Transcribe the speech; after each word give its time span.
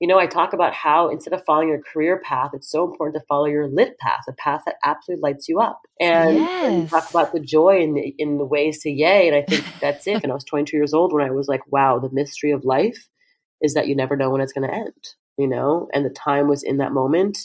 you 0.00 0.08
know, 0.08 0.18
I 0.18 0.26
talk 0.26 0.54
about 0.54 0.72
how 0.72 1.10
instead 1.10 1.34
of 1.34 1.44
following 1.44 1.68
your 1.68 1.82
career 1.82 2.22
path, 2.24 2.52
it's 2.54 2.70
so 2.70 2.90
important 2.90 3.20
to 3.20 3.26
follow 3.26 3.44
your 3.44 3.68
lit 3.68 3.98
path, 3.98 4.22
a 4.28 4.32
path 4.32 4.62
that 4.64 4.76
absolutely 4.82 5.20
lights 5.20 5.46
you 5.46 5.60
up. 5.60 5.82
And, 6.00 6.38
yes. 6.38 6.72
and 6.72 6.88
talk 6.88 7.10
about 7.10 7.32
the 7.32 7.40
joy 7.40 7.80
in 7.80 7.92
the, 7.92 8.14
in 8.16 8.38
the 8.38 8.46
ways 8.46 8.80
to 8.80 8.90
yay. 8.90 9.28
And 9.28 9.36
I 9.36 9.42
think 9.42 9.62
that's 9.80 10.06
it. 10.06 10.22
and 10.22 10.32
I 10.32 10.34
was 10.34 10.44
22 10.44 10.74
years 10.74 10.94
old 10.94 11.12
when 11.12 11.26
I 11.26 11.30
was 11.30 11.48
like, 11.48 11.70
wow, 11.70 11.98
the 11.98 12.08
mystery 12.12 12.50
of 12.50 12.64
life 12.64 13.08
is 13.60 13.74
that 13.74 13.88
you 13.88 13.94
never 13.94 14.16
know 14.16 14.30
when 14.30 14.40
it's 14.40 14.54
going 14.54 14.66
to 14.66 14.74
end, 14.74 15.08
you 15.36 15.46
know? 15.46 15.86
And 15.92 16.06
the 16.06 16.10
time 16.10 16.48
was 16.48 16.62
in 16.62 16.78
that 16.78 16.92
moment 16.92 17.36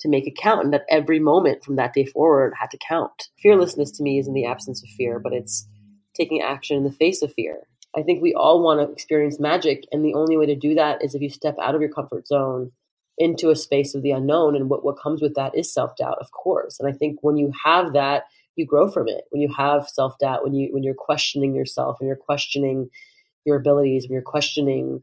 to 0.00 0.08
make 0.08 0.26
it 0.26 0.36
count 0.36 0.64
and 0.64 0.74
that 0.74 0.84
every 0.90 1.18
moment 1.18 1.64
from 1.64 1.76
that 1.76 1.94
day 1.94 2.04
forward 2.04 2.52
had 2.60 2.70
to 2.72 2.78
count. 2.86 3.28
Fearlessness 3.42 3.90
to 3.92 4.02
me 4.02 4.18
is 4.18 4.28
in 4.28 4.34
the 4.34 4.44
absence 4.44 4.82
of 4.82 4.90
fear, 4.90 5.18
but 5.18 5.32
it's 5.32 5.66
taking 6.14 6.42
action 6.42 6.76
in 6.76 6.84
the 6.84 6.92
face 6.92 7.22
of 7.22 7.32
fear 7.32 7.66
I 7.94 8.02
think 8.02 8.22
we 8.22 8.34
all 8.34 8.62
want 8.62 8.80
to 8.80 8.92
experience 8.92 9.38
magic, 9.38 9.84
and 9.92 10.04
the 10.04 10.14
only 10.14 10.36
way 10.36 10.46
to 10.46 10.56
do 10.56 10.74
that 10.74 11.04
is 11.04 11.14
if 11.14 11.22
you 11.22 11.28
step 11.28 11.56
out 11.60 11.74
of 11.74 11.80
your 11.80 11.90
comfort 11.90 12.26
zone 12.26 12.72
into 13.18 13.50
a 13.50 13.56
space 13.56 13.94
of 13.94 14.02
the 14.02 14.10
unknown. 14.10 14.56
And 14.56 14.70
what, 14.70 14.84
what 14.84 14.98
comes 14.98 15.20
with 15.20 15.34
that 15.34 15.54
is 15.54 15.72
self 15.72 15.96
doubt, 15.96 16.18
of 16.20 16.30
course. 16.30 16.80
And 16.80 16.88
I 16.88 16.96
think 16.96 17.18
when 17.22 17.36
you 17.36 17.52
have 17.64 17.92
that, 17.92 18.24
you 18.56 18.66
grow 18.66 18.90
from 18.90 19.08
it. 19.08 19.24
When 19.30 19.40
you 19.40 19.52
have 19.56 19.88
self 19.88 20.18
doubt, 20.18 20.42
when 20.42 20.54
you 20.54 20.72
when 20.72 20.82
you're 20.82 20.94
questioning 20.94 21.54
yourself, 21.54 21.98
and 22.00 22.06
you're 22.06 22.16
questioning 22.16 22.88
your 23.44 23.56
abilities, 23.56 24.04
when 24.04 24.14
you're 24.14 24.22
questioning 24.22 25.02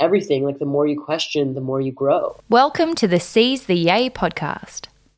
everything, 0.00 0.44
like 0.44 0.58
the 0.58 0.64
more 0.64 0.86
you 0.86 1.00
question, 1.00 1.54
the 1.54 1.60
more 1.60 1.80
you 1.80 1.92
grow. 1.92 2.36
Welcome 2.48 2.94
to 2.96 3.06
the 3.06 3.20
Seize 3.20 3.64
the 3.64 3.76
Yay 3.76 4.10
podcast. 4.10 4.86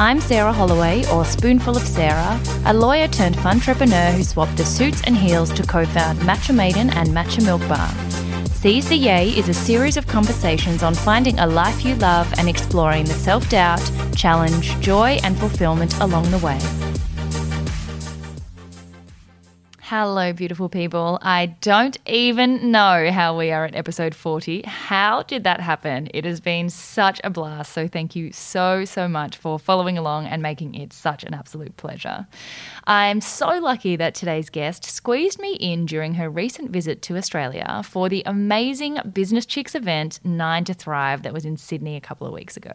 I'm 0.00 0.20
Sarah 0.20 0.52
Holloway, 0.52 1.04
or 1.10 1.24
Spoonful 1.24 1.76
of 1.76 1.82
Sarah, 1.82 2.40
a 2.66 2.72
lawyer 2.72 3.08
turned 3.08 3.36
entrepreneur 3.38 4.12
who 4.12 4.22
swapped 4.22 4.56
the 4.56 4.64
suits 4.64 5.02
and 5.02 5.16
heels 5.16 5.52
to 5.54 5.64
co 5.64 5.84
found 5.86 6.20
Matcha 6.20 6.54
Maiden 6.54 6.90
and 6.90 7.08
Matcha 7.08 7.44
Milk 7.44 7.66
Bar. 7.68 7.90
Seize 8.46 8.88
the 8.88 8.94
Yay 8.94 9.30
is 9.30 9.48
a 9.48 9.54
series 9.54 9.96
of 9.96 10.06
conversations 10.06 10.84
on 10.84 10.94
finding 10.94 11.36
a 11.40 11.46
life 11.48 11.84
you 11.84 11.96
love 11.96 12.32
and 12.38 12.48
exploring 12.48 13.06
the 13.06 13.14
self 13.14 13.48
doubt, 13.48 13.82
challenge, 14.14 14.78
joy, 14.78 15.18
and 15.24 15.36
fulfillment 15.36 15.98
along 15.98 16.30
the 16.30 16.38
way. 16.38 16.87
Hello, 19.90 20.34
beautiful 20.34 20.68
people. 20.68 21.18
I 21.22 21.46
don't 21.62 21.96
even 22.06 22.70
know 22.70 23.10
how 23.10 23.38
we 23.38 23.50
are 23.52 23.64
at 23.64 23.74
episode 23.74 24.14
40. 24.14 24.64
How 24.66 25.22
did 25.22 25.44
that 25.44 25.62
happen? 25.62 26.10
It 26.12 26.26
has 26.26 26.40
been 26.40 26.68
such 26.68 27.22
a 27.24 27.30
blast. 27.30 27.72
So, 27.72 27.88
thank 27.88 28.14
you 28.14 28.30
so, 28.30 28.84
so 28.84 29.08
much 29.08 29.38
for 29.38 29.58
following 29.58 29.96
along 29.96 30.26
and 30.26 30.42
making 30.42 30.74
it 30.74 30.92
such 30.92 31.24
an 31.24 31.32
absolute 31.32 31.78
pleasure. 31.78 32.26
I'm 32.84 33.22
so 33.22 33.58
lucky 33.60 33.96
that 33.96 34.14
today's 34.14 34.50
guest 34.50 34.84
squeezed 34.84 35.40
me 35.40 35.54
in 35.54 35.86
during 35.86 36.12
her 36.14 36.28
recent 36.28 36.70
visit 36.70 37.00
to 37.04 37.16
Australia 37.16 37.80
for 37.82 38.10
the 38.10 38.22
amazing 38.26 38.98
Business 39.10 39.46
Chicks 39.46 39.74
event, 39.74 40.20
Nine 40.22 40.64
to 40.64 40.74
Thrive, 40.74 41.22
that 41.22 41.32
was 41.32 41.46
in 41.46 41.56
Sydney 41.56 41.96
a 41.96 42.00
couple 42.02 42.26
of 42.26 42.34
weeks 42.34 42.58
ago. 42.58 42.72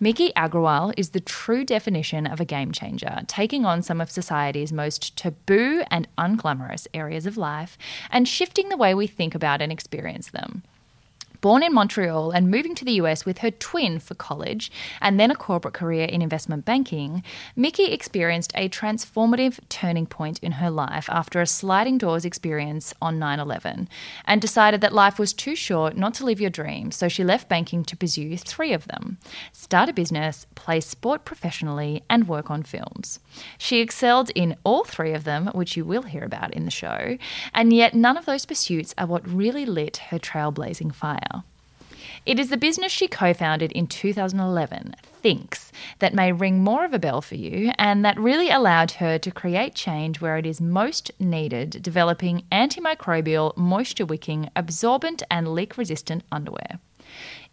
Miki 0.00 0.32
Agrawal 0.36 0.92
is 0.96 1.10
the 1.10 1.20
true 1.20 1.64
definition 1.64 2.26
of 2.26 2.40
a 2.40 2.44
game 2.44 2.72
changer, 2.72 3.22
taking 3.28 3.64
on 3.64 3.80
some 3.80 4.00
of 4.00 4.10
society's 4.10 4.72
most 4.72 5.16
taboo 5.16 5.82
and 5.90 6.08
unglamorous 6.18 6.86
areas 6.92 7.26
of 7.26 7.36
life 7.36 7.78
and 8.10 8.26
shifting 8.26 8.68
the 8.68 8.76
way 8.76 8.92
we 8.92 9.06
think 9.06 9.34
about 9.34 9.62
and 9.62 9.70
experience 9.70 10.30
them. 10.30 10.62
Born 11.44 11.62
in 11.62 11.74
Montreal 11.74 12.30
and 12.30 12.50
moving 12.50 12.74
to 12.74 12.86
the 12.86 12.92
US 13.02 13.26
with 13.26 13.40
her 13.40 13.50
twin 13.50 13.98
for 13.98 14.14
college 14.14 14.72
and 15.02 15.20
then 15.20 15.30
a 15.30 15.34
corporate 15.34 15.74
career 15.74 16.06
in 16.06 16.22
investment 16.22 16.64
banking, 16.64 17.22
Miki 17.54 17.92
experienced 17.92 18.50
a 18.54 18.70
transformative 18.70 19.60
turning 19.68 20.06
point 20.06 20.38
in 20.38 20.52
her 20.52 20.70
life 20.70 21.06
after 21.10 21.42
a 21.42 21.46
sliding 21.46 21.98
doors 21.98 22.24
experience 22.24 22.94
on 23.02 23.18
9 23.18 23.40
11 23.40 23.90
and 24.24 24.40
decided 24.40 24.80
that 24.80 24.94
life 24.94 25.18
was 25.18 25.34
too 25.34 25.54
short 25.54 25.98
not 25.98 26.14
to 26.14 26.24
live 26.24 26.40
your 26.40 26.48
dreams, 26.48 26.96
so 26.96 27.08
she 27.08 27.22
left 27.22 27.46
banking 27.46 27.84
to 27.84 27.94
pursue 27.94 28.38
three 28.38 28.72
of 28.72 28.86
them 28.86 29.18
start 29.52 29.90
a 29.90 29.92
business, 29.92 30.46
play 30.54 30.80
sport 30.80 31.26
professionally, 31.26 32.02
and 32.08 32.26
work 32.26 32.50
on 32.50 32.62
films. 32.62 33.20
She 33.58 33.80
excelled 33.80 34.30
in 34.34 34.56
all 34.64 34.84
three 34.84 35.12
of 35.12 35.24
them, 35.24 35.48
which 35.48 35.76
you 35.76 35.84
will 35.84 36.04
hear 36.04 36.24
about 36.24 36.54
in 36.54 36.64
the 36.64 36.70
show, 36.70 37.18
and 37.52 37.70
yet 37.70 37.92
none 37.92 38.16
of 38.16 38.24
those 38.24 38.46
pursuits 38.46 38.94
are 38.96 39.06
what 39.06 39.28
really 39.28 39.66
lit 39.66 39.98
her 40.08 40.18
trailblazing 40.18 40.94
fire. 40.94 41.33
It 42.26 42.38
is 42.38 42.50
the 42.50 42.56
business 42.56 42.92
she 42.92 43.08
co 43.08 43.34
founded 43.34 43.72
in 43.72 43.86
2011, 43.86 44.94
Thinx, 45.22 45.70
that 45.98 46.14
may 46.14 46.32
ring 46.32 46.62
more 46.62 46.84
of 46.84 46.92
a 46.92 46.98
bell 46.98 47.20
for 47.20 47.34
you 47.34 47.72
and 47.78 48.04
that 48.04 48.18
really 48.18 48.50
allowed 48.50 48.92
her 48.92 49.18
to 49.18 49.30
create 49.30 49.74
change 49.74 50.20
where 50.20 50.36
it 50.36 50.46
is 50.46 50.60
most 50.60 51.10
needed, 51.18 51.82
developing 51.82 52.44
antimicrobial, 52.52 53.56
moisture 53.56 54.06
wicking, 54.06 54.50
absorbent, 54.54 55.22
and 55.30 55.54
leak 55.54 55.76
resistant 55.76 56.24
underwear. 56.30 56.78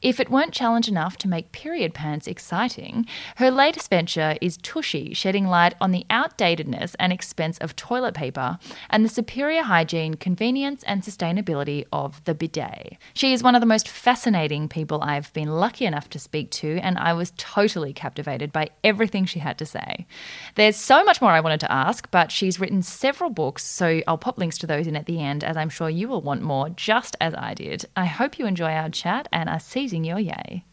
If 0.02 0.20
it 0.20 0.32
weren't 0.32 0.52
challenge 0.52 0.88
enough 0.88 1.16
to 1.18 1.28
make 1.28 1.52
period 1.52 1.94
pants 1.94 2.26
exciting, 2.26 3.06
her 3.36 3.52
latest 3.52 3.88
venture 3.88 4.36
is 4.42 4.58
Tushy, 4.58 5.14
shedding 5.14 5.46
light 5.46 5.76
on 5.80 5.92
the 5.92 6.08
outdatedness 6.10 6.96
and 6.98 7.14
expense 7.14 7.60
of 7.60 7.76
toilet 7.76 8.16
paper 8.16 8.58
and 8.90 9.06
the 9.06 9.10
superior 9.10 9.62
hygiene, 9.62 10.16
convenience, 10.16 10.82
and 10.88 11.04
sustainability 11.04 11.86
of 11.94 12.24
the 12.24 12.34
bidet. 12.34 12.98
She 13.14 13.32
is 13.32 13.44
one 13.44 13.54
of 13.54 13.62
the 13.62 13.68
most 13.68 13.88
fascinating 13.88 14.68
people 14.68 15.04
I've 15.04 15.32
been 15.34 15.50
lucky 15.50 15.86
enough 15.86 16.10
to 16.10 16.20
speak 16.20 16.50
to, 16.52 16.80
and 16.80 16.98
I 16.98 17.14
was 17.14 17.34
totally 17.38 17.94
captivated 17.94 18.52
by 18.52 18.70
everything 18.84 19.26
she 19.26 19.38
had 19.38 19.60
to 19.60 19.68
say. 19.68 20.08
There's 20.56 20.78
so 20.78 21.04
much 21.04 21.22
more 21.22 21.30
I 21.30 21.42
wanted 21.42 21.60
to 21.60 21.72
ask, 21.72 22.10
but 22.10 22.32
she's 22.32 22.60
written 22.60 22.82
several 22.82 23.30
books, 23.30 23.64
so 23.64 24.02
I'll 24.08 24.18
pop 24.18 24.40
links 24.40 24.58
to 24.60 24.68
those 24.68 24.88
in 24.88 24.96
at 24.96 25.06
the 25.06 25.22
end, 25.22 25.44
as 25.44 25.56
I'm 25.56 25.70
sure 25.70 25.92
you 25.92 26.08
will 26.08 26.22
want 26.22 26.42
more, 26.42 26.70
just 26.70 27.16
as 27.22 27.36
I 27.36 27.54
did. 27.54 27.86
I 27.96 28.06
hope 28.06 28.40
you 28.40 28.48
enjoy 28.48 28.72
our 28.72 28.90
chat 28.90 29.28
and 29.32 29.48
are 29.48 29.60
seizing 29.60 29.91
your 29.98 30.20
yay. 30.20 30.64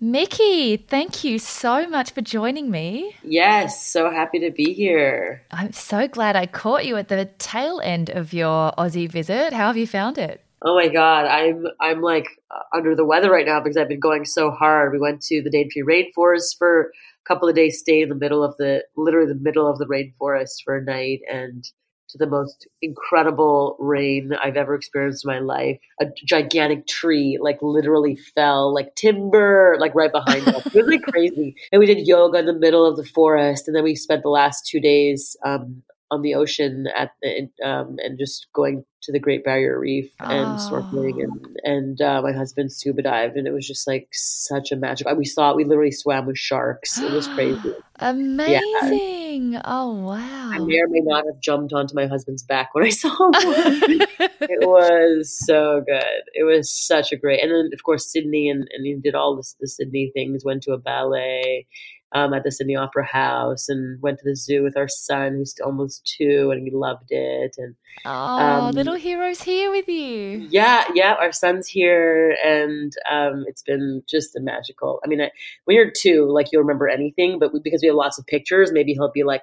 Miki, 0.00 0.76
thank 0.76 1.24
you 1.24 1.40
so 1.40 1.88
much 1.88 2.12
for 2.12 2.20
joining 2.20 2.70
me. 2.70 3.16
Yes, 3.24 3.84
so 3.84 4.10
happy 4.10 4.38
to 4.38 4.52
be 4.52 4.72
here. 4.72 5.42
I'm 5.50 5.72
so 5.72 6.06
glad 6.06 6.36
I 6.36 6.46
caught 6.46 6.86
you 6.86 6.96
at 6.96 7.08
the 7.08 7.28
tail 7.38 7.80
end 7.82 8.08
of 8.08 8.32
your 8.32 8.72
Aussie 8.78 9.10
visit. 9.10 9.52
How 9.52 9.66
have 9.66 9.76
you 9.76 9.88
found 9.88 10.16
it? 10.16 10.44
Oh 10.62 10.76
my 10.76 10.88
god, 10.88 11.26
I'm 11.26 11.66
I'm 11.80 12.00
like 12.00 12.28
uh, 12.50 12.76
under 12.76 12.94
the 12.94 13.04
weather 13.04 13.30
right 13.30 13.46
now 13.46 13.60
because 13.60 13.76
I've 13.76 13.88
been 13.88 14.00
going 14.00 14.24
so 14.24 14.50
hard. 14.50 14.92
We 14.92 15.00
went 15.00 15.20
to 15.22 15.42
the 15.42 15.50
Daintree 15.50 15.82
rainforest 15.82 16.58
for 16.58 16.80
a 16.80 17.24
couple 17.26 17.48
of 17.48 17.56
days, 17.56 17.80
stayed 17.80 18.02
in 18.02 18.08
the 18.08 18.14
middle 18.14 18.44
of 18.44 18.56
the 18.56 18.84
literally 18.96 19.32
the 19.32 19.40
middle 19.40 19.68
of 19.68 19.78
the 19.78 19.86
rainforest 19.86 20.62
for 20.64 20.76
a 20.76 20.84
night 20.84 21.20
and 21.28 21.64
to 22.10 22.18
the 22.18 22.26
most 22.26 22.66
incredible 22.80 23.76
rain 23.78 24.32
I've 24.42 24.56
ever 24.56 24.74
experienced 24.74 25.24
in 25.24 25.30
my 25.30 25.40
life. 25.40 25.78
A 26.00 26.06
gigantic 26.24 26.86
tree 26.86 27.38
like 27.40 27.58
literally 27.60 28.16
fell, 28.16 28.72
like 28.72 28.94
timber, 28.94 29.76
like 29.78 29.94
right 29.94 30.12
behind 30.12 30.48
us. 30.48 30.66
It 30.66 30.74
was 30.74 30.86
like 30.86 31.02
crazy. 31.02 31.54
And 31.72 31.80
we 31.80 31.86
did 31.86 32.06
yoga 32.06 32.38
in 32.38 32.46
the 32.46 32.58
middle 32.58 32.86
of 32.86 32.96
the 32.96 33.04
forest, 33.04 33.68
and 33.68 33.76
then 33.76 33.84
we 33.84 33.94
spent 33.94 34.22
the 34.22 34.28
last 34.30 34.66
two 34.66 34.80
days 34.80 35.36
um, 35.44 35.82
on 36.10 36.22
the 36.22 36.34
ocean 36.34 36.86
at 36.96 37.10
the, 37.22 37.48
um, 37.64 37.96
and 37.98 38.18
just 38.18 38.46
going 38.54 38.84
to 39.02 39.12
the 39.12 39.18
Great 39.20 39.44
Barrier 39.44 39.78
Reef 39.78 40.10
and 40.20 40.58
Oh. 40.58 40.68
snorkeling 40.70 41.22
and 41.22 41.46
and 41.64 42.00
uh, 42.00 42.20
my 42.22 42.32
husband 42.32 42.72
scuba 42.72 43.02
dived 43.02 43.36
and 43.36 43.46
it 43.46 43.52
was 43.52 43.66
just 43.66 43.86
like 43.86 44.08
such 44.12 44.72
a 44.72 44.76
magic. 44.76 45.06
We 45.16 45.24
saw 45.24 45.54
we 45.54 45.64
literally 45.64 45.92
swam 45.92 46.26
with 46.26 46.38
sharks. 46.38 46.98
It 46.98 47.12
was 47.12 47.28
crazy. 47.28 47.72
Amazing. 48.00 49.60
Oh, 49.64 49.92
wow! 50.04 50.50
I 50.52 50.58
may 50.58 50.80
or 50.80 50.88
may 50.88 51.00
not 51.00 51.24
have 51.26 51.40
jumped 51.40 51.72
onto 51.72 51.94
my 51.94 52.06
husband's 52.06 52.42
back 52.42 52.74
when 52.74 52.84
I 52.84 52.90
saw 53.02 53.08
him. 53.40 54.00
it 54.40 54.66
was 54.68 55.36
so 55.46 55.82
good. 55.86 56.22
It 56.34 56.44
was 56.44 56.70
such 56.70 57.12
a 57.12 57.16
great, 57.16 57.42
and 57.42 57.50
then 57.52 57.70
of 57.72 57.82
course 57.84 58.10
Sydney 58.10 58.48
and 58.48 58.66
and 58.72 58.84
he 58.86 58.94
did 58.96 59.14
all 59.14 59.36
this 59.36 59.54
the 59.60 59.68
Sydney 59.68 60.10
things. 60.14 60.44
Went 60.44 60.62
to 60.64 60.72
a 60.72 60.78
ballet 60.78 61.66
um, 62.12 62.32
at 62.32 62.44
the 62.44 62.50
Sydney 62.50 62.76
Opera 62.76 63.04
House, 63.04 63.68
and 63.68 64.00
went 64.00 64.18
to 64.18 64.24
the 64.24 64.36
zoo 64.36 64.62
with 64.62 64.76
our 64.76 64.88
son, 64.88 65.34
who's 65.34 65.54
almost 65.64 66.14
two, 66.18 66.50
and 66.50 66.62
he 66.62 66.70
loved 66.70 67.10
it. 67.10 67.56
And 67.58 67.74
oh, 68.04 68.10
um, 68.10 68.74
little 68.74 68.94
heroes 68.94 69.42
here 69.42 69.70
with 69.70 69.88
you. 69.88 70.46
yeah, 70.50 70.84
yeah, 70.94 71.14
our 71.14 71.32
son's 71.32 71.68
here, 71.68 72.36
and 72.44 72.92
um, 73.10 73.44
it's 73.46 73.62
been 73.62 74.02
just 74.08 74.36
a 74.36 74.40
magical. 74.40 75.00
I 75.04 75.08
mean, 75.08 75.20
I, 75.20 75.30
when 75.64 75.76
you're 75.76 75.90
two, 75.90 76.30
like 76.30 76.48
you'll 76.52 76.62
remember 76.62 76.88
anything, 76.88 77.38
but 77.38 77.52
because 77.62 77.82
we 77.82 77.88
have 77.88 77.96
lots 77.96 78.18
of 78.18 78.26
pictures, 78.26 78.72
maybe 78.72 78.92
he'll 78.92 79.12
be 79.12 79.24
like 79.24 79.42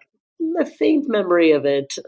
a 0.59 0.65
faint 0.65 1.05
memory 1.07 1.51
of 1.51 1.65
it. 1.65 1.97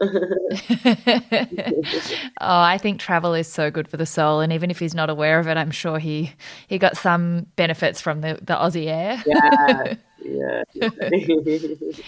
oh, 2.40 2.60
I 2.60 2.78
think 2.78 3.00
travel 3.00 3.34
is 3.34 3.46
so 3.46 3.70
good 3.70 3.88
for 3.88 3.96
the 3.96 4.06
soul, 4.06 4.40
and 4.40 4.52
even 4.52 4.70
if 4.70 4.78
he's 4.78 4.94
not 4.94 5.10
aware 5.10 5.38
of 5.38 5.48
it, 5.48 5.56
I'm 5.56 5.70
sure 5.70 5.98
he 5.98 6.32
he 6.66 6.78
got 6.78 6.96
some 6.96 7.46
benefits 7.56 8.00
from 8.00 8.20
the 8.20 8.38
the 8.42 8.54
Aussie 8.54 8.86
air. 8.86 9.22
yeah, 9.26 9.94
yeah. 10.24 10.62
yeah. 10.74 11.90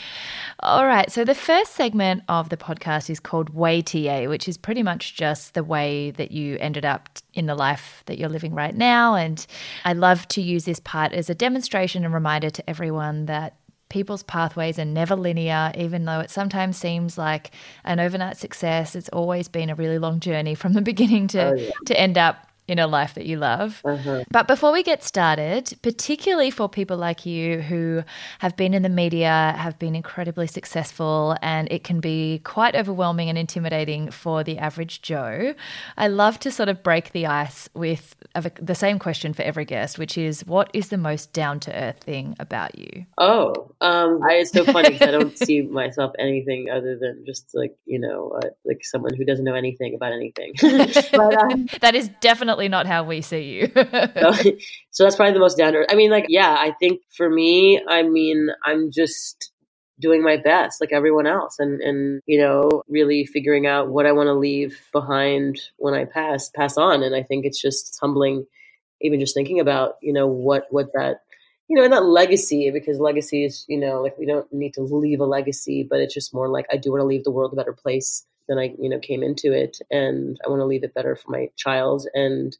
All 0.63 0.87
right. 0.87 1.11
So 1.11 1.25
the 1.25 1.35
first 1.35 1.73
segment 1.73 2.23
of 2.29 2.51
the 2.51 2.57
podcast 2.59 3.09
is 3.09 3.19
called 3.19 3.49
Way 3.49 3.81
TA, 3.81 4.25
which 4.25 4.47
is 4.47 4.59
pretty 4.59 4.83
much 4.83 5.15
just 5.15 5.55
the 5.55 5.65
way 5.65 6.11
that 6.13 6.33
you 6.33 6.59
ended 6.61 6.85
up 6.85 7.09
in 7.33 7.47
the 7.47 7.55
life 7.55 8.03
that 8.05 8.19
you're 8.19 8.29
living 8.29 8.55
right 8.55 8.75
now. 8.75 9.15
And 9.15 9.47
I 9.87 9.95
love 9.95 10.29
to 10.29 10.43
use 10.43 10.67
this 10.67 10.79
part 10.79 11.13
as 11.13 11.31
a 11.31 11.35
demonstration 11.35 12.05
and 12.05 12.13
reminder 12.13 12.51
to 12.51 12.69
everyone 12.69 13.25
that 13.25 13.57
people's 13.91 14.23
pathways 14.23 14.79
are 14.79 14.85
never 14.87 15.15
linear, 15.15 15.73
even 15.77 16.07
though 16.07 16.21
it 16.21 16.31
sometimes 16.31 16.79
seems 16.79 17.19
like 17.19 17.51
an 17.85 18.01
overnight 18.01 18.39
success. 18.39 18.97
It's 18.97 19.11
always 19.11 19.49
been 19.49 19.69
a 19.69 19.75
really 19.75 19.99
long 19.99 20.21
journey 20.21 20.55
from 20.55 20.73
the 20.73 20.81
beginning 20.91 21.27
to, 21.29 21.51
oh, 21.51 21.55
yeah. 21.55 21.71
to 21.87 22.01
end 22.01 22.17
up 22.17 22.50
in 22.71 22.79
a 22.79 22.87
life 22.87 23.15
that 23.15 23.27
you 23.27 23.37
love. 23.37 23.83
Uh-huh. 23.85 24.25
But 24.31 24.47
before 24.47 24.73
we 24.73 24.83
get 24.83 25.03
started, 25.03 25.77
particularly 25.83 26.51
for 26.51 26.69
people 26.69 26.97
like 26.97 27.27
you 27.27 27.61
who 27.61 28.05
have 28.39 28.57
been 28.57 28.75
in 28.75 28.83
the 28.83 28.89
media, 28.89 29.55
have 29.57 29.79
been 29.79 29.97
incredibly 29.97 30.47
successful, 30.47 31.37
and 31.43 31.71
it 31.71 31.83
can 31.83 32.01
be 32.01 32.41
quite 32.45 32.77
overwhelming 32.77 33.29
and 33.29 33.37
intimidating 33.37 34.11
for 34.11 34.45
the 34.45 34.59
average 34.59 35.03
Joe, 35.03 35.55
I 35.97 36.09
love 36.09 36.39
to 36.41 36.51
sort 36.51 36.69
of 36.69 36.83
break 36.83 37.13
the 37.13 37.27
ice 37.27 37.69
with 37.75 38.15
the 38.61 38.75
same 38.75 38.99
question 38.99 39.33
for 39.33 39.43
every 39.43 39.65
guest, 39.65 39.99
which 39.99 40.17
is 40.17 40.47
what 40.47 40.71
is 40.73 40.89
the 40.89 40.97
most 40.97 41.33
down 41.33 41.59
to 41.61 41.75
earth 41.75 41.99
thing 41.99 42.37
about 42.39 42.79
you? 42.79 43.07
Oh, 43.19 43.73
um, 43.81 44.21
I, 44.23 44.35
it's 44.35 44.53
so 44.53 44.65
funny 44.65 44.91
because 44.91 45.09
I 45.09 45.11
don't 45.11 45.37
see 45.47 45.63
myself 45.63 46.13
anything 46.19 46.69
other 46.71 46.97
than 46.97 47.25
just 47.27 47.51
like, 47.55 47.77
you 47.87 47.99
know, 47.99 48.39
uh, 48.43 48.49
like 48.65 48.85
someone 48.85 49.15
who 49.15 49.25
doesn't 49.25 49.45
know 49.45 49.55
anything 49.55 49.95
about 49.95 50.13
anything. 50.13 50.53
but, 51.13 51.35
um, 51.37 51.69
that 51.81 51.95
is 51.95 52.11
definitely 52.21 52.60
definitely 52.61 52.69
not 52.69 52.87
how 52.87 53.05
we 53.05 53.21
see 53.21 53.61
you. 53.61 53.67
so, 54.91 55.05
that's 55.05 55.17
probably 55.17 55.33
the 55.33 55.41
most 55.41 55.57
down 55.57 55.75
I 55.89 55.95
mean, 55.95 56.11
like, 56.11 56.27
yeah, 56.29 56.57
I 56.59 56.75
think 56.79 57.01
for 57.17 57.29
me, 57.29 57.81
I 57.89 58.03
mean, 58.03 58.49
I'm 58.65 58.91
just 58.91 59.53
doing 59.99 60.23
my 60.23 60.39
best 60.39 60.81
like 60.81 60.93
everyone 60.95 61.27
else 61.27 61.57
and 61.59 61.83
and 61.83 62.23
you 62.25 62.41
know 62.41 62.83
really 62.89 63.27
figuring 63.27 63.67
out 63.67 63.91
what 63.91 64.07
I 64.07 64.13
want 64.13 64.29
to 64.29 64.33
leave 64.33 64.81
behind 64.95 65.61
when 65.77 65.93
I 65.93 66.07
pass 66.07 66.49
pass 66.57 66.79
on 66.79 67.03
and 67.03 67.15
I 67.15 67.23
think 67.23 67.45
it's 67.45 67.61
just 67.61 67.99
humbling 68.01 68.47
even 69.03 69.21
just 69.21 69.35
thinking 69.35 69.61
about 69.61 69.97
you 70.01 70.15
know 70.15 70.27
what 70.27 70.65
what 70.71 70.87
that 70.95 71.21
you 71.69 71.77
know, 71.77 71.83
and 71.83 71.93
not 71.93 72.05
legacy 72.05 72.69
because 72.73 72.99
legacy 72.99 73.45
is, 73.45 73.65
you 73.69 73.79
know, 73.79 74.03
like 74.03 74.19
we 74.19 74.27
don't 74.27 74.53
need 74.53 74.75
to 74.75 74.83
leave 74.83 75.21
a 75.21 75.25
legacy, 75.25 75.87
but 75.89 76.01
it's 76.01 76.13
just 76.13 76.35
more 76.35 76.49
like 76.49 76.67
I 76.73 76.77
do 76.77 76.91
want 76.91 77.01
to 77.01 77.07
leave 77.07 77.23
the 77.23 77.31
world 77.31 77.53
a 77.53 77.57
better 77.57 77.73
place 77.73 78.27
than 78.49 78.59
I, 78.59 78.75
you 78.79 78.89
know, 78.89 78.99
came 78.99 79.23
into 79.23 79.53
it, 79.53 79.79
and 79.91 80.39
I 80.45 80.49
want 80.49 80.61
to 80.61 80.67
leave 80.67 80.85
it 80.85 80.95
better 80.95 81.17
for 81.17 81.31
my 81.31 81.51
child, 81.57 82.07
and 82.15 82.57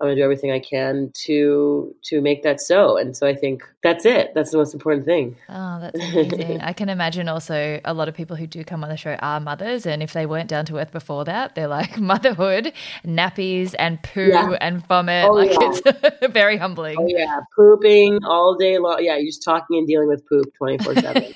I'm 0.00 0.08
going 0.08 0.16
to 0.16 0.20
do 0.20 0.24
everything 0.24 0.50
I 0.50 0.58
can 0.58 1.12
to 1.26 1.94
to 2.04 2.20
make 2.20 2.42
that 2.42 2.60
so. 2.60 2.96
And 2.96 3.16
so 3.16 3.28
I 3.28 3.34
think 3.34 3.62
that's 3.82 4.04
it. 4.04 4.32
That's 4.34 4.50
the 4.50 4.58
most 4.58 4.74
important 4.74 5.04
thing. 5.04 5.36
Oh, 5.48 5.78
that's 5.80 5.98
amazing. 6.12 6.60
I 6.62 6.72
can 6.72 6.88
imagine 6.88 7.28
also 7.28 7.80
a 7.84 7.94
lot 7.94 8.08
of 8.08 8.14
people 8.14 8.34
who 8.34 8.48
do 8.48 8.64
come 8.64 8.82
on 8.82 8.90
the 8.90 8.96
show 8.96 9.14
are 9.14 9.38
mothers, 9.38 9.86
and 9.86 10.02
if 10.02 10.12
they 10.12 10.26
weren't 10.26 10.48
down 10.48 10.66
to 10.66 10.78
earth 10.78 10.90
before 10.90 11.24
that, 11.26 11.54
they're 11.54 11.68
like 11.68 11.96
motherhood, 12.00 12.72
nappies, 13.06 13.76
and 13.78 14.02
poo 14.02 14.30
yeah. 14.30 14.56
and 14.60 14.84
vomit. 14.88 15.26
Oh, 15.26 15.34
like 15.34 15.52
yeah. 15.52 15.58
it's 15.62 16.26
very 16.32 16.56
humbling. 16.56 16.96
Oh 16.98 17.06
yeah, 17.06 17.38
pooping 17.54 18.24
all 18.24 18.56
day 18.56 18.78
long. 18.78 18.96
Yeah, 19.00 19.16
you're 19.16 19.26
just 19.26 19.44
talking 19.44 19.78
and 19.78 19.86
dealing 19.86 20.08
with 20.08 20.26
poop 20.28 20.52
twenty 20.56 20.78
four 20.78 20.96
seven. 20.96 21.32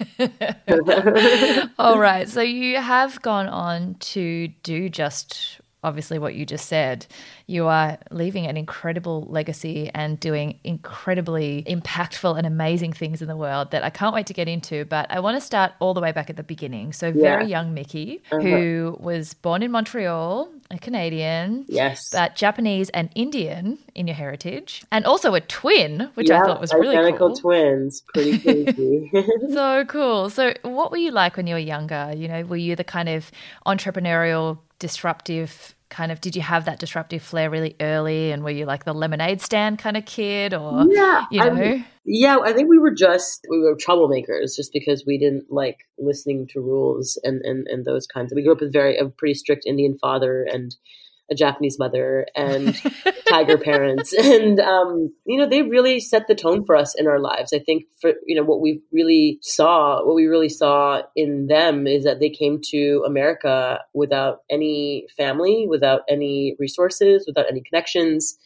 All 1.78 2.00
right. 2.00 2.28
So 2.28 2.40
you 2.40 2.78
have 2.78 3.22
gone 3.22 3.46
on 3.46 3.94
to 4.00 4.48
do 4.64 4.88
just 4.88 5.60
obviously 5.84 6.18
what 6.18 6.34
you 6.34 6.44
just 6.44 6.66
said, 6.66 7.06
you 7.46 7.66
are 7.66 7.98
leaving 8.10 8.46
an 8.46 8.56
incredible 8.56 9.26
legacy 9.28 9.90
and 9.94 10.18
doing 10.18 10.58
incredibly 10.64 11.62
impactful 11.64 12.36
and 12.36 12.46
amazing 12.46 12.92
things 12.92 13.22
in 13.22 13.28
the 13.28 13.36
world 13.36 13.70
that 13.70 13.84
I 13.84 13.90
can't 13.90 14.14
wait 14.14 14.26
to 14.26 14.34
get 14.34 14.48
into. 14.48 14.84
But 14.84 15.06
I 15.10 15.20
want 15.20 15.36
to 15.36 15.40
start 15.40 15.72
all 15.78 15.94
the 15.94 16.00
way 16.00 16.12
back 16.12 16.30
at 16.30 16.36
the 16.36 16.42
beginning. 16.42 16.92
So, 16.92 17.08
yeah. 17.08 17.14
very 17.14 17.46
young 17.46 17.74
Miki, 17.74 18.22
uh-huh. 18.32 18.40
who 18.40 18.96
was 19.00 19.34
born 19.34 19.62
in 19.62 19.70
Montreal, 19.70 20.50
a 20.70 20.78
Canadian, 20.78 21.64
yes, 21.68 22.10
but 22.12 22.34
Japanese 22.36 22.90
and 22.90 23.08
Indian 23.14 23.78
in 23.94 24.06
your 24.06 24.16
heritage, 24.16 24.84
and 24.92 25.04
also 25.06 25.34
a 25.34 25.40
twin, 25.40 26.10
which 26.14 26.28
yeah, 26.28 26.42
I 26.42 26.46
thought 26.46 26.60
was 26.60 26.72
really 26.74 26.96
cool. 26.96 27.04
identical 27.04 27.36
twins. 27.36 28.02
Pretty 28.12 28.38
crazy. 28.38 29.10
so 29.52 29.84
cool. 29.86 30.28
So, 30.28 30.52
what 30.62 30.90
were 30.90 30.98
you 30.98 31.10
like 31.10 31.36
when 31.36 31.46
you 31.46 31.54
were 31.54 31.60
younger? 31.60 32.12
You 32.14 32.28
know, 32.28 32.42
were 32.44 32.56
you 32.56 32.76
the 32.76 32.84
kind 32.84 33.08
of 33.08 33.30
entrepreneurial 33.66 34.58
disruptive 34.78 35.74
kind 35.90 36.12
of 36.12 36.20
did 36.20 36.36
you 36.36 36.42
have 36.42 36.66
that 36.66 36.78
disruptive 36.78 37.22
flair 37.22 37.48
really 37.48 37.74
early 37.80 38.30
and 38.30 38.44
were 38.44 38.50
you 38.50 38.66
like 38.66 38.84
the 38.84 38.92
lemonade 38.92 39.40
stand 39.40 39.78
kind 39.78 39.96
of 39.96 40.04
kid 40.04 40.52
or 40.52 40.84
yeah 40.90 41.24
you 41.30 41.38
know? 41.38 41.54
I 41.54 41.86
yeah 42.04 42.38
i 42.44 42.52
think 42.52 42.68
we 42.68 42.78
were 42.78 42.92
just 42.92 43.46
we 43.48 43.58
were 43.58 43.74
troublemakers 43.74 44.54
just 44.54 44.70
because 44.72 45.04
we 45.06 45.18
didn't 45.18 45.50
like 45.50 45.78
listening 45.98 46.46
to 46.52 46.60
rules 46.60 47.18
and 47.24 47.40
and, 47.42 47.66
and 47.68 47.84
those 47.84 48.06
kinds 48.06 48.32
of 48.32 48.36
we 48.36 48.42
grew 48.42 48.52
up 48.52 48.60
with 48.60 48.72
very 48.72 48.98
a 48.98 49.08
pretty 49.08 49.34
strict 49.34 49.64
indian 49.66 49.96
father 49.98 50.46
and 50.50 50.76
a 51.30 51.34
Japanese 51.34 51.78
mother 51.78 52.26
and 52.34 52.80
tiger 53.28 53.58
parents. 53.58 54.12
And, 54.12 54.60
um, 54.60 55.12
you 55.26 55.38
know, 55.38 55.46
they 55.48 55.62
really 55.62 56.00
set 56.00 56.26
the 56.26 56.34
tone 56.34 56.64
for 56.64 56.76
us 56.76 56.94
in 56.94 57.06
our 57.06 57.20
lives. 57.20 57.52
I 57.52 57.58
think 57.58 57.84
for, 58.00 58.12
you 58.26 58.36
know, 58.36 58.44
what 58.44 58.60
we 58.60 58.82
really 58.92 59.38
saw, 59.42 60.04
what 60.04 60.14
we 60.14 60.26
really 60.26 60.48
saw 60.48 61.02
in 61.14 61.46
them 61.46 61.86
is 61.86 62.04
that 62.04 62.20
they 62.20 62.30
came 62.30 62.60
to 62.70 63.02
America 63.06 63.80
without 63.94 64.40
any 64.50 65.06
family, 65.16 65.66
without 65.68 66.02
any 66.08 66.56
resources, 66.58 67.24
without 67.26 67.46
any 67.50 67.62
connections. 67.62 68.38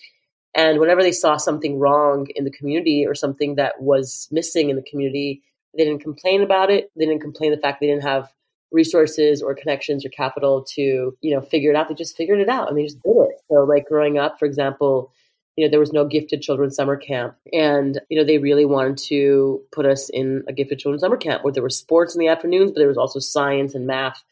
And 0.55 0.81
whenever 0.81 1.03
they 1.03 1.13
saw 1.13 1.37
something 1.37 1.79
wrong 1.79 2.27
in 2.35 2.45
the 2.45 2.51
community 2.51 3.07
or 3.07 3.15
something 3.15 3.55
that 3.57 3.81
was 3.81 4.29
missing 4.31 4.71
in 4.71 4.77
the 4.77 4.83
community, 4.83 5.43
they 5.77 5.85
didn't 5.85 6.03
complain 6.03 6.43
about 6.43 6.71
it. 6.71 6.91
They 6.97 7.07
didn't 7.07 7.23
complain 7.23 7.53
the 7.53 7.59
fact 7.59 7.81
they 7.81 7.87
didn't 7.87 8.03
have 8.03 8.29
resources 8.73 9.43
or 9.43 9.55
connections 9.55 10.05
or 10.05 10.09
capital 10.11 10.65
to 10.75 11.17
you 11.21 11.35
know 11.35 11.41
figure 11.41 11.71
it 11.71 11.77
out. 11.77 11.89
They 11.89 11.95
just 11.95 12.17
figured 12.17 12.41
it 12.41 12.49
out 12.49 12.69
and 12.69 12.77
they 12.77 12.85
just 12.85 13.03
did 13.03 13.17
it. 13.17 13.41
So 13.51 13.65
like 13.65 13.87
growing 13.87 14.19
up 14.19 14.39
for 14.39 14.47
example 14.47 15.13
you 15.57 15.67
know 15.67 15.71
there 15.71 15.81
was 15.81 15.93
no 15.93 16.07
gifted 16.07 16.41
children 16.41 16.71
summer 16.71 16.97
camp 16.97 17.37
and 17.53 18.01
you 18.09 18.19
know 18.19 18.25
they 18.25 18.39
really 18.39 18.65
wanted 18.65 18.97
to 18.97 19.61
put 19.71 19.85
us 19.85 20.09
in 20.09 20.43
a 20.49 20.53
gifted 20.53 20.79
children 20.79 20.99
summer 20.99 21.19
camp 21.19 21.45
where 21.45 21.53
there 21.53 21.63
were 21.63 21.69
sports 21.69 22.15
in 22.15 22.21
the 22.21 22.29
afternoons 22.29 22.71
but 22.71 22.79
there 22.79 22.89
was 22.89 22.97
also 22.97 23.19
science 23.19 23.75
and 23.75 23.87
math 23.87 24.23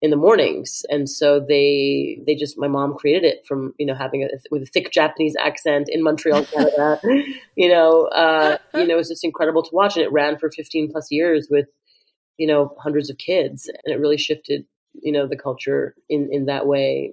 in 0.00 0.10
the 0.10 0.16
mornings. 0.16 0.84
And 0.90 1.08
so 1.08 1.40
they 1.40 2.20
they 2.26 2.34
just 2.34 2.58
my 2.58 2.68
mom 2.68 2.94
created 2.94 3.24
it 3.24 3.44
from 3.46 3.74
you 3.78 3.86
know 3.86 3.94
having 3.94 4.22
a 4.22 4.28
with 4.50 4.62
a 4.62 4.66
thick 4.66 4.92
japanese 4.92 5.34
accent 5.38 5.88
in 5.90 6.02
montreal 6.02 6.44
canada. 6.52 7.00
You 7.56 7.68
know 7.68 8.04
uh 8.06 8.58
you 8.74 8.86
know 8.86 8.94
it 8.94 8.98
was 8.98 9.08
just 9.08 9.24
incredible 9.24 9.62
to 9.62 9.70
watch. 9.72 9.96
And 9.96 10.04
it 10.04 10.12
ran 10.12 10.38
for 10.38 10.50
15 10.50 10.90
plus 10.92 11.10
years 11.10 11.48
with 11.50 11.68
you 12.38 12.46
know 12.46 12.74
hundreds 12.78 13.10
of 13.10 13.18
kids 13.18 13.68
and 13.84 13.94
it 13.94 14.00
really 14.00 14.18
shifted 14.18 14.64
you 14.94 15.12
know 15.12 15.26
the 15.26 15.36
culture 15.36 15.94
in 16.08 16.28
in 16.32 16.46
that 16.46 16.66
way 16.66 17.12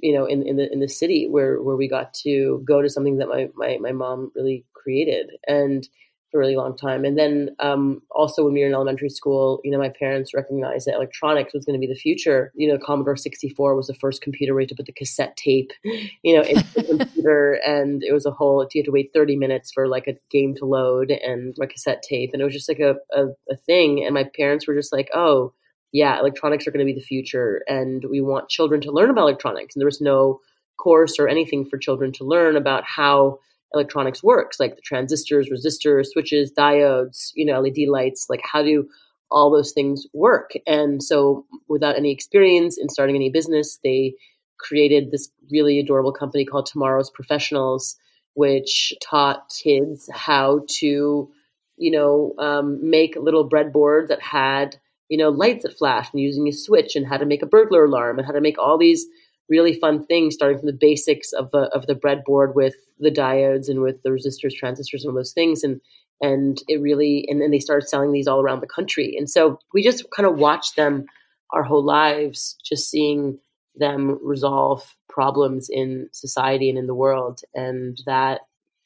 you 0.00 0.12
know 0.12 0.24
in 0.24 0.42
in 0.46 0.56
the 0.56 0.72
in 0.72 0.80
the 0.80 0.88
city 0.88 1.28
where 1.28 1.62
where 1.62 1.76
we 1.76 1.88
got 1.88 2.12
to 2.14 2.62
go 2.66 2.82
to 2.82 2.88
something 2.88 3.18
that 3.18 3.28
my 3.28 3.48
my, 3.54 3.78
my 3.80 3.92
mom 3.92 4.32
really 4.34 4.64
created. 4.84 5.30
And 5.48 5.88
for 6.34 6.40
a 6.40 6.44
really 6.44 6.56
long 6.56 6.76
time. 6.76 7.04
And 7.04 7.16
then 7.16 7.54
um, 7.60 8.02
also 8.10 8.44
when 8.44 8.54
we 8.54 8.60
were 8.60 8.66
in 8.66 8.74
elementary 8.74 9.08
school 9.08 9.60
you 9.62 9.70
know 9.70 9.78
my 9.78 9.88
parents 9.88 10.34
recognized 10.34 10.88
that 10.88 10.96
electronics 10.96 11.54
was 11.54 11.64
going 11.64 11.80
to 11.80 11.86
be 11.86 11.92
the 11.92 11.98
future. 11.98 12.50
You 12.56 12.72
know 12.72 12.78
commodore 12.84 13.16
64 13.16 13.76
was 13.76 13.86
the 13.86 13.94
first 13.94 14.20
computer 14.20 14.52
where 14.52 14.62
you 14.62 14.64
had 14.64 14.70
to 14.70 14.74
put 14.74 14.86
the 14.86 14.92
cassette 14.92 15.36
tape 15.36 15.70
you 15.84 16.34
know 16.34 16.42
in 16.42 16.56
the 16.56 16.96
computer. 16.98 17.60
And 17.64 18.02
it 18.02 18.12
was 18.12 18.26
a 18.26 18.32
whole 18.32 18.66
you 18.74 18.80
had 18.80 18.86
to 18.86 18.90
wait 18.90 19.12
30 19.14 19.36
minutes 19.36 19.70
for 19.72 19.86
like 19.86 20.08
a 20.08 20.16
game 20.28 20.56
to 20.56 20.64
load 20.64 21.12
and 21.12 21.54
my 21.56 21.66
cassette 21.66 22.02
tape. 22.02 22.30
And 22.32 22.42
it 22.42 22.44
was 22.44 22.54
just 22.54 22.68
like 22.68 22.80
a, 22.80 22.96
a, 23.12 23.26
a 23.48 23.56
thing. 23.64 24.04
And 24.04 24.12
my 24.12 24.24
parents 24.36 24.66
were 24.66 24.74
just 24.74 24.92
like 24.92 25.10
oh 25.14 25.54
yeah, 25.92 26.18
electronics 26.18 26.66
are 26.66 26.72
going 26.72 26.84
to 26.84 26.92
be 26.92 26.98
the 26.98 27.06
future, 27.06 27.62
and 27.68 28.04
we 28.10 28.20
want 28.20 28.48
children 28.48 28.80
to 28.80 28.90
learn 28.90 29.10
about 29.10 29.28
electronics. 29.28 29.76
And 29.76 29.80
there 29.80 29.86
was 29.86 30.00
no 30.00 30.40
course 30.76 31.20
or 31.20 31.28
anything 31.28 31.64
for 31.64 31.78
children 31.78 32.10
to 32.14 32.24
learn 32.24 32.56
about 32.56 32.82
how 32.82 33.38
electronics 33.74 34.22
works, 34.22 34.60
like 34.60 34.76
the 34.76 34.82
transistors, 34.82 35.50
resistors, 35.50 36.06
switches, 36.06 36.52
diodes, 36.52 37.30
you 37.34 37.44
know, 37.44 37.60
LED 37.60 37.88
lights, 37.88 38.26
like 38.28 38.40
how 38.42 38.62
do 38.62 38.88
all 39.30 39.50
those 39.50 39.72
things 39.72 40.06
work? 40.12 40.52
And 40.66 41.02
so, 41.02 41.44
without 41.68 41.96
any 41.96 42.12
experience 42.12 42.78
in 42.78 42.88
starting 42.88 43.16
any 43.16 43.30
business, 43.30 43.78
they 43.82 44.14
created 44.58 45.10
this 45.10 45.30
really 45.50 45.78
adorable 45.78 46.12
company 46.12 46.44
called 46.44 46.66
Tomorrow's 46.66 47.10
Professionals, 47.10 47.96
which 48.34 48.94
taught 49.02 49.52
kids 49.62 50.08
how 50.12 50.64
to, 50.78 51.30
you 51.76 51.90
know, 51.90 52.34
um, 52.38 52.78
make 52.88 53.16
little 53.16 53.48
breadboards 53.48 54.08
that 54.08 54.22
had 54.22 54.76
you 55.08 55.18
know, 55.18 55.28
lights 55.28 55.64
that 55.64 55.76
flash 55.76 56.08
and 56.12 56.20
using 56.20 56.48
a 56.48 56.52
switch 56.52 56.96
and 56.96 57.06
how 57.06 57.16
to 57.16 57.26
make 57.26 57.42
a 57.42 57.46
burglar 57.46 57.84
alarm 57.84 58.18
and 58.18 58.26
how 58.26 58.32
to 58.32 58.40
make 58.40 58.58
all 58.58 58.78
these 58.78 59.06
really 59.48 59.74
fun 59.74 60.04
things, 60.06 60.34
starting 60.34 60.58
from 60.58 60.66
the 60.66 60.78
basics 60.78 61.32
of 61.32 61.50
the 61.50 61.70
of 61.74 61.86
the 61.86 61.94
breadboard 61.94 62.54
with 62.54 62.74
the 62.98 63.10
diodes 63.10 63.68
and 63.68 63.80
with 63.80 64.02
the 64.02 64.10
resistors, 64.10 64.54
transistors, 64.54 65.04
and 65.04 65.10
all 65.10 65.16
those 65.16 65.32
things. 65.32 65.62
And 65.62 65.80
and 66.20 66.62
it 66.68 66.80
really 66.80 67.26
and 67.28 67.40
then 67.40 67.50
they 67.50 67.58
started 67.58 67.88
selling 67.88 68.12
these 68.12 68.26
all 68.26 68.40
around 68.40 68.60
the 68.60 68.66
country. 68.66 69.14
And 69.18 69.28
so 69.28 69.58
we 69.72 69.82
just 69.82 70.04
kind 70.14 70.26
of 70.26 70.38
watched 70.38 70.76
them 70.76 71.06
our 71.52 71.62
whole 71.62 71.84
lives, 71.84 72.56
just 72.64 72.90
seeing 72.90 73.38
them 73.76 74.18
resolve 74.22 74.94
problems 75.08 75.68
in 75.70 76.08
society 76.12 76.68
and 76.68 76.78
in 76.78 76.86
the 76.86 76.94
world. 76.94 77.40
And 77.54 77.98
that 78.06 78.42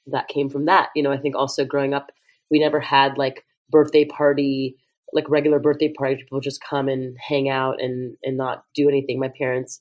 that 0.07 0.29
came 0.29 0.49
from 0.49 0.65
that. 0.67 0.88
You 0.97 1.03
know, 1.03 1.12
I 1.12 1.19
think 1.19 1.37
also 1.37 1.65
growing 1.65 1.95
up, 1.95 2.11
we 2.50 2.59
never 2.59 2.81
had 2.81 3.19
like 3.19 3.45
birthday 3.71 4.05
party 4.05 4.77
like 5.12 5.29
regular 5.31 5.59
birthday 5.59 5.93
party, 5.93 6.17
people 6.17 6.41
just 6.41 6.62
come 6.62 6.88
and 6.88 7.17
hang 7.19 7.49
out 7.49 7.81
and 7.81 8.17
and 8.23 8.37
not 8.37 8.65
do 8.75 8.88
anything. 8.88 9.19
My 9.19 9.31
parents 9.37 9.81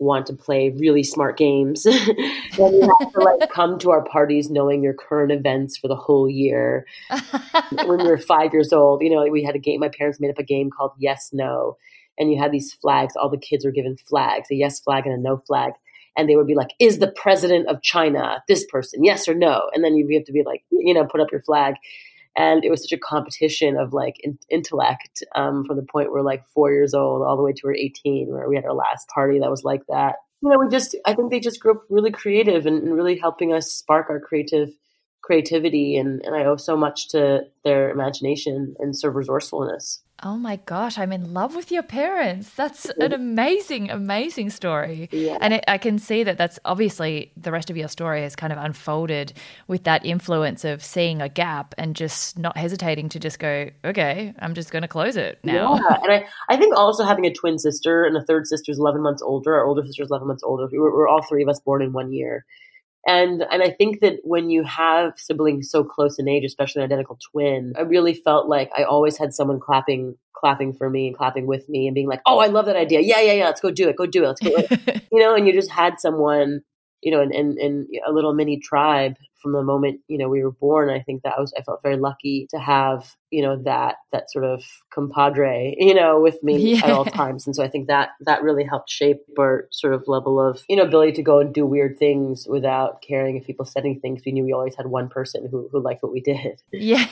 want 0.00 0.26
to 0.26 0.32
play 0.32 0.70
really 0.70 1.02
smart 1.02 1.36
games. 1.36 1.86
and 1.86 1.96
you 2.56 2.90
have 2.98 3.12
to 3.12 3.20
like 3.20 3.50
come 3.52 3.78
to 3.78 3.90
our 3.90 4.02
parties 4.02 4.50
knowing 4.50 4.82
your 4.82 4.94
current 4.94 5.30
events 5.30 5.76
for 5.76 5.88
the 5.88 5.94
whole 5.94 6.28
year. 6.28 6.86
when 7.84 7.98
we 7.98 8.08
were 8.08 8.18
five 8.18 8.52
years 8.52 8.72
old, 8.72 9.02
you 9.02 9.10
know, 9.10 9.24
we 9.30 9.44
had 9.44 9.54
a 9.54 9.58
game. 9.58 9.80
My 9.80 9.90
parents 9.90 10.18
made 10.18 10.30
up 10.30 10.38
a 10.38 10.42
game 10.42 10.70
called 10.70 10.92
Yes 10.98 11.30
No, 11.32 11.76
and 12.18 12.32
you 12.32 12.38
had 12.38 12.50
these 12.50 12.72
flags. 12.72 13.14
All 13.14 13.28
the 13.28 13.38
kids 13.38 13.64
were 13.64 13.70
given 13.70 13.96
flags, 13.96 14.48
a 14.50 14.54
yes 14.54 14.80
flag 14.80 15.06
and 15.06 15.14
a 15.14 15.20
no 15.20 15.36
flag. 15.46 15.74
And 16.16 16.28
they 16.28 16.34
would 16.34 16.48
be 16.48 16.56
like, 16.56 16.70
"Is 16.80 16.98
the 16.98 17.12
president 17.12 17.68
of 17.68 17.82
China 17.82 18.42
this 18.48 18.66
person? 18.66 19.04
Yes 19.04 19.28
or 19.28 19.34
no?" 19.34 19.70
And 19.74 19.84
then 19.84 19.94
you 19.94 20.08
have 20.14 20.24
to 20.24 20.32
be 20.32 20.42
like, 20.44 20.64
you 20.70 20.92
know, 20.92 21.04
put 21.04 21.20
up 21.20 21.30
your 21.30 21.42
flag 21.42 21.74
and 22.36 22.64
it 22.64 22.70
was 22.70 22.82
such 22.82 22.92
a 22.92 22.98
competition 22.98 23.76
of 23.76 23.92
like 23.92 24.16
in- 24.20 24.38
intellect 24.50 25.22
um, 25.34 25.64
from 25.64 25.76
the 25.76 25.86
point 25.90 26.12
where 26.12 26.22
like 26.22 26.46
four 26.54 26.70
years 26.70 26.94
old 26.94 27.22
all 27.22 27.36
the 27.36 27.42
way 27.42 27.52
to 27.52 27.60
we're 27.64 27.74
18 27.74 28.28
where 28.28 28.48
we 28.48 28.56
had 28.56 28.64
our 28.64 28.74
last 28.74 29.08
party 29.08 29.38
that 29.38 29.50
was 29.50 29.64
like 29.64 29.82
that. 29.88 30.16
You 30.42 30.48
know 30.48 30.58
we 30.58 30.70
just 30.70 30.96
i 31.04 31.12
think 31.12 31.30
they 31.30 31.38
just 31.38 31.60
grew 31.60 31.72
up 31.72 31.82
really 31.90 32.10
creative 32.10 32.64
and, 32.64 32.82
and 32.82 32.94
really 32.94 33.18
helping 33.18 33.52
us 33.52 33.74
spark 33.74 34.08
our 34.08 34.18
creative 34.18 34.70
creativity 35.30 35.96
and, 35.96 36.20
and 36.24 36.34
i 36.34 36.44
owe 36.44 36.56
so 36.56 36.76
much 36.76 37.06
to 37.06 37.46
their 37.62 37.88
imagination 37.90 38.74
and 38.80 38.96
sort 38.96 39.12
of 39.12 39.16
resourcefulness 39.16 40.02
Oh 40.22 40.36
my 40.36 40.56
gosh, 40.56 40.98
I'm 40.98 41.12
in 41.12 41.32
love 41.32 41.56
with 41.56 41.72
your 41.72 41.82
parents. 41.82 42.50
That's 42.50 42.84
an 43.00 43.12
amazing, 43.12 43.90
amazing 43.90 44.50
story. 44.50 45.08
Yeah. 45.12 45.38
And 45.40 45.54
it, 45.54 45.64
I 45.66 45.78
can 45.78 45.98
see 45.98 46.24
that 46.24 46.36
that's 46.36 46.58
obviously 46.64 47.32
the 47.36 47.50
rest 47.50 47.70
of 47.70 47.76
your 47.76 47.88
story 47.88 48.22
has 48.22 48.36
kind 48.36 48.52
of 48.52 48.58
unfolded 48.58 49.32
with 49.66 49.84
that 49.84 50.04
influence 50.04 50.64
of 50.64 50.84
seeing 50.84 51.22
a 51.22 51.28
gap 51.28 51.74
and 51.78 51.96
just 51.96 52.38
not 52.38 52.56
hesitating 52.56 53.08
to 53.10 53.18
just 53.18 53.38
go, 53.38 53.70
okay, 53.82 54.34
I'm 54.40 54.54
just 54.54 54.70
going 54.70 54.82
to 54.82 54.88
close 54.88 55.16
it 55.16 55.38
now. 55.42 55.76
Yeah. 55.76 55.96
And 56.02 56.12
I, 56.12 56.26
I 56.50 56.56
think 56.58 56.76
also 56.76 57.04
having 57.04 57.24
a 57.24 57.32
twin 57.32 57.58
sister 57.58 58.04
and 58.04 58.14
a 58.16 58.22
third 58.22 58.46
sister 58.46 58.72
is 58.72 58.78
11 58.78 59.00
months 59.00 59.22
older, 59.22 59.54
our 59.54 59.64
older 59.64 59.86
sister 59.86 60.02
is 60.02 60.10
11 60.10 60.28
months 60.28 60.42
older. 60.42 60.68
We 60.70 60.78
were, 60.78 60.94
we're 60.94 61.08
all 61.08 61.22
three 61.22 61.42
of 61.42 61.48
us 61.48 61.60
born 61.60 61.80
in 61.80 61.92
one 61.92 62.12
year. 62.12 62.44
And 63.06 63.44
and 63.50 63.62
I 63.62 63.70
think 63.70 64.00
that 64.00 64.18
when 64.24 64.50
you 64.50 64.62
have 64.64 65.14
siblings 65.16 65.70
so 65.70 65.82
close 65.84 66.18
in 66.18 66.28
age, 66.28 66.44
especially 66.44 66.82
an 66.82 66.86
identical 66.86 67.18
twin, 67.32 67.72
I 67.76 67.82
really 67.82 68.14
felt 68.14 68.48
like 68.48 68.70
I 68.76 68.82
always 68.82 69.16
had 69.16 69.32
someone 69.32 69.58
clapping 69.58 70.16
clapping 70.34 70.72
for 70.72 70.88
me 70.88 71.08
and 71.08 71.16
clapping 71.16 71.46
with 71.46 71.68
me 71.68 71.86
and 71.86 71.94
being 71.94 72.08
like, 72.08 72.20
"Oh, 72.26 72.38
I 72.38 72.46
love 72.46 72.66
that 72.66 72.76
idea. 72.76 73.00
Yeah, 73.00 73.20
yeah, 73.20 73.32
yeah. 73.32 73.46
Let's 73.46 73.60
go 73.60 73.70
do 73.70 73.88
it. 73.88 73.96
Go 73.96 74.06
do 74.06 74.24
it. 74.24 74.26
Let's 74.26 74.40
go." 74.40 74.92
you 75.12 75.18
know, 75.18 75.34
and 75.34 75.46
you 75.46 75.52
just 75.52 75.70
had 75.70 75.98
someone, 75.98 76.60
you 77.02 77.10
know, 77.10 77.22
in, 77.22 77.32
in, 77.32 77.56
in 77.58 77.86
a 78.06 78.12
little 78.12 78.34
mini 78.34 78.58
tribe 78.58 79.16
from 79.42 79.52
the 79.52 79.62
moment 79.62 80.00
you 80.08 80.18
know 80.18 80.28
we 80.28 80.42
were 80.42 80.52
born. 80.52 80.90
I 80.90 81.00
think 81.00 81.22
that 81.22 81.38
was 81.38 81.52
I 81.56 81.62
felt 81.62 81.82
very 81.82 81.96
lucky 81.96 82.46
to 82.50 82.58
have 82.58 83.14
you 83.30 83.42
know 83.42 83.56
that 83.62 83.96
that 84.12 84.30
sort 84.30 84.44
of 84.44 84.64
compadre 84.92 85.74
you 85.78 85.94
know 85.94 86.20
with 86.20 86.42
me 86.42 86.74
yeah. 86.74 86.84
at 86.84 86.90
all 86.90 87.04
times, 87.04 87.46
and 87.46 87.54
so 87.54 87.64
I 87.64 87.68
think 87.68 87.88
that 87.88 88.10
that 88.20 88.42
really 88.42 88.64
helped 88.64 88.90
shape 88.90 89.18
our 89.38 89.68
sort 89.70 89.94
of 89.94 90.04
level 90.06 90.40
of 90.40 90.62
you 90.68 90.76
know 90.76 90.82
ability 90.82 91.12
to 91.12 91.22
go 91.22 91.40
and 91.40 91.54
do 91.54 91.64
weird 91.66 91.98
things 91.98 92.46
without 92.48 93.02
caring 93.02 93.36
if 93.36 93.46
people 93.46 93.64
said 93.64 93.84
anything. 93.84 94.14
Because 94.14 94.26
we 94.26 94.32
knew 94.32 94.44
we 94.44 94.52
always 94.52 94.74
had 94.74 94.86
one 94.86 95.08
person 95.08 95.48
who 95.50 95.68
who 95.72 95.80
liked 95.80 96.02
what 96.02 96.12
we 96.12 96.20
did. 96.20 96.62
Yeah, 96.72 97.06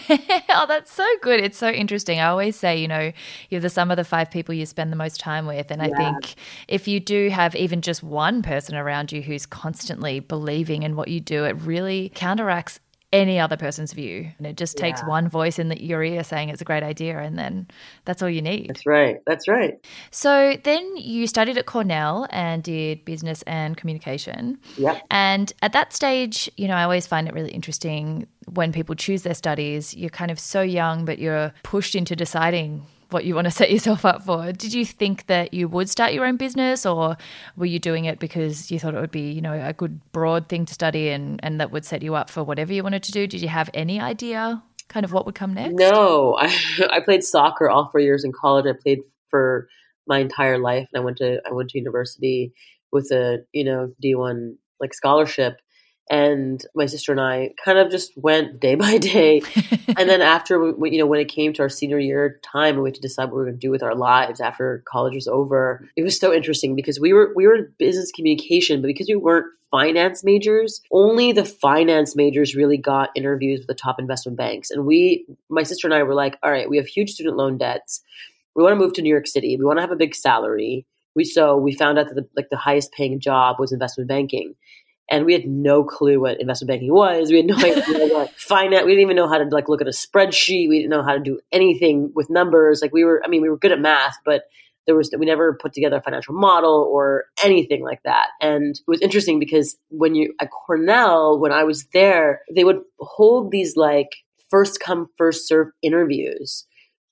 oh, 0.50 0.64
that's 0.66 0.90
so 0.90 1.06
good. 1.20 1.40
It's 1.40 1.58
so 1.58 1.68
interesting. 1.68 2.20
I 2.20 2.28
always 2.28 2.56
say 2.56 2.80
you 2.80 2.88
know 2.88 3.12
you're 3.50 3.60
the 3.60 3.70
sum 3.70 3.90
of 3.90 3.96
the 3.96 4.04
five 4.04 4.30
people 4.30 4.54
you 4.54 4.66
spend 4.66 4.90
the 4.90 4.96
most 4.96 5.20
time 5.20 5.46
with, 5.46 5.70
and 5.70 5.82
I 5.82 5.88
yeah. 5.88 5.96
think 5.96 6.34
if 6.68 6.88
you 6.88 7.00
do 7.00 7.28
have 7.28 7.54
even 7.54 7.82
just 7.82 8.02
one 8.02 8.42
person 8.42 8.74
around 8.74 9.12
you 9.12 9.20
who's 9.20 9.46
constantly 9.46 10.20
believing 10.20 10.82
in 10.82 10.96
what 10.96 11.08
you 11.08 11.20
do, 11.20 11.44
it 11.44 11.56
really 11.62 12.08
counteracts 12.18 12.80
any 13.12 13.38
other 13.38 13.56
person's 13.56 13.92
view. 13.92 14.30
And 14.36 14.46
it 14.46 14.56
just 14.56 14.76
takes 14.76 15.00
yeah. 15.00 15.08
one 15.08 15.28
voice 15.28 15.58
in 15.58 15.68
the, 15.68 15.82
your 15.82 16.02
ear 16.02 16.22
saying 16.22 16.50
it's 16.50 16.60
a 16.60 16.64
great 16.64 16.82
idea, 16.82 17.18
and 17.18 17.38
then 17.38 17.68
that's 18.04 18.22
all 18.22 18.28
you 18.28 18.42
need. 18.42 18.68
That's 18.68 18.84
right. 18.84 19.16
That's 19.26 19.48
right. 19.48 19.82
So 20.10 20.56
then 20.64 20.96
you 20.96 21.26
studied 21.26 21.56
at 21.56 21.66
Cornell 21.66 22.26
and 22.30 22.62
did 22.62 23.04
business 23.04 23.42
and 23.42 23.76
communication. 23.76 24.58
Yeah. 24.76 25.00
And 25.10 25.52
at 25.62 25.72
that 25.72 25.92
stage, 25.92 26.50
you 26.56 26.68
know, 26.68 26.74
I 26.74 26.82
always 26.82 27.06
find 27.06 27.28
it 27.28 27.34
really 27.34 27.52
interesting 27.52 28.26
when 28.52 28.72
people 28.72 28.94
choose 28.94 29.22
their 29.22 29.34
studies. 29.34 29.94
You're 29.94 30.10
kind 30.10 30.30
of 30.30 30.38
so 30.38 30.60
young, 30.60 31.04
but 31.04 31.18
you're 31.18 31.52
pushed 31.62 31.94
into 31.94 32.14
deciding 32.14 32.84
what 33.10 33.24
you 33.24 33.34
want 33.34 33.46
to 33.46 33.50
set 33.60 33.70
yourself 33.70 34.04
up 34.04 34.22
for. 34.22 34.52
Did 34.52 34.72
you 34.72 34.84
think 34.84 35.26
that 35.26 35.54
you 35.54 35.68
would 35.68 35.88
start 35.88 36.12
your 36.12 36.24
own 36.24 36.36
business 36.36 36.86
or 36.86 37.16
were 37.56 37.66
you 37.66 37.78
doing 37.78 38.04
it 38.04 38.18
because 38.18 38.70
you 38.70 38.78
thought 38.78 38.94
it 38.94 39.00
would 39.00 39.10
be, 39.10 39.30
you 39.30 39.40
know, 39.40 39.52
a 39.52 39.72
good 39.72 40.00
broad 40.12 40.48
thing 40.48 40.66
to 40.66 40.74
study 40.74 41.08
and, 41.10 41.40
and 41.42 41.60
that 41.60 41.70
would 41.70 41.84
set 41.84 42.02
you 42.02 42.14
up 42.14 42.30
for 42.30 42.44
whatever 42.44 42.72
you 42.72 42.82
wanted 42.82 43.02
to 43.04 43.12
do? 43.12 43.26
Did 43.26 43.40
you 43.40 43.48
have 43.48 43.70
any 43.74 44.00
idea 44.00 44.62
kind 44.88 45.04
of 45.04 45.12
what 45.12 45.26
would 45.26 45.34
come 45.34 45.54
next? 45.54 45.74
No. 45.74 46.36
I, 46.38 46.52
I 46.90 47.00
played 47.00 47.22
soccer 47.22 47.68
all 47.68 47.88
four 47.90 48.00
years 48.00 48.24
in 48.24 48.32
college. 48.32 48.66
I 48.66 48.72
played 48.80 49.00
for 49.30 49.68
my 50.06 50.18
entire 50.18 50.58
life 50.58 50.88
and 50.92 51.00
I 51.00 51.04
went 51.04 51.18
to 51.18 51.40
I 51.46 51.52
went 51.52 51.70
to 51.70 51.78
university 51.78 52.52
with 52.90 53.10
a, 53.12 53.44
you 53.52 53.64
know, 53.64 53.92
D 54.00 54.14
one 54.14 54.56
like 54.80 54.94
scholarship 54.94 55.58
and 56.10 56.64
my 56.74 56.86
sister 56.86 57.12
and 57.12 57.20
I 57.20 57.50
kind 57.62 57.78
of 57.78 57.90
just 57.90 58.16
went 58.16 58.60
day 58.60 58.74
by 58.74 58.98
day. 58.98 59.42
and 59.96 60.08
then 60.08 60.22
after, 60.22 60.72
we, 60.72 60.92
you 60.92 60.98
know, 60.98 61.06
when 61.06 61.20
it 61.20 61.28
came 61.28 61.52
to 61.54 61.62
our 61.62 61.68
senior 61.68 61.98
year 61.98 62.40
time 62.42 62.74
and 62.74 62.82
we 62.82 62.88
had 62.88 62.94
to 62.94 63.00
decide 63.00 63.24
what 63.24 63.34
we 63.34 63.38
were 63.38 63.44
going 63.44 63.56
to 63.56 63.60
do 63.60 63.70
with 63.70 63.82
our 63.82 63.94
lives 63.94 64.40
after 64.40 64.82
college 64.86 65.14
was 65.14 65.28
over, 65.28 65.86
it 65.96 66.02
was 66.02 66.18
so 66.18 66.32
interesting 66.32 66.74
because 66.74 66.98
we 66.98 67.12
were 67.12 67.32
we 67.36 67.46
were 67.46 67.56
in 67.56 67.72
business 67.78 68.10
communication, 68.12 68.80
but 68.80 68.88
because 68.88 69.08
we 69.08 69.16
weren't 69.16 69.46
finance 69.70 70.24
majors, 70.24 70.80
only 70.90 71.32
the 71.32 71.44
finance 71.44 72.16
majors 72.16 72.54
really 72.54 72.78
got 72.78 73.10
interviews 73.14 73.60
with 73.60 73.68
the 73.68 73.74
top 73.74 74.00
investment 74.00 74.38
banks. 74.38 74.70
And 74.70 74.86
we, 74.86 75.26
my 75.50 75.62
sister 75.62 75.86
and 75.86 75.94
I, 75.94 76.02
were 76.04 76.14
like, 76.14 76.38
all 76.42 76.50
right, 76.50 76.70
we 76.70 76.78
have 76.78 76.86
huge 76.86 77.10
student 77.10 77.36
loan 77.36 77.58
debts. 77.58 78.02
We 78.54 78.62
want 78.62 78.72
to 78.72 78.78
move 78.78 78.94
to 78.94 79.02
New 79.02 79.10
York 79.10 79.26
City. 79.26 79.56
We 79.58 79.64
want 79.66 79.76
to 79.76 79.82
have 79.82 79.92
a 79.92 79.96
big 79.96 80.14
salary. 80.14 80.86
We 81.14 81.24
so 81.24 81.56
we 81.56 81.74
found 81.74 81.98
out 81.98 82.06
that 82.08 82.14
the, 82.14 82.28
like 82.36 82.48
the 82.50 82.56
highest 82.56 82.92
paying 82.92 83.20
job 83.20 83.56
was 83.58 83.72
investment 83.72 84.08
banking 84.08 84.54
and 85.10 85.24
we 85.24 85.32
had 85.32 85.46
no 85.46 85.84
clue 85.84 86.20
what 86.20 86.40
investment 86.40 86.68
banking 86.68 86.92
was. 86.92 87.30
We 87.30 87.38
had 87.38 87.46
no 87.46 87.56
idea 87.58 88.08
what 88.08 88.30
finance. 88.34 88.84
We 88.84 88.92
didn't 88.92 89.02
even 89.02 89.16
know 89.16 89.28
how 89.28 89.38
to 89.38 89.44
like 89.44 89.68
look 89.68 89.80
at 89.80 89.86
a 89.86 89.90
spreadsheet. 89.90 90.68
We 90.68 90.78
didn't 90.78 90.90
know 90.90 91.02
how 91.02 91.14
to 91.14 91.20
do 91.20 91.40
anything 91.52 92.12
with 92.14 92.30
numbers. 92.30 92.80
Like 92.82 92.92
we 92.92 93.04
were, 93.04 93.22
I 93.24 93.28
mean, 93.28 93.42
we 93.42 93.48
were 93.48 93.58
good 93.58 93.72
at 93.72 93.80
math, 93.80 94.16
but 94.24 94.44
there 94.86 94.96
was 94.96 95.10
we 95.18 95.26
never 95.26 95.58
put 95.60 95.74
together 95.74 95.96
a 95.96 96.02
financial 96.02 96.34
model 96.34 96.88
or 96.90 97.24
anything 97.44 97.82
like 97.82 98.02
that. 98.04 98.28
And 98.40 98.74
it 98.74 98.82
was 98.86 99.00
interesting 99.00 99.38
because 99.38 99.76
when 99.90 100.14
you 100.14 100.34
at 100.40 100.50
Cornell, 100.50 101.38
when 101.38 101.52
I 101.52 101.64
was 101.64 101.84
there, 101.92 102.40
they 102.54 102.64
would 102.64 102.80
hold 102.98 103.50
these 103.50 103.76
like 103.76 104.08
first 104.50 104.80
come 104.80 105.06
first 105.18 105.46
serve 105.46 105.68
interviews 105.82 106.66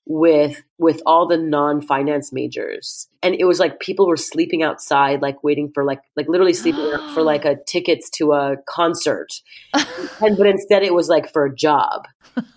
with 0.07 0.61
with 0.77 1.01
all 1.05 1.27
the 1.27 1.37
non-finance 1.37 2.31
majors. 2.31 3.07
And 3.21 3.35
it 3.35 3.45
was 3.45 3.59
like 3.59 3.79
people 3.79 4.07
were 4.07 4.17
sleeping 4.17 4.63
outside 4.63 5.21
like 5.21 5.43
waiting 5.43 5.71
for 5.73 5.83
like 5.83 6.01
like 6.15 6.27
literally 6.27 6.53
sleeping 6.53 6.91
for 7.13 7.21
like 7.23 7.45
a 7.45 7.57
tickets 7.67 8.09
to 8.11 8.33
a 8.33 8.57
concert. 8.67 9.33
And 10.19 10.35
but 10.35 10.47
instead 10.47 10.81
it 10.81 10.93
was 10.95 11.09
like 11.09 11.31
for 11.31 11.45
a 11.45 11.53
job. 11.53 12.07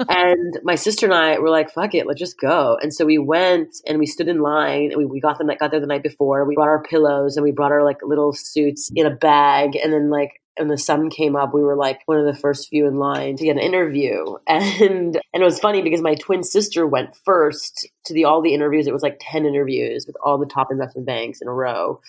And 0.08 0.58
my 0.62 0.76
sister 0.76 1.06
and 1.06 1.14
i 1.14 1.38
were 1.38 1.50
like 1.50 1.70
fuck 1.70 1.94
it 1.94 2.06
let's 2.06 2.20
just 2.20 2.38
go. 2.38 2.78
And 2.80 2.94
so 2.94 3.04
we 3.04 3.18
went 3.18 3.76
and 3.86 3.98
we 3.98 4.06
stood 4.06 4.28
in 4.28 4.40
line 4.40 4.90
and 4.92 4.96
we, 4.96 5.04
we 5.04 5.20
got 5.20 5.38
the 5.38 5.56
got 5.58 5.70
there 5.70 5.80
the 5.80 5.86
night 5.86 6.02
before. 6.02 6.44
We 6.44 6.54
brought 6.54 6.68
our 6.68 6.82
pillows 6.82 7.36
and 7.36 7.44
we 7.44 7.52
brought 7.52 7.72
our 7.72 7.84
like 7.84 7.98
little 8.02 8.32
suits 8.32 8.90
in 8.94 9.06
a 9.06 9.14
bag 9.14 9.76
and 9.76 9.92
then 9.92 10.08
like 10.10 10.40
and 10.60 10.70
the 10.70 10.78
sun 10.78 11.10
came 11.10 11.36
up, 11.36 11.54
we 11.54 11.62
were 11.62 11.76
like 11.76 12.00
one 12.06 12.18
of 12.18 12.26
the 12.26 12.38
first 12.38 12.68
few 12.68 12.86
in 12.86 12.98
line 12.98 13.36
to 13.36 13.44
get 13.44 13.56
an 13.56 13.62
interview. 13.62 14.36
And 14.46 15.18
and 15.32 15.42
it 15.42 15.44
was 15.44 15.60
funny 15.60 15.82
because 15.82 16.02
my 16.02 16.14
twin 16.14 16.42
sister 16.42 16.86
went 16.86 17.16
first 17.24 17.88
to 18.06 18.14
the 18.14 18.24
all 18.24 18.42
the 18.42 18.54
interviews. 18.54 18.86
It 18.86 18.92
was 18.92 19.02
like 19.02 19.20
10 19.20 19.46
interviews 19.46 20.06
with 20.06 20.16
all 20.24 20.38
the 20.38 20.46
top 20.46 20.68
investment 20.70 21.06
banks 21.06 21.40
in 21.40 21.48
a 21.48 21.52
row. 21.52 22.00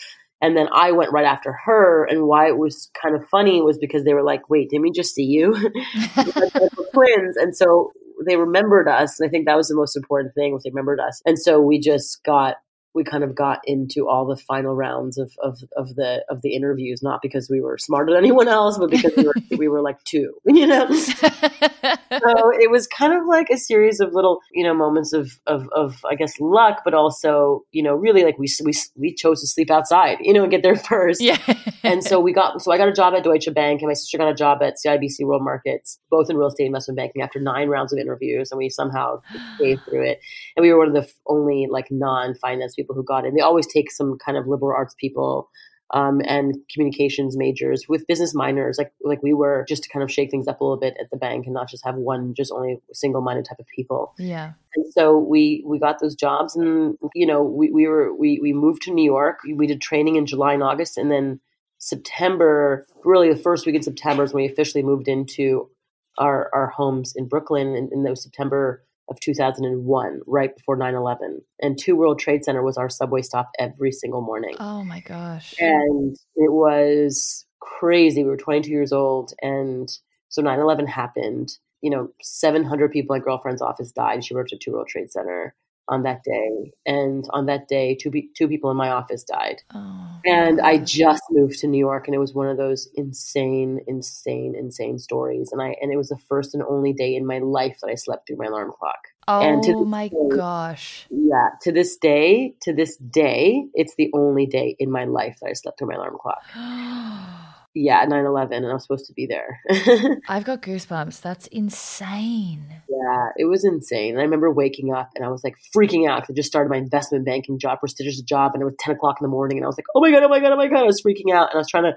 And 0.41 0.57
then 0.57 0.67
I 0.73 0.91
went 0.91 1.11
right 1.11 1.25
after 1.25 1.53
her. 1.65 2.05
And 2.05 2.23
why 2.23 2.47
it 2.47 2.57
was 2.57 2.89
kind 2.99 3.15
of 3.15 3.27
funny 3.29 3.61
was 3.61 3.77
because 3.77 4.03
they 4.03 4.13
were 4.13 4.23
like, 4.23 4.49
wait, 4.49 4.69
didn't 4.69 4.83
we 4.83 4.91
just 4.91 5.13
see 5.13 5.23
you? 5.23 5.53
twins. 6.93 7.37
And 7.37 7.55
so 7.55 7.91
they 8.25 8.37
remembered 8.37 8.87
us. 8.87 9.19
And 9.19 9.27
I 9.27 9.31
think 9.31 9.45
that 9.45 9.57
was 9.57 9.67
the 9.67 9.75
most 9.75 9.95
important 9.95 10.33
thing 10.33 10.53
was 10.53 10.63
they 10.63 10.71
remembered 10.71 10.99
us. 10.99 11.21
And 11.25 11.39
so 11.39 11.61
we 11.61 11.79
just 11.79 12.23
got 12.23 12.57
we 12.93 13.03
kind 13.03 13.23
of 13.23 13.33
got 13.33 13.59
into 13.65 14.07
all 14.07 14.25
the 14.25 14.35
final 14.35 14.75
rounds 14.75 15.17
of, 15.17 15.31
of, 15.41 15.59
of 15.77 15.95
the 15.95 16.23
of 16.29 16.41
the 16.41 16.55
interviews, 16.55 17.01
not 17.01 17.21
because 17.21 17.49
we 17.49 17.61
were 17.61 17.77
smarter 17.77 18.11
than 18.11 18.17
anyone 18.17 18.47
else, 18.47 18.77
but 18.77 18.89
because 18.89 19.13
we 19.15 19.23
were 19.23 19.35
we 19.57 19.67
were 19.67 19.81
like 19.81 20.03
two, 20.03 20.33
you 20.45 20.67
know. 20.67 20.91
so 20.93 22.51
it 22.59 22.69
was 22.69 22.87
kind 22.87 23.13
of 23.13 23.25
like 23.27 23.49
a 23.49 23.57
series 23.57 23.99
of 23.99 24.13
little, 24.13 24.39
you 24.51 24.63
know, 24.63 24.73
moments 24.73 25.13
of, 25.13 25.31
of 25.47 25.69
of 25.69 26.03
I 26.09 26.15
guess 26.15 26.39
luck, 26.39 26.81
but 26.83 26.93
also, 26.93 27.63
you 27.71 27.81
know, 27.81 27.93
really 27.93 28.23
like 28.23 28.37
we 28.37 28.47
we 28.63 28.73
we 28.97 29.13
chose 29.13 29.41
to 29.41 29.47
sleep 29.47 29.71
outside, 29.71 30.17
you 30.21 30.33
know, 30.33 30.43
and 30.43 30.51
get 30.51 30.63
there 30.63 30.75
first. 30.75 31.21
Yeah. 31.21 31.37
and 31.83 32.03
so 32.03 32.19
we 32.19 32.33
got 32.33 32.61
so 32.61 32.71
I 32.71 32.77
got 32.77 32.89
a 32.89 32.93
job 32.93 33.13
at 33.13 33.23
Deutsche 33.23 33.53
Bank, 33.53 33.81
and 33.81 33.87
my 33.87 33.93
sister 33.93 34.17
got 34.17 34.29
a 34.29 34.35
job 34.35 34.61
at 34.61 34.75
CIBC 34.85 35.25
World 35.25 35.43
Markets, 35.43 35.99
both 36.09 36.29
in 36.29 36.35
real 36.35 36.49
estate 36.49 36.65
investment 36.65 36.97
banking. 36.97 37.21
After 37.21 37.39
nine 37.39 37.69
rounds 37.69 37.93
of 37.93 37.99
interviews, 37.99 38.51
and 38.51 38.57
we 38.57 38.69
somehow 38.69 39.21
came 39.57 39.77
through 39.77 40.03
it, 40.03 40.19
and 40.57 40.63
we 40.63 40.73
were 40.73 40.79
one 40.79 40.89
of 40.89 40.93
the 40.93 41.09
only 41.27 41.67
like 41.69 41.87
non 41.89 42.35
finance 42.35 42.75
people 42.81 42.95
who 42.95 43.03
got 43.03 43.25
in. 43.25 43.35
They 43.35 43.41
always 43.41 43.67
take 43.67 43.91
some 43.91 44.17
kind 44.17 44.37
of 44.37 44.47
liberal 44.47 44.75
arts 44.75 44.95
people 44.99 45.49
um, 45.93 46.21
and 46.25 46.55
communications 46.71 47.35
majors 47.35 47.85
with 47.89 48.07
business 48.07 48.33
minors, 48.33 48.77
like 48.77 48.93
like 49.03 49.21
we 49.21 49.33
were, 49.33 49.65
just 49.67 49.83
to 49.83 49.89
kind 49.89 50.03
of 50.03 50.11
shake 50.11 50.31
things 50.31 50.47
up 50.47 50.61
a 50.61 50.63
little 50.63 50.79
bit 50.79 50.95
at 50.99 51.09
the 51.11 51.17
bank 51.17 51.45
and 51.45 51.53
not 51.53 51.69
just 51.69 51.83
have 51.85 51.95
one, 51.95 52.33
just 52.33 52.51
only 52.51 52.77
single 52.93 53.21
minded 53.21 53.45
type 53.45 53.59
of 53.59 53.67
people. 53.75 54.13
Yeah. 54.17 54.53
And 54.75 54.85
so 54.93 55.17
we 55.17 55.63
we 55.65 55.79
got 55.79 55.99
those 55.99 56.15
jobs, 56.15 56.55
and 56.55 56.97
you 57.13 57.25
know 57.25 57.43
we 57.43 57.71
we 57.71 57.87
were 57.87 58.13
we 58.15 58.39
we 58.41 58.53
moved 58.53 58.83
to 58.83 58.93
New 58.93 59.03
York. 59.03 59.39
We 59.53 59.67
did 59.67 59.81
training 59.81 60.15
in 60.15 60.25
July 60.25 60.53
and 60.53 60.63
August, 60.63 60.97
and 60.97 61.11
then 61.11 61.41
September, 61.77 62.87
really 63.03 63.31
the 63.31 63.39
first 63.39 63.65
week 63.65 63.75
in 63.75 63.83
September 63.83 64.23
is 64.23 64.33
when 64.33 64.43
we 64.43 64.49
officially 64.49 64.83
moved 64.83 65.09
into 65.09 65.69
our 66.17 66.49
our 66.53 66.67
homes 66.67 67.13
in 67.17 67.27
Brooklyn, 67.27 67.75
in, 67.75 67.89
in 67.91 68.03
those 68.03 68.23
September 68.23 68.85
of 69.11 69.19
2001, 69.19 70.21
right 70.25 70.55
before 70.55 70.75
9 70.75 70.95
11. 70.95 71.41
And 71.61 71.77
Two 71.77 71.95
World 71.95 72.17
Trade 72.17 72.43
Center 72.43 72.63
was 72.63 72.77
our 72.77 72.89
subway 72.89 73.21
stop 73.21 73.51
every 73.59 73.91
single 73.91 74.21
morning. 74.21 74.55
Oh 74.59 74.83
my 74.83 75.01
gosh. 75.01 75.53
And 75.59 76.15
it 76.35 76.51
was 76.51 77.45
crazy. 77.59 78.23
We 78.23 78.29
were 78.29 78.37
22 78.37 78.71
years 78.71 78.91
old. 78.91 79.33
And 79.41 79.89
so 80.29 80.41
9 80.41 80.59
11 80.59 80.87
happened. 80.87 81.51
You 81.81 81.91
know, 81.91 82.09
700 82.21 82.91
people 82.91 83.15
at 83.15 83.23
girlfriend's 83.23 83.61
office 83.61 83.91
died. 83.91 84.23
She 84.23 84.33
worked 84.33 84.53
at 84.53 84.59
Two 84.61 84.71
World 84.71 84.87
Trade 84.87 85.11
Center 85.11 85.53
on 85.91 86.03
that 86.03 86.23
day. 86.23 86.71
And 86.85 87.25
on 87.31 87.45
that 87.45 87.67
day, 87.67 87.95
two, 87.95 88.09
be- 88.09 88.29
two 88.35 88.47
people 88.47 88.71
in 88.71 88.77
my 88.77 88.89
office 88.89 89.23
died. 89.23 89.57
Oh, 89.75 90.19
And 90.25 90.61
I 90.61 90.77
just 90.77 91.21
moved 91.29 91.59
to 91.59 91.67
New 91.67 91.77
York, 91.77 92.07
and 92.07 92.15
it 92.15 92.19
was 92.19 92.33
one 92.33 92.47
of 92.47 92.57
those 92.57 92.89
insane, 92.95 93.81
insane, 93.87 94.55
insane 94.57 94.97
stories. 94.97 95.51
And 95.51 95.61
I 95.61 95.75
and 95.81 95.91
it 95.91 95.97
was 95.97 96.09
the 96.09 96.17
first 96.29 96.55
and 96.55 96.63
only 96.63 96.93
day 96.93 97.13
in 97.15 97.27
my 97.27 97.39
life 97.39 97.77
that 97.81 97.89
I 97.91 97.95
slept 97.95 98.27
through 98.27 98.37
my 98.37 98.45
alarm 98.45 98.71
clock. 98.79 98.99
and 99.27 99.61
to 99.63 99.73
oh 99.75 99.85
my 99.85 100.07
day- 100.07 100.35
gosh. 100.35 101.05
Yeah, 101.11 101.49
to 101.63 101.71
this 101.71 101.97
day, 101.97 102.55
to 102.61 102.73
this 102.73 102.95
day, 102.97 103.65
it's 103.73 103.95
the 103.95 104.09
only 104.13 104.45
day 104.45 104.75
in 104.79 104.89
my 104.89 105.03
life 105.05 105.37
that 105.41 105.49
I 105.49 105.53
slept 105.53 105.77
through 105.77 105.89
my 105.89 105.95
alarm 105.95 106.17
clock. 106.19 106.41
Yeah, 107.73 108.05
9-11, 108.05 108.51
and 108.53 108.65
I 108.67 108.73
was 108.73 108.83
supposed 108.83 109.05
to 109.05 109.13
be 109.13 109.27
there. 109.27 109.59
I've 110.27 110.43
got 110.43 110.61
goosebumps. 110.61 111.21
That's 111.21 111.47
insane. 111.47 112.65
yeah, 112.89 113.29
it 113.37 113.45
was 113.45 113.63
insane. 113.63 114.11
And 114.11 114.19
I 114.19 114.23
remember 114.23 114.51
waking 114.51 114.93
up 114.93 115.09
and 115.15 115.23
I 115.23 115.29
was 115.29 115.43
like 115.43 115.55
freaking 115.75 116.09
out. 116.09 116.21
'cause 116.21 116.31
I 116.31 116.33
just 116.33 116.49
started 116.49 116.69
my 116.69 116.77
investment 116.77 117.25
banking 117.25 117.59
job, 117.59 117.79
prestigious 117.79 118.21
job, 118.21 118.51
and 118.53 118.61
it 118.61 118.65
was 118.65 118.75
10 118.79 118.95
o'clock 118.95 119.17
in 119.21 119.25
the 119.25 119.29
morning. 119.29 119.57
And 119.57 119.63
I 119.65 119.67
was 119.67 119.77
like, 119.77 119.85
oh 119.95 120.01
my 120.01 120.11
God, 120.11 120.23
oh 120.23 120.29
my 120.29 120.39
God, 120.39 120.51
oh 120.51 120.57
my 120.57 120.67
God. 120.67 120.79
I 120.79 120.83
was 120.83 121.01
freaking 121.01 121.33
out. 121.33 121.49
And 121.49 121.55
I 121.55 121.57
was 121.57 121.69
trying 121.69 121.83
to 121.83 121.93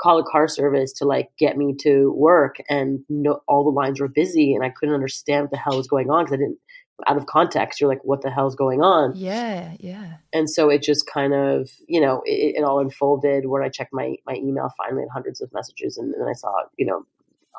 call 0.00 0.18
a 0.18 0.24
car 0.24 0.48
service 0.48 0.92
to 0.94 1.04
like 1.06 1.28
get 1.38 1.56
me 1.56 1.74
to 1.80 2.12
work. 2.16 2.56
And 2.68 3.00
no, 3.08 3.40
all 3.48 3.64
the 3.64 3.70
lines 3.70 4.00
were 4.00 4.08
busy. 4.08 4.54
And 4.54 4.64
I 4.64 4.70
couldn't 4.70 4.94
understand 4.94 5.44
what 5.44 5.50
the 5.52 5.56
hell 5.56 5.76
was 5.76 5.88
going 5.88 6.10
on 6.10 6.24
because 6.24 6.34
I 6.34 6.38
didn't, 6.38 6.58
out 7.06 7.16
of 7.16 7.26
context, 7.26 7.80
you're 7.80 7.90
like, 7.90 8.04
what 8.04 8.22
the 8.22 8.30
hell's 8.30 8.54
going 8.54 8.82
on? 8.82 9.12
Yeah, 9.16 9.74
yeah. 9.80 10.18
and 10.32 10.48
so 10.48 10.70
it 10.70 10.82
just 10.82 11.06
kind 11.06 11.34
of 11.34 11.70
you 11.88 12.00
know 12.00 12.22
it, 12.24 12.56
it 12.56 12.64
all 12.64 12.80
unfolded 12.80 13.46
where 13.46 13.62
i 13.62 13.68
checked 13.68 13.92
my 13.92 14.16
my 14.26 14.34
email 14.34 14.70
finally 14.76 15.02
had 15.02 15.12
hundreds 15.12 15.40
of 15.40 15.52
messages 15.52 15.96
and 15.96 16.12
then 16.14 16.28
i 16.28 16.32
saw 16.32 16.52
you 16.76 16.86
know 16.86 17.04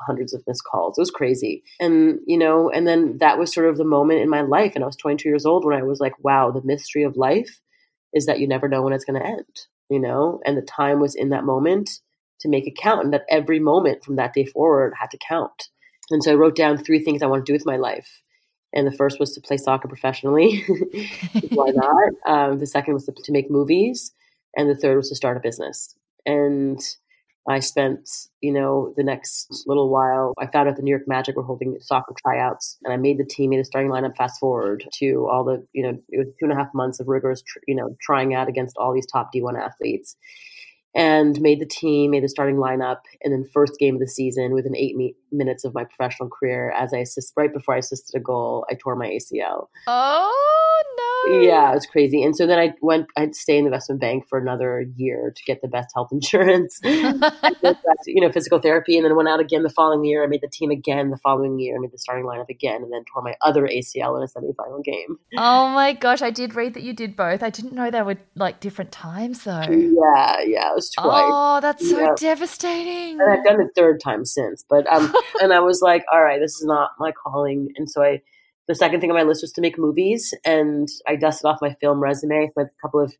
hundreds 0.06 0.34
of 0.34 0.42
missed 0.46 0.62
calls. 0.70 0.98
It 0.98 1.00
was 1.00 1.10
crazy. 1.10 1.64
And 1.80 2.20
you 2.26 2.38
know 2.38 2.70
and 2.70 2.86
then 2.86 3.16
that 3.18 3.38
was 3.38 3.52
sort 3.52 3.68
of 3.68 3.78
the 3.78 3.84
moment 3.84 4.20
in 4.20 4.28
my 4.28 4.42
life 4.42 4.72
and 4.74 4.84
i 4.84 4.86
was 4.86 4.96
22 4.96 5.28
years 5.28 5.46
old 5.46 5.64
when 5.64 5.78
i 5.78 5.82
was 5.82 6.00
like 6.00 6.12
wow 6.22 6.50
the 6.50 6.62
mystery 6.62 7.02
of 7.04 7.16
life 7.16 7.60
is 8.12 8.26
that 8.26 8.38
you 8.38 8.46
never 8.46 8.68
know 8.68 8.82
when 8.82 8.92
it's 8.92 9.04
going 9.04 9.20
to 9.20 9.26
end 9.26 9.66
you 9.88 10.00
know? 10.00 10.40
And 10.44 10.56
the 10.56 10.62
time 10.62 11.00
was 11.00 11.14
in 11.14 11.30
that 11.30 11.44
moment 11.44 11.90
to 12.40 12.48
make 12.48 12.66
it 12.66 12.76
count 12.76 13.04
and 13.04 13.12
that 13.12 13.24
every 13.30 13.58
moment 13.58 14.04
from 14.04 14.16
that 14.16 14.34
day 14.34 14.44
forward 14.44 14.94
had 14.98 15.10
to 15.12 15.18
count. 15.18 15.68
And 16.10 16.22
so 16.22 16.30
i 16.30 16.34
wrote 16.34 16.54
down 16.54 16.78
three 16.78 17.02
things 17.02 17.20
i 17.20 17.26
want 17.26 17.44
to 17.44 17.50
do 17.50 17.54
with 17.54 17.66
my 17.66 17.76
life 17.76 18.22
and 18.76 18.86
the 18.86 18.92
first 18.92 19.18
was 19.18 19.32
to 19.32 19.40
play 19.40 19.56
soccer 19.56 19.88
professionally. 19.88 20.62
Why 21.48 21.70
not? 21.74 22.12
Um, 22.26 22.58
the 22.58 22.66
second 22.66 22.92
was 22.94 23.06
to, 23.06 23.12
to 23.12 23.32
make 23.32 23.50
movies, 23.50 24.12
and 24.54 24.68
the 24.68 24.76
third 24.76 24.96
was 24.96 25.08
to 25.08 25.16
start 25.16 25.38
a 25.38 25.40
business. 25.40 25.96
And 26.26 26.78
I 27.48 27.60
spent, 27.60 28.08
you 28.42 28.52
know, 28.52 28.92
the 28.96 29.02
next 29.02 29.64
little 29.66 29.88
while. 29.88 30.34
I 30.38 30.46
found 30.46 30.68
out 30.68 30.76
the 30.76 30.82
New 30.82 30.90
York 30.90 31.08
Magic 31.08 31.36
were 31.36 31.42
holding 31.42 31.78
soccer 31.80 32.14
tryouts, 32.22 32.76
and 32.84 32.92
I 32.92 32.98
made 32.98 33.18
the 33.18 33.24
team, 33.24 33.50
made 33.50 33.60
the 33.60 33.64
starting 33.64 33.90
lineup. 33.90 34.14
Fast 34.14 34.38
forward 34.38 34.84
to 34.98 35.26
all 35.30 35.42
the, 35.42 35.66
you 35.72 35.82
know, 35.82 35.98
it 36.10 36.18
was 36.18 36.26
two 36.38 36.44
and 36.44 36.52
a 36.52 36.56
half 36.56 36.68
months 36.74 37.00
of 37.00 37.08
rigorous, 37.08 37.40
tr- 37.40 37.60
you 37.66 37.74
know, 37.74 37.96
trying 38.02 38.34
out 38.34 38.48
against 38.48 38.76
all 38.76 38.92
these 38.92 39.06
top 39.06 39.30
D1 39.34 39.58
athletes 39.58 40.16
and 40.96 41.38
made 41.42 41.60
the 41.60 41.66
team, 41.66 42.10
made 42.10 42.24
the 42.24 42.28
starting 42.28 42.56
lineup, 42.56 43.00
and 43.22 43.32
then 43.32 43.48
first 43.52 43.78
game 43.78 43.94
of 43.94 44.00
the 44.00 44.08
season 44.08 44.52
with 44.52 44.64
an 44.64 44.74
eight 44.74 44.96
me- 44.96 45.14
minutes 45.36 45.64
of 45.64 45.74
my 45.74 45.84
professional 45.84 46.28
career, 46.28 46.72
as 46.72 46.92
I 46.94 46.98
assist 46.98 47.32
right 47.36 47.52
before 47.52 47.74
I 47.74 47.78
assisted 47.78 48.18
a 48.18 48.20
goal, 48.22 48.66
I 48.70 48.74
tore 48.74 48.96
my 48.96 49.08
ACL. 49.08 49.68
Oh 49.86 50.82
no. 51.30 51.40
Yeah, 51.40 51.70
it 51.72 51.74
was 51.74 51.86
crazy. 51.86 52.22
And 52.22 52.36
so 52.36 52.46
then 52.46 52.58
I 52.58 52.72
went, 52.80 53.06
I'd 53.16 53.34
stay 53.34 53.58
in 53.58 53.64
the 53.64 53.68
investment 53.68 54.00
bank 54.00 54.24
for 54.28 54.38
another 54.38 54.84
year 54.96 55.32
to 55.34 55.42
get 55.44 55.60
the 55.60 55.68
best 55.68 55.88
health 55.94 56.08
insurance, 56.12 56.78
you 56.84 58.20
know, 58.20 58.30
physical 58.32 58.58
therapy, 58.60 58.96
and 58.96 59.04
then 59.04 59.16
went 59.16 59.28
out 59.28 59.40
again 59.40 59.62
the 59.62 59.70
following 59.70 60.04
year. 60.04 60.22
I 60.22 60.26
made 60.26 60.40
the 60.40 60.48
team 60.48 60.70
again 60.70 61.10
the 61.10 61.16
following 61.16 61.58
year, 61.58 61.76
I 61.76 61.80
made 61.80 61.92
the 61.92 61.98
starting 61.98 62.24
lineup 62.24 62.48
again, 62.48 62.82
and 62.82 62.92
then 62.92 63.04
tore 63.12 63.22
my 63.22 63.34
other 63.42 63.62
ACL 63.66 64.16
in 64.16 64.22
a 64.22 64.26
semifinal 64.26 64.82
game. 64.84 65.18
oh 65.36 65.68
my 65.70 65.92
gosh, 65.92 66.22
I 66.22 66.30
did 66.30 66.54
read 66.54 66.74
that 66.74 66.82
you 66.82 66.92
did 66.92 67.16
both. 67.16 67.42
I 67.42 67.50
didn't 67.50 67.72
know 67.72 67.90
they 67.90 68.02
were 68.02 68.16
like 68.34 68.60
different 68.60 68.92
times 68.92 69.44
though. 69.44 69.62
Yeah, 69.62 70.40
yeah, 70.42 70.70
it 70.70 70.74
was 70.74 70.90
twice. 70.90 71.24
Oh, 71.26 71.58
that's 71.60 71.88
so 71.88 71.98
Yeah. 71.98 72.14
devastating. 72.18 73.20
and 73.20 73.30
I've 73.30 73.44
done 73.44 73.60
it 73.60 73.70
third 73.74 74.00
time 74.00 74.24
since. 74.24 74.64
But 74.68 74.86
um, 74.92 75.12
and 75.42 75.52
I 75.52 75.60
was 75.60 75.80
like, 75.82 76.04
all 76.12 76.22
right, 76.22 76.40
this 76.40 76.56
is 76.56 76.64
not 76.64 76.90
my 76.98 77.12
calling. 77.12 77.68
And 77.76 77.90
so 77.90 78.02
I, 78.02 78.22
the 78.68 78.74
second 78.74 79.00
thing 79.00 79.10
on 79.10 79.16
my 79.16 79.22
list 79.22 79.42
was 79.42 79.52
to 79.52 79.60
make 79.60 79.78
movies, 79.78 80.34
and 80.44 80.88
I 81.06 81.16
dusted 81.16 81.46
off 81.46 81.58
my 81.62 81.74
film 81.80 82.00
resume. 82.00 82.50
Spent 82.50 82.68
a 82.68 82.82
couple 82.82 83.00
of 83.00 83.14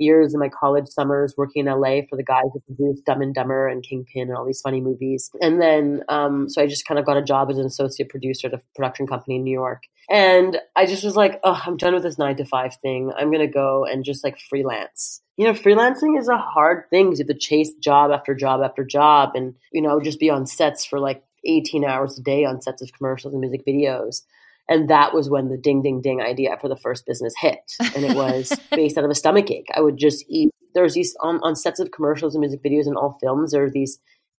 years 0.00 0.34
in 0.34 0.40
my 0.40 0.48
college 0.48 0.88
summers 0.88 1.34
working 1.36 1.66
in 1.66 1.72
LA 1.72 2.00
for 2.08 2.16
the 2.16 2.24
guys 2.24 2.46
who 2.52 2.60
produced 2.60 3.04
Dumb 3.04 3.20
and 3.20 3.34
Dumber 3.34 3.68
and 3.68 3.82
Kingpin 3.82 4.22
and 4.22 4.36
all 4.36 4.46
these 4.46 4.60
funny 4.60 4.80
movies. 4.80 5.30
And 5.40 5.60
then, 5.60 6.02
um, 6.08 6.48
so 6.48 6.62
I 6.62 6.66
just 6.66 6.86
kind 6.86 6.98
of 6.98 7.06
got 7.06 7.18
a 7.18 7.22
job 7.22 7.50
as 7.50 7.58
an 7.58 7.66
associate 7.66 8.08
producer 8.08 8.48
at 8.48 8.54
a 8.54 8.62
production 8.74 9.06
company 9.06 9.36
in 9.36 9.44
New 9.44 9.52
York. 9.52 9.82
And 10.10 10.58
I 10.74 10.86
just 10.86 11.04
was 11.04 11.14
like, 11.14 11.38
oh, 11.44 11.60
I'm 11.64 11.76
done 11.76 11.94
with 11.94 12.02
this 12.02 12.18
nine 12.18 12.36
to 12.36 12.44
five 12.44 12.74
thing. 12.82 13.12
I'm 13.16 13.30
going 13.30 13.46
to 13.46 13.52
go 13.52 13.84
and 13.84 14.04
just 14.04 14.24
like 14.24 14.38
freelance. 14.48 15.20
You 15.36 15.46
know, 15.46 15.52
freelancing 15.52 16.18
is 16.18 16.28
a 16.28 16.36
hard 16.36 16.84
thing. 16.90 17.12
You 17.12 17.18
have 17.18 17.26
to 17.28 17.34
chase 17.34 17.72
job 17.74 18.10
after 18.10 18.34
job 18.34 18.60
after 18.62 18.84
job 18.84 19.30
and, 19.34 19.54
you 19.72 19.82
know, 19.82 20.00
just 20.00 20.18
be 20.18 20.30
on 20.30 20.46
sets 20.46 20.84
for 20.84 20.98
like 20.98 21.22
18 21.44 21.84
hours 21.84 22.18
a 22.18 22.22
day 22.22 22.44
on 22.44 22.60
sets 22.60 22.82
of 22.82 22.92
commercials 22.92 23.34
and 23.34 23.40
music 23.40 23.64
videos. 23.66 24.22
And 24.68 24.88
that 24.88 25.12
was 25.12 25.28
when 25.28 25.48
the 25.48 25.56
ding, 25.56 25.82
ding, 25.82 26.00
ding 26.00 26.20
idea 26.20 26.56
for 26.60 26.68
the 26.68 26.76
first 26.76 27.04
business 27.04 27.34
hit. 27.40 27.72
And 27.96 28.04
it 28.04 28.16
was 28.16 28.52
based 28.70 28.96
out 28.96 29.04
of 29.04 29.10
a 29.10 29.14
stomach 29.16 29.50
ache. 29.50 29.68
I 29.74 29.80
would 29.80 29.96
just 29.96 30.24
eat. 30.28 30.50
There's 30.74 30.94
these 30.94 31.16
on, 31.20 31.40
on 31.42 31.56
sets 31.56 31.80
of 31.80 31.90
commercials 31.90 32.34
and 32.34 32.40
music 32.40 32.62
videos 32.62 32.86
and 32.86 32.96
all 32.96 33.18
films, 33.20 33.50
there 33.50 33.64
are 33.64 33.70
these 33.70 33.98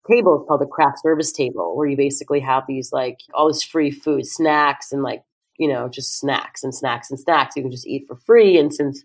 tables 0.09 0.45
called 0.47 0.61
the 0.61 0.67
craft 0.67 1.03
service 1.03 1.33
table 1.33 1.77
where 1.77 1.89
you 1.89 1.97
basically 1.97 2.41
have 2.41 2.63
these 2.69 2.93
like 2.93 3.19
all 3.35 3.49
this 3.49 3.63
free 3.63 3.91
food, 3.91 4.27
snacks, 4.27 4.93
and 4.93 5.03
like, 5.03 5.23
you 5.59 5.69
know, 5.69 5.89
just 5.89 6.19
snacks 6.19 6.63
and 6.63 6.75
snacks 6.75 7.11
and 7.11 7.19
snacks. 7.19 7.57
You 7.57 7.63
can 7.63 7.73
just 7.73 7.87
eat 7.87 8.05
for 8.07 8.17
free. 8.17 8.57
And 8.57 8.73
since 8.73 9.03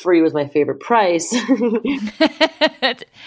free 0.00 0.22
was 0.22 0.32
my 0.32 0.48
favorite 0.48 0.80
price, 0.80 1.32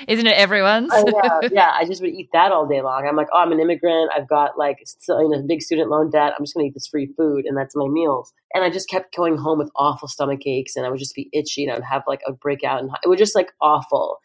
Isn't 0.08 0.28
it 0.28 0.36
everyone's? 0.36 0.92
I 0.92 1.04
know, 1.04 1.42
yeah, 1.52 1.72
I 1.74 1.86
just 1.86 2.02
would 2.02 2.12
eat 2.12 2.30
that 2.34 2.52
all 2.52 2.68
day 2.68 2.82
long. 2.82 3.08
I'm 3.08 3.16
like, 3.16 3.28
oh, 3.34 3.40
I'm 3.40 3.52
an 3.52 3.60
immigrant. 3.60 4.12
I've 4.16 4.28
got 4.28 4.58
like 4.58 4.80
still, 4.86 5.22
you 5.22 5.30
know, 5.30 5.44
big 5.48 5.62
student 5.62 5.90
loan 5.90 6.10
debt. 6.10 6.34
I'm 6.38 6.44
just 6.44 6.56
going 6.56 6.66
to 6.66 6.70
eat 6.70 6.74
this 6.74 6.88
free 6.88 7.14
food, 7.18 7.46
and 7.46 7.58
that's 7.58 7.76
my 7.76 7.88
meals. 7.88 8.34
And 8.54 8.64
I 8.64 8.70
just 8.70 8.90
kept 8.90 9.16
going 9.16 9.38
home 9.38 9.60
with 9.60 9.70
awful 9.76 10.08
stomach 10.08 10.46
aches, 10.46 10.76
and 10.76 10.86
I 10.86 10.90
would 10.90 11.00
just 11.00 11.16
be 11.16 11.30
itchy, 11.34 11.64
and 11.64 11.72
I 11.72 11.76
would 11.76 11.86
have 11.86 12.04
like 12.08 12.22
a 12.28 12.34
breakout, 12.34 12.82
and 12.82 12.90
it 13.04 13.08
was 13.08 13.20
just 13.20 13.36
like 13.36 13.52
awful. 13.62 14.20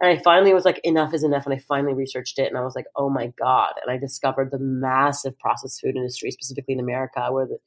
And 0.00 0.10
I 0.10 0.22
finally 0.22 0.52
was 0.52 0.66
like, 0.66 0.80
enough 0.84 1.14
is 1.14 1.24
enough, 1.24 1.46
and 1.46 1.54
I 1.54 1.58
finally 1.58 1.94
researched 1.94 2.38
it, 2.38 2.48
and 2.48 2.58
I 2.58 2.64
was 2.64 2.74
like, 2.74 2.86
oh 2.96 3.08
my 3.08 3.32
god! 3.38 3.74
And 3.82 3.90
I 3.90 3.98
discovered 3.98 4.50
the 4.50 4.58
massive 4.58 5.38
processed 5.38 5.80
food 5.80 5.96
industry, 5.96 6.30
specifically 6.32 6.74
in 6.74 6.80
America, 6.80 7.28
where 7.30 7.46
the, 7.46 7.58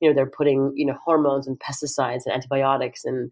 you 0.00 0.08
know, 0.08 0.14
they're 0.14 0.26
putting 0.26 0.72
you 0.74 0.86
know 0.86 0.98
hormones 1.04 1.46
and 1.46 1.58
pesticides 1.60 2.22
and 2.26 2.34
antibiotics 2.34 3.04
and 3.04 3.30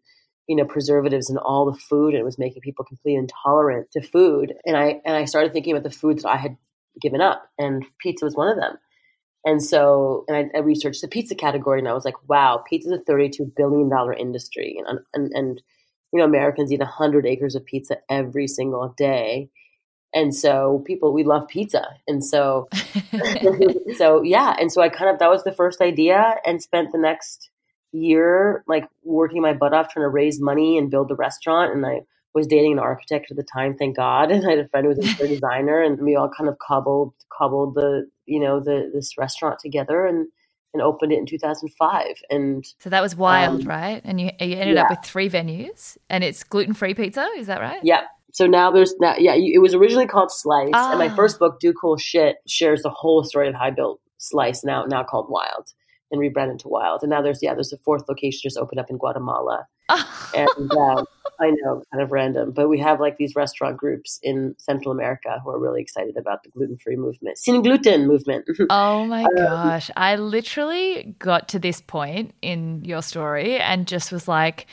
you 0.49 0.57
know 0.57 0.65
preservatives 0.65 1.29
in 1.31 1.39
all 1.39 1.71
the 1.71 1.79
food 1.79 2.15
and 2.15 2.21
it 2.21 2.25
was 2.25 2.39
making 2.39 2.63
people 2.63 2.85
completely 2.85 3.19
intolerant 3.19 3.91
to 3.93 4.01
food. 4.01 4.55
And 4.65 4.77
i 4.77 5.01
and 5.05 5.17
i 5.17 5.25
started 5.25 5.53
thinking 5.53 5.73
about 5.73 5.83
the 5.83 5.97
foods 5.97 6.23
that 6.23 6.31
i 6.31 6.37
had 6.37 6.57
given 7.01 7.21
up 7.21 7.49
and 7.59 7.85
pizza 8.01 8.25
was 8.25 8.37
one 8.37 8.49
of 8.49 8.57
them. 8.57 8.79
And 9.45 9.63
so 9.63 10.25
and 10.29 10.37
I, 10.37 10.59
I 10.59 10.61
researched 10.61 11.03
the 11.03 11.09
pizza 11.09 11.35
category 11.35 11.79
and 11.79 11.89
i 11.89 11.93
was 11.93 12.05
like 12.05 12.29
wow 12.29 12.63
pizza 12.69 12.93
is 12.93 13.01
a 13.01 13.05
32 13.05 13.53
billion 13.57 13.89
dollar 13.89 14.13
industry 14.13 14.81
and 14.87 15.01
and, 15.15 15.33
and 15.35 15.63
you 16.13 16.19
know 16.19 16.25
americans 16.25 16.73
eat 16.73 16.81
100 16.81 17.27
acres 17.27 17.55
of 17.55 17.65
pizza 17.65 17.99
every 18.09 18.47
single 18.49 18.95
day. 18.97 19.51
And 20.15 20.35
so 20.35 20.83
people 20.87 21.13
we 21.13 21.25
love 21.25 21.49
pizza. 21.49 21.87
And 22.07 22.25
so 22.25 22.69
so 23.97 24.23
yeah. 24.23 24.55
And 24.59 24.71
so 24.71 24.81
i 24.81 24.89
kind 24.89 25.11
of 25.11 25.19
that 25.19 25.31
was 25.31 25.43
the 25.43 25.53
first 25.53 25.81
idea 25.81 26.37
and 26.47 26.63
spent 26.63 26.93
the 26.93 26.99
next 26.99 27.51
year 27.97 28.65
like 28.67 28.87
working 29.05 29.41
my 29.43 29.53
butt 29.53 29.73
off 29.75 29.89
trying 29.93 30.05
to 30.05 30.09
raise 30.09 30.41
money 30.41 30.77
and 30.79 30.91
build 30.91 31.09
the 31.09 31.15
restaurant 31.17 31.73
and 31.73 31.85
i 31.87 32.01
was 32.35 32.47
dating 32.47 32.73
an 32.73 32.79
architect 32.79 33.31
at 33.31 33.37
the 33.37 33.43
time 33.45 33.75
thank 33.75 33.97
god 33.97 34.31
and 34.33 34.47
i 34.47 34.51
had 34.51 34.59
a 34.59 34.69
friend 34.69 34.85
who 34.87 34.89
was 34.95 34.99
a 35.21 35.29
designer 35.35 35.83
and 35.83 36.01
we 36.01 36.15
all 36.17 36.31
kind 36.37 36.49
of 36.49 36.57
cobbled 36.59 37.13
cobbled 37.37 37.75
the 37.75 38.09
you 38.27 38.39
know 38.41 38.61
the 38.61 38.91
this 38.95 39.17
restaurant 39.19 39.59
together 39.59 40.05
and 40.07 40.29
and 40.75 40.83
opened 40.83 41.11
it 41.13 41.19
in 41.19 41.25
2005 41.27 42.07
and 42.29 42.67
so 42.81 42.91
that 42.91 43.01
was 43.01 43.17
wild, 43.17 43.63
Um, 43.63 43.69
right? 43.69 44.03
And 44.05 44.21
you 44.21 44.31
you 44.41 44.57
ended 44.57 44.77
up 44.77 44.91
with 44.91 44.99
three 45.03 45.31
venues, 45.31 45.97
and 46.11 46.23
it's 46.23 46.45
gluten 46.45 46.75
free 46.75 46.93
pizza. 46.93 47.27
Is 47.39 47.47
that 47.47 47.61
right? 47.63 47.81
yeah 47.83 48.03
so 48.35 48.47
now 48.47 48.71
there's 48.71 48.95
that. 49.01 49.23
Yeah, 49.23 49.33
it 49.37 49.63
was 49.63 49.73
originally 49.73 50.07
called 50.07 50.31
Slice, 50.31 50.69
Ah. 50.75 50.91
and 50.91 50.99
my 50.99 51.09
first 51.09 51.39
book, 51.39 51.59
Do 51.61 51.73
Cool 51.73 51.97
Shit, 51.97 52.37
shares 52.47 52.83
the 52.83 52.91
whole 52.91 53.25
story 53.25 53.49
of 53.49 53.55
how 53.55 53.65
I 53.67 53.71
built 53.71 53.99
Slice. 54.19 54.63
Now, 54.65 54.85
now 54.85 55.03
called 55.05 55.31
Wild, 55.31 55.73
and 56.17 56.21
rebranded 56.21 56.59
to 56.61 56.69
Wild. 56.69 57.03
And 57.03 57.11
now 57.11 57.23
there's 57.23 57.43
yeah, 57.43 57.55
there's 57.55 57.73
a 57.73 57.79
fourth 57.79 58.09
location 58.09 58.41
just 58.43 58.57
opened 58.57 58.81
up 58.81 58.91
in 58.91 58.99
Guatemala, 58.99 59.67
and 60.35 60.73
um, 60.73 61.07
I 61.41 61.51
know 61.51 61.83
kind 61.93 62.03
of 62.03 62.11
random, 62.11 62.53
but 62.53 62.69
we 62.69 62.79
have 62.81 63.01
like 63.01 63.19
these 63.19 63.35
restaurant 63.37 63.77
groups 63.77 64.19
in 64.23 64.55
Central 64.59 64.93
America 64.93 65.41
who 65.45 65.51
are 65.51 65.59
really 65.59 65.83
excited 65.83 66.17
about 66.17 66.43
the 66.43 66.51
gluten 66.51 66.79
free 66.79 66.97
movement, 66.97 67.39
sin 67.39 67.63
gluten 67.63 68.07
movement. 68.07 68.45
Oh 68.71 69.05
my 69.07 69.27
gosh. 69.37 69.91
I 69.97 70.17
literally 70.17 71.15
got 71.19 71.49
to 71.49 71.59
this 71.59 71.81
point 71.81 72.35
in 72.43 72.85
your 72.85 73.03
story 73.03 73.59
and 73.59 73.87
just 73.87 74.11
was 74.11 74.27
like, 74.27 74.67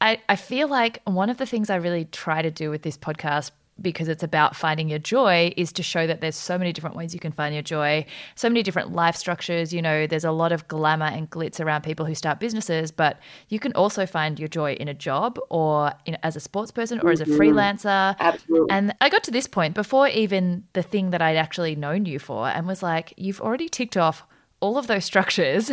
I, 0.00 0.20
I 0.28 0.36
feel 0.36 0.68
like 0.68 1.00
one 1.04 1.30
of 1.30 1.36
the 1.36 1.46
things 1.46 1.70
I 1.70 1.76
really 1.76 2.06
try 2.06 2.42
to 2.42 2.50
do 2.50 2.70
with 2.70 2.82
this 2.82 2.96
podcast 2.96 3.50
because 3.80 4.08
it's 4.08 4.22
about 4.22 4.54
finding 4.54 4.88
your 4.88 4.98
joy 4.98 5.52
is 5.56 5.72
to 5.72 5.82
show 5.82 6.06
that 6.06 6.20
there's 6.20 6.36
so 6.36 6.56
many 6.56 6.72
different 6.72 6.96
ways 6.96 7.12
you 7.12 7.20
can 7.20 7.32
find 7.32 7.54
your 7.54 7.62
joy, 7.62 8.06
so 8.34 8.48
many 8.48 8.62
different 8.62 8.92
life 8.92 9.16
structures. 9.16 9.72
You 9.72 9.82
know, 9.82 10.06
there's 10.06 10.24
a 10.24 10.30
lot 10.30 10.52
of 10.52 10.68
glamour 10.68 11.06
and 11.06 11.28
glitz 11.28 11.60
around 11.60 11.82
people 11.82 12.06
who 12.06 12.14
start 12.14 12.38
businesses, 12.38 12.90
but 12.90 13.18
you 13.48 13.58
can 13.58 13.72
also 13.72 14.06
find 14.06 14.38
your 14.38 14.48
joy 14.48 14.74
in 14.74 14.88
a 14.88 14.94
job 14.94 15.38
or 15.50 15.92
in, 16.06 16.16
as 16.22 16.36
a 16.36 16.40
sports 16.40 16.70
person 16.70 17.00
or 17.00 17.10
as 17.10 17.20
a 17.20 17.24
mm-hmm. 17.24 17.40
freelancer. 17.40 18.16
Absolutely. 18.20 18.70
And 18.70 18.94
I 19.00 19.08
got 19.08 19.24
to 19.24 19.30
this 19.30 19.46
point 19.46 19.74
before 19.74 20.08
even 20.08 20.64
the 20.72 20.82
thing 20.82 21.10
that 21.10 21.20
I'd 21.20 21.36
actually 21.36 21.74
known 21.74 22.06
you 22.06 22.18
for 22.18 22.48
and 22.48 22.66
was 22.66 22.82
like, 22.82 23.12
you've 23.16 23.40
already 23.40 23.68
ticked 23.68 23.96
off 23.96 24.24
all 24.60 24.78
of 24.78 24.86
those 24.86 25.04
structures 25.04 25.70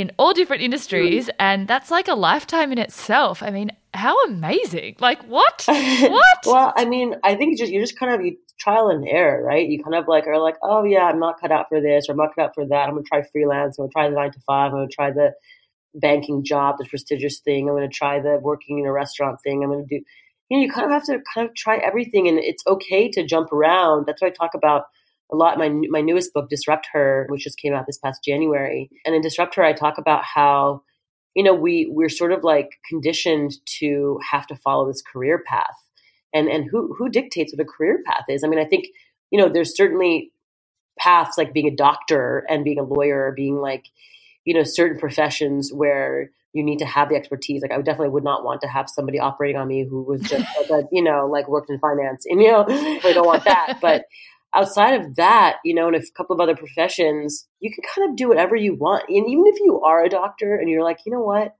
in 0.00 0.12
all 0.18 0.32
different 0.32 0.62
industries. 0.62 1.26
Mm. 1.26 1.34
And 1.38 1.68
that's 1.68 1.90
like 1.90 2.08
a 2.08 2.14
lifetime 2.14 2.72
in 2.72 2.78
itself. 2.78 3.42
I 3.42 3.50
mean, 3.50 3.70
how 3.94 4.24
amazing. 4.24 4.96
Like, 5.00 5.22
what? 5.24 5.64
What? 6.08 6.38
well, 6.46 6.72
I 6.76 6.84
mean, 6.84 7.16
I 7.24 7.34
think 7.34 7.52
it's 7.52 7.60
just 7.60 7.72
you 7.72 7.80
just 7.80 7.98
kind 7.98 8.12
of 8.14 8.24
you 8.24 8.36
trial 8.58 8.88
and 8.88 9.06
error, 9.06 9.42
right? 9.42 9.68
You 9.68 9.82
kind 9.82 9.94
of 9.94 10.06
like 10.08 10.26
are 10.26 10.40
like, 10.40 10.56
oh 10.62 10.84
yeah, 10.84 11.04
I'm 11.04 11.18
not 11.18 11.40
cut 11.40 11.52
out 11.52 11.68
for 11.68 11.80
this, 11.80 12.08
or 12.08 12.12
I'm 12.12 12.18
not 12.18 12.34
cut 12.34 12.46
out 12.46 12.54
for 12.54 12.66
that. 12.66 12.88
I'm 12.88 12.94
gonna 12.94 13.02
try 13.02 13.22
freelance. 13.22 13.78
I'm 13.78 13.84
gonna 13.84 13.92
try 13.92 14.08
the 14.08 14.14
nine 14.14 14.32
to 14.32 14.40
five. 14.40 14.72
I'm 14.72 14.78
gonna 14.78 14.88
try 14.88 15.10
the 15.10 15.32
banking 15.94 16.44
job, 16.44 16.76
the 16.78 16.84
prestigious 16.84 17.40
thing. 17.40 17.68
I'm 17.68 17.74
gonna 17.74 17.88
try 17.88 18.20
the 18.20 18.38
working 18.40 18.78
in 18.78 18.86
a 18.86 18.92
restaurant 18.92 19.40
thing. 19.42 19.62
I'm 19.62 19.70
gonna 19.70 19.84
do. 19.88 20.00
You 20.50 20.56
know, 20.56 20.62
you 20.62 20.70
kind 20.72 20.86
of 20.86 20.92
have 20.92 21.04
to 21.04 21.20
kind 21.34 21.48
of 21.48 21.54
try 21.54 21.76
everything, 21.78 22.28
and 22.28 22.38
it's 22.38 22.62
okay 22.66 23.10
to 23.10 23.24
jump 23.24 23.52
around. 23.52 24.06
That's 24.06 24.22
what 24.22 24.28
I 24.28 24.34
talk 24.34 24.54
about 24.54 24.84
a 25.32 25.36
lot. 25.36 25.58
My 25.58 25.68
my 25.68 26.00
newest 26.00 26.32
book, 26.32 26.48
Disrupt 26.48 26.88
Her, 26.92 27.26
which 27.28 27.44
just 27.44 27.58
came 27.58 27.74
out 27.74 27.86
this 27.86 27.98
past 27.98 28.24
January, 28.24 28.90
and 29.04 29.14
in 29.14 29.20
Disrupt 29.22 29.54
Her, 29.56 29.64
I 29.64 29.72
talk 29.72 29.98
about 29.98 30.24
how 30.24 30.82
you 31.34 31.42
know 31.42 31.54
we 31.54 31.86
we're 31.90 32.08
sort 32.08 32.32
of 32.32 32.44
like 32.44 32.70
conditioned 32.88 33.52
to 33.78 34.18
have 34.30 34.46
to 34.48 34.56
follow 34.56 34.86
this 34.86 35.02
career 35.02 35.42
path. 35.46 35.76
And 36.34 36.48
and 36.48 36.68
who 36.70 36.94
who 36.98 37.08
dictates 37.08 37.52
what 37.52 37.62
a 37.62 37.68
career 37.68 38.02
path 38.06 38.24
is? 38.28 38.44
I 38.44 38.48
mean 38.48 38.58
i 38.58 38.64
think 38.64 38.86
you 39.30 39.40
know 39.40 39.48
there's 39.48 39.76
certainly 39.76 40.32
paths 40.98 41.38
like 41.38 41.52
being 41.52 41.68
a 41.68 41.76
doctor 41.76 42.44
and 42.48 42.64
being 42.64 42.78
a 42.78 42.82
lawyer 42.82 43.26
or 43.26 43.32
being 43.32 43.56
like 43.56 43.84
you 44.44 44.54
know 44.54 44.64
certain 44.64 44.98
professions 44.98 45.72
where 45.72 46.30
you 46.54 46.64
need 46.64 46.78
to 46.78 46.86
have 46.86 47.08
the 47.08 47.14
expertise. 47.16 47.62
Like 47.62 47.72
i 47.72 47.76
definitely 47.76 48.10
would 48.10 48.24
not 48.24 48.44
want 48.44 48.60
to 48.62 48.68
have 48.68 48.88
somebody 48.88 49.18
operating 49.20 49.60
on 49.60 49.68
me 49.68 49.86
who 49.88 50.02
was 50.02 50.22
just 50.22 50.46
like, 50.70 50.86
you 50.92 51.02
know 51.02 51.26
like 51.26 51.48
worked 51.48 51.70
in 51.70 51.78
finance 51.78 52.24
and 52.28 52.42
you 52.42 52.50
know? 52.50 52.64
I 52.68 53.12
don't 53.12 53.26
want 53.26 53.44
that. 53.44 53.78
But 53.80 54.06
outside 54.58 55.00
of 55.00 55.16
that, 55.16 55.58
you 55.64 55.74
know, 55.74 55.86
and 55.86 55.96
a 55.96 56.02
couple 56.16 56.34
of 56.34 56.40
other 56.40 56.56
professions, 56.56 57.46
you 57.60 57.70
can 57.72 57.84
kind 57.94 58.10
of 58.10 58.16
do 58.16 58.28
whatever 58.28 58.56
you 58.56 58.74
want. 58.74 59.04
And 59.08 59.28
even 59.28 59.44
if 59.46 59.60
you 59.60 59.80
are 59.82 60.04
a 60.04 60.08
doctor 60.08 60.56
and 60.56 60.68
you're 60.68 60.82
like, 60.82 60.98
you 61.06 61.12
know 61.12 61.22
what, 61.22 61.54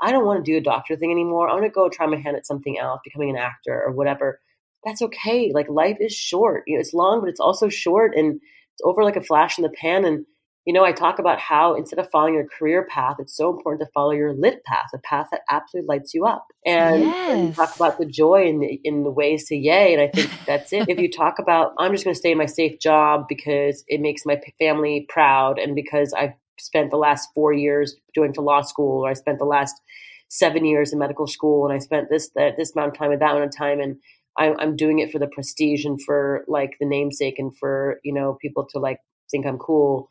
I 0.00 0.12
don't 0.12 0.24
want 0.24 0.44
to 0.44 0.52
do 0.52 0.58
a 0.58 0.62
doctor 0.62 0.96
thing 0.96 1.10
anymore. 1.10 1.48
I 1.48 1.54
want 1.54 1.64
to 1.64 1.70
go 1.70 1.88
try 1.88 2.06
my 2.06 2.18
hand 2.18 2.36
at 2.36 2.46
something 2.46 2.78
else, 2.78 3.00
becoming 3.04 3.30
an 3.30 3.36
actor 3.36 3.82
or 3.84 3.92
whatever. 3.92 4.40
That's 4.84 5.02
okay. 5.02 5.50
Like 5.52 5.68
life 5.68 5.96
is 5.98 6.14
short. 6.14 6.62
You 6.66 6.76
know, 6.76 6.80
it's 6.80 6.94
long, 6.94 7.20
but 7.20 7.28
it's 7.28 7.40
also 7.40 7.68
short 7.68 8.14
and 8.14 8.34
it's 8.36 8.82
over 8.84 9.02
like 9.02 9.16
a 9.16 9.22
flash 9.22 9.58
in 9.58 9.62
the 9.62 9.70
pan. 9.70 10.04
And 10.04 10.24
you 10.66 10.72
know, 10.72 10.84
I 10.84 10.92
talk 10.92 11.18
about 11.18 11.38
how 11.38 11.74
instead 11.74 11.98
of 11.98 12.10
following 12.10 12.34
your 12.34 12.46
career 12.46 12.86
path, 12.88 13.16
it's 13.18 13.36
so 13.36 13.50
important 13.50 13.86
to 13.86 13.92
follow 13.92 14.12
your 14.12 14.32
lit 14.34 14.64
path, 14.64 14.86
a 14.94 14.98
path 14.98 15.28
that 15.30 15.42
absolutely 15.50 15.88
lights 15.88 16.14
you 16.14 16.24
up. 16.24 16.46
And, 16.64 17.02
and 17.28 17.50
Yes. 17.50 17.56
talk 17.56 17.76
about 17.76 17.98
the 17.98 18.06
joy 18.06 18.46
in 18.46 18.60
the, 18.60 18.80
in 18.82 19.02
the 19.02 19.10
ways 19.10 19.46
to 19.48 19.56
yay. 19.56 19.92
And 19.92 20.00
I 20.00 20.08
think 20.08 20.30
that's 20.46 20.72
it. 20.72 20.88
if 20.88 20.98
you 20.98 21.10
talk 21.10 21.38
about, 21.38 21.72
I'm 21.78 21.92
just 21.92 22.04
going 22.04 22.14
to 22.14 22.18
stay 22.18 22.32
in 22.32 22.38
my 22.38 22.46
safe 22.46 22.80
job 22.80 23.26
because 23.28 23.84
it 23.88 24.00
makes 24.00 24.24
my 24.24 24.40
family 24.58 25.06
proud, 25.08 25.58
and 25.58 25.74
because 25.74 26.12
I've 26.14 26.32
spent 26.58 26.90
the 26.90 26.96
last 26.96 27.28
four 27.34 27.52
years 27.52 27.96
doing 28.14 28.32
to 28.34 28.40
law 28.40 28.62
school, 28.62 29.04
or 29.04 29.10
I 29.10 29.14
spent 29.14 29.38
the 29.38 29.44
last 29.44 29.74
seven 30.28 30.64
years 30.64 30.92
in 30.92 30.98
medical 30.98 31.26
school, 31.26 31.66
and 31.66 31.74
I 31.74 31.78
spent 31.78 32.08
this 32.10 32.30
that 32.36 32.56
this 32.56 32.74
amount 32.74 32.92
of 32.92 32.98
time 32.98 33.12
and 33.12 33.20
that 33.20 33.30
amount 33.32 33.44
of 33.44 33.56
time, 33.56 33.80
and 33.80 33.96
I'm, 34.38 34.58
I'm 34.58 34.76
doing 34.76 34.98
it 35.00 35.12
for 35.12 35.18
the 35.18 35.26
prestige 35.26 35.84
and 35.84 36.00
for 36.02 36.44
like 36.48 36.76
the 36.80 36.86
namesake 36.86 37.38
and 37.38 37.56
for 37.56 38.00
you 38.02 38.14
know 38.14 38.38
people 38.40 38.66
to 38.72 38.78
like 38.78 38.98
think 39.30 39.46
I'm 39.46 39.58
cool. 39.58 40.10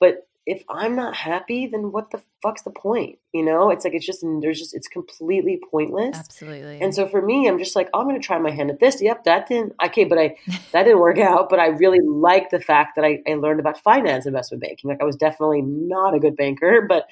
But 0.00 0.26
if 0.46 0.64
I'm 0.68 0.96
not 0.96 1.14
happy, 1.14 1.66
then 1.66 1.92
what 1.92 2.10
the 2.10 2.20
fuck's 2.42 2.62
the 2.62 2.70
point? 2.70 3.18
You 3.32 3.44
know, 3.44 3.70
it's 3.70 3.84
like 3.84 3.94
it's 3.94 4.06
just 4.06 4.24
there's 4.40 4.58
just 4.58 4.74
it's 4.74 4.88
completely 4.88 5.60
pointless. 5.70 6.18
Absolutely. 6.18 6.80
And 6.80 6.94
so 6.94 7.06
for 7.06 7.22
me, 7.22 7.46
I'm 7.46 7.58
just 7.58 7.76
like, 7.76 7.88
oh, 7.94 8.00
I'm 8.00 8.08
going 8.08 8.20
to 8.20 8.26
try 8.26 8.38
my 8.38 8.50
hand 8.50 8.70
at 8.70 8.80
this. 8.80 9.00
Yep, 9.00 9.24
that 9.24 9.46
didn't. 9.46 9.74
Okay, 9.84 10.04
but 10.04 10.18
I 10.18 10.36
that 10.72 10.84
didn't 10.84 10.98
work 10.98 11.18
out. 11.18 11.50
But 11.50 11.60
I 11.60 11.68
really 11.68 12.00
like 12.00 12.50
the 12.50 12.60
fact 12.60 12.96
that 12.96 13.04
I, 13.04 13.20
I 13.28 13.34
learned 13.34 13.60
about 13.60 13.78
finance 13.78 14.26
investment 14.26 14.62
banking. 14.62 14.90
Like 14.90 15.00
I 15.00 15.04
was 15.04 15.16
definitely 15.16 15.62
not 15.62 16.14
a 16.14 16.18
good 16.18 16.36
banker, 16.36 16.80
but 16.88 17.06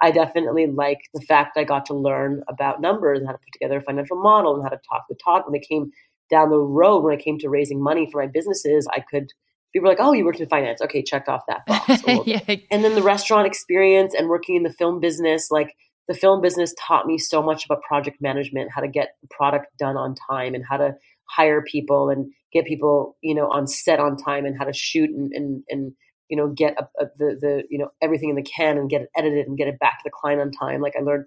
I 0.00 0.10
definitely 0.10 0.66
like 0.66 1.00
the 1.14 1.22
fact 1.22 1.54
that 1.54 1.62
I 1.62 1.64
got 1.64 1.86
to 1.86 1.94
learn 1.94 2.44
about 2.48 2.80
numbers 2.80 3.18
and 3.18 3.26
how 3.26 3.32
to 3.32 3.38
put 3.38 3.52
together 3.52 3.78
a 3.78 3.82
financial 3.82 4.20
model 4.20 4.54
and 4.54 4.62
how 4.62 4.68
to 4.68 4.80
talk 4.88 5.06
the 5.08 5.16
talk. 5.16 5.46
When 5.46 5.60
it 5.60 5.66
came 5.66 5.90
down 6.30 6.50
the 6.50 6.58
road, 6.58 7.02
when 7.02 7.18
it 7.18 7.24
came 7.24 7.38
to 7.38 7.48
raising 7.48 7.82
money 7.82 8.08
for 8.10 8.20
my 8.20 8.28
businesses, 8.28 8.86
I 8.92 9.00
could. 9.00 9.32
People 9.74 9.88
were 9.88 9.92
like, 9.92 10.00
"Oh, 10.00 10.12
you 10.12 10.24
worked 10.24 10.40
in 10.40 10.48
finance. 10.48 10.80
Okay, 10.80 11.02
checked 11.02 11.28
off 11.28 11.42
that 11.48 11.66
box." 11.66 12.02
Yeah. 12.26 12.40
and 12.70 12.84
then 12.84 12.94
the 12.94 13.02
restaurant 13.02 13.46
experience 13.46 14.14
and 14.16 14.28
working 14.28 14.56
in 14.56 14.62
the 14.62 14.72
film 14.72 15.00
business 15.00 15.48
like 15.50 15.74
the 16.08 16.14
film 16.14 16.40
business 16.40 16.74
taught 16.78 17.06
me 17.06 17.18
so 17.18 17.42
much 17.42 17.64
about 17.64 17.82
project 17.82 18.18
management 18.20 18.70
how 18.74 18.80
to 18.80 18.88
get 18.88 19.16
product 19.30 19.66
done 19.78 19.96
on 19.96 20.14
time 20.30 20.54
and 20.54 20.64
how 20.68 20.76
to 20.76 20.94
hire 21.28 21.62
people 21.62 22.08
and 22.08 22.30
get 22.52 22.64
people 22.64 23.16
you 23.22 23.34
know 23.34 23.50
on 23.50 23.66
set 23.66 24.00
on 24.00 24.16
time 24.16 24.44
and 24.46 24.56
how 24.56 24.64
to 24.64 24.72
shoot 24.72 25.10
and 25.10 25.32
and, 25.32 25.64
and 25.68 25.92
you 26.28 26.36
know 26.36 26.48
get 26.48 26.74
a, 26.78 26.84
a, 27.02 27.06
the 27.18 27.36
the 27.40 27.62
you 27.70 27.78
know 27.78 27.88
everything 28.02 28.30
in 28.30 28.36
the 28.36 28.42
can 28.42 28.78
and 28.78 28.88
get 28.90 29.02
it 29.02 29.08
edited 29.16 29.46
and 29.46 29.58
get 29.58 29.68
it 29.68 29.78
back 29.78 29.98
to 29.98 30.02
the 30.04 30.10
client 30.12 30.40
on 30.40 30.50
time 30.50 30.80
like 30.80 30.94
i 30.98 31.02
learned 31.02 31.24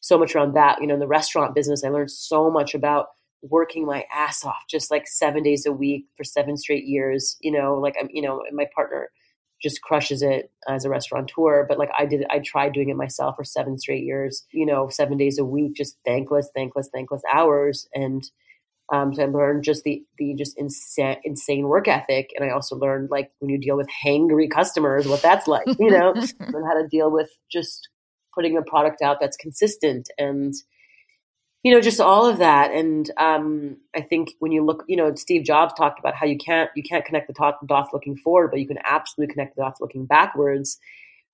so 0.00 0.16
much 0.16 0.34
around 0.34 0.54
that 0.54 0.80
you 0.80 0.86
know 0.86 0.94
in 0.94 1.00
the 1.00 1.06
restaurant 1.06 1.54
business 1.54 1.82
i 1.84 1.88
learned 1.88 2.10
so 2.10 2.50
much 2.50 2.74
about 2.74 3.06
working 3.42 3.86
my 3.86 4.04
ass 4.12 4.44
off 4.44 4.64
just 4.68 4.90
like 4.90 5.06
seven 5.06 5.42
days 5.42 5.64
a 5.66 5.72
week 5.72 6.06
for 6.16 6.24
seven 6.24 6.56
straight 6.56 6.84
years 6.84 7.36
you 7.40 7.52
know 7.52 7.74
like 7.74 7.94
i'm 8.00 8.08
you 8.10 8.22
know 8.22 8.42
my 8.52 8.66
partner 8.74 9.10
just 9.60 9.82
crushes 9.82 10.22
it 10.22 10.50
as 10.68 10.84
a 10.84 10.88
restaurateur. 10.88 11.66
But 11.68 11.78
like 11.78 11.90
I 11.98 12.06
did, 12.06 12.24
I 12.30 12.38
tried 12.38 12.72
doing 12.72 12.90
it 12.90 12.96
myself 12.96 13.36
for 13.36 13.44
seven 13.44 13.78
straight 13.78 14.04
years, 14.04 14.44
you 14.52 14.64
know, 14.64 14.88
seven 14.88 15.16
days 15.16 15.38
a 15.38 15.44
week, 15.44 15.74
just 15.74 15.98
thankless, 16.04 16.48
thankless, 16.54 16.88
thankless 16.92 17.22
hours. 17.32 17.88
And 17.94 18.22
um, 18.92 19.12
so 19.12 19.22
I 19.22 19.26
learned 19.26 19.64
just 19.64 19.84
the, 19.84 20.02
the 20.16 20.34
just 20.34 20.56
insane, 20.56 21.16
insane 21.24 21.66
work 21.66 21.88
ethic. 21.88 22.30
And 22.36 22.48
I 22.48 22.52
also 22.52 22.76
learned 22.76 23.10
like 23.10 23.30
when 23.40 23.50
you 23.50 23.58
deal 23.58 23.76
with 23.76 23.88
hangry 24.04 24.50
customers, 24.50 25.06
what 25.06 25.22
that's 25.22 25.46
like, 25.46 25.66
you 25.78 25.90
know, 25.90 26.14
learn 26.40 26.64
how 26.64 26.80
to 26.80 26.88
deal 26.88 27.10
with 27.10 27.28
just 27.50 27.88
putting 28.34 28.56
a 28.56 28.62
product 28.62 29.02
out 29.02 29.18
that's 29.20 29.36
consistent 29.36 30.08
and, 30.18 30.54
you 31.62 31.74
know, 31.74 31.80
just 31.80 32.00
all 32.00 32.26
of 32.26 32.38
that. 32.38 32.70
And 32.70 33.10
um, 33.16 33.76
I 33.94 34.00
think 34.00 34.30
when 34.38 34.52
you 34.52 34.64
look, 34.64 34.84
you 34.86 34.96
know, 34.96 35.14
Steve 35.14 35.44
Jobs 35.44 35.74
talked 35.74 35.98
about 35.98 36.14
how 36.14 36.26
you 36.26 36.38
can't 36.38 36.70
you 36.76 36.82
can't 36.82 37.04
connect 37.04 37.28
the 37.28 37.56
dots 37.66 37.92
looking 37.92 38.16
forward, 38.16 38.50
but 38.50 38.60
you 38.60 38.66
can 38.66 38.78
absolutely 38.84 39.32
connect 39.32 39.56
the 39.56 39.62
dots 39.62 39.80
looking 39.80 40.06
backwards. 40.06 40.78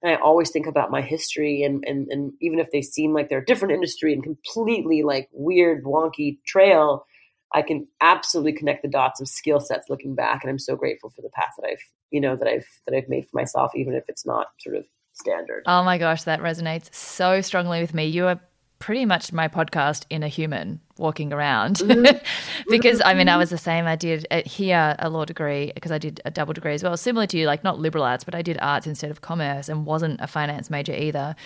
And 0.02 0.12
I 0.12 0.16
always 0.16 0.50
think 0.50 0.66
about 0.66 0.90
my 0.90 1.02
history, 1.02 1.62
and 1.62 1.84
and 1.86 2.08
and 2.08 2.32
even 2.40 2.58
if 2.58 2.70
they 2.70 2.82
seem 2.82 3.12
like 3.12 3.28
they're 3.28 3.38
a 3.38 3.44
different 3.44 3.74
industry 3.74 4.12
and 4.12 4.22
completely 4.22 5.02
like 5.02 5.28
weird, 5.32 5.84
wonky 5.84 6.38
trail, 6.46 7.06
I 7.52 7.62
can 7.62 7.86
absolutely 8.00 8.54
connect 8.54 8.82
the 8.82 8.88
dots 8.88 9.20
of 9.20 9.28
skill 9.28 9.60
sets 9.60 9.90
looking 9.90 10.14
back. 10.14 10.42
And 10.42 10.50
I'm 10.50 10.58
so 10.58 10.74
grateful 10.74 11.10
for 11.10 11.22
the 11.22 11.30
path 11.30 11.52
that 11.58 11.66
I've 11.66 11.84
you 12.10 12.20
know 12.20 12.34
that 12.34 12.48
I've 12.48 12.66
that 12.86 12.96
I've 12.96 13.08
made 13.08 13.24
for 13.24 13.36
myself, 13.36 13.72
even 13.76 13.94
if 13.94 14.04
it's 14.08 14.24
not 14.24 14.46
sort 14.60 14.76
of 14.76 14.86
standard. 15.12 15.64
Oh 15.66 15.84
my 15.84 15.98
gosh, 15.98 16.24
that 16.24 16.40
resonates 16.40 16.94
so 16.94 17.40
strongly 17.42 17.80
with 17.80 17.92
me. 17.92 18.06
You 18.06 18.26
are 18.26 18.40
pretty 18.78 19.04
much 19.04 19.32
my 19.32 19.48
podcast 19.48 20.04
in 20.10 20.22
a 20.22 20.28
human 20.28 20.80
walking 20.98 21.32
around. 21.32 21.82
Because 22.68 23.02
I 23.04 23.14
mean 23.14 23.28
I 23.28 23.36
was 23.36 23.50
the 23.50 23.58
same. 23.58 23.86
I 23.86 23.94
did 23.94 24.26
uh, 24.30 24.42
here 24.46 24.96
a 24.98 25.10
law 25.10 25.24
degree 25.24 25.70
because 25.74 25.92
I 25.92 25.98
did 25.98 26.20
a 26.24 26.30
double 26.30 26.54
degree 26.54 26.72
as 26.72 26.82
well 26.82 26.96
similar 26.96 27.26
to 27.26 27.38
you 27.38 27.46
like 27.46 27.62
not 27.62 27.78
liberal 27.78 28.04
arts 28.04 28.24
but 28.24 28.34
I 28.34 28.42
did 28.42 28.58
arts 28.60 28.86
instead 28.86 29.10
of 29.10 29.20
commerce 29.20 29.68
and 29.68 29.84
wasn't 29.84 30.20
a 30.20 30.26
finance 30.26 30.70
major 30.70 30.94
either 30.94 31.36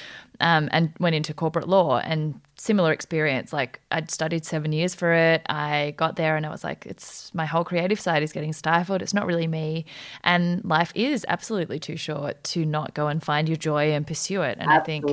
um, 0.40 0.68
and 0.70 0.92
went 1.00 1.16
into 1.16 1.34
corporate 1.34 1.68
law 1.68 1.98
and 1.98 2.40
similar 2.56 2.92
experience 2.92 3.52
like 3.52 3.80
I'd 3.90 4.10
studied 4.10 4.44
seven 4.44 4.72
years 4.72 4.94
for 4.94 5.12
it. 5.12 5.42
I 5.48 5.94
got 5.96 6.16
there 6.16 6.36
and 6.36 6.44
I 6.46 6.50
was 6.50 6.62
like 6.62 6.86
it's 6.86 7.32
my 7.34 7.46
whole 7.46 7.64
creative 7.64 8.00
side 8.00 8.22
is 8.22 8.32
getting 8.32 8.52
stifled. 8.52 9.02
It's 9.02 9.14
not 9.14 9.26
really 9.26 9.46
me. 9.46 9.86
And 10.24 10.64
life 10.64 10.92
is 10.94 11.24
absolutely 11.28 11.78
too 11.78 11.96
short 11.96 12.42
to 12.44 12.64
not 12.64 12.94
go 12.94 13.08
and 13.08 13.22
find 13.22 13.48
your 13.48 13.56
joy 13.56 13.92
and 13.92 14.06
pursue 14.06 14.42
it. 14.42 14.58
And 14.60 14.70
I 14.70 14.80
think 14.80 15.06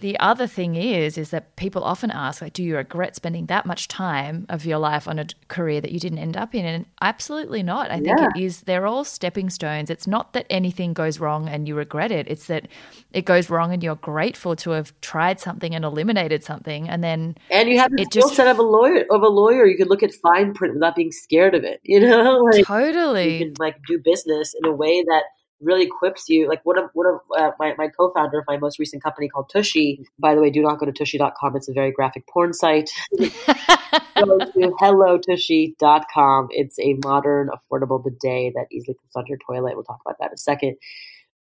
the 0.00 0.16
other 0.18 0.46
thing 0.46 0.76
is, 0.76 1.18
is 1.18 1.30
that 1.30 1.54
people 1.56 1.84
often 1.84 2.10
ask, 2.10 2.40
like, 2.42 2.52
do 2.52 2.62
you 2.62 2.76
regret 2.76 3.16
spending 3.16 3.46
that 3.46 3.66
much 3.66 3.81
much 3.82 3.88
time 3.88 4.46
of 4.48 4.64
your 4.64 4.78
life 4.78 5.08
on 5.08 5.18
a 5.18 5.26
career 5.48 5.80
that 5.80 5.90
you 5.90 5.98
didn't 5.98 6.18
end 6.18 6.36
up 6.36 6.54
in. 6.54 6.64
And 6.64 6.86
absolutely 7.00 7.62
not. 7.62 7.90
I 7.90 7.96
think 7.96 8.18
Yeah. 8.18 8.28
it 8.36 8.40
is, 8.42 8.60
they're 8.62 8.86
all 8.86 9.04
stepping 9.04 9.50
stones. 9.50 9.90
It's 9.90 10.06
not 10.06 10.32
that 10.34 10.46
anything 10.50 10.92
goes 10.92 11.18
wrong 11.18 11.48
and 11.48 11.66
you 11.66 11.74
regret 11.74 12.12
it, 12.12 12.26
it's 12.28 12.46
that 12.46 12.68
it 13.12 13.24
goes 13.24 13.50
wrong 13.50 13.72
and 13.72 13.82
you're 13.82 13.96
grateful 13.96 14.54
to 14.56 14.70
have 14.70 14.92
tried 15.00 15.40
something 15.40 15.74
and 15.74 15.84
eliminated 15.84 16.44
something. 16.44 16.88
And 16.88 17.02
then, 17.02 17.36
And 17.50 17.68
you 17.68 17.78
have 17.78 17.90
the 17.90 18.04
skill 18.04 18.22
just- 18.28 18.36
set 18.36 18.46
of 18.46 18.58
a 18.58 18.62
lawyer. 18.62 19.04
Of 19.10 19.22
a 19.22 19.28
lawyer, 19.28 19.66
you 19.66 19.76
can 19.76 19.88
look 19.88 20.02
at 20.04 20.12
fine 20.14 20.54
print 20.54 20.74
without 20.74 20.94
being 20.94 21.10
scared 21.12 21.54
of 21.54 21.64
it. 21.64 21.80
You 21.92 22.00
know, 22.00 22.38
like 22.52 22.64
totally. 22.64 23.34
you 23.38 23.46
can 23.46 23.54
like 23.58 23.76
do 23.86 23.98
business 24.02 24.54
in 24.62 24.64
a 24.70 24.72
way 24.74 25.02
that 25.02 25.24
really 25.62 25.84
equips 25.84 26.28
you. 26.28 26.48
Like 26.48 26.64
one 26.64 26.78
of 26.78 26.90
one 26.92 27.06
of 27.06 27.20
uh, 27.36 27.52
my 27.58 27.74
my 27.78 27.88
co-founder 27.88 28.38
of 28.38 28.44
my 28.46 28.56
most 28.56 28.78
recent 28.78 29.02
company 29.02 29.28
called 29.28 29.48
Tushy. 29.48 30.04
By 30.18 30.34
the 30.34 30.40
way, 30.40 30.50
do 30.50 30.60
not 30.62 30.78
go 30.78 30.86
to 30.86 30.92
tushy.com. 30.92 31.56
It's 31.56 31.68
a 31.68 31.72
very 31.72 31.92
graphic 31.92 32.26
porn 32.26 32.52
site. 32.52 32.90
go 33.18 34.38
to 34.38 34.74
hellotushy.com. 34.80 36.48
It's 36.50 36.78
a 36.78 36.94
modern, 37.04 37.48
affordable 37.48 38.02
bidet 38.02 38.54
that 38.54 38.66
easily 38.70 38.94
fits 38.94 39.16
on 39.16 39.26
your 39.26 39.38
toilet. 39.38 39.74
We'll 39.74 39.84
talk 39.84 40.00
about 40.04 40.18
that 40.18 40.30
in 40.30 40.34
a 40.34 40.38
second. 40.38 40.76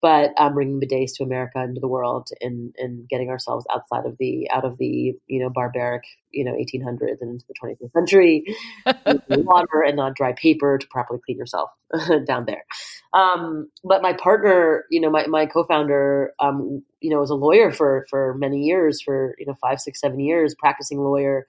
But 0.01 0.31
I'm 0.39 0.55
bringing 0.55 0.81
bidets 0.81 1.17
to 1.17 1.25
America 1.25 1.59
and 1.59 1.75
to 1.75 1.81
the 1.81 1.89
world, 1.89 2.29
and 2.41 2.75
and 2.79 3.09
getting 3.09 3.31
ourselves 3.31 3.67
outside 3.73 4.07
of 4.07 4.17
the 4.19 4.49
out 4.51 4.65
of 4.65 4.79
the 4.79 5.15
you 5.27 5.41
know 5.41 5.51
barbaric 5.51 6.05
you 6.31 6.45
know 6.45 6.53
1800s 6.53 7.21
and 7.21 7.31
into 7.31 7.45
the 7.49 7.55
20th 7.63 7.93
century, 7.93 8.45
water 9.29 9.83
and 9.87 9.97
not 9.97 10.15
dry 10.15 10.33
paper 10.33 10.79
to 10.79 10.87
properly 10.89 11.21
clean 11.25 11.39
yourself 11.39 11.71
down 12.27 12.45
there. 12.47 12.65
Um, 13.13 13.71
but 13.85 14.03
my 14.03 14.13
partner, 14.13 14.85
you 14.91 15.01
know, 15.01 15.11
my, 15.11 15.27
my 15.27 15.47
co-founder, 15.47 16.33
um, 16.41 16.83
you 17.01 17.11
know, 17.11 17.21
was 17.21 17.31
a 17.31 17.35
lawyer 17.35 17.73
for, 17.73 18.07
for 18.11 18.35
many 18.39 18.65
years, 18.65 19.01
for, 19.01 19.35
you 19.39 19.47
know, 19.47 19.55
five, 19.61 19.81
six, 19.81 20.01
seven 20.01 20.21
years, 20.21 20.55
practicing 20.59 20.99
lawyer. 20.99 21.47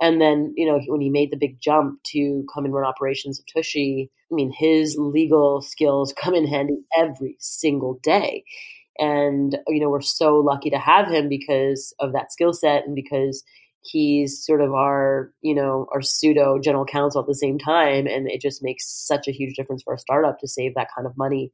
And 0.00 0.20
then, 0.20 0.52
you 0.56 0.66
know, 0.66 0.80
when 0.86 1.00
he 1.00 1.08
made 1.08 1.30
the 1.30 1.36
big 1.36 1.60
jump 1.60 2.02
to 2.12 2.44
come 2.52 2.64
and 2.64 2.74
run 2.74 2.84
operations 2.84 3.38
of 3.38 3.46
Tushy, 3.46 4.10
I 4.30 4.34
mean, 4.34 4.52
his 4.52 4.96
legal 4.98 5.62
skills 5.62 6.12
come 6.20 6.34
in 6.34 6.46
handy 6.46 6.78
every 6.96 7.36
single 7.38 8.00
day. 8.02 8.44
And, 8.98 9.58
you 9.66 9.80
know, 9.80 9.90
we're 9.90 10.00
so 10.00 10.36
lucky 10.36 10.70
to 10.70 10.78
have 10.78 11.08
him 11.08 11.28
because 11.28 11.92
of 11.98 12.12
that 12.12 12.32
skill 12.32 12.52
set 12.52 12.86
and 12.86 12.94
because 12.94 13.42
he's 13.84 14.42
sort 14.42 14.62
of 14.62 14.72
our 14.72 15.30
you 15.42 15.54
know 15.54 15.86
our 15.92 16.00
pseudo 16.00 16.58
general 16.58 16.86
counsel 16.86 17.20
at 17.20 17.26
the 17.26 17.34
same 17.34 17.58
time. 17.58 18.06
And 18.06 18.28
it 18.28 18.40
just 18.40 18.62
makes 18.62 18.86
such 18.88 19.28
a 19.28 19.30
huge 19.30 19.56
difference 19.56 19.82
for 19.82 19.94
a 19.94 19.98
startup 19.98 20.38
to 20.40 20.48
save 20.48 20.74
that 20.74 20.88
kind 20.94 21.06
of 21.06 21.16
money 21.16 21.52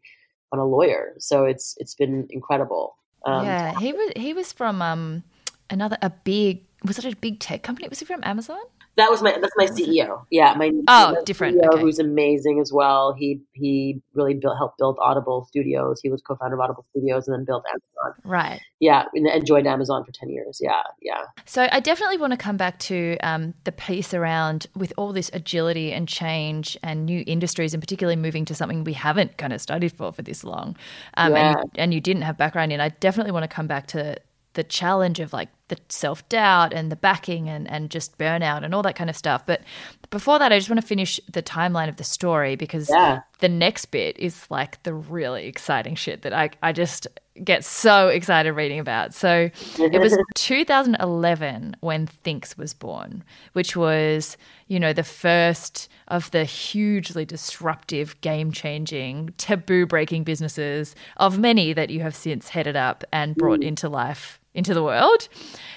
on 0.52 0.58
a 0.58 0.64
lawyer. 0.64 1.14
So 1.18 1.44
it's 1.44 1.76
it's 1.78 1.94
been 1.94 2.26
incredible. 2.30 2.96
Um, 3.26 3.44
yeah, 3.44 3.78
he 3.78 3.92
was 3.92 4.12
he 4.16 4.32
was 4.32 4.52
from 4.52 4.80
um 4.80 5.24
another 5.68 5.98
a 6.02 6.10
big 6.10 6.64
was 6.84 6.98
it 6.98 7.04
a 7.04 7.16
big 7.16 7.40
tech 7.40 7.62
company? 7.62 7.88
Was 7.88 7.98
he 8.00 8.04
from 8.04 8.20
Amazon? 8.24 8.58
that 8.96 9.08
was 9.08 9.22
my 9.22 9.30
that's 9.40 9.54
my 9.56 9.66
ceo 9.66 10.24
yeah 10.30 10.52
my 10.54 10.72
Oh, 10.88 11.12
my 11.12 11.22
different, 11.24 11.58
CEO, 11.62 11.68
okay. 11.74 11.80
who's 11.80 12.00
amazing 12.00 12.58
as 12.60 12.72
well 12.72 13.14
he 13.16 13.40
he 13.52 14.02
really 14.14 14.34
built 14.34 14.56
helped 14.58 14.78
build 14.78 14.98
audible 15.00 15.46
studios 15.48 16.00
he 16.02 16.10
was 16.10 16.20
co-founder 16.22 16.56
of 16.56 16.60
audible 16.60 16.84
studios 16.90 17.28
and 17.28 17.38
then 17.38 17.44
built 17.44 17.62
amazon 17.70 18.20
Right. 18.24 18.60
yeah 18.80 19.04
and, 19.14 19.28
and 19.28 19.46
joined 19.46 19.68
amazon 19.68 20.04
for 20.04 20.10
10 20.10 20.28
years 20.28 20.58
yeah 20.60 20.82
yeah 21.00 21.22
So 21.46 21.68
I 21.70 21.78
definitely 21.80 22.18
want 22.18 22.32
to 22.32 22.36
come 22.36 22.56
back 22.56 22.78
to 22.80 23.16
um, 23.22 23.54
the 23.64 23.72
piece 23.72 24.12
around 24.12 24.66
with 24.74 24.92
all 24.96 25.12
this 25.12 25.30
agility 25.32 25.92
and 25.92 26.08
change 26.08 26.76
and 26.82 27.06
new 27.06 27.22
industries, 27.26 27.72
and 27.74 27.80
particularly 27.82 28.16
moving 28.16 28.44
to 28.46 28.54
something 28.54 28.84
we 28.84 28.92
haven't 28.94 29.36
kind 29.38 29.52
of 29.52 29.60
studied 29.60 29.92
for 29.92 30.12
for 30.12 30.22
this 30.22 30.44
long, 30.44 30.76
um, 31.16 31.34
and, 31.34 31.58
and 31.76 31.94
you 31.94 32.00
didn't 32.00 32.22
have 32.22 32.36
background 32.36 32.72
in. 32.72 32.80
I 32.80 32.88
definitely 32.90 33.32
want 33.32 33.44
to 33.44 33.48
come 33.48 33.66
back 33.66 33.86
to 33.88 34.16
the 34.54 34.64
challenge 34.64 35.20
of 35.20 35.32
like 35.32 35.48
the 35.68 35.76
self 35.88 36.28
doubt 36.28 36.72
and 36.72 36.90
the 36.90 36.96
backing 36.96 37.48
and 37.48 37.70
and 37.70 37.90
just 37.90 38.18
burnout 38.18 38.64
and 38.64 38.74
all 38.74 38.82
that 38.82 38.96
kind 38.96 39.08
of 39.08 39.16
stuff. 39.16 39.46
But 39.46 39.62
before 40.10 40.38
that, 40.38 40.52
I 40.52 40.58
just 40.58 40.68
want 40.68 40.80
to 40.80 40.86
finish 40.86 41.20
the 41.30 41.42
timeline 41.42 41.88
of 41.88 41.96
the 41.96 42.04
story 42.04 42.56
because 42.56 42.90
Yeah. 42.90 43.20
the 43.38 43.48
next 43.48 43.86
bit 43.86 44.18
is 44.18 44.50
like 44.50 44.82
the 44.82 44.92
really 44.92 45.46
exciting 45.46 45.94
shit 45.94 46.22
that 46.22 46.32
I 46.32 46.50
I 46.62 46.72
just 46.72 47.06
get 47.42 47.64
so 47.64 48.08
excited 48.08 48.52
reading 48.52 48.78
about. 48.78 49.14
So 49.14 49.50
it 49.78 50.00
was 50.00 50.16
2011 50.34 51.76
when 51.80 52.06
Thinx 52.06 52.56
was 52.58 52.74
born, 52.74 53.24
which 53.52 53.76
was, 53.76 54.36
you 54.66 54.80
know, 54.80 54.92
the 54.92 55.04
first 55.04 55.88
of 56.08 56.30
the 56.32 56.44
hugely 56.44 57.24
disruptive, 57.24 58.20
game 58.20 58.52
changing, 58.52 59.32
taboo 59.38 59.86
breaking 59.86 60.24
businesses 60.24 60.94
of 61.16 61.38
many 61.38 61.72
that 61.72 61.90
you 61.90 62.00
have 62.00 62.14
since 62.14 62.48
headed 62.48 62.76
up 62.76 63.04
and 63.12 63.36
brought 63.36 63.60
mm. 63.60 63.66
into 63.66 63.88
life, 63.88 64.39
into 64.54 64.74
the 64.74 64.82
world. 64.82 65.28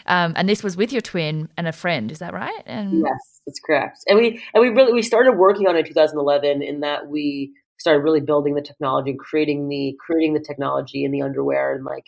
Um, 0.05 0.33
and 0.35 0.49
this 0.49 0.63
was 0.63 0.75
with 0.75 0.91
your 0.91 1.01
twin 1.01 1.49
and 1.57 1.67
a 1.67 1.71
friend, 1.71 2.11
is 2.11 2.19
that 2.19 2.33
right? 2.33 2.63
And 2.65 2.99
Yes, 2.99 3.41
that's 3.45 3.59
correct. 3.59 3.99
And 4.07 4.17
we 4.17 4.41
and 4.53 4.61
we 4.61 4.69
really 4.69 4.93
we 4.93 5.01
started 5.01 5.33
working 5.33 5.67
on 5.67 5.75
it 5.75 5.79
in 5.79 5.85
2011 5.85 6.61
in 6.61 6.79
that 6.81 7.07
we 7.07 7.53
started 7.77 7.99
really 7.99 8.21
building 8.21 8.55
the 8.55 8.61
technology 8.61 9.11
and 9.11 9.19
creating 9.19 9.67
the 9.67 9.97
creating 9.99 10.33
the 10.33 10.39
technology 10.39 11.03
in 11.03 11.11
the 11.11 11.21
underwear 11.21 11.75
and 11.75 11.83
like 11.83 12.05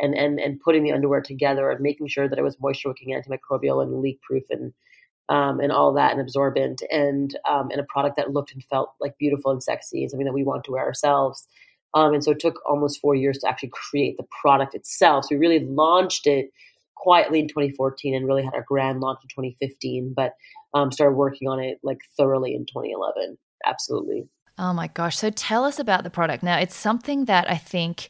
and 0.00 0.14
and 0.14 0.38
and 0.38 0.60
putting 0.60 0.84
the 0.84 0.92
underwear 0.92 1.20
together 1.20 1.70
and 1.70 1.80
making 1.80 2.08
sure 2.08 2.28
that 2.28 2.38
it 2.38 2.42
was 2.42 2.60
moisture 2.60 2.88
wicking, 2.88 3.14
antimicrobial, 3.14 3.82
and 3.82 4.00
leak 4.00 4.20
proof 4.22 4.44
and 4.50 4.72
um, 5.28 5.60
and 5.60 5.72
all 5.72 5.94
that 5.94 6.12
and 6.12 6.20
absorbent 6.20 6.82
and 6.90 7.38
um, 7.48 7.70
and 7.70 7.80
a 7.80 7.84
product 7.84 8.16
that 8.16 8.32
looked 8.32 8.52
and 8.52 8.62
felt 8.64 8.90
like 9.00 9.16
beautiful 9.18 9.50
and 9.50 9.62
sexy 9.62 10.02
and 10.02 10.10
something 10.10 10.26
that 10.26 10.34
we 10.34 10.44
want 10.44 10.64
to 10.64 10.72
wear 10.72 10.84
ourselves. 10.84 11.46
Um, 11.94 12.12
and 12.14 12.24
so 12.24 12.32
it 12.32 12.40
took 12.40 12.56
almost 12.68 13.00
four 13.00 13.14
years 13.14 13.38
to 13.38 13.48
actually 13.48 13.70
create 13.72 14.16
the 14.16 14.26
product 14.42 14.74
itself. 14.74 15.24
So 15.26 15.34
we 15.34 15.38
really 15.38 15.64
launched 15.66 16.26
it 16.26 16.50
quietly 16.96 17.38
in 17.40 17.48
2014 17.48 18.14
and 18.14 18.26
really 18.26 18.42
had 18.42 18.54
our 18.54 18.64
grand 18.66 19.00
launch 19.00 19.20
in 19.22 19.28
2015, 19.28 20.12
but 20.16 20.32
um, 20.74 20.90
started 20.90 21.14
working 21.16 21.48
on 21.48 21.60
it 21.60 21.78
like 21.82 21.98
thoroughly 22.16 22.54
in 22.54 22.66
2011. 22.66 23.36
Absolutely. 23.66 24.28
Oh 24.58 24.72
my 24.72 24.88
gosh. 24.88 25.16
So 25.16 25.30
tell 25.30 25.64
us 25.64 25.78
about 25.78 26.04
the 26.04 26.10
product. 26.10 26.42
Now, 26.42 26.58
it's 26.58 26.76
something 26.76 27.24
that 27.26 27.50
I 27.50 27.56
think 27.56 28.08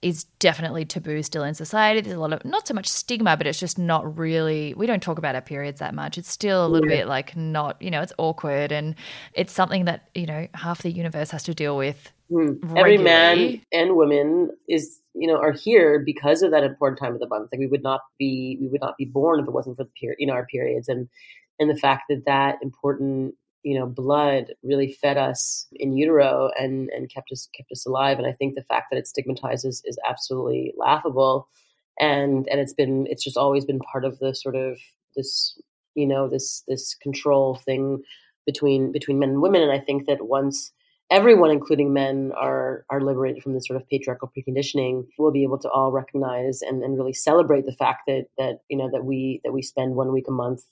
is 0.00 0.24
definitely 0.40 0.84
taboo 0.84 1.22
still 1.22 1.44
in 1.44 1.54
society. 1.54 2.00
There's 2.00 2.16
a 2.16 2.20
lot 2.20 2.32
of 2.32 2.44
not 2.44 2.66
so 2.66 2.74
much 2.74 2.88
stigma, 2.88 3.36
but 3.36 3.46
it's 3.46 3.60
just 3.60 3.78
not 3.78 4.18
really 4.18 4.74
we 4.74 4.86
don't 4.86 5.02
talk 5.02 5.16
about 5.16 5.36
our 5.36 5.40
periods 5.40 5.78
that 5.78 5.94
much. 5.94 6.18
It's 6.18 6.30
still 6.30 6.66
a 6.66 6.68
little 6.68 6.90
Yeah. 6.90 6.96
bit 6.98 7.06
like 7.08 7.36
not, 7.36 7.80
you 7.80 7.90
know, 7.90 8.00
it's 8.02 8.12
awkward 8.18 8.72
and 8.72 8.96
it's 9.34 9.52
something 9.52 9.84
that, 9.84 10.08
you 10.14 10.26
know, 10.26 10.48
half 10.54 10.82
the 10.82 10.90
universe 10.90 11.30
has 11.30 11.44
to 11.44 11.54
deal 11.54 11.76
with. 11.76 12.10
Hmm. 12.32 12.52
Every 12.76 12.96
man 12.96 13.60
and 13.72 13.94
woman 13.94 14.50
is, 14.66 15.00
you 15.14 15.26
know, 15.26 15.36
are 15.36 15.52
here 15.52 15.98
because 15.98 16.40
of 16.40 16.50
that 16.52 16.64
important 16.64 16.98
time 16.98 17.12
of 17.12 17.20
the 17.20 17.28
month. 17.28 17.50
Like 17.52 17.58
we 17.58 17.66
would 17.66 17.82
not 17.82 18.00
be, 18.18 18.56
we 18.58 18.68
would 18.68 18.80
not 18.80 18.96
be 18.96 19.04
born 19.04 19.40
if 19.40 19.46
it 19.46 19.52
wasn't 19.52 19.76
for 19.76 19.84
the 19.84 19.90
period, 20.00 20.16
you 20.18 20.26
know, 20.26 20.32
our 20.32 20.46
periods 20.46 20.88
and 20.88 21.08
and 21.58 21.68
the 21.68 21.76
fact 21.76 22.04
that 22.08 22.24
that 22.24 22.56
important, 22.62 23.34
you 23.64 23.78
know, 23.78 23.86
blood 23.86 24.54
really 24.62 24.92
fed 24.92 25.18
us 25.18 25.66
in 25.72 25.94
utero 25.94 26.50
and 26.58 26.88
and 26.88 27.12
kept 27.12 27.30
us 27.32 27.50
kept 27.54 27.70
us 27.70 27.84
alive. 27.84 28.16
And 28.16 28.26
I 28.26 28.32
think 28.32 28.54
the 28.54 28.64
fact 28.64 28.86
that 28.90 28.98
it 28.98 29.06
stigmatizes 29.06 29.64
is, 29.64 29.82
is 29.84 29.98
absolutely 30.08 30.72
laughable. 30.78 31.48
And 32.00 32.48
and 32.48 32.60
it's 32.60 32.72
been 32.72 33.06
it's 33.10 33.24
just 33.24 33.36
always 33.36 33.66
been 33.66 33.80
part 33.80 34.06
of 34.06 34.18
the 34.20 34.34
sort 34.34 34.56
of 34.56 34.78
this, 35.16 35.60
you 35.94 36.06
know, 36.06 36.28
this 36.28 36.62
this 36.66 36.94
control 36.94 37.56
thing 37.56 38.02
between 38.46 38.90
between 38.90 39.18
men 39.18 39.30
and 39.30 39.42
women. 39.42 39.60
And 39.60 39.72
I 39.72 39.80
think 39.80 40.06
that 40.06 40.26
once 40.26 40.72
everyone, 41.12 41.50
including 41.50 41.92
men, 41.92 42.32
are 42.36 42.84
are 42.90 43.00
liberated 43.00 43.42
from 43.42 43.52
this 43.52 43.66
sort 43.66 43.80
of 43.80 43.88
patriarchal 43.88 44.32
preconditioning, 44.36 45.06
we'll 45.18 45.30
be 45.30 45.44
able 45.44 45.58
to 45.58 45.68
all 45.68 45.92
recognize 45.92 46.62
and, 46.62 46.82
and 46.82 46.96
really 46.96 47.12
celebrate 47.12 47.66
the 47.66 47.72
fact 47.72 48.02
that 48.06 48.26
that 48.38 48.60
you 48.68 48.76
know 48.76 48.90
that 48.90 49.04
we 49.04 49.40
that 49.44 49.52
we 49.52 49.62
spend 49.62 49.94
one 49.94 50.12
week 50.12 50.26
a 50.28 50.32
month, 50.32 50.62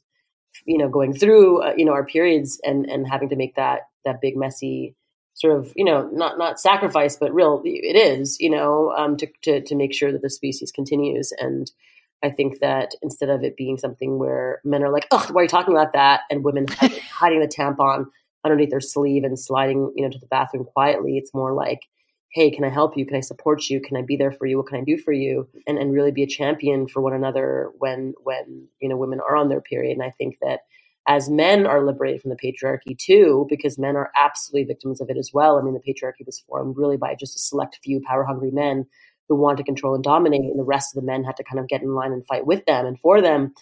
you 0.64 0.79
know, 0.79 0.88
going 0.88 1.12
through 1.12 1.62
uh, 1.62 1.74
you 1.76 1.85
know 1.85 1.92
our 1.92 2.07
periods 2.07 2.61
and 2.64 2.87
and 2.87 3.07
having 3.09 3.29
to 3.29 3.37
make 3.37 3.55
that 3.55 3.83
that 4.05 4.20
big 4.20 4.37
messy 4.37 4.96
sort 5.35 5.57
of 5.57 5.72
you 5.76 5.85
know 5.85 6.09
not 6.12 6.38
not 6.38 6.59
sacrifice 6.59 7.16
but 7.16 7.33
real 7.33 7.62
it 7.64 7.96
is 7.96 8.37
you 8.40 8.50
know 8.50 8.92
um, 8.96 9.16
to, 9.16 9.29
to 9.42 9.61
to 9.62 9.76
make 9.76 9.94
sure 9.94 10.11
that 10.11 10.22
the 10.22 10.29
species 10.29 10.72
continues 10.72 11.33
and 11.38 11.70
I 12.22 12.31
think 12.31 12.61
that 12.61 12.94
instead 13.00 13.31
of 13.31 13.42
it 13.42 13.57
being 13.57 13.79
something 13.79 14.18
where 14.18 14.61
men 14.62 14.83
are 14.83 14.92
like, 14.92 15.07
"Oh, 15.11 15.26
why 15.33 15.40
are 15.40 15.44
you 15.44 15.48
talking 15.48 15.72
about 15.72 15.94
that?" 15.94 16.22
and 16.31 16.44
women 16.44 16.66
hiding, 16.68 17.00
hiding 17.11 17.40
the 17.40 17.48
tampon 17.48 18.07
underneath 18.44 18.70
their 18.70 18.81
sleeve 18.81 19.24
and 19.24 19.38
sliding, 19.38 19.92
you 19.96 20.05
know, 20.05 20.11
to 20.11 20.18
the 20.18 20.26
bathroom 20.26 20.64
quietly, 20.64 21.18
it's 21.18 21.35
more 21.35 21.55
like, 21.55 21.81
"Hey, 22.33 22.50
can 22.50 22.64
I 22.64 22.70
help 22.70 22.96
you? 22.96 23.07
Can 23.07 23.16
I 23.16 23.20
support 23.20 23.68
you? 23.68 23.81
Can 23.81 23.96
I 23.96 24.03
be 24.03 24.16
there 24.16 24.33
for 24.33 24.46
you? 24.46 24.57
What 24.57 24.68
can 24.68 24.79
I 24.81 24.85
do 24.85 24.96
for 24.98 25.12
you?" 25.12 25.48
and 25.66 25.79
and 25.79 25.92
really 25.92 26.12
be 26.12 26.22
a 26.22 26.26
champion 26.26 26.87
for 26.88 27.00
one 27.03 27.14
another 27.14 27.70
when 27.79 28.14
when 28.22 28.68
you 28.81 28.88
know 28.88 28.96
women 28.96 29.20
are 29.20 29.37
on 29.37 29.48
their 29.48 29.61
period. 29.61 29.94
And 29.94 30.03
I 30.03 30.11
think 30.18 30.37
that 30.42 30.61
as 31.09 31.31
men 31.31 31.66
are 31.66 31.85
liberated 31.85 32.20
from 32.22 32.31
the 32.31 32.37
patriarchy 32.37 32.96
too, 32.96 33.46
because 33.48 33.79
men 33.79 33.96
are 33.96 34.12
absolutely 34.16 34.64
victims 34.64 35.00
of 35.00 35.11
it 35.11 35.16
as 35.16 35.31
well. 35.33 35.59
I 35.59 35.62
mean, 35.62 35.74
the 35.74 35.81
patriarchy 35.81 36.24
was 36.26 36.40
formed 36.40 36.76
really 36.76 36.96
by 36.96 37.14
just 37.14 37.37
a 37.37 37.38
select 37.38 37.79
few 37.83 38.00
power 38.07 38.24
hungry 38.24 38.50
men 38.50 38.87
who 39.29 39.37
want 39.37 39.59
to 39.59 39.64
control 39.64 39.94
and 39.94 40.05
dominate, 40.05 40.42
and 40.42 40.59
the 40.59 40.64
rest 40.64 40.94
of 40.94 41.00
the 41.00 41.07
men 41.07 41.24
had 41.24 41.37
to 41.37 41.44
kind 41.44 41.59
of 41.59 41.68
get 41.68 41.83
in 41.83 41.94
line 41.94 42.12
and 42.12 42.26
fight 42.26 42.46
with 42.46 42.64
them 42.66 42.87
and 42.87 42.98
for 43.00 43.20
them. 43.20 43.55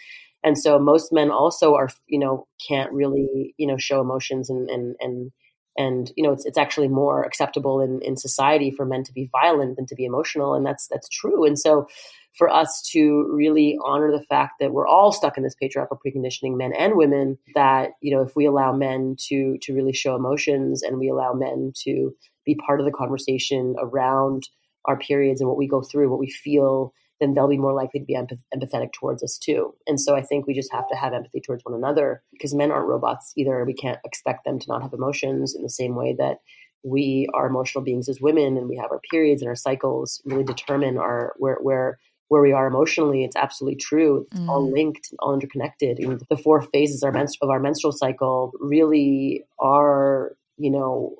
And 0.48 0.56
so 0.56 0.78
most 0.78 1.12
men 1.12 1.30
also 1.30 1.74
are, 1.74 1.90
you 2.06 2.18
know, 2.18 2.46
can't 2.66 2.90
really, 2.90 3.54
you 3.58 3.66
know, 3.66 3.76
show 3.76 4.00
emotions 4.00 4.48
and 4.48 4.70
and 4.70 4.96
and 4.98 5.30
and 5.76 6.10
you 6.16 6.24
know, 6.24 6.32
it's 6.32 6.46
it's 6.46 6.56
actually 6.56 6.88
more 6.88 7.22
acceptable 7.22 7.82
in 7.82 8.00
in 8.00 8.16
society 8.16 8.70
for 8.70 8.86
men 8.86 9.04
to 9.04 9.12
be 9.12 9.28
violent 9.30 9.76
than 9.76 9.84
to 9.88 9.94
be 9.94 10.06
emotional, 10.06 10.54
and 10.54 10.64
that's 10.64 10.88
that's 10.90 11.06
true. 11.10 11.44
And 11.44 11.58
so 11.58 11.86
for 12.32 12.48
us 12.48 12.80
to 12.92 13.30
really 13.30 13.76
honor 13.84 14.10
the 14.10 14.24
fact 14.24 14.54
that 14.58 14.72
we're 14.72 14.88
all 14.88 15.12
stuck 15.12 15.36
in 15.36 15.42
this 15.42 15.56
patriarchal 15.60 16.00
preconditioning, 16.02 16.56
men 16.56 16.72
and 16.72 16.96
women, 16.96 17.36
that, 17.54 17.90
you 18.00 18.14
know, 18.14 18.22
if 18.22 18.34
we 18.34 18.46
allow 18.46 18.72
men 18.72 19.16
to 19.28 19.58
to 19.60 19.74
really 19.74 19.92
show 19.92 20.16
emotions 20.16 20.82
and 20.82 20.98
we 20.98 21.10
allow 21.10 21.34
men 21.34 21.72
to 21.84 22.10
be 22.46 22.54
part 22.54 22.80
of 22.80 22.86
the 22.86 22.92
conversation 22.92 23.76
around 23.78 24.48
our 24.86 24.98
periods 24.98 25.42
and 25.42 25.48
what 25.48 25.58
we 25.58 25.68
go 25.68 25.82
through, 25.82 26.08
what 26.08 26.18
we 26.18 26.30
feel, 26.30 26.94
then 27.20 27.34
they'll 27.34 27.48
be 27.48 27.58
more 27.58 27.72
likely 27.72 28.00
to 28.00 28.06
be 28.06 28.14
empath- 28.14 28.42
empathetic 28.54 28.92
towards 28.92 29.22
us 29.22 29.38
too. 29.38 29.74
And 29.86 30.00
so 30.00 30.14
I 30.14 30.22
think 30.22 30.46
we 30.46 30.54
just 30.54 30.72
have 30.72 30.88
to 30.88 30.96
have 30.96 31.12
empathy 31.12 31.40
towards 31.40 31.64
one 31.64 31.74
another 31.74 32.22
because 32.32 32.54
men 32.54 32.70
aren't 32.70 32.88
robots 32.88 33.32
either. 33.36 33.64
We 33.64 33.74
can't 33.74 33.98
expect 34.04 34.44
them 34.44 34.58
to 34.58 34.66
not 34.68 34.82
have 34.82 34.92
emotions 34.92 35.54
in 35.54 35.62
the 35.62 35.70
same 35.70 35.94
way 35.94 36.14
that 36.18 36.38
we 36.84 37.28
are 37.34 37.46
emotional 37.46 37.82
beings 37.82 38.08
as 38.08 38.20
women 38.20 38.56
and 38.56 38.68
we 38.68 38.76
have 38.76 38.92
our 38.92 39.00
periods 39.10 39.42
and 39.42 39.48
our 39.48 39.56
cycles 39.56 40.22
really 40.24 40.44
determine 40.44 40.96
our 40.96 41.34
where 41.36 41.58
where 41.60 41.98
where 42.28 42.42
we 42.42 42.52
are 42.52 42.66
emotionally. 42.66 43.24
It's 43.24 43.36
absolutely 43.36 43.80
true. 43.80 44.26
It's 44.30 44.40
mm. 44.40 44.48
all 44.48 44.70
linked, 44.70 45.08
all 45.18 45.34
interconnected. 45.34 45.98
You 45.98 46.08
know, 46.08 46.18
the 46.28 46.36
four 46.36 46.60
phases 46.60 47.02
of 47.02 47.14
our 47.50 47.58
menstrual 47.58 47.92
cycle 47.92 48.52
really 48.60 49.44
are, 49.58 50.36
you 50.58 50.70
know, 50.70 51.16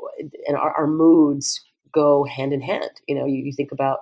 and 0.46 0.56
our, 0.56 0.72
our 0.72 0.86
moods 0.86 1.64
go 1.92 2.24
hand 2.24 2.52
in 2.52 2.60
hand. 2.60 2.90
You 3.06 3.14
know, 3.14 3.26
you, 3.26 3.44
you 3.44 3.52
think 3.52 3.72
about 3.72 4.00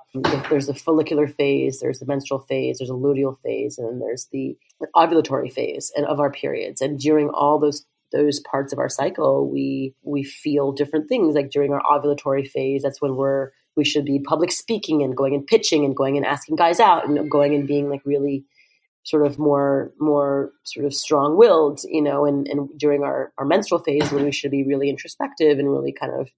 there's 0.49 0.66
the 0.66 0.75
follicular 0.75 1.29
phase, 1.29 1.81
there's 1.81 1.99
the 1.99 2.07
menstrual 2.07 2.40
phase, 2.40 2.79
there's 2.79 2.90
a 2.90 2.94
luteal 2.94 3.37
phase, 3.42 3.79
and 3.79 3.88
then 3.88 3.99
there's 3.99 4.29
the 4.33 4.57
ovulatory 4.94 5.53
phase 5.53 5.92
and 5.96 6.07
of 6.07 6.20
our 6.20 6.31
periods. 6.31 6.81
And 6.81 6.99
during 6.99 7.31
all 7.31 7.59
those 7.59 7.85
those 8.12 8.40
parts 8.40 8.72
of 8.72 8.79
our 8.79 8.88
cycle, 8.88 9.51
we 9.51 9.94
we 10.03 10.22
feel 10.22 10.72
different 10.72 11.09
things. 11.09 11.35
Like 11.35 11.51
during 11.51 11.72
our 11.72 11.83
ovulatory 11.83 12.49
phase, 12.49 12.83
that's 12.83 13.01
when 13.01 13.16
we're 13.16 13.51
we 13.77 13.85
should 13.85 14.05
be 14.05 14.20
public 14.20 14.51
speaking 14.51 15.03
and 15.03 15.16
going 15.16 15.35
and 15.35 15.46
pitching 15.46 15.85
and 15.85 15.94
going 15.94 16.16
and 16.16 16.25
asking 16.25 16.57
guys 16.57 16.81
out 16.81 17.07
and 17.07 17.31
going 17.31 17.55
and 17.55 17.68
being 17.68 17.90
like 17.90 18.01
really 18.05 18.44
sort 19.07 19.25
of 19.25 19.38
more 19.38 19.92
more 20.01 20.51
sort 20.64 20.85
of 20.85 20.92
strong 20.92 21.37
willed, 21.37 21.81
you 21.85 22.03
know, 22.03 22.25
and, 22.25 22.49
and 22.49 22.68
during 22.77 23.05
our, 23.05 23.33
our 23.38 23.44
menstrual 23.44 23.81
phase 23.81 24.11
when 24.11 24.25
we 24.25 24.33
should 24.33 24.51
be 24.51 24.64
really 24.64 24.90
introspective 24.90 25.59
and 25.59 25.70
really 25.70 25.92
kind 25.92 26.12
of, 26.12 26.29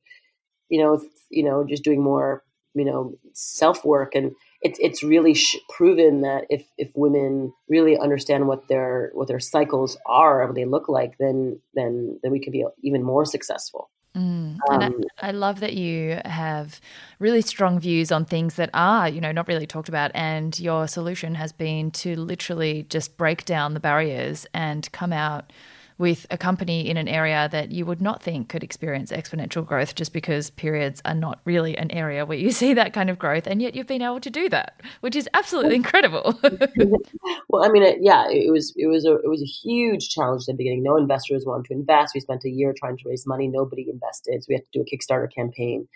you 0.69 0.83
know, 0.83 1.01
you 1.31 1.45
know, 1.45 1.65
just 1.65 1.85
doing 1.85 2.03
more, 2.03 2.43
you 2.75 2.85
know, 2.85 3.15
self 3.33 3.85
work 3.85 4.15
and 4.15 4.33
it's 4.61 4.79
it's 4.81 5.03
really 5.03 5.35
sh- 5.35 5.57
proven 5.69 6.23
that 6.23 6.45
if 6.51 6.65
if 6.77 6.91
women 6.95 7.53
really 7.69 7.97
understand 7.97 8.49
what 8.49 8.67
their 8.69 9.11
what 9.15 9.29
their 9.29 9.41
cycles 9.41 9.97
are, 10.07 10.41
and 10.41 10.51
what 10.51 10.57
they 10.57 10.65
look 10.65 10.89
like, 10.89 11.17
then 11.19 11.61
then 11.75 12.19
then 12.23 12.33
we 12.33 12.41
can 12.41 12.53
be 12.53 12.65
even 12.83 13.03
more 13.03 13.25
successful. 13.25 13.91
Mm. 14.17 14.59
And 14.69 14.83
um, 14.83 15.05
I, 15.21 15.29
I, 15.29 15.31
love 15.31 15.61
that 15.61 15.75
you 15.75 16.19
have 16.25 16.81
really 17.21 17.43
strong 17.43 17.79
views 17.79 18.11
on 18.11 18.25
things 18.25 18.55
that 18.55 18.71
are, 18.75 19.09
you 19.09 19.21
know, 19.21 19.31
not 19.31 19.47
really 19.47 19.67
talked 19.67 19.89
about. 19.89 20.11
And 20.15 20.59
your 20.59 20.89
solution 20.89 21.35
has 21.37 21.53
been 21.53 21.91
to 21.93 22.17
literally 22.17 22.85
just 22.89 23.17
break 23.17 23.45
down 23.45 23.75
the 23.75 23.81
barriers 23.81 24.47
and 24.55 24.91
come 24.93 25.13
out 25.13 25.53
with 25.99 26.27
a 26.31 26.39
company 26.39 26.89
in 26.89 26.97
an 26.97 27.09
area 27.09 27.49
that 27.51 27.73
you 27.73 27.85
would 27.85 28.01
not 28.01 28.23
think 28.23 28.49
could 28.49 28.63
experience 28.63 29.11
exponential 29.11 29.67
growth 29.67 29.97
just 29.97 30.13
because 30.13 30.51
periods 30.51 31.03
are 31.05 31.15
not 31.15 31.41
really 31.45 31.77
an 31.77 31.91
area 31.91 32.25
where 32.25 32.39
you 32.39 32.51
see 32.63 32.73
that 32.75 32.93
kind 32.93 33.11
of 33.11 33.19
growth. 33.19 33.47
And 33.47 33.61
yet 33.61 33.75
you've 33.75 33.87
been 33.87 34.03
able 34.03 34.21
to 34.21 34.31
do 34.31 34.49
that, 34.49 34.81
which 35.01 35.17
is 35.17 35.29
absolutely 35.35 35.75
incredible. 35.75 36.39
well, 37.49 37.65
I 37.65 37.69
mean, 37.69 37.83
uh, 37.83 37.87
it, 37.87 37.99
yeah, 38.01 38.29
it 38.31 38.53
was, 38.53 38.73
it 38.77 38.87
was 38.87 39.05
a, 39.05 39.15
it 39.15 39.29
was 39.29 39.43
a 39.43 39.69
huge 39.69 40.09
challenge 40.09 40.43
at 40.43 40.47
the 40.47 40.55
beginning. 40.55 40.83
No 40.83 40.97
investors 40.97 41.45
wanted 41.45 41.67
to 41.67 41.75
invest. 41.75 42.15
We 42.15 42.21
spent 42.21 42.45
a 42.45 42.51
year 42.51 42.73
trying 42.77 42.97
to 42.99 43.09
raise 43.09 43.27
money. 43.27 43.49
Nobody 43.49 43.89
invested. 43.91 44.43
So 44.43 44.47
we 44.49 44.55
had 44.55 44.65
to 44.65 44.71
do 44.73 44.81
a 44.81 44.85
Kickstarter 44.85 45.33
campaign 45.33 45.89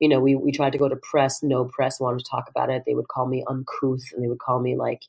you 0.00 0.08
know, 0.08 0.18
we, 0.18 0.34
we 0.34 0.50
tried 0.50 0.72
to 0.72 0.78
go 0.78 0.88
to 0.88 0.96
press, 0.96 1.42
no 1.42 1.66
press 1.66 2.00
wanted 2.00 2.20
to 2.20 2.30
talk 2.30 2.48
about 2.48 2.70
it. 2.70 2.84
They 2.86 2.94
would 2.94 3.08
call 3.08 3.26
me 3.26 3.44
uncouth 3.46 4.02
and 4.14 4.24
they 4.24 4.28
would 4.28 4.38
call 4.38 4.58
me 4.58 4.74
like 4.74 5.02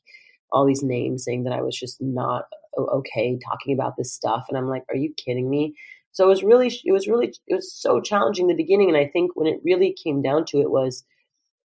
all 0.52 0.66
these 0.66 0.82
names 0.82 1.24
saying 1.24 1.44
that 1.44 1.54
I 1.54 1.62
was 1.62 1.78
just 1.78 2.00
not 2.00 2.44
okay 2.78 3.38
talking 3.44 3.74
about 3.74 3.96
this 3.96 4.12
stuff 4.12 4.46
and 4.48 4.56
i'm 4.56 4.68
like 4.68 4.84
are 4.88 4.96
you 4.96 5.12
kidding 5.16 5.48
me 5.50 5.74
so 6.12 6.24
it 6.24 6.28
was 6.28 6.42
really 6.42 6.68
it 6.84 6.92
was 6.92 7.08
really 7.08 7.34
it 7.46 7.54
was 7.54 7.72
so 7.72 8.00
challenging 8.00 8.44
in 8.44 8.56
the 8.56 8.62
beginning 8.62 8.88
and 8.88 8.96
i 8.96 9.06
think 9.06 9.34
when 9.34 9.46
it 9.46 9.60
really 9.64 9.94
came 10.02 10.22
down 10.22 10.44
to 10.44 10.60
it 10.60 10.70
was 10.70 11.04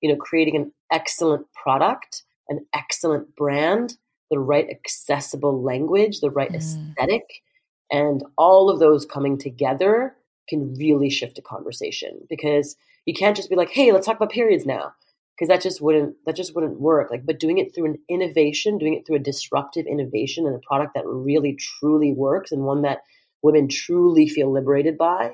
you 0.01 0.11
know 0.11 0.17
creating 0.17 0.57
an 0.57 0.73
excellent 0.91 1.47
product 1.53 2.23
an 2.49 2.65
excellent 2.75 3.35
brand 3.37 3.97
the 4.31 4.38
right 4.38 4.69
accessible 4.71 5.62
language 5.62 6.21
the 6.21 6.31
right 6.31 6.53
mm. 6.53 6.57
aesthetic 6.57 7.43
and 7.91 8.25
all 8.37 8.71
of 8.71 8.79
those 8.79 9.05
coming 9.05 9.38
together 9.38 10.17
can 10.49 10.75
really 10.75 11.11
shift 11.11 11.38
a 11.38 11.43
conversation 11.43 12.21
because 12.29 12.77
you 13.07 13.15
can't 13.15 13.37
just 13.37 13.51
be 13.51 13.57
like 13.57 13.71
hey 13.71 13.93
let's 13.93 14.07
talk 14.07 14.17
about 14.17 14.31
periods 14.31 14.67
now 14.67 14.93
because 15.42 15.48
that 15.48 15.62
just 15.62 15.81
wouldn't 15.81 16.14
that 16.24 16.37
just 16.37 16.55
wouldn't 16.55 16.81
work. 16.81 17.11
Like 17.11 17.26
but 17.26 17.40
doing 17.40 17.59
it 17.59 17.74
through 17.74 17.87
an 17.87 17.98
innovation 18.09 18.78
doing 18.78 18.94
it 18.94 19.05
through 19.05 19.16
a 19.16 19.20
disruptive 19.20 19.87
innovation 19.87 20.46
and 20.46 20.55
a 20.55 20.61
product 20.61 20.94
that 20.94 21.05
really 21.07 21.57
truly 21.57 22.12
works 22.12 22.52
and 22.52 22.62
one 22.62 22.83
that 22.83 23.00
women 23.42 23.68
truly 23.68 24.28
feel 24.28 24.52
liberated 24.52 24.96
by 24.96 25.33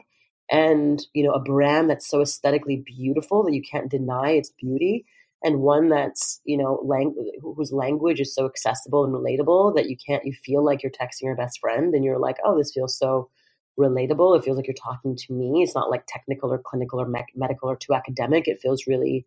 and 0.50 1.04
you 1.12 1.22
know 1.24 1.32
a 1.32 1.40
brand 1.42 1.90
that's 1.90 2.08
so 2.08 2.22
aesthetically 2.22 2.82
beautiful 2.86 3.44
that 3.44 3.52
you 3.52 3.60
can't 3.60 3.90
deny 3.90 4.30
its 4.30 4.50
beauty 4.58 5.04
and 5.44 5.60
one 5.60 5.90
that's 5.90 6.40
you 6.46 6.56
know 6.56 6.80
lang- 6.86 7.14
whose 7.42 7.70
language 7.70 8.18
is 8.18 8.34
so 8.34 8.46
accessible 8.46 9.04
and 9.04 9.12
relatable 9.12 9.76
that 9.76 9.90
you 9.90 9.96
can't 10.06 10.24
you 10.24 10.32
feel 10.32 10.64
like 10.64 10.82
you're 10.82 10.90
texting 10.90 11.24
your 11.24 11.36
best 11.36 11.60
friend 11.60 11.94
and 11.94 12.02
you're 12.02 12.18
like 12.18 12.38
oh 12.46 12.56
this 12.56 12.72
feels 12.72 12.96
so 12.96 13.28
relatable. 13.78 14.36
It 14.36 14.44
feels 14.44 14.56
like 14.56 14.66
you're 14.66 14.74
talking 14.74 15.16
to 15.16 15.32
me. 15.32 15.62
It's 15.62 15.74
not 15.74 15.88
like 15.88 16.02
technical 16.08 16.52
or 16.52 16.58
clinical 16.58 17.00
or 17.00 17.06
me- 17.06 17.24
medical 17.36 17.70
or 17.70 17.76
too 17.76 17.94
academic. 17.94 18.48
It 18.48 18.60
feels 18.60 18.88
really 18.88 19.24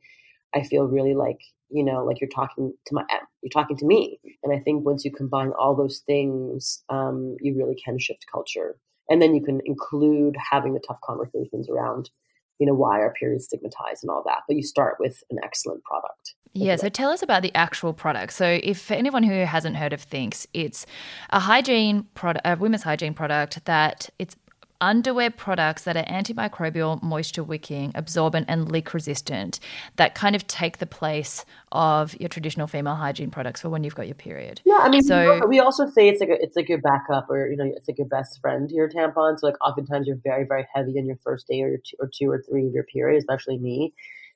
I 0.55 0.63
feel 0.63 0.85
really 0.85 1.13
like 1.13 1.39
you 1.69 1.83
know 1.83 2.03
like 2.05 2.19
you're 2.19 2.29
talking 2.29 2.73
to 2.87 2.95
my 2.95 3.03
you're 3.41 3.49
talking 3.49 3.77
to 3.77 3.85
me. 3.85 4.19
And 4.43 4.53
i 4.53 4.59
think 4.59 4.85
once 4.85 5.05
you 5.05 5.11
combine 5.11 5.51
all 5.59 5.75
those 5.75 5.99
things 6.05 6.83
um, 6.89 7.35
you 7.39 7.55
really 7.57 7.75
can 7.83 7.99
shift 7.99 8.25
culture. 8.31 8.77
And 9.09 9.21
then 9.21 9.35
you 9.35 9.43
can 9.43 9.59
include 9.65 10.35
having 10.51 10.73
the 10.73 10.81
tough 10.87 10.99
conversations 11.03 11.69
around 11.69 12.09
you 12.59 12.67
know 12.67 12.75
why 12.75 12.99
our 12.99 13.13
periods 13.13 13.45
stigmatized 13.45 14.03
and 14.03 14.11
all 14.11 14.23
that. 14.25 14.43
But 14.47 14.57
you 14.57 14.63
start 14.63 14.97
with 14.99 15.23
an 15.29 15.37
excellent 15.43 15.83
product 15.83 16.35
yeah, 16.53 16.75
so 16.75 16.89
tell 16.89 17.11
us 17.11 17.21
about 17.21 17.43
the 17.43 17.55
actual 17.55 17.93
product. 17.93 18.33
So, 18.33 18.59
if 18.61 18.81
for 18.81 18.93
anyone 18.93 19.23
who 19.23 19.45
hasn't 19.45 19.77
heard 19.77 19.93
of 19.93 20.07
Thinx 20.07 20.45
it's 20.53 20.85
a 21.29 21.39
hygiene 21.39 22.03
product, 22.13 22.45
a 22.45 22.57
women's 22.57 22.83
hygiene 22.83 23.13
product 23.13 23.63
that 23.65 24.09
it's 24.19 24.35
underwear 24.81 25.29
products 25.29 25.83
that 25.83 25.95
are 25.95 26.03
antimicrobial, 26.03 27.01
moisture 27.01 27.43
wicking, 27.43 27.91
absorbent, 27.95 28.47
and 28.49 28.69
leak 28.69 28.93
resistant 28.93 29.59
that 29.95 30.15
kind 30.15 30.35
of 30.35 30.45
take 30.47 30.79
the 30.79 30.85
place 30.85 31.45
of 31.71 32.19
your 32.19 32.27
traditional 32.27 32.67
female 32.67 32.95
hygiene 32.95 33.31
products 33.31 33.61
for 33.61 33.69
when 33.69 33.83
you've 33.83 33.95
got 33.95 34.07
your 34.07 34.15
period. 34.15 34.59
Yeah, 34.65 34.79
I 34.79 34.89
mean, 34.89 35.03
so 35.03 35.45
we 35.47 35.59
also 35.59 35.87
say 35.87 36.09
it's 36.09 36.19
like 36.19 36.29
a, 36.29 36.41
it's 36.41 36.55
like 36.55 36.67
your 36.67 36.81
backup 36.81 37.29
or 37.29 37.49
you 37.49 37.55
know 37.55 37.65
it's 37.65 37.87
like 37.87 37.97
your 37.97 38.07
best 38.07 38.41
friend 38.41 38.67
to 38.67 38.75
your 38.75 38.89
tampon. 38.89 39.39
So 39.39 39.47
like 39.47 39.55
oftentimes 39.61 40.07
you're 40.07 40.19
very 40.23 40.45
very 40.45 40.67
heavy 40.73 40.97
in 40.97 41.05
your 41.05 41.17
first 41.23 41.47
day 41.47 41.61
or 41.61 41.77
two 41.77 41.95
or 41.99 42.09
two 42.13 42.29
or 42.29 42.41
three 42.41 42.67
of 42.67 42.73
your 42.73 42.83
period, 42.83 43.19
especially 43.19 43.59
me. 43.59 43.93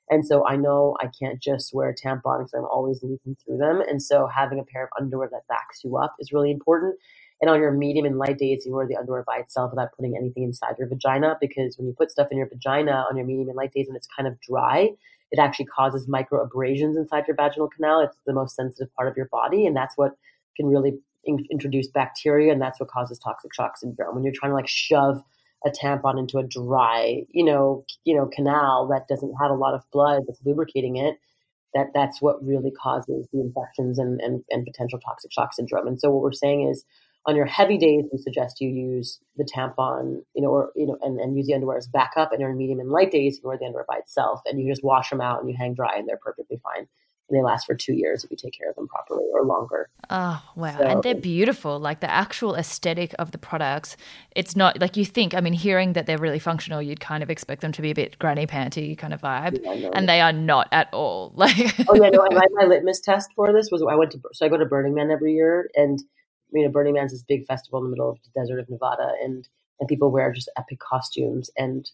And 0.08 0.24
so 0.24 0.46
I 0.46 0.56
know 0.56 0.96
I 1.00 1.08
can't 1.20 1.42
just 1.42 1.74
wear 1.74 1.88
a 1.88 1.94
tampon 1.94 2.38
because 2.38 2.54
I'm 2.54 2.64
always 2.64 3.02
leaking 3.02 3.36
through 3.44 3.58
them. 3.58 3.80
And 3.80 4.00
so 4.00 4.28
having 4.28 4.60
a 4.60 4.64
pair 4.64 4.84
of 4.84 4.90
underwear 5.00 5.28
that 5.32 5.48
backs 5.48 5.82
you 5.82 5.96
up 5.96 6.14
is 6.20 6.32
really 6.32 6.50
important. 6.50 6.96
And 7.40 7.50
on 7.50 7.60
your 7.60 7.72
medium 7.72 8.06
and 8.06 8.18
light 8.18 8.38
days, 8.38 8.64
you 8.66 8.74
wear 8.74 8.86
the 8.88 8.96
underwear 8.96 9.24
by 9.26 9.38
itself 9.38 9.72
without 9.72 9.90
putting 9.96 10.16
anything 10.16 10.44
inside 10.44 10.76
your 10.78 10.88
vagina 10.88 11.36
because 11.40 11.78
when 11.78 11.86
you 11.86 11.94
put 11.98 12.10
stuff 12.10 12.28
in 12.32 12.38
your 12.38 12.48
vagina 12.48 13.06
on 13.10 13.16
your 13.16 13.26
medium 13.26 13.48
and 13.48 13.56
light 13.56 13.72
days 13.74 13.88
and 13.88 13.96
it's 13.96 14.08
kind 14.16 14.28
of 14.28 14.40
dry, 14.40 14.90
it 15.32 15.38
actually 15.40 15.66
causes 15.66 16.08
micro 16.08 16.42
abrasions 16.42 16.96
inside 16.96 17.24
your 17.28 17.36
vaginal 17.36 17.68
canal. 17.68 18.00
It's 18.00 18.18
the 18.26 18.34
most 18.34 18.56
sensitive 18.56 18.94
part 18.96 19.08
of 19.08 19.16
your 19.16 19.28
body, 19.32 19.66
and 19.66 19.76
that's 19.76 19.96
what 19.98 20.12
can 20.56 20.66
really 20.66 20.98
in- 21.24 21.46
introduce 21.50 21.88
bacteria, 21.88 22.52
and 22.52 22.62
that's 22.62 22.80
what 22.80 22.90
causes 22.90 23.18
toxic 23.18 23.54
shock 23.54 23.78
syndrome. 23.78 24.14
When 24.14 24.24
you're 24.24 24.34
trying 24.34 24.52
to 24.52 24.56
like 24.56 24.68
shove 24.68 25.22
a 25.66 25.70
tampon 25.70 26.18
into 26.18 26.38
a 26.38 26.44
dry, 26.44 27.24
you 27.30 27.44
know, 27.44 27.84
you 28.04 28.16
know, 28.16 28.26
canal 28.26 28.88
that 28.88 29.08
doesn't 29.08 29.34
have 29.40 29.50
a 29.50 29.54
lot 29.56 29.74
of 29.74 29.82
blood 29.92 30.24
that's 30.28 30.40
lubricating 30.46 30.96
it, 30.96 31.16
that 31.74 31.88
that's 31.94 32.22
what 32.22 32.44
really 32.44 32.72
causes 32.72 33.28
the 33.32 33.40
infections 33.40 33.98
and, 34.00 34.20
and, 34.22 34.44
and 34.50 34.66
potential 34.66 35.00
toxic 35.00 35.32
shock 35.32 35.54
syndrome. 35.54 35.88
And 35.88 36.00
so 36.00 36.10
what 36.10 36.22
we're 36.22 36.32
saying 36.32 36.68
is 36.70 36.84
on 37.26 37.34
your 37.34 37.46
heavy 37.46 37.76
days, 37.76 38.04
we 38.12 38.18
suggest 38.18 38.60
you 38.60 38.68
use 38.68 39.18
the 39.36 39.44
tampon, 39.44 40.22
you 40.34 40.42
know, 40.42 40.48
or 40.48 40.70
you 40.76 40.86
know, 40.86 40.96
and, 41.02 41.18
and 41.18 41.36
use 41.36 41.46
the 41.46 41.54
underwear 41.54 41.76
as 41.76 41.88
backup. 41.88 42.32
And 42.32 42.42
on 42.42 42.56
medium 42.56 42.78
and 42.78 42.90
light 42.90 43.10
days, 43.10 43.40
you 43.42 43.48
wear 43.48 43.58
the 43.58 43.66
underwear 43.66 43.84
by 43.88 43.96
itself, 43.96 44.40
and 44.46 44.60
you 44.60 44.70
just 44.70 44.84
wash 44.84 45.10
them 45.10 45.20
out 45.20 45.40
and 45.40 45.50
you 45.50 45.56
hang 45.58 45.74
dry, 45.74 45.96
and 45.96 46.08
they're 46.08 46.18
perfectly 46.22 46.56
fine. 46.58 46.86
And 47.28 47.36
they 47.36 47.42
last 47.42 47.66
for 47.66 47.74
two 47.74 47.94
years 47.94 48.22
if 48.22 48.30
you 48.30 48.36
take 48.36 48.56
care 48.56 48.70
of 48.70 48.76
them 48.76 48.86
properly, 48.86 49.24
or 49.32 49.44
longer. 49.44 49.88
Oh 50.08 50.40
wow! 50.54 50.78
So, 50.78 50.84
and 50.84 51.02
they're 51.02 51.16
beautiful. 51.16 51.80
Like 51.80 51.98
the 51.98 52.08
actual 52.08 52.54
aesthetic 52.54 53.12
of 53.18 53.32
the 53.32 53.38
products, 53.38 53.96
it's 54.36 54.54
not 54.54 54.80
like 54.80 54.96
you 54.96 55.04
think. 55.04 55.34
I 55.34 55.40
mean, 55.40 55.52
hearing 55.52 55.94
that 55.94 56.06
they're 56.06 56.18
really 56.18 56.38
functional, 56.38 56.80
you'd 56.80 57.00
kind 57.00 57.24
of 57.24 57.30
expect 57.30 57.62
them 57.62 57.72
to 57.72 57.82
be 57.82 57.90
a 57.90 57.94
bit 57.94 58.20
granny 58.20 58.46
panty 58.46 58.96
kind 58.96 59.12
of 59.12 59.20
vibe, 59.20 59.58
yeah, 59.64 59.90
and 59.94 60.08
they 60.08 60.20
are 60.20 60.32
not 60.32 60.68
at 60.70 60.88
all. 60.92 61.32
Like, 61.46 61.56
oh 61.88 61.94
yeah, 61.94 62.10
no. 62.10 62.24
my, 62.30 62.46
my 62.52 62.66
litmus 62.66 63.00
test 63.00 63.30
for 63.34 63.52
this 63.52 63.70
was 63.72 63.84
I 63.88 63.96
went 63.96 64.12
to 64.12 64.20
so 64.32 64.46
I 64.46 64.48
go 64.48 64.56
to 64.56 64.64
Burning 64.64 64.94
Man 64.94 65.10
every 65.10 65.34
year, 65.34 65.68
and 65.74 66.00
you 66.52 66.64
know, 66.64 66.70
Burning 66.70 66.94
Man's 66.94 67.12
this 67.12 67.22
big 67.22 67.46
festival 67.46 67.80
in 67.80 67.84
the 67.86 67.90
middle 67.90 68.10
of 68.10 68.18
the 68.22 68.40
desert 68.40 68.58
of 68.60 68.68
Nevada, 68.68 69.12
and 69.22 69.48
and 69.78 69.88
people 69.88 70.10
wear 70.10 70.32
just 70.32 70.50
epic 70.56 70.78
costumes. 70.78 71.50
And 71.56 71.90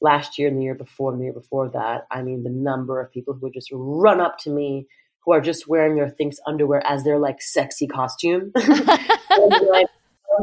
last 0.00 0.38
year 0.38 0.48
and 0.48 0.58
the 0.58 0.62
year 0.62 0.74
before 0.74 1.12
and 1.12 1.20
the 1.20 1.24
year 1.24 1.32
before 1.32 1.68
that, 1.70 2.06
I 2.10 2.22
mean, 2.22 2.42
the 2.42 2.50
number 2.50 3.00
of 3.00 3.12
people 3.12 3.34
who 3.34 3.40
would 3.40 3.54
just 3.54 3.68
run 3.72 4.20
up 4.20 4.38
to 4.40 4.50
me, 4.50 4.86
who 5.24 5.32
are 5.32 5.40
just 5.40 5.68
wearing 5.68 5.96
their 5.96 6.10
Thinx 6.10 6.36
underwear 6.46 6.86
as 6.86 7.04
their 7.04 7.18
like 7.18 7.42
sexy 7.42 7.86
costume. 7.86 8.52
like, 8.56 9.86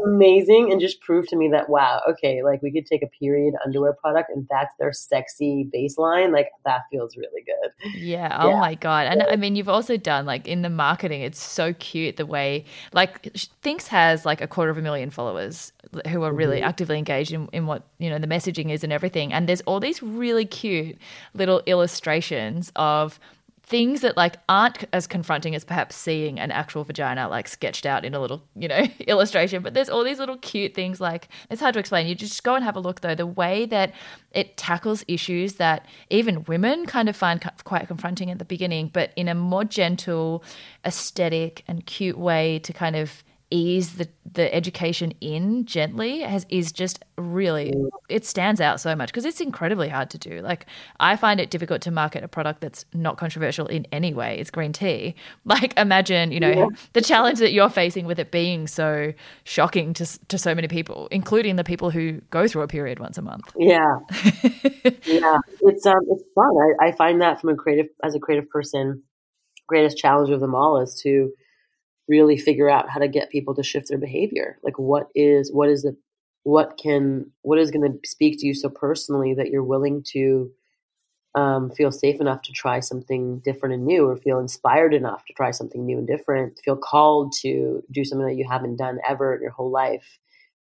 amazing 0.04 0.72
and 0.72 0.80
just 0.80 1.00
proved 1.00 1.28
to 1.28 1.36
me 1.36 1.48
that 1.48 1.68
wow, 1.68 2.02
okay, 2.08 2.42
like 2.42 2.62
we 2.62 2.72
could 2.72 2.86
take 2.86 3.02
a 3.02 3.06
period 3.06 3.54
underwear 3.64 3.92
product 3.94 4.30
and 4.30 4.46
that's 4.50 4.74
their 4.78 4.92
sexy 4.92 5.68
baseline. 5.74 6.32
Like 6.32 6.48
that 6.64 6.82
feels 6.90 7.16
really 7.16 7.42
good. 7.44 7.94
Yeah. 7.96 8.36
Oh 8.40 8.56
my 8.56 8.74
god. 8.74 9.06
And 9.06 9.22
I 9.22 9.36
mean, 9.36 9.56
you've 9.56 9.68
also 9.68 9.96
done 9.96 10.26
like 10.26 10.46
in 10.46 10.62
the 10.62 10.70
marketing, 10.70 11.22
it's 11.22 11.42
so 11.42 11.72
cute 11.74 12.16
the 12.16 12.26
way 12.26 12.64
like 12.92 13.22
Thinx 13.62 13.86
has 13.88 14.24
like 14.24 14.40
a 14.40 14.46
quarter 14.46 14.70
of 14.70 14.78
a 14.78 14.82
million 14.82 15.10
followers 15.10 15.72
who 16.08 16.22
are 16.22 16.32
really 16.32 16.58
mm-hmm. 16.58 16.68
actively 16.68 16.98
engaged 16.98 17.32
in, 17.32 17.48
in 17.52 17.66
what 17.66 17.84
you 17.98 18.10
know 18.10 18.18
the 18.18 18.26
messaging 18.26 18.70
is 18.70 18.84
and 18.84 18.92
everything. 18.92 19.32
And 19.32 19.48
there's 19.48 19.62
all 19.62 19.80
these 19.80 20.02
really 20.02 20.44
cute 20.44 20.98
little 21.34 21.62
illustrations 21.66 22.72
of 22.76 23.18
things 23.66 24.00
that 24.02 24.16
like 24.16 24.36
aren't 24.48 24.84
as 24.92 25.08
confronting 25.08 25.54
as 25.56 25.64
perhaps 25.64 25.96
seeing 25.96 26.38
an 26.38 26.52
actual 26.52 26.84
vagina 26.84 27.28
like 27.28 27.48
sketched 27.48 27.84
out 27.84 28.04
in 28.04 28.14
a 28.14 28.20
little 28.20 28.42
you 28.54 28.68
know 28.68 28.86
illustration. 29.00 29.62
But 29.62 29.74
there's 29.74 29.88
all 29.88 30.04
these 30.04 30.18
little 30.18 30.38
cute 30.38 30.74
things 30.74 31.00
like 31.00 31.28
it's 31.50 31.60
hard 31.60 31.74
to 31.74 31.80
explain. 31.80 32.06
You 32.06 32.14
just 32.14 32.42
go 32.44 32.54
and 32.54 32.64
have 32.64 32.76
a 32.76 32.80
look 32.80 33.00
though. 33.00 33.14
The 33.14 33.26
way 33.26 33.66
that 33.66 33.92
it 34.30 34.56
tackles 34.56 35.04
issues 35.08 35.54
that 35.54 35.86
even 36.10 36.44
women 36.44 36.86
kind 36.86 37.08
of 37.08 37.16
find 37.16 37.42
quite 37.64 37.88
confronting 37.88 38.30
at 38.30 38.38
the 38.38 38.44
beginning 38.44 38.90
but 38.92 39.10
in 39.16 39.28
a 39.28 39.34
more 39.34 39.64
gentle 39.64 40.44
aesthetic 40.84 41.64
and 41.66 41.86
cute 41.86 42.18
way 42.18 42.58
to 42.60 42.72
kind 42.72 42.94
of 42.94 43.24
ease 43.50 43.94
the, 43.94 44.08
the 44.32 44.52
education 44.52 45.12
in 45.20 45.64
gently 45.66 46.20
has 46.20 46.44
is 46.48 46.72
just 46.72 47.04
really 47.16 47.72
it 48.08 48.24
stands 48.24 48.60
out 48.60 48.80
so 48.80 48.96
much 48.96 49.08
because 49.08 49.24
it's 49.24 49.40
incredibly 49.40 49.88
hard 49.88 50.10
to 50.10 50.18
do. 50.18 50.40
Like 50.40 50.66
i 50.98 51.14
find 51.16 51.40
it 51.40 51.50
difficult 51.50 51.80
to 51.82 51.90
market 51.90 52.24
a 52.24 52.28
product 52.28 52.60
that's 52.60 52.84
not 52.92 53.18
controversial 53.18 53.66
in 53.66 53.86
any 53.92 54.12
way. 54.12 54.38
It's 54.38 54.50
green 54.50 54.72
tea. 54.72 55.14
Like 55.44 55.78
imagine 55.78 56.32
you 56.32 56.40
know 56.40 56.50
yeah. 56.50 56.66
the 56.92 57.00
challenge 57.00 57.38
that 57.38 57.52
you're 57.52 57.70
facing 57.70 58.04
with 58.04 58.18
it 58.18 58.30
being 58.30 58.66
so 58.66 59.12
shocking 59.44 59.94
to, 59.94 60.26
to 60.28 60.38
so 60.38 60.54
many 60.54 60.66
people 60.66 61.08
including 61.10 61.56
the 61.56 61.64
people 61.64 61.90
who 61.90 62.20
go 62.30 62.48
through 62.48 62.62
a 62.62 62.68
period 62.68 62.98
once 62.98 63.16
a 63.16 63.22
month. 63.22 63.52
Yeah. 63.56 63.98
Yeah. 65.04 65.38
It's 65.62 65.86
um 65.86 66.00
it's 66.10 66.24
fun. 66.34 66.50
I, 66.80 66.86
I 66.88 66.92
find 66.92 67.20
that 67.20 67.40
from 67.40 67.50
a 67.50 67.54
creative 67.54 67.86
as 68.02 68.14
a 68.14 68.18
creative 68.18 68.48
person 68.50 69.02
greatest 69.66 69.96
challenge 69.96 70.30
of 70.30 70.40
them 70.40 70.54
all 70.54 70.80
is 70.80 71.00
to 71.02 71.30
really 72.08 72.36
figure 72.36 72.70
out 72.70 72.88
how 72.88 73.00
to 73.00 73.08
get 73.08 73.30
people 73.30 73.54
to 73.54 73.62
shift 73.62 73.88
their 73.88 73.98
behavior. 73.98 74.58
Like 74.62 74.78
what 74.78 75.08
is 75.14 75.52
what 75.52 75.68
is 75.68 75.82
the 75.82 75.96
what 76.44 76.78
can 76.80 77.30
what 77.42 77.58
is 77.58 77.70
going 77.70 77.90
to 77.90 78.08
speak 78.08 78.38
to 78.38 78.46
you 78.46 78.54
so 78.54 78.68
personally 78.68 79.34
that 79.34 79.48
you're 79.48 79.64
willing 79.64 80.04
to 80.12 80.50
um, 81.36 81.70
feel 81.70 81.92
safe 81.92 82.20
enough 82.20 82.40
to 82.42 82.52
try 82.52 82.80
something 82.80 83.40
different 83.40 83.74
and 83.74 83.84
new, 83.84 84.08
or 84.08 84.16
feel 84.16 84.38
inspired 84.38 84.94
enough 84.94 85.24
to 85.26 85.34
try 85.34 85.50
something 85.50 85.84
new 85.84 85.98
and 85.98 86.06
different, 86.06 86.58
feel 86.64 86.76
called 86.76 87.32
to 87.42 87.82
do 87.90 88.04
something 88.04 88.26
that 88.26 88.36
you 88.36 88.48
haven't 88.48 88.76
done 88.76 88.98
ever 89.06 89.34
in 89.34 89.42
your 89.42 89.50
whole 89.50 89.70
life, 89.70 90.18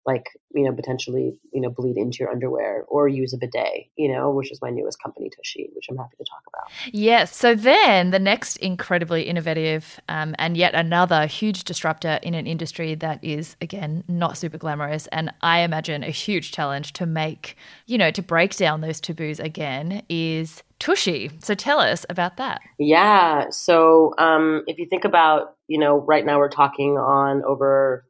like 0.06 0.24
you 0.54 0.64
know 0.64 0.72
potentially 0.72 1.38
you 1.52 1.60
know 1.60 1.70
bleed 1.70 1.96
into 1.96 2.18
your 2.18 2.30
underwear 2.30 2.84
or 2.88 3.08
use 3.08 3.32
a 3.32 3.38
bidet 3.38 3.86
you 3.96 4.12
know 4.12 4.30
which 4.30 4.50
is 4.50 4.60
my 4.60 4.70
newest 4.70 5.02
company 5.02 5.30
tushy 5.34 5.70
which 5.74 5.86
i'm 5.90 5.96
happy 5.96 6.16
to 6.18 6.24
talk 6.24 6.42
about. 6.48 6.64
Yes. 6.92 7.34
So 7.36 7.54
then 7.54 8.10
the 8.10 8.18
next 8.18 8.56
incredibly 8.58 9.22
innovative 9.22 10.00
um, 10.08 10.34
and 10.38 10.56
yet 10.56 10.74
another 10.74 11.26
huge 11.26 11.64
disruptor 11.64 12.18
in 12.22 12.34
an 12.34 12.46
industry 12.46 12.94
that 12.96 13.22
is 13.22 13.56
again 13.60 14.04
not 14.08 14.36
super 14.36 14.58
glamorous 14.58 15.06
and 15.08 15.32
i 15.40 15.60
imagine 15.60 16.02
a 16.02 16.10
huge 16.10 16.52
challenge 16.52 16.92
to 16.94 17.06
make 17.06 17.56
you 17.86 17.98
know 17.98 18.10
to 18.10 18.22
break 18.22 18.56
down 18.56 18.80
those 18.80 19.00
taboos 19.00 19.40
again 19.40 20.02
is 20.08 20.62
tushy. 20.78 21.30
So 21.38 21.54
tell 21.54 21.80
us 21.80 22.04
about 22.10 22.36
that. 22.36 22.60
Yeah. 22.78 23.48
So 23.50 24.12
um, 24.18 24.64
if 24.66 24.78
you 24.78 24.86
think 24.86 25.04
about 25.04 25.56
you 25.66 25.78
know 25.78 25.96
right 25.96 26.24
now 26.24 26.38
we're 26.38 26.50
talking 26.50 26.98
on 26.98 27.42
over 27.44 28.04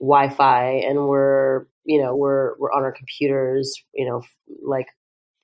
Wi-Fi 0.00 0.82
and 0.86 1.06
we're 1.06 1.66
you 1.84 2.00
know 2.00 2.16
we're 2.16 2.56
we're 2.58 2.72
on 2.72 2.82
our 2.82 2.92
computers 2.92 3.74
you 3.94 4.06
know 4.06 4.22
like 4.62 4.86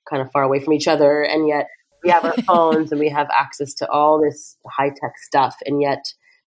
kind 0.09 0.21
of 0.21 0.31
far 0.31 0.43
away 0.43 0.59
from 0.59 0.73
each 0.73 0.87
other 0.87 1.21
and 1.21 1.47
yet 1.47 1.67
we 2.03 2.09
have 2.09 2.25
our 2.25 2.33
phones 2.45 2.91
and 2.91 2.99
we 2.99 3.09
have 3.09 3.27
access 3.37 3.73
to 3.75 3.89
all 3.89 4.21
this 4.21 4.57
high 4.69 4.89
tech 4.89 5.13
stuff 5.17 5.55
and 5.65 5.81
yet 5.81 6.03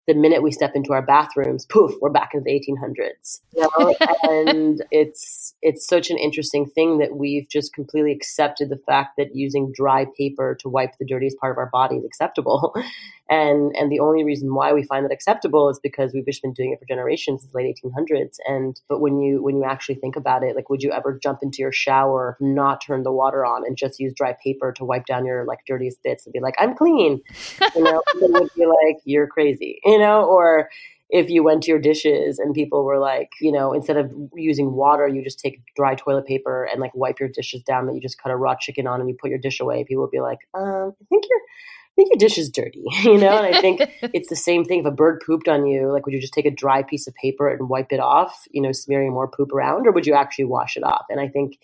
the 0.07 0.15
minute 0.15 0.43
we 0.43 0.51
step 0.51 0.73
into 0.75 0.93
our 0.93 1.03
bathrooms, 1.03 1.67
poof, 1.67 1.93
we're 2.01 2.11
back 2.11 2.31
in 2.35 2.43
the 2.43 2.51
1800s. 2.51 3.41
You 3.53 3.63
know? 3.63 3.95
and 4.23 4.83
it's 4.91 5.55
it's 5.61 5.87
such 5.87 6.11
an 6.11 6.17
interesting 6.17 6.67
thing 6.67 6.99
that 6.99 7.17
we've 7.17 7.49
just 7.49 7.75
completely 7.75 8.13
accepted 8.13 8.71
the 8.71 8.79
fact 8.79 9.17
that 9.19 9.35
using 9.35 9.73
dry 9.75 10.07
paper 10.17 10.57
to 10.61 10.69
wipe 10.69 10.97
the 10.99 11.05
dirtiest 11.05 11.39
part 11.39 11.53
of 11.53 11.59
our 11.59 11.69
body 11.71 11.97
is 11.97 12.05
acceptable. 12.05 12.75
And 13.31 13.73
and 13.77 13.93
the 13.93 14.01
only 14.01 14.25
reason 14.25 14.53
why 14.53 14.73
we 14.73 14.83
find 14.83 15.05
that 15.05 15.13
acceptable 15.13 15.69
is 15.69 15.79
because 15.81 16.13
we've 16.13 16.27
just 16.27 16.43
been 16.43 16.53
doing 16.53 16.73
it 16.73 16.81
for 16.81 16.85
generations 16.87 17.43
since 17.43 17.53
the 17.53 17.59
late 17.59 17.77
1800s. 17.81 18.39
And 18.45 18.81
but 18.89 19.01
when 19.01 19.21
you 19.21 19.41
when 19.41 19.57
you 19.57 19.65
actually 19.65 19.95
think 19.95 20.17
about 20.17 20.43
it, 20.43 20.57
like 20.57 20.69
would 20.69 20.83
you 20.83 20.91
ever 20.91 21.17
jump 21.23 21.39
into 21.41 21.59
your 21.63 21.71
shower, 21.71 22.37
not 22.41 22.83
turn 22.85 23.05
the 23.05 23.13
water 23.13 23.47
on, 23.47 23.65
and 23.65 23.77
just 23.77 24.01
use 24.01 24.13
dry 24.15 24.35
paper 24.43 24.73
to 24.73 24.85
wipe 24.85 25.07
down 25.07 25.25
your 25.25 25.45
like 25.45 25.61
dirtiest 25.65 26.03
bits 26.03 26.27
and 26.27 26.33
be 26.33 26.41
like, 26.41 26.57
I'm 26.59 26.75
clean? 26.75 27.23
You 27.77 27.85
know, 27.85 28.03
would 28.15 28.51
be 28.57 28.67
like, 28.67 28.97
you're 29.05 29.29
crazy, 29.29 29.81
you 29.91 29.99
know, 29.99 30.25
or 30.25 30.69
if 31.11 31.29
you 31.29 31.43
went 31.43 31.65
to 31.65 31.71
your 31.71 31.81
dishes 31.81 32.39
and 32.39 32.55
people 32.55 32.85
were 32.85 32.99
like, 32.99 33.31
you 33.41 33.51
know, 33.51 33.73
instead 33.73 33.97
of 33.97 34.13
using 34.35 34.73
water, 34.73 35.09
you 35.09 35.25
just 35.25 35.41
take 35.41 35.61
dry 35.75 35.95
toilet 35.95 36.27
paper 36.27 36.65
and 36.71 36.81
like 36.81 36.95
wipe 36.95 37.19
your 37.19 37.29
dishes 37.29 37.63
down 37.63 37.87
that 37.87 37.95
you 37.95 38.01
just 38.01 38.23
cut 38.23 38.31
a 38.31 38.37
raw 38.37 38.55
chicken 38.55 38.87
on 38.87 39.01
and 39.01 39.09
you 39.09 39.17
put 39.21 39.31
your 39.31 39.39
dish 39.39 39.59
away, 39.61 39.85
people 39.85 40.03
would 40.03 40.13
be 40.13 40.21
like, 40.21 40.39
um, 40.55 40.93
I 41.01 41.05
think 41.09 41.25
you're 41.29 41.41
think 42.01 42.11
your 42.11 42.29
dish 42.29 42.39
is 42.39 42.51
dirty, 42.51 42.85
you 43.03 43.19
know? 43.19 43.37
And 43.43 43.55
I 43.55 43.61
think 43.61 43.81
it's 44.15 44.29
the 44.29 44.37
same 44.37 44.65
thing. 44.65 44.81
If 44.81 44.87
a 44.87 44.91
bird 44.91 45.23
pooped 45.25 45.49
on 45.49 45.67
you, 45.67 45.93
like, 45.93 46.07
would 46.07 46.15
you 46.15 46.21
just 46.21 46.33
take 46.33 46.47
a 46.47 46.51
dry 46.51 46.83
piece 46.83 47.07
of 47.07 47.15
paper 47.15 47.49
and 47.49 47.69
wipe 47.69 47.93
it 47.93 48.01
off, 48.01 48.47
you 48.51 48.63
know, 48.63 48.73
smearing 48.73 49.13
more 49.13 49.29
poop 49.29 49.53
around, 49.53 49.87
or 49.87 49.93
would 49.93 50.07
you 50.07 50.15
actually 50.15 50.47
wash 50.47 50.77
it 50.77 50.83
off? 50.83 51.07
And 51.11 51.21
I 51.21 51.29
think 51.29 51.59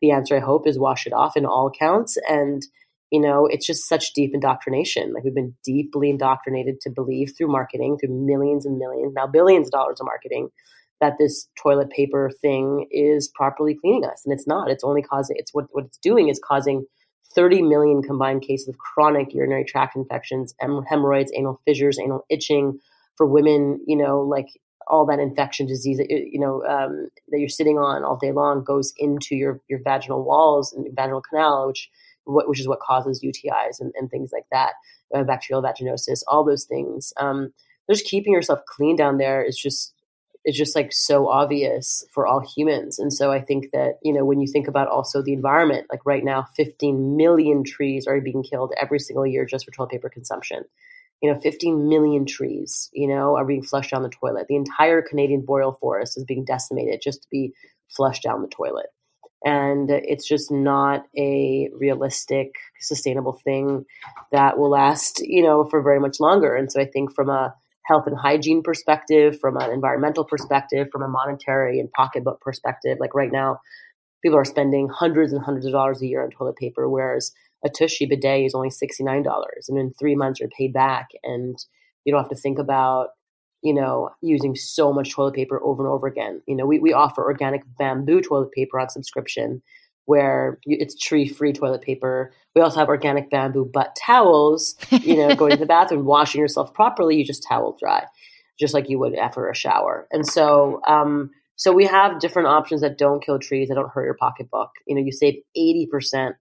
the 0.00 0.10
answer, 0.10 0.36
I 0.36 0.40
hope, 0.40 0.66
is 0.66 0.78
wash 0.78 1.06
it 1.06 1.12
off 1.12 1.36
in 1.36 1.46
all 1.46 1.70
counts. 1.70 2.18
And, 2.28 2.62
you 3.10 3.20
know, 3.20 3.46
it's 3.46 3.66
just 3.66 3.88
such 3.88 4.12
deep 4.12 4.32
indoctrination. 4.34 5.12
Like, 5.12 5.24
we've 5.24 5.34
been 5.34 5.54
deeply 5.64 6.10
indoctrinated 6.10 6.80
to 6.82 6.90
believe 6.90 7.32
through 7.36 7.48
marketing, 7.48 7.98
through 7.98 8.14
millions 8.26 8.66
and 8.66 8.78
millions, 8.78 9.12
now 9.14 9.26
billions 9.26 9.68
of 9.68 9.72
dollars 9.72 10.00
of 10.00 10.06
marketing, 10.06 10.48
that 11.00 11.14
this 11.18 11.48
toilet 11.62 11.90
paper 11.90 12.30
thing 12.40 12.86
is 12.90 13.30
properly 13.34 13.76
cleaning 13.80 14.04
us. 14.04 14.22
And 14.24 14.32
it's 14.32 14.46
not. 14.46 14.70
It's 14.70 14.84
only 14.84 15.02
causing, 15.02 15.36
it's 15.38 15.52
what, 15.52 15.66
what 15.70 15.84
it's 15.84 15.98
doing 15.98 16.28
is 16.28 16.40
causing 16.42 16.86
30 17.34 17.62
million 17.62 18.02
combined 18.02 18.42
cases 18.42 18.68
of 18.68 18.78
chronic 18.78 19.32
urinary 19.34 19.64
tract 19.64 19.94
infections, 19.94 20.54
hemorrhoids, 20.60 21.30
anal 21.36 21.60
fissures, 21.66 21.98
anal 21.98 22.24
itching 22.30 22.78
for 23.16 23.26
women, 23.26 23.78
you 23.86 23.96
know, 23.96 24.20
like 24.20 24.46
all 24.88 25.06
that 25.06 25.18
infection 25.18 25.66
disease 25.66 25.98
that 25.98 26.08
you 26.08 26.38
know 26.38 26.64
um, 26.64 27.08
that 27.28 27.38
you're 27.40 27.48
sitting 27.48 27.76
on 27.76 28.04
all 28.04 28.16
day 28.16 28.32
long 28.32 28.62
goes 28.62 28.92
into 28.98 29.34
your 29.34 29.60
your 29.68 29.80
vaginal 29.82 30.24
walls 30.24 30.72
and 30.72 30.84
your 30.84 30.94
vaginal 30.94 31.22
canal, 31.22 31.66
which 31.66 31.90
which 32.26 32.60
is 32.60 32.68
what 32.68 32.80
causes 32.80 33.22
UTIs 33.24 33.80
and, 33.80 33.92
and 33.96 34.10
things 34.10 34.30
like 34.32 34.46
that, 34.50 34.74
uh, 35.14 35.22
bacterial 35.22 35.62
vaginosis, 35.62 36.22
all 36.28 36.44
those 36.44 36.64
things. 36.64 37.12
Um, 37.18 37.52
just 37.90 38.06
keeping 38.06 38.32
yourself 38.32 38.60
clean 38.66 38.96
down 38.96 39.18
there 39.18 39.44
is 39.44 39.56
just 39.56 39.94
is 40.46 40.56
just 40.56 40.76
like 40.76 40.92
so 40.92 41.28
obvious 41.28 42.04
for 42.12 42.26
all 42.26 42.40
humans. 42.56 43.00
And 43.00 43.12
so 43.12 43.32
I 43.32 43.40
think 43.40 43.72
that, 43.72 43.98
you 44.02 44.12
know, 44.12 44.24
when 44.24 44.40
you 44.40 44.46
think 44.46 44.68
about 44.68 44.86
also 44.86 45.20
the 45.20 45.32
environment, 45.32 45.88
like 45.90 46.06
right 46.06 46.24
now, 46.24 46.46
15 46.56 47.16
million 47.16 47.64
trees 47.64 48.06
are 48.06 48.20
being 48.20 48.44
killed 48.44 48.72
every 48.80 49.00
single 49.00 49.26
year 49.26 49.44
just 49.44 49.64
for 49.64 49.72
toilet 49.72 49.90
paper 49.90 50.08
consumption. 50.08 50.62
You 51.20 51.32
know, 51.32 51.40
15 51.40 51.88
million 51.88 52.26
trees, 52.26 52.90
you 52.92 53.08
know, 53.08 53.36
are 53.36 53.44
being 53.44 53.62
flushed 53.62 53.90
down 53.90 54.04
the 54.04 54.08
toilet. 54.08 54.46
The 54.48 54.54
entire 54.54 55.02
Canadian 55.02 55.40
boreal 55.44 55.78
forest 55.80 56.16
is 56.16 56.24
being 56.24 56.44
decimated 56.44 57.00
just 57.02 57.22
to 57.22 57.28
be 57.28 57.52
flushed 57.88 58.22
down 58.22 58.42
the 58.42 58.48
toilet. 58.48 58.86
And 59.44 59.90
it's 59.90 60.26
just 60.26 60.50
not 60.50 61.04
a 61.16 61.68
realistic, 61.78 62.54
sustainable 62.80 63.38
thing 63.44 63.84
that 64.32 64.58
will 64.58 64.70
last, 64.70 65.20
you 65.22 65.42
know, 65.42 65.64
for 65.70 65.82
very 65.82 66.00
much 66.00 66.18
longer. 66.20 66.54
And 66.54 66.70
so 66.72 66.80
I 66.80 66.86
think 66.86 67.14
from 67.14 67.28
a 67.28 67.54
health 67.86 68.04
and 68.06 68.16
hygiene 68.18 68.62
perspective, 68.62 69.38
from 69.40 69.56
an 69.56 69.70
environmental 69.70 70.24
perspective, 70.24 70.88
from 70.90 71.02
a 71.02 71.08
monetary 71.08 71.78
and 71.78 71.90
pocketbook 71.92 72.40
perspective. 72.40 72.98
Like 73.00 73.14
right 73.14 73.30
now, 73.32 73.60
people 74.22 74.38
are 74.38 74.44
spending 74.44 74.88
hundreds 74.88 75.32
and 75.32 75.42
hundreds 75.42 75.66
of 75.66 75.72
dollars 75.72 76.02
a 76.02 76.06
year 76.06 76.24
on 76.24 76.30
toilet 76.30 76.56
paper, 76.56 76.88
whereas 76.88 77.32
a 77.64 77.68
Tushy 77.68 78.06
bidet 78.06 78.44
is 78.44 78.54
only 78.54 78.70
$69. 78.70 79.24
And 79.68 79.78
in 79.78 79.92
three 79.98 80.16
months, 80.16 80.40
you're 80.40 80.48
paid 80.48 80.72
back. 80.72 81.08
And 81.22 81.56
you 82.04 82.12
don't 82.12 82.22
have 82.22 82.30
to 82.30 82.36
think 82.36 82.58
about, 82.58 83.08
you 83.66 83.74
know, 83.74 84.10
using 84.22 84.54
so 84.54 84.92
much 84.92 85.10
toilet 85.10 85.34
paper 85.34 85.60
over 85.60 85.84
and 85.84 85.92
over 85.92 86.06
again. 86.06 86.40
You 86.46 86.54
know, 86.54 86.66
we, 86.66 86.78
we 86.78 86.92
offer 86.92 87.24
organic 87.24 87.62
bamboo 87.76 88.20
toilet 88.20 88.52
paper 88.52 88.78
on 88.78 88.88
subscription 88.88 89.60
where 90.04 90.60
it's 90.66 90.94
tree 90.94 91.26
free 91.26 91.52
toilet 91.52 91.82
paper. 91.82 92.32
We 92.54 92.62
also 92.62 92.78
have 92.78 92.86
organic 92.86 93.28
bamboo 93.28 93.64
butt 93.64 93.96
towels. 94.00 94.76
You 94.92 95.16
know, 95.16 95.34
going 95.34 95.50
to 95.50 95.56
the 95.56 95.66
bathroom, 95.76 96.04
washing 96.04 96.40
yourself 96.40 96.72
properly, 96.74 97.16
you 97.16 97.24
just 97.24 97.42
towel 97.42 97.76
dry, 97.76 98.04
just 98.56 98.72
like 98.72 98.88
you 98.88 99.00
would 99.00 99.16
after 99.16 99.50
a 99.50 99.54
shower. 99.54 100.06
And 100.12 100.24
so, 100.24 100.80
um, 100.86 101.30
so 101.56 101.72
we 101.72 101.86
have 101.86 102.20
different 102.20 102.46
options 102.46 102.82
that 102.82 102.98
don't 102.98 103.20
kill 103.20 103.40
trees, 103.40 103.66
that 103.66 103.74
don't 103.74 103.90
hurt 103.90 104.04
your 104.04 104.14
pocketbook. 104.14 104.70
You 104.86 104.94
know, 104.94 105.02
you 105.02 105.10
save 105.10 105.42
eighty 105.56 105.88
percent 105.90 106.36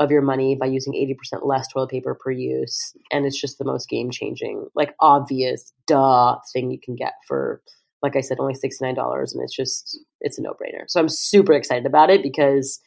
of 0.00 0.10
your 0.10 0.22
money 0.22 0.56
by 0.58 0.66
using 0.66 0.94
80% 0.94 1.46
less 1.46 1.68
toilet 1.68 1.90
paper 1.90 2.14
per 2.18 2.30
use. 2.30 2.96
And 3.12 3.26
it's 3.26 3.38
just 3.38 3.58
the 3.58 3.66
most 3.66 3.88
game 3.88 4.10
changing, 4.10 4.66
like 4.74 4.94
obvious, 4.98 5.72
duh 5.86 6.38
thing 6.52 6.70
you 6.70 6.78
can 6.82 6.96
get 6.96 7.12
for, 7.28 7.60
like 8.02 8.16
I 8.16 8.22
said, 8.22 8.38
only 8.40 8.54
$69. 8.54 8.96
And 9.34 9.42
it's 9.42 9.54
just, 9.54 10.00
it's 10.22 10.38
a 10.38 10.42
no 10.42 10.52
brainer. 10.52 10.84
So 10.88 11.00
I'm 11.00 11.10
super 11.10 11.52
excited 11.52 11.84
about 11.84 12.08
it 12.08 12.22
because, 12.22 12.80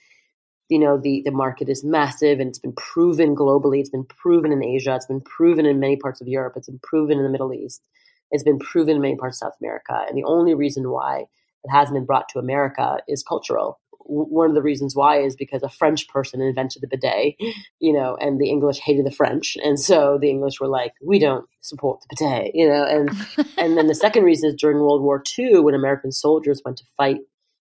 you 0.70 0.80
know, 0.80 1.00
the, 1.00 1.22
the 1.24 1.32
market 1.32 1.70
is 1.70 1.84
massive 1.86 2.40
and 2.40 2.50
it's 2.50 2.60
been 2.60 2.74
proven 2.74 3.36
globally. 3.36 3.80
It's 3.80 3.92
been 3.92 4.06
proven 4.06 4.52
in 4.52 4.64
Asia. 4.64 4.96
It's 4.96 5.06
been 5.06 5.22
proven 5.22 5.68
in 5.68 5.80
many 5.80 5.98
parts 5.98 6.20
of 6.20 6.28
Europe. 6.28 6.54
It's 6.56 6.68
been 6.68 6.80
proven 6.82 7.20
in 7.20 7.24
the 7.24 7.30
Middle 7.30 7.54
East. 7.54 7.84
It's 8.32 8.44
been 8.44 8.58
proven 8.58 8.96
in 8.96 9.02
many 9.04 9.16
parts 9.16 9.40
of 9.40 9.50
South 9.50 9.58
America. 9.62 10.04
And 10.10 10.18
the 10.18 10.24
only 10.24 10.56
reason 10.56 10.90
why 10.90 11.26
it 11.64 11.70
hasn't 11.70 11.96
been 11.96 12.08
brought 12.08 12.28
to 12.30 12.40
America 12.40 12.98
is 13.08 13.22
cultural 13.22 13.80
one 14.06 14.50
of 14.50 14.56
the 14.56 14.62
reasons 14.62 14.96
why 14.96 15.20
is 15.20 15.36
because 15.36 15.64
a 15.64 15.70
French 15.70 16.08
person 16.08 16.42
invented 16.42 16.82
the 16.82 16.88
bidet, 16.88 17.36
you 17.80 17.94
know, 17.94 18.18
and 18.20 18.40
the 18.40 18.50
English 18.50 18.80
hated 18.80 19.06
the 19.06 19.12
French, 19.12 19.58
and 19.64 19.80
so 19.80 20.18
the 20.20 20.30
English 20.30 20.60
were 20.60 20.68
like, 20.68 20.94
"We 21.02 21.20
don't 21.20 21.46
support 21.62 22.02
the 22.02 22.16
bidet," 22.16 22.56
you 22.56 22.68
know, 22.68 22.86
and 22.86 23.10
and 23.58 23.78
then 23.78 23.88
the 23.88 23.96
second 23.96 24.24
reason 24.24 24.50
is 24.50 24.56
during 24.56 24.80
World 24.80 25.02
War 25.02 25.24
II, 25.38 25.60
when 25.60 25.76
American 25.76 26.12
soldiers 26.12 26.62
went 26.64 26.78
to 26.78 26.86
fight 26.98 27.22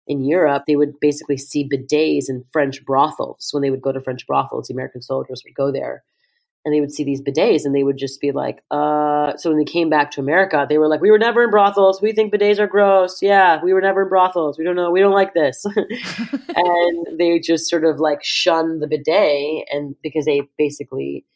in 0.07 0.25
Europe, 0.25 0.65
they 0.67 0.77
would 0.77 1.01
basically 1.01 1.39
see 1.39 1.69
bidets 1.69 2.29
in 2.29 2.45
French 2.53 2.85
brothels. 2.85 3.49
When 3.53 3.63
they 3.63 3.71
would 3.71 3.83
go 3.83 3.93
to 3.93 4.01
French 4.01 4.27
brothels, 4.27 4.69
the 4.69 4.75
American 4.75 5.03
soldiers 5.03 5.43
would 5.45 5.55
go 5.55 5.73
there 5.73 6.05
and 6.65 6.75
they 6.75 6.81
would 6.81 6.93
see 6.93 7.05
these 7.05 7.21
bidets 7.21 7.65
and 7.65 7.75
they 7.75 7.85
would 7.85 7.99
just 7.99 8.21
be 8.21 8.33
like, 8.33 8.63
uh, 8.71 9.37
so 9.37 9.51
when 9.51 9.59
they 9.59 9.65
came 9.65 9.91
back 9.91 10.11
to 10.13 10.21
America, 10.21 10.65
they 10.69 10.79
were 10.79 10.89
like, 10.89 11.03
we 11.03 11.11
were 11.11 11.19
never 11.19 11.45
in 11.45 11.51
brothels. 11.51 12.01
We 12.01 12.13
think 12.13 12.33
bidets 12.33 12.59
are 12.59 12.67
gross. 12.67 13.21
Yeah, 13.21 13.63
we 13.63 13.75
were 13.75 13.83
never 13.83 14.03
in 14.03 14.09
brothels. 14.09 14.57
We 14.57 14.65
don't 14.65 14.77
know. 14.77 14.91
We 14.91 15.01
don't 15.01 15.13
like 15.13 15.35
this. 15.35 15.65
and 16.57 17.19
they 17.19 17.39
just 17.39 17.69
sort 17.69 17.85
of 17.85 18.01
like 18.01 18.25
shun 18.25 18.81
the 18.81 18.87
bidet 18.87 19.69
and 19.71 19.95
because 20.03 20.25
they 20.25 20.43
basically, 20.57 21.27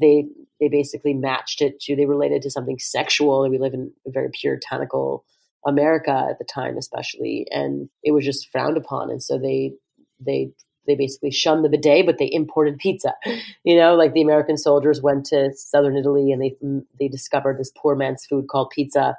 they, 0.00 0.26
they 0.58 0.68
basically 0.68 1.14
matched 1.14 1.62
it 1.62 1.78
to, 1.80 1.94
they 1.94 2.06
related 2.06 2.42
to 2.42 2.50
something 2.50 2.78
sexual. 2.80 3.44
And 3.44 3.52
we 3.52 3.58
live 3.58 3.74
in 3.74 3.92
a 4.06 4.10
very 4.10 4.30
puritanical 4.32 5.24
America 5.64 6.26
at 6.28 6.38
the 6.38 6.44
time, 6.44 6.76
especially. 6.76 7.46
And 7.52 7.88
it 8.02 8.10
was 8.10 8.24
just 8.24 8.50
frowned 8.50 8.76
upon. 8.76 9.10
And 9.10 9.22
so 9.22 9.38
they, 9.38 9.74
they 10.18 10.50
they 10.86 10.94
basically 10.94 11.30
shunned 11.30 11.64
the 11.64 11.68
bidet, 11.68 12.06
but 12.06 12.18
they 12.18 12.30
imported 12.32 12.78
pizza. 12.78 13.14
You 13.64 13.76
know, 13.76 13.94
like 13.94 14.12
the 14.12 14.22
American 14.22 14.56
soldiers 14.56 15.00
went 15.02 15.26
to 15.26 15.52
southern 15.54 15.96
Italy 15.96 16.32
and 16.32 16.42
they 16.42 16.56
they 16.98 17.08
discovered 17.08 17.58
this 17.58 17.72
poor 17.76 17.94
man's 17.94 18.26
food 18.26 18.48
called 18.48 18.70
pizza, 18.70 19.16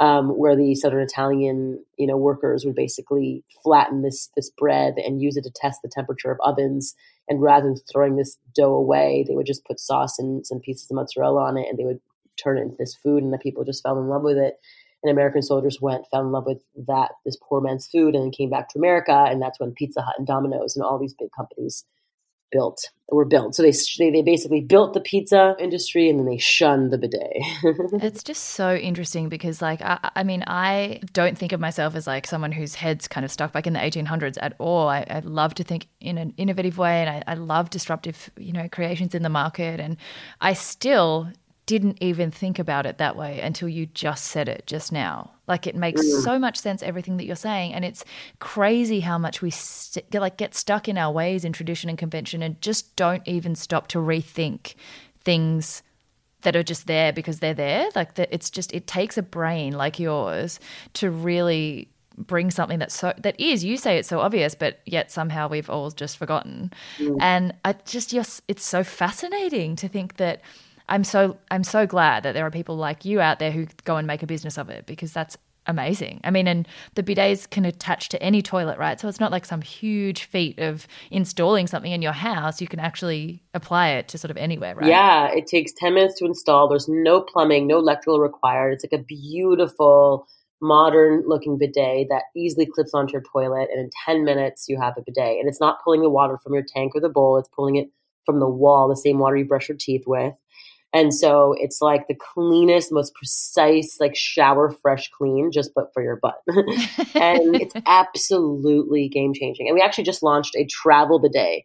um, 0.00 0.28
where 0.36 0.56
the 0.56 0.74
southern 0.74 1.02
Italian 1.02 1.82
you 1.96 2.06
know 2.06 2.16
workers 2.16 2.64
would 2.64 2.74
basically 2.74 3.44
flatten 3.62 4.02
this 4.02 4.30
this 4.36 4.50
bread 4.50 4.94
and 4.98 5.22
use 5.22 5.36
it 5.36 5.44
to 5.44 5.50
test 5.50 5.82
the 5.82 5.88
temperature 5.88 6.30
of 6.30 6.38
ovens. 6.40 6.94
And 7.28 7.42
rather 7.42 7.66
than 7.66 7.76
throwing 7.92 8.16
this 8.16 8.38
dough 8.54 8.74
away, 8.74 9.24
they 9.28 9.34
would 9.34 9.46
just 9.46 9.66
put 9.66 9.80
sauce 9.80 10.18
and 10.18 10.46
some 10.46 10.60
pieces 10.60 10.90
of 10.90 10.94
mozzarella 10.94 11.42
on 11.42 11.58
it, 11.58 11.68
and 11.68 11.78
they 11.78 11.84
would 11.84 12.00
turn 12.36 12.58
it 12.58 12.62
into 12.62 12.76
this 12.78 12.94
food, 12.94 13.22
and 13.22 13.32
the 13.32 13.38
people 13.38 13.64
just 13.64 13.82
fell 13.82 13.98
in 13.98 14.08
love 14.08 14.22
with 14.22 14.38
it 14.38 14.58
and 15.02 15.10
American 15.10 15.42
soldiers 15.42 15.80
went, 15.80 16.06
fell 16.10 16.22
in 16.22 16.32
love 16.32 16.46
with 16.46 16.60
that 16.86 17.12
this 17.24 17.36
poor 17.36 17.60
man's 17.60 17.86
food, 17.86 18.14
and 18.14 18.24
then 18.24 18.30
came 18.30 18.50
back 18.50 18.68
to 18.70 18.78
America, 18.78 19.26
and 19.28 19.40
that's 19.40 19.60
when 19.60 19.72
Pizza 19.72 20.02
Hut 20.02 20.14
and 20.18 20.26
Domino's 20.26 20.76
and 20.76 20.84
all 20.84 20.98
these 20.98 21.14
big 21.14 21.30
companies 21.36 21.84
built 22.50 22.90
were 23.10 23.24
built. 23.24 23.54
So 23.54 23.62
they 23.62 23.72
they 23.98 24.22
basically 24.22 24.60
built 24.60 24.92
the 24.92 25.00
pizza 25.00 25.56
industry, 25.58 26.08
and 26.08 26.18
then 26.18 26.26
they 26.26 26.38
shunned 26.38 26.90
the 26.90 26.98
bidet. 26.98 27.36
it's 28.02 28.22
just 28.22 28.42
so 28.42 28.74
interesting 28.74 29.28
because, 29.28 29.62
like, 29.62 29.80
I, 29.80 30.10
I, 30.16 30.22
mean, 30.22 30.44
I 30.46 31.00
don't 31.12 31.38
think 31.38 31.52
of 31.52 31.60
myself 31.60 31.94
as 31.94 32.06
like 32.06 32.26
someone 32.26 32.52
whose 32.52 32.74
head's 32.74 33.08
kind 33.08 33.24
of 33.24 33.30
stuck 33.30 33.52
back 33.52 33.66
in 33.66 33.72
the 33.72 33.78
1800s 33.78 34.36
at 34.40 34.54
all. 34.58 34.88
I, 34.88 35.06
I 35.08 35.20
love 35.20 35.54
to 35.54 35.64
think 35.64 35.86
in 36.00 36.18
an 36.18 36.34
innovative 36.36 36.76
way, 36.78 37.02
and 37.02 37.10
I, 37.10 37.32
I 37.32 37.34
love 37.34 37.70
disruptive, 37.70 38.30
you 38.36 38.52
know, 38.52 38.68
creations 38.68 39.14
in 39.14 39.22
the 39.22 39.30
market, 39.30 39.80
and 39.80 39.96
I 40.40 40.52
still 40.52 41.28
didn't 41.68 41.98
even 42.00 42.30
think 42.30 42.58
about 42.58 42.86
it 42.86 42.96
that 42.96 43.14
way 43.14 43.40
until 43.40 43.68
you 43.68 43.84
just 43.84 44.24
said 44.24 44.48
it 44.48 44.66
just 44.66 44.90
now. 44.90 45.30
Like 45.46 45.66
it 45.66 45.76
makes 45.76 46.00
mm. 46.00 46.24
so 46.24 46.38
much 46.38 46.56
sense 46.58 46.82
everything 46.82 47.18
that 47.18 47.26
you're 47.26 47.36
saying, 47.36 47.74
and 47.74 47.84
it's 47.84 48.06
crazy 48.38 49.00
how 49.00 49.18
much 49.18 49.42
we 49.42 49.50
st- 49.50 50.14
like 50.14 50.38
get 50.38 50.54
stuck 50.54 50.88
in 50.88 50.96
our 50.96 51.12
ways 51.12 51.44
in 51.44 51.52
tradition 51.52 51.90
and 51.90 51.98
convention, 51.98 52.42
and 52.42 52.58
just 52.62 52.96
don't 52.96 53.22
even 53.28 53.54
stop 53.54 53.86
to 53.88 53.98
rethink 53.98 54.76
things 55.20 55.82
that 56.40 56.56
are 56.56 56.62
just 56.62 56.86
there 56.86 57.12
because 57.12 57.40
they're 57.40 57.52
there. 57.52 57.90
Like 57.94 58.14
that, 58.14 58.30
it's 58.32 58.48
just 58.48 58.72
it 58.72 58.86
takes 58.86 59.18
a 59.18 59.22
brain 59.22 59.74
like 59.74 59.98
yours 59.98 60.58
to 60.94 61.10
really 61.10 61.90
bring 62.16 62.50
something 62.50 62.78
that's 62.78 62.98
so 62.98 63.12
that 63.18 63.38
is 63.38 63.62
you 63.62 63.76
say 63.76 63.96
it's 63.96 64.08
so 64.08 64.18
obvious 64.18 64.56
but 64.56 64.80
yet 64.84 65.08
somehow 65.08 65.46
we've 65.46 65.70
all 65.70 65.88
just 65.88 66.16
forgotten 66.16 66.72
mm. 66.98 67.16
and 67.20 67.54
i 67.64 67.72
just 67.86 68.10
just 68.10 68.42
it's 68.48 68.66
so 68.66 68.82
fascinating 68.82 69.76
to 69.76 69.86
think 69.86 70.16
that 70.16 70.42
I'm 70.88 71.04
so 71.04 71.36
I'm 71.50 71.64
so 71.64 71.86
glad 71.86 72.22
that 72.22 72.32
there 72.32 72.46
are 72.46 72.50
people 72.50 72.76
like 72.76 73.04
you 73.04 73.20
out 73.20 73.38
there 73.38 73.50
who 73.50 73.66
go 73.84 73.96
and 73.96 74.06
make 74.06 74.22
a 74.22 74.26
business 74.26 74.58
of 74.58 74.70
it 74.70 74.86
because 74.86 75.12
that's 75.12 75.36
amazing. 75.68 76.20
I 76.24 76.30
mean, 76.30 76.48
and 76.48 76.66
the 76.94 77.02
bidets 77.02 77.48
can 77.48 77.64
attach 77.64 78.08
to 78.08 78.22
any 78.22 78.40
toilet, 78.40 78.78
right? 78.78 78.98
So 78.98 79.06
it's 79.06 79.20
not 79.20 79.30
like 79.30 79.44
some 79.44 79.60
huge 79.60 80.24
feat 80.24 80.58
of 80.58 80.88
installing 81.10 81.66
something 81.66 81.92
in 81.92 82.00
your 82.00 82.12
house. 82.12 82.60
You 82.60 82.66
can 82.66 82.80
actually 82.80 83.42
apply 83.52 83.90
it 83.90 84.08
to 84.08 84.18
sort 84.18 84.30
of 84.30 84.38
anywhere, 84.38 84.74
right? 84.74 84.88
Yeah, 84.88 85.28
it 85.28 85.46
takes 85.46 85.72
10 85.72 85.94
minutes 85.94 86.18
to 86.18 86.24
install. 86.24 86.68
There's 86.68 86.88
no 86.88 87.20
plumbing, 87.20 87.66
no 87.66 87.78
electrical 87.78 88.18
required. 88.18 88.72
It's 88.72 88.84
like 88.84 88.98
a 88.98 89.04
beautiful 89.04 90.26
modern 90.60 91.22
looking 91.26 91.56
bidet 91.58 92.08
that 92.10 92.24
easily 92.34 92.66
clips 92.66 92.92
onto 92.92 93.12
your 93.12 93.22
toilet 93.32 93.68
and 93.70 93.80
in 93.80 93.90
10 94.06 94.24
minutes 94.24 94.66
you 94.68 94.80
have 94.80 94.94
a 94.96 95.02
bidet. 95.02 95.38
And 95.38 95.48
it's 95.48 95.60
not 95.60 95.78
pulling 95.84 96.02
the 96.02 96.10
water 96.10 96.38
from 96.42 96.54
your 96.54 96.64
tank 96.66 96.92
or 96.94 97.00
the 97.00 97.08
bowl, 97.08 97.38
it's 97.38 97.48
pulling 97.54 97.76
it 97.76 97.90
from 98.24 98.40
the 98.40 98.48
wall, 98.48 98.88
the 98.88 98.96
same 98.96 99.18
water 99.18 99.36
you 99.36 99.44
brush 99.44 99.68
your 99.68 99.78
teeth 99.78 100.04
with. 100.06 100.34
And 100.94 101.12
so 101.12 101.54
it's 101.58 101.82
like 101.82 102.08
the 102.08 102.14
cleanest, 102.14 102.92
most 102.92 103.14
precise, 103.14 103.98
like 104.00 104.16
shower 104.16 104.70
fresh 104.70 105.10
clean, 105.10 105.50
just 105.52 105.72
but 105.74 105.92
for 105.92 106.02
your 106.02 106.16
butt. 106.16 106.40
and 106.48 107.56
it's 107.56 107.74
absolutely 107.86 109.08
game 109.08 109.34
changing. 109.34 109.68
And 109.68 109.74
we 109.74 109.82
actually 109.82 110.04
just 110.04 110.22
launched 110.22 110.56
a 110.56 110.64
travel 110.64 111.18
bidet. 111.18 111.64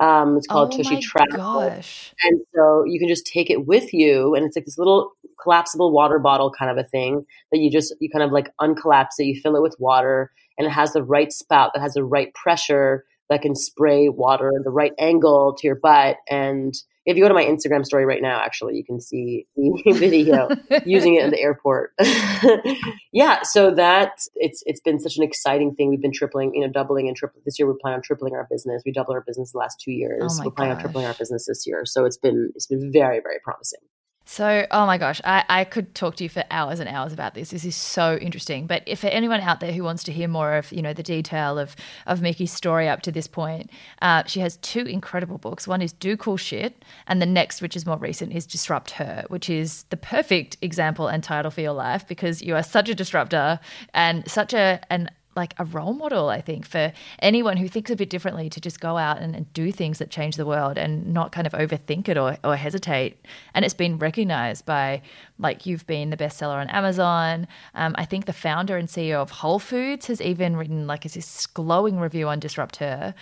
Um, 0.00 0.38
it's 0.38 0.46
called 0.46 0.72
oh 0.72 0.76
Tushy 0.76 1.00
Travel. 1.00 1.36
Gosh. 1.36 2.14
And 2.22 2.40
so 2.54 2.84
you 2.86 2.98
can 2.98 3.08
just 3.08 3.26
take 3.26 3.50
it 3.50 3.66
with 3.66 3.92
you 3.92 4.34
and 4.34 4.46
it's 4.46 4.56
like 4.56 4.64
this 4.64 4.78
little 4.78 5.12
collapsible 5.42 5.92
water 5.92 6.18
bottle 6.18 6.50
kind 6.50 6.70
of 6.70 6.82
a 6.82 6.88
thing 6.88 7.26
that 7.50 7.58
you 7.58 7.70
just 7.70 7.94
you 8.00 8.08
kind 8.08 8.22
of 8.24 8.32
like 8.32 8.50
uncollapse 8.60 9.18
it, 9.18 9.24
you 9.24 9.40
fill 9.40 9.54
it 9.54 9.62
with 9.62 9.76
water, 9.78 10.32
and 10.56 10.66
it 10.66 10.70
has 10.70 10.92
the 10.92 11.02
right 11.02 11.30
spout 11.30 11.72
that 11.74 11.80
has 11.80 11.94
the 11.94 12.04
right 12.04 12.32
pressure 12.34 13.04
that 13.32 13.42
can 13.42 13.56
spray 13.56 14.08
water 14.08 14.50
in 14.54 14.62
the 14.62 14.70
right 14.70 14.92
angle 14.98 15.54
to 15.58 15.66
your 15.66 15.76
butt 15.76 16.16
and 16.28 16.74
if 17.04 17.16
you 17.16 17.22
go 17.22 17.28
to 17.28 17.34
my 17.34 17.44
Instagram 17.44 17.84
story 17.84 18.04
right 18.04 18.22
now, 18.22 18.40
actually, 18.40 18.76
you 18.76 18.84
can 18.84 19.00
see 19.00 19.46
the 19.56 19.92
video 19.92 20.48
using 20.86 21.16
it 21.16 21.24
in 21.24 21.30
the 21.30 21.40
airport. 21.40 21.92
yeah, 23.12 23.42
so 23.42 23.72
that 23.74 24.12
it's 24.36 24.62
it's 24.66 24.80
been 24.80 25.00
such 25.00 25.16
an 25.16 25.24
exciting 25.24 25.74
thing. 25.74 25.90
We've 25.90 26.00
been 26.00 26.12
tripling, 26.12 26.54
you 26.54 26.60
know, 26.60 26.68
doubling 26.68 27.08
and 27.08 27.16
tripling 27.16 27.42
this 27.44 27.58
year. 27.58 27.66
We're 27.66 27.74
planning 27.74 27.96
on 27.96 28.02
tripling 28.02 28.34
our 28.34 28.46
business. 28.48 28.82
We 28.86 28.92
doubled 28.92 29.16
our 29.16 29.24
business 29.26 29.52
the 29.52 29.58
last 29.58 29.80
two 29.80 29.92
years. 29.92 30.38
Oh 30.40 30.44
we're 30.44 30.52
planning 30.52 30.74
gosh. 30.74 30.84
on 30.84 30.90
tripling 30.90 31.06
our 31.06 31.14
business 31.14 31.46
this 31.46 31.66
year. 31.66 31.84
So 31.84 32.04
it's 32.04 32.18
been 32.18 32.52
it's 32.54 32.66
been 32.66 32.92
very 32.92 33.20
very 33.20 33.38
promising. 33.42 33.80
So, 34.24 34.66
oh 34.70 34.86
my 34.86 34.98
gosh, 34.98 35.20
I, 35.24 35.44
I 35.48 35.64
could 35.64 35.94
talk 35.94 36.16
to 36.16 36.24
you 36.24 36.30
for 36.30 36.44
hours 36.50 36.80
and 36.80 36.88
hours 36.88 37.12
about 37.12 37.34
this. 37.34 37.50
This 37.50 37.64
is 37.64 37.74
so 37.74 38.16
interesting. 38.16 38.66
But 38.66 38.82
if 38.86 39.00
for 39.00 39.08
anyone 39.08 39.40
out 39.40 39.60
there 39.60 39.72
who 39.72 39.82
wants 39.82 40.04
to 40.04 40.12
hear 40.12 40.28
more 40.28 40.54
of, 40.54 40.72
you 40.72 40.80
know, 40.80 40.92
the 40.92 41.02
detail 41.02 41.58
of 41.58 41.74
of 42.06 42.22
Miki's 42.22 42.52
story 42.52 42.88
up 42.88 43.02
to 43.02 43.12
this 43.12 43.26
point, 43.26 43.70
uh, 44.00 44.22
she 44.26 44.40
has 44.40 44.56
two 44.58 44.86
incredible 44.86 45.38
books. 45.38 45.66
One 45.66 45.82
is 45.82 45.92
Do 45.92 46.16
Cool 46.16 46.36
Shit, 46.36 46.84
and 47.06 47.20
the 47.20 47.26
next, 47.26 47.60
which 47.60 47.76
is 47.76 47.84
more 47.84 47.96
recent, 47.96 48.32
is 48.32 48.46
Disrupt 48.46 48.92
Her, 48.92 49.24
which 49.28 49.50
is 49.50 49.84
the 49.90 49.96
perfect 49.96 50.56
example 50.62 51.08
and 51.08 51.22
title 51.22 51.50
for 51.50 51.60
your 51.60 51.72
life 51.72 52.06
because 52.06 52.42
you 52.42 52.54
are 52.54 52.62
such 52.62 52.88
a 52.88 52.94
disruptor 52.94 53.58
and 53.92 54.28
such 54.30 54.54
a 54.54 54.80
an 54.90 55.10
like 55.34 55.54
a 55.58 55.64
role 55.64 55.92
model, 55.92 56.28
I 56.28 56.40
think, 56.40 56.66
for 56.66 56.92
anyone 57.20 57.56
who 57.56 57.68
thinks 57.68 57.90
a 57.90 57.96
bit 57.96 58.10
differently 58.10 58.50
to 58.50 58.60
just 58.60 58.80
go 58.80 58.98
out 58.98 59.18
and, 59.18 59.34
and, 59.34 59.52
do 59.52 59.72
things 59.72 59.98
that 59.98 60.10
change 60.10 60.36
the 60.36 60.46
world 60.46 60.78
and 60.78 61.12
not 61.12 61.32
kind 61.32 61.46
of 61.46 61.52
overthink 61.52 62.08
it 62.08 62.16
or, 62.16 62.38
or 62.42 62.56
hesitate. 62.56 63.24
And 63.54 63.64
it's 63.64 63.74
been 63.74 63.98
recognized 63.98 64.64
by, 64.64 65.02
like, 65.38 65.66
you've 65.66 65.86
been 65.86 66.10
the 66.10 66.16
bestseller 66.16 66.56
on 66.56 66.68
Amazon. 66.70 67.46
Um, 67.74 67.94
I 67.98 68.04
think 68.04 68.26
the 68.26 68.32
founder 68.32 68.76
and 68.76 68.88
CEO 68.88 69.16
of 69.16 69.30
Whole 69.30 69.58
Foods 69.58 70.06
has 70.06 70.20
even 70.20 70.56
written, 70.56 70.86
like, 70.86 71.02
this 71.02 71.46
glowing 71.46 71.98
review 71.98 72.28
on 72.28 72.38
Disrupt 72.38 72.76
Her. 72.76 73.14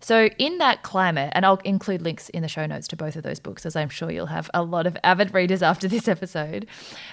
So, 0.00 0.28
in 0.38 0.58
that 0.58 0.82
climate, 0.82 1.32
and 1.34 1.44
I'll 1.44 1.60
include 1.64 2.02
links 2.02 2.28
in 2.28 2.42
the 2.42 2.48
show 2.48 2.66
notes 2.66 2.86
to 2.88 2.96
both 2.96 3.16
of 3.16 3.24
those 3.24 3.40
books, 3.40 3.66
as 3.66 3.74
I'm 3.74 3.88
sure 3.88 4.10
you'll 4.10 4.26
have 4.26 4.48
a 4.54 4.62
lot 4.62 4.86
of 4.86 4.96
avid 5.02 5.34
readers 5.34 5.62
after 5.62 5.88
this 5.88 6.06
episode. 6.06 6.66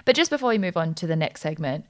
But 0.06 0.16
just 0.16 0.30
before 0.30 0.50
we 0.50 0.58
move 0.58 0.78
on 0.78 0.94
to 0.96 1.08
the 1.08 1.16
next 1.16 1.42
segment, 1.42 1.86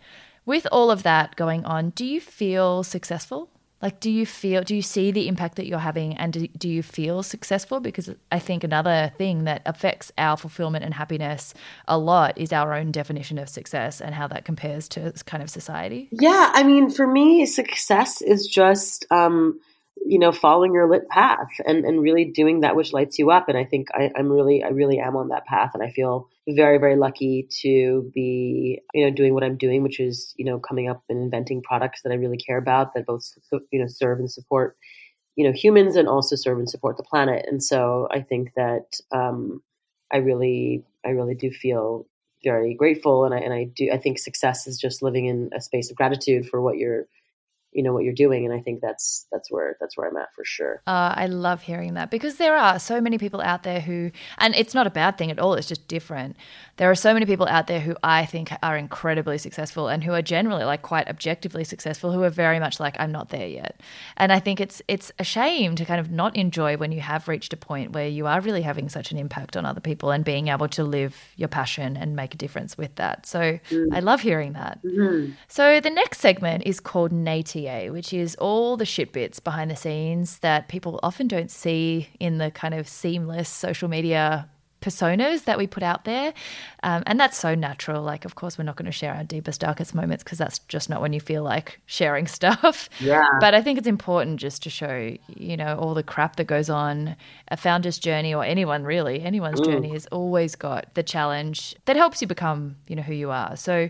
with 0.45 0.67
all 0.71 0.91
of 0.91 1.03
that 1.03 1.35
going 1.35 1.65
on, 1.65 1.91
do 1.91 2.05
you 2.05 2.21
feel 2.21 2.83
successful? 2.83 3.49
Like, 3.81 3.99
do 3.99 4.09
you 4.09 4.25
feel, 4.25 4.63
do 4.63 4.75
you 4.75 4.81
see 4.81 5.11
the 5.11 5.27
impact 5.27 5.57
that 5.57 5.67
you're 5.67 5.77
having 5.77 6.15
and 6.17 6.33
do, 6.33 6.47
do 6.47 6.69
you 6.69 6.81
feel 6.81 7.21
successful? 7.21 7.79
Because 7.79 8.09
I 8.31 8.39
think 8.39 8.63
another 8.63 9.11
thing 9.17 9.43
that 9.43 9.61
affects 9.65 10.11
our 10.17 10.37
fulfillment 10.37 10.85
and 10.85 10.93
happiness 10.93 11.53
a 11.87 11.97
lot 11.97 12.37
is 12.37 12.53
our 12.53 12.73
own 12.73 12.91
definition 12.91 13.37
of 13.37 13.49
success 13.49 14.01
and 14.01 14.15
how 14.15 14.27
that 14.29 14.45
compares 14.45 14.87
to 14.89 15.13
kind 15.25 15.43
of 15.43 15.49
society. 15.49 16.07
Yeah. 16.11 16.51
I 16.53 16.63
mean, 16.63 16.89
for 16.89 17.05
me, 17.05 17.45
success 17.45 18.21
is 18.21 18.47
just, 18.47 19.05
um, 19.11 19.59
you 20.03 20.19
know, 20.19 20.31
following 20.31 20.73
your 20.73 20.89
lit 20.89 21.07
path 21.09 21.49
and, 21.67 21.85
and 21.85 22.01
really 22.01 22.25
doing 22.25 22.61
that 22.61 22.75
which 22.75 22.93
lights 22.93 23.19
you 23.19 23.29
up. 23.29 23.49
And 23.49 23.57
I 23.57 23.65
think 23.65 23.89
I, 23.93 24.09
I'm 24.15 24.31
really, 24.31 24.63
I 24.63 24.69
really 24.69 24.99
am 24.99 25.15
on 25.15 25.27
that 25.29 25.45
path. 25.45 25.71
And 25.73 25.83
I 25.83 25.91
feel 25.91 26.29
very, 26.47 26.77
very 26.77 26.95
lucky 26.95 27.47
to 27.61 28.11
be, 28.13 28.81
you 28.93 29.05
know, 29.05 29.15
doing 29.15 29.33
what 29.33 29.43
I'm 29.43 29.57
doing, 29.57 29.81
which 29.81 29.99
is, 29.99 30.33
you 30.37 30.45
know, 30.45 30.59
coming 30.59 30.89
up 30.89 31.03
and 31.09 31.21
inventing 31.21 31.63
products 31.63 32.01
that 32.03 32.11
I 32.11 32.15
really 32.15 32.37
care 32.37 32.57
about 32.57 32.93
that 32.93 33.05
both, 33.05 33.23
you 33.71 33.79
know, 33.79 33.87
serve 33.87 34.19
and 34.19 34.31
support, 34.31 34.77
you 35.35 35.45
know, 35.45 35.53
humans 35.53 35.95
and 35.95 36.07
also 36.07 36.35
serve 36.35 36.59
and 36.59 36.69
support 36.69 36.97
the 36.97 37.03
planet. 37.03 37.45
And 37.49 37.63
so 37.63 38.07
I 38.11 38.21
think 38.21 38.53
that, 38.55 38.99
um, 39.11 39.63
I 40.13 40.17
really, 40.17 40.83
I 41.03 41.09
really 41.09 41.35
do 41.35 41.49
feel 41.49 42.05
very 42.43 42.75
grateful. 42.75 43.25
And 43.25 43.33
I, 43.33 43.39
and 43.39 43.53
I 43.53 43.63
do, 43.75 43.89
I 43.91 43.97
think 43.97 44.19
success 44.19 44.67
is 44.67 44.77
just 44.77 45.01
living 45.01 45.25
in 45.25 45.49
a 45.55 45.61
space 45.61 45.89
of 45.89 45.97
gratitude 45.97 46.47
for 46.47 46.61
what 46.61 46.77
you're, 46.77 47.07
you 47.75 47.83
know 47.83 47.91
what 47.91 48.05
you're 48.05 48.13
doing 48.13 48.45
and 48.45 48.53
i 48.53 48.59
think 48.59 48.79
that's 48.81 49.27
that's 49.31 49.51
where 49.51 49.75
that's 49.81 49.97
where 49.97 50.07
i'm 50.07 50.15
at 50.15 50.33
for 50.33 50.45
sure. 50.45 50.81
Uh, 50.87 51.13
i 51.15 51.27
love 51.27 51.61
hearing 51.61 51.95
that 51.95 52.09
because 52.09 52.37
there 52.37 52.55
are 52.55 52.79
so 52.79 53.01
many 53.01 53.17
people 53.17 53.41
out 53.41 53.63
there 53.63 53.81
who 53.81 54.11
and 54.37 54.55
it's 54.55 54.73
not 54.73 54.87
a 54.87 54.89
bad 54.89 55.17
thing 55.17 55.29
at 55.29 55.37
all 55.37 55.53
it's 55.53 55.67
just 55.67 55.87
different. 55.87 56.37
There 56.77 56.91
are 56.91 56.95
so 56.95 57.13
many 57.13 57.25
people 57.25 57.47
out 57.47 57.67
there 57.67 57.81
who 57.81 57.95
i 58.01 58.25
think 58.25 58.51
are 58.63 58.77
incredibly 58.77 59.37
successful 59.37 59.89
and 59.89 60.03
who 60.03 60.13
are 60.13 60.21
generally 60.21 60.63
like 60.63 60.83
quite 60.83 61.09
objectively 61.09 61.65
successful 61.65 62.13
who 62.13 62.23
are 62.23 62.29
very 62.29 62.59
much 62.59 62.79
like 62.79 62.95
i'm 62.97 63.11
not 63.11 63.29
there 63.29 63.47
yet. 63.47 63.81
And 64.15 64.31
i 64.31 64.39
think 64.39 64.61
it's 64.61 64.81
it's 64.87 65.11
a 65.19 65.25
shame 65.25 65.75
to 65.75 65.83
kind 65.83 65.99
of 65.99 66.09
not 66.09 66.35
enjoy 66.37 66.77
when 66.77 66.93
you 66.93 67.01
have 67.01 67.27
reached 67.27 67.51
a 67.51 67.57
point 67.57 67.91
where 67.91 68.07
you 68.07 68.25
are 68.25 68.39
really 68.39 68.61
having 68.61 68.87
such 68.87 69.11
an 69.11 69.17
impact 69.17 69.57
on 69.57 69.65
other 69.65 69.81
people 69.81 70.11
and 70.11 70.23
being 70.23 70.47
able 70.47 70.69
to 70.69 70.83
live 70.83 71.33
your 71.35 71.49
passion 71.49 71.97
and 71.97 72.15
make 72.15 72.33
a 72.33 72.37
difference 72.37 72.77
with 72.77 72.95
that. 72.95 73.25
So 73.25 73.59
mm. 73.69 73.87
i 73.91 73.99
love 73.99 74.21
hearing 74.21 74.53
that. 74.53 74.81
Mm-hmm. 74.81 75.33
so 75.49 75.81
the 75.81 75.89
next 75.89 76.19
segment 76.19 76.63
is 76.65 76.79
called 76.79 77.11
native 77.11 77.64
which 77.89 78.13
is 78.13 78.35
all 78.35 78.77
the 78.77 78.85
shit 78.85 79.11
bits 79.11 79.39
behind 79.39 79.71
the 79.71 79.75
scenes 79.75 80.39
that 80.39 80.67
people 80.67 80.99
often 81.03 81.27
don't 81.27 81.51
see 81.51 82.09
in 82.19 82.37
the 82.37 82.51
kind 82.51 82.73
of 82.73 82.87
seamless 82.87 83.49
social 83.49 83.89
media 83.89 84.49
personas 84.85 85.45
that 85.45 85.57
we 85.57 85.65
put 85.65 85.81
out 85.81 86.05
there. 86.05 86.33
Um, 86.83 87.03
and 87.07 87.19
that's 87.19 87.37
so 87.37 87.55
natural. 87.55 88.03
Like, 88.03 88.23
of 88.23 88.35
course, 88.35 88.57
we're 88.57 88.65
not 88.65 88.75
going 88.75 88.85
to 88.85 88.91
share 88.91 89.13
our 89.13 89.23
deepest, 89.23 89.61
darkest 89.61 89.95
moments 89.95 90.23
because 90.23 90.37
that's 90.37 90.59
just 90.59 90.89
not 90.89 91.01
when 91.01 91.11
you 91.11 91.19
feel 91.19 91.43
like 91.43 91.81
sharing 91.85 92.27
stuff. 92.39 92.89
Yeah. 92.99 93.27
But 93.39 93.55
I 93.55 93.61
think 93.61 93.79
it's 93.79 93.87
important 93.87 94.39
just 94.39 94.61
to 94.63 94.69
show, 94.69 95.15
you 95.27 95.57
know, 95.57 95.75
all 95.77 95.93
the 95.93 96.03
crap 96.03 96.35
that 96.35 96.45
goes 96.45 96.69
on. 96.69 97.15
A 97.49 97.57
founder's 97.57 97.97
journey, 97.97 98.33
or 98.33 98.43
anyone 98.43 98.83
really, 98.83 99.21
anyone's 99.21 99.61
mm. 99.61 99.65
journey, 99.65 99.89
has 99.89 100.05
always 100.07 100.55
got 100.55 100.93
the 100.93 101.03
challenge 101.03 101.75
that 101.85 101.95
helps 101.95 102.21
you 102.21 102.27
become, 102.27 102.75
you 102.87 102.95
know, 102.95 103.01
who 103.01 103.13
you 103.13 103.31
are. 103.31 103.55
So, 103.55 103.89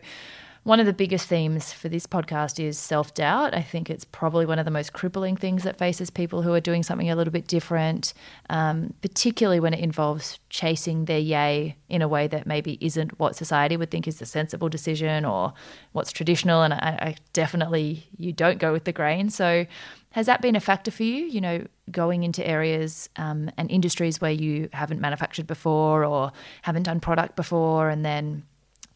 one 0.65 0.79
of 0.79 0.87
the 0.87 0.93
biggest 0.93 1.27
themes 1.27 1.71
for 1.71 1.89
this 1.89 2.07
podcast 2.07 2.59
is 2.59 2.79
self 2.79 3.13
doubt. 3.13 3.53
I 3.53 3.61
think 3.61 3.87
it's 3.87 4.03
probably 4.03 4.47
one 4.47 4.57
of 4.57 4.65
the 4.65 4.71
most 4.71 4.93
crippling 4.93 5.37
things 5.37 5.61
that 5.61 5.77
faces 5.77 6.09
people 6.09 6.41
who 6.41 6.53
are 6.53 6.59
doing 6.59 6.81
something 6.81 7.07
a 7.07 7.15
little 7.15 7.31
bit 7.31 7.45
different, 7.45 8.15
um, 8.49 8.91
particularly 9.03 9.59
when 9.59 9.75
it 9.75 9.79
involves 9.79 10.39
chasing 10.49 11.05
their 11.05 11.19
yay 11.19 11.75
in 11.87 12.01
a 12.01 12.07
way 12.07 12.25
that 12.27 12.47
maybe 12.47 12.79
isn't 12.81 13.19
what 13.19 13.35
society 13.35 13.77
would 13.77 13.91
think 13.91 14.07
is 14.07 14.17
the 14.17 14.25
sensible 14.25 14.67
decision 14.67 15.23
or 15.23 15.53
what's 15.91 16.11
traditional. 16.11 16.63
And 16.63 16.73
I, 16.73 16.97
I 16.99 17.15
definitely, 17.31 18.07
you 18.17 18.33
don't 18.33 18.57
go 18.57 18.71
with 18.71 18.85
the 18.85 18.91
grain. 18.91 19.29
So, 19.29 19.67
has 20.13 20.25
that 20.25 20.41
been 20.41 20.55
a 20.55 20.59
factor 20.59 20.89
for 20.89 21.03
you? 21.03 21.27
You 21.27 21.41
know, 21.41 21.67
going 21.91 22.23
into 22.23 22.45
areas 22.45 23.07
um, 23.17 23.51
and 23.55 23.69
industries 23.69 24.19
where 24.19 24.31
you 24.31 24.69
haven't 24.73 24.99
manufactured 24.99 25.45
before 25.45 26.03
or 26.03 26.31
haven't 26.63 26.83
done 26.83 27.01
product 27.01 27.35
before, 27.35 27.89
and 27.89 28.03
then 28.03 28.45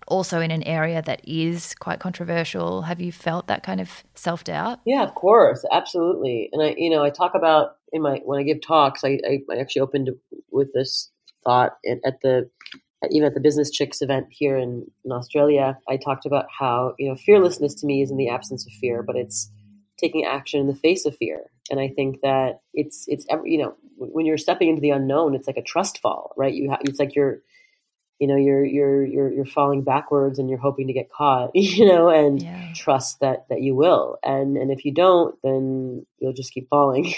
also 0.09 0.41
in 0.41 0.51
an 0.51 0.63
area 0.63 1.01
that 1.01 1.21
is 1.27 1.73
quite 1.75 1.99
controversial. 1.99 2.83
Have 2.83 2.99
you 2.99 3.11
felt 3.11 3.47
that 3.47 3.63
kind 3.63 3.79
of 3.79 4.03
self 4.15 4.43
doubt? 4.43 4.79
Yeah, 4.85 5.03
of 5.03 5.15
course, 5.15 5.65
absolutely. 5.71 6.49
And 6.51 6.61
I, 6.61 6.75
you 6.77 6.89
know, 6.89 7.03
I 7.03 7.09
talk 7.09 7.33
about 7.35 7.77
in 7.93 8.01
my 8.01 8.21
when 8.25 8.39
I 8.39 8.43
give 8.43 8.61
talks, 8.61 9.03
I, 9.03 9.19
I, 9.25 9.39
I 9.51 9.57
actually 9.57 9.81
opened 9.81 10.09
with 10.51 10.73
this 10.73 11.09
thought 11.43 11.77
at 12.05 12.21
the 12.21 12.49
even 13.11 13.27
at 13.27 13.33
the 13.33 13.39
business 13.39 13.69
chicks 13.69 14.01
event 14.01 14.27
here 14.29 14.57
in, 14.57 14.85
in 15.05 15.11
australia 15.11 15.77
i 15.87 15.95
talked 15.95 16.25
about 16.25 16.45
how 16.57 16.93
you 16.99 17.07
know 17.07 17.15
fearlessness 17.15 17.73
to 17.73 17.85
me 17.85 18.01
is 18.01 18.11
in 18.11 18.17
the 18.17 18.29
absence 18.29 18.65
of 18.65 18.73
fear 18.73 19.01
but 19.01 19.15
it's 19.15 19.49
taking 19.97 20.25
action 20.25 20.59
in 20.59 20.67
the 20.67 20.75
face 20.75 21.05
of 21.05 21.15
fear 21.15 21.43
and 21.71 21.79
i 21.79 21.87
think 21.87 22.19
that 22.21 22.61
it's 22.73 23.05
it's 23.07 23.25
you 23.43 23.57
know 23.57 23.73
when 23.97 24.25
you're 24.25 24.37
stepping 24.37 24.69
into 24.69 24.81
the 24.81 24.89
unknown 24.89 25.33
it's 25.33 25.47
like 25.47 25.57
a 25.57 25.61
trust 25.61 25.99
fall 25.99 26.33
right 26.37 26.53
you 26.53 26.69
have 26.69 26.79
it's 26.83 26.99
like 26.99 27.15
you're 27.15 27.39
you 28.19 28.27
know 28.27 28.35
you're 28.35 28.65
you're 28.65 29.05
you're 29.05 29.31
you're 29.31 29.45
falling 29.45 29.83
backwards 29.83 30.39
and 30.39 30.49
you're 30.49 30.59
hoping 30.59 30.87
to 30.87 30.93
get 30.93 31.09
caught 31.09 31.51
you 31.55 31.85
know 31.85 32.09
and 32.09 32.41
yeah. 32.41 32.71
trust 32.75 33.19
that 33.21 33.45
that 33.49 33.61
you 33.61 33.75
will. 33.75 34.17
And 34.23 34.57
and 34.57 34.71
if 34.71 34.85
you 34.85 34.93
don't 34.93 35.35
then 35.43 36.05
you'll 36.19 36.33
just 36.33 36.53
keep 36.53 36.67
falling. 36.69 37.13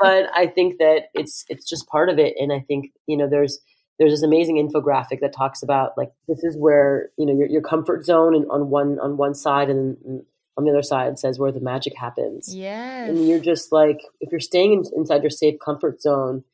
But 0.00 0.26
i 0.34 0.46
think 0.46 0.78
that 0.78 1.08
it's 1.14 1.44
it's 1.48 1.68
just 1.68 1.88
part 1.88 2.08
of 2.08 2.18
it. 2.18 2.34
And 2.38 2.52
i 2.52 2.60
think 2.60 2.92
you 3.06 3.16
know 3.16 3.28
there's 3.28 3.60
there's 3.98 4.12
this 4.12 4.22
amazing 4.22 4.56
infographic 4.56 5.20
that 5.20 5.34
talks 5.34 5.62
about 5.62 5.92
like 5.96 6.10
this 6.28 6.42
is 6.44 6.56
where 6.56 7.10
you 7.18 7.26
know 7.26 7.34
your, 7.34 7.48
your 7.48 7.62
comfort 7.62 8.04
zone 8.04 8.34
and 8.34 8.46
on 8.50 8.70
one 8.70 8.98
on 9.00 9.16
one 9.16 9.34
side 9.34 9.68
and, 9.68 9.96
and 10.04 10.22
on 10.56 10.64
the 10.64 10.70
other 10.70 10.82
side 10.82 11.18
says 11.18 11.38
where 11.38 11.52
the 11.52 11.60
magic 11.60 11.96
happens. 11.96 12.52
Yes. 12.54 13.10
and 13.10 13.28
you're 13.28 13.38
just 13.38 13.72
like 13.72 14.00
if 14.20 14.30
you're 14.32 14.40
staying 14.40 14.72
in, 14.72 14.84
inside 14.96 15.22
your 15.22 15.30
safe 15.30 15.58
comfort 15.64 16.00
zone 16.00 16.44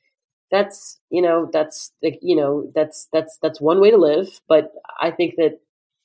that's 0.51 1.01
you 1.11 1.23
know 1.23 1.49
that's 1.53 1.93
you 2.03 2.37
know 2.37 2.71
that's 2.75 3.09
that's 3.13 3.39
that's 3.43 3.61
one 3.61 3.81
way 3.81 3.91
to 3.91 3.97
live 3.97 4.29
but 4.49 4.73
i 5.01 5.11
think 5.11 5.35
that 5.37 5.61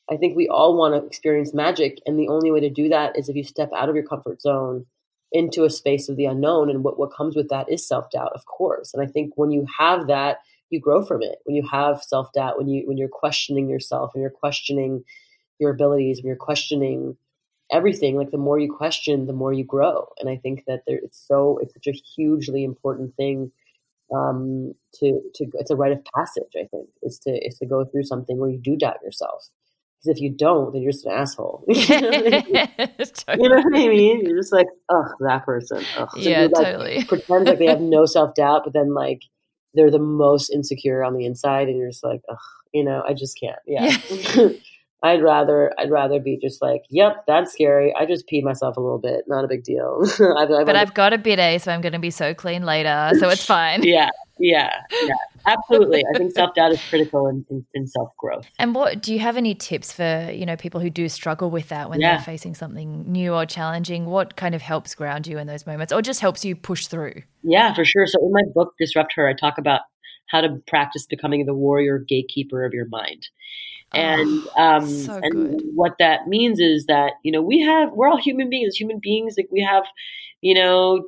i 0.10 0.16
think 0.18 0.36
we 0.36 0.48
all 0.48 0.78
want 0.78 0.94
to 0.94 1.06
experience 1.06 1.54
magic 1.54 2.00
and 2.06 2.18
the 2.18 2.28
only 2.30 2.52
way 2.52 2.60
to 2.60 2.70
do 2.70 2.90
that 2.90 3.18
is 3.18 3.30
if 3.30 3.36
you 3.36 3.44
step 3.44 3.70
out 3.76 3.90
of 3.90 3.96
your 3.96 4.06
comfort 4.06 4.42
zone 4.42 4.86
into 5.32 5.64
a 5.64 5.70
space 5.70 6.10
of 6.10 6.16
the 6.16 6.26
unknown 6.26 6.70
and 6.70 6.84
what 6.84 6.98
what 6.98 7.14
comes 7.14 7.36
with 7.36 7.50
that 7.50 7.70
is 7.70 7.88
self-doubt 7.88 8.32
of 8.34 8.46
course 8.46 8.94
and 8.94 9.04
i 9.04 9.06
think 9.06 9.34
when 9.36 9.52
you 9.52 9.66
have 9.78 10.08
that 10.08 10.38
you 10.70 10.80
grow 10.80 11.04
from 11.04 11.22
it. 11.22 11.40
When 11.46 11.56
you 11.56 11.68
have 11.72 12.04
self-doubt 12.04 12.58
when 12.58 12.68
you 12.68 12.88
when 12.88 12.98
you're 12.98 13.10
questioning 13.10 13.70
yourself 13.70 14.12
and 14.14 14.22
you're 14.22 14.30
questioning 14.30 15.04
your 15.60 15.72
abilities 15.72 16.20
when 16.20 16.28
you're 16.28 16.36
questioning 16.36 17.18
everything 17.72 18.16
like 18.16 18.32
the 18.32 18.38
more 18.38 18.60
you 18.60 18.72
question 18.72 19.28
the 19.28 19.34
more 19.34 19.54
you 19.54 19.64
grow 19.64 20.08
and 20.20 20.30
i 20.30 20.36
think 20.38 20.64
that 20.66 20.82
there 20.88 21.00
it's 21.04 21.24
so 21.28 21.60
it's 21.62 21.74
such 21.74 21.88
a 21.88 21.92
hugely 22.16 22.64
important 22.64 23.14
thing 23.16 23.52
um, 24.16 24.74
to 24.96 25.22
to 25.36 25.46
it's 25.54 25.72
a 25.72 25.76
rite 25.76 25.92
of 25.92 26.04
passage. 26.16 26.54
I 26.56 26.68
think 26.72 26.90
is 27.04 27.20
to 27.20 27.32
is 27.32 27.58
to 27.60 27.66
go 27.66 27.86
through 27.86 28.04
something 28.04 28.38
where 28.38 28.50
you 28.50 28.60
do 28.62 28.76
doubt 28.76 28.98
yourself. 29.04 29.50
Because 30.02 30.18
if 30.18 30.22
you 30.22 30.30
don't, 30.30 30.72
then 30.72 30.82
you're 30.82 30.94
just 30.94 31.06
an 31.06 31.12
asshole. 31.12 31.66
you, 31.68 31.90
know 31.90 32.78
what 33.28 33.76
I 33.76 33.90
mean? 33.90 34.26
You're 34.26 34.38
just 34.38 34.54
like, 34.54 34.68
oh, 34.88 35.04
that 35.20 35.46
person. 35.46 35.84
Ugh. 35.98 36.10
So 36.14 36.20
yeah, 36.20 36.48
like, 36.52 36.54
totally. 36.54 37.04
pretend 37.08 37.48
like 37.48 37.60
they 37.60 37.66
have 37.66 37.82
no 37.82 38.06
self 38.06 38.34
doubt, 38.34 38.62
but 38.64 38.74
then 38.74 38.94
like 38.94 39.24
they're 39.74 39.92
the 39.92 40.00
most 40.00 40.52
insecure 40.52 41.04
on 41.04 41.18
the 41.18 41.26
inside, 41.26 41.68
and 41.68 41.78
you're 41.78 41.90
just 41.90 42.04
like, 42.04 42.22
ugh, 42.30 42.38
you 42.74 42.86
know, 42.86 43.04
I 43.06 43.14
just 43.14 43.38
can't. 43.40 43.60
Yeah. 43.68 43.98
yeah. 44.10 44.50
I'd 45.02 45.22
rather 45.22 45.72
I'd 45.78 45.90
rather 45.90 46.20
be 46.20 46.38
just 46.42 46.62
like, 46.62 46.82
yep, 46.90 47.24
that's 47.26 47.54
scary. 47.54 47.94
I 47.98 48.06
just 48.06 48.28
pee 48.28 48.42
myself 48.42 48.76
a 48.76 48.82
little 48.82 49.00
bit, 49.00 49.24
not 49.28 49.46
a 49.46 49.48
big 49.48 49.64
deal. 49.64 50.02
I've, 50.38 50.52
I've 50.52 50.66
but 50.66 50.76
I've 50.76 50.94
got 50.94 51.14
a 51.14 51.18
bidet, 51.18 51.62
so 51.62 51.72
I'm 51.72 51.80
going 51.82 51.94
to 51.94 52.00
be 52.00 52.12
so 52.12 52.34
clean 52.34 52.64
later, 52.66 53.12
so 53.18 53.30
it's 53.30 53.46
fine. 53.58 53.84
yeah, 53.84 54.10
yeah, 54.40 54.70
yeah, 55.04 55.14
absolutely. 55.46 56.04
I 56.14 56.18
think 56.18 56.34
self 56.34 56.54
doubt 56.54 56.74
is 56.74 56.82
critical 56.90 57.28
in, 57.28 57.46
in, 57.50 57.66
in 57.74 57.88
self 57.88 58.10
growth. 58.18 58.48
And 58.60 58.76
what 58.76 59.02
do 59.02 59.14
you 59.14 59.20
have 59.20 59.38
any 59.38 59.56
tips 59.56 59.94
for 59.94 60.30
you 60.34 60.46
know 60.46 60.58
people 60.58 60.82
who 60.82 60.90
do 60.90 61.08
struggle 61.08 61.50
with 61.50 61.70
that 61.70 61.90
when 61.90 62.02
yeah. 62.02 62.18
they're 62.18 62.26
facing 62.26 62.54
something 62.54 63.10
new 63.10 63.34
or 63.34 63.46
challenging? 63.46 64.06
What 64.06 64.36
kind 64.36 64.54
of 64.54 64.62
helps 64.62 64.96
ground 64.96 65.28
you 65.28 65.38
in 65.38 65.48
those 65.48 65.66
moments, 65.66 65.94
or 65.94 66.02
just 66.02 66.20
helps 66.20 66.44
you 66.44 66.58
push 66.58 66.88
through? 66.88 67.22
Yeah, 67.42 67.74
for 67.74 67.86
sure. 67.86 68.06
So 68.06 68.20
in 68.22 68.34
my 68.34 68.44
book, 68.54 68.74
Disrupt 68.78 69.14
Her, 69.14 69.30
I 69.30 69.34
talk 69.34 69.58
about 69.58 69.82
how 70.30 70.42
to 70.42 70.62
practice 70.68 71.06
becoming 71.06 71.46
the 71.46 71.54
warrior 71.54 72.00
gatekeeper 72.00 72.64
of 72.64 72.74
your 72.74 72.88
mind. 72.88 73.28
And 73.92 74.44
oh, 74.56 74.64
um, 74.64 74.88
so 74.88 75.20
and 75.22 75.62
what 75.74 75.96
that 75.98 76.28
means 76.28 76.60
is 76.60 76.86
that 76.86 77.14
you 77.24 77.32
know 77.32 77.42
we 77.42 77.62
have 77.62 77.92
we're 77.92 78.08
all 78.08 78.22
human 78.22 78.50
beings. 78.50 78.76
Human 78.76 79.00
beings 79.00 79.34
like 79.36 79.48
we 79.52 79.62
have 79.62 79.84
you 80.42 80.54
know 80.54 81.06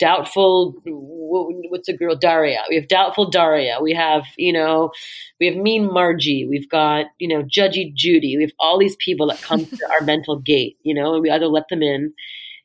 doubtful 0.00 0.74
what's 0.84 1.88
a 1.88 1.92
girl 1.92 2.16
Daria. 2.16 2.62
We 2.68 2.74
have 2.74 2.88
doubtful 2.88 3.30
Daria. 3.30 3.78
We 3.80 3.94
have 3.94 4.24
you 4.36 4.52
know 4.52 4.90
we 5.38 5.46
have 5.46 5.56
mean 5.56 5.92
Margie. 5.92 6.48
We've 6.48 6.68
got 6.68 7.06
you 7.20 7.28
know 7.28 7.44
judgy 7.44 7.94
Judy. 7.94 8.36
We 8.36 8.42
have 8.42 8.52
all 8.58 8.76
these 8.76 8.96
people 8.96 9.28
that 9.28 9.40
come 9.40 9.64
to 9.64 9.88
our 9.92 10.00
mental 10.04 10.40
gate. 10.40 10.78
You 10.82 10.94
know, 10.94 11.14
and 11.14 11.22
we 11.22 11.30
either 11.30 11.46
let 11.46 11.68
them 11.68 11.82
in 11.82 12.12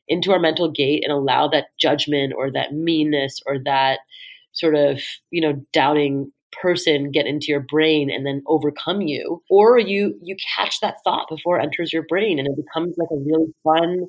into 0.08 0.32
our 0.32 0.40
mental 0.40 0.72
gate 0.72 1.04
and 1.04 1.12
allow 1.12 1.46
that 1.48 1.66
judgment 1.78 2.32
or 2.36 2.50
that 2.50 2.72
meanness 2.72 3.40
or 3.46 3.58
that 3.64 4.00
sort 4.52 4.74
of 4.74 5.00
you 5.30 5.40
know 5.40 5.64
doubting 5.72 6.30
person 6.60 7.10
get 7.10 7.26
into 7.26 7.46
your 7.48 7.60
brain 7.60 8.10
and 8.10 8.26
then 8.26 8.42
overcome 8.46 9.00
you 9.00 9.42
or 9.48 9.78
you 9.78 10.14
you 10.22 10.36
catch 10.54 10.80
that 10.80 10.96
thought 11.02 11.26
before 11.28 11.58
it 11.58 11.62
enters 11.62 11.92
your 11.92 12.04
brain 12.08 12.38
and 12.38 12.46
it 12.46 12.56
becomes 12.56 12.94
like 12.98 13.08
a 13.10 13.16
really 13.24 13.52
fun 13.64 14.06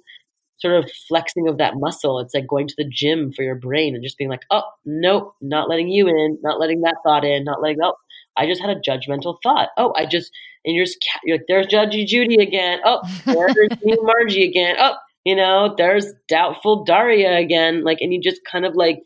sort 0.57 0.75
of 0.75 0.89
flexing 1.09 1.47
of 1.47 1.57
that 1.57 1.73
muscle. 1.75 2.19
It's 2.19 2.33
like 2.33 2.47
going 2.47 2.67
to 2.67 2.75
the 2.77 2.89
gym 2.89 3.33
for 3.33 3.43
your 3.43 3.55
brain 3.55 3.95
and 3.95 4.03
just 4.03 4.17
being 4.17 4.29
like 4.29 4.43
oh 4.51 4.63
nope 4.85 5.35
not 5.41 5.69
letting 5.69 5.87
you 5.87 6.07
in 6.07 6.37
not 6.41 6.59
letting 6.59 6.81
that 6.81 6.97
thought 7.03 7.23
in 7.23 7.43
not 7.43 7.61
letting 7.61 7.77
oh 7.81 7.95
i 8.37 8.45
just 8.45 8.61
had 8.61 8.69
a 8.69 8.79
judgmental 8.79 9.37
thought. 9.41 9.69
Oh 9.77 9.93
i 9.95 10.05
just 10.05 10.31
and 10.65 10.75
you're 10.75 10.85
just 10.85 11.05
you're 11.23 11.37
like 11.37 11.45
there's 11.47 11.67
judgy 11.67 12.05
judy 12.05 12.41
again. 12.41 12.79
Oh 12.83 13.01
there's 13.25 13.69
margie 14.03 14.47
again. 14.47 14.75
Oh 14.79 14.95
you 15.25 15.35
know, 15.35 15.73
there's 15.77 16.11
doubtful 16.27 16.83
Daria 16.83 17.37
again. 17.37 17.83
Like, 17.83 17.99
and 18.01 18.13
you 18.13 18.19
just 18.21 18.41
kind 18.49 18.65
of 18.65 18.75
like, 18.75 19.03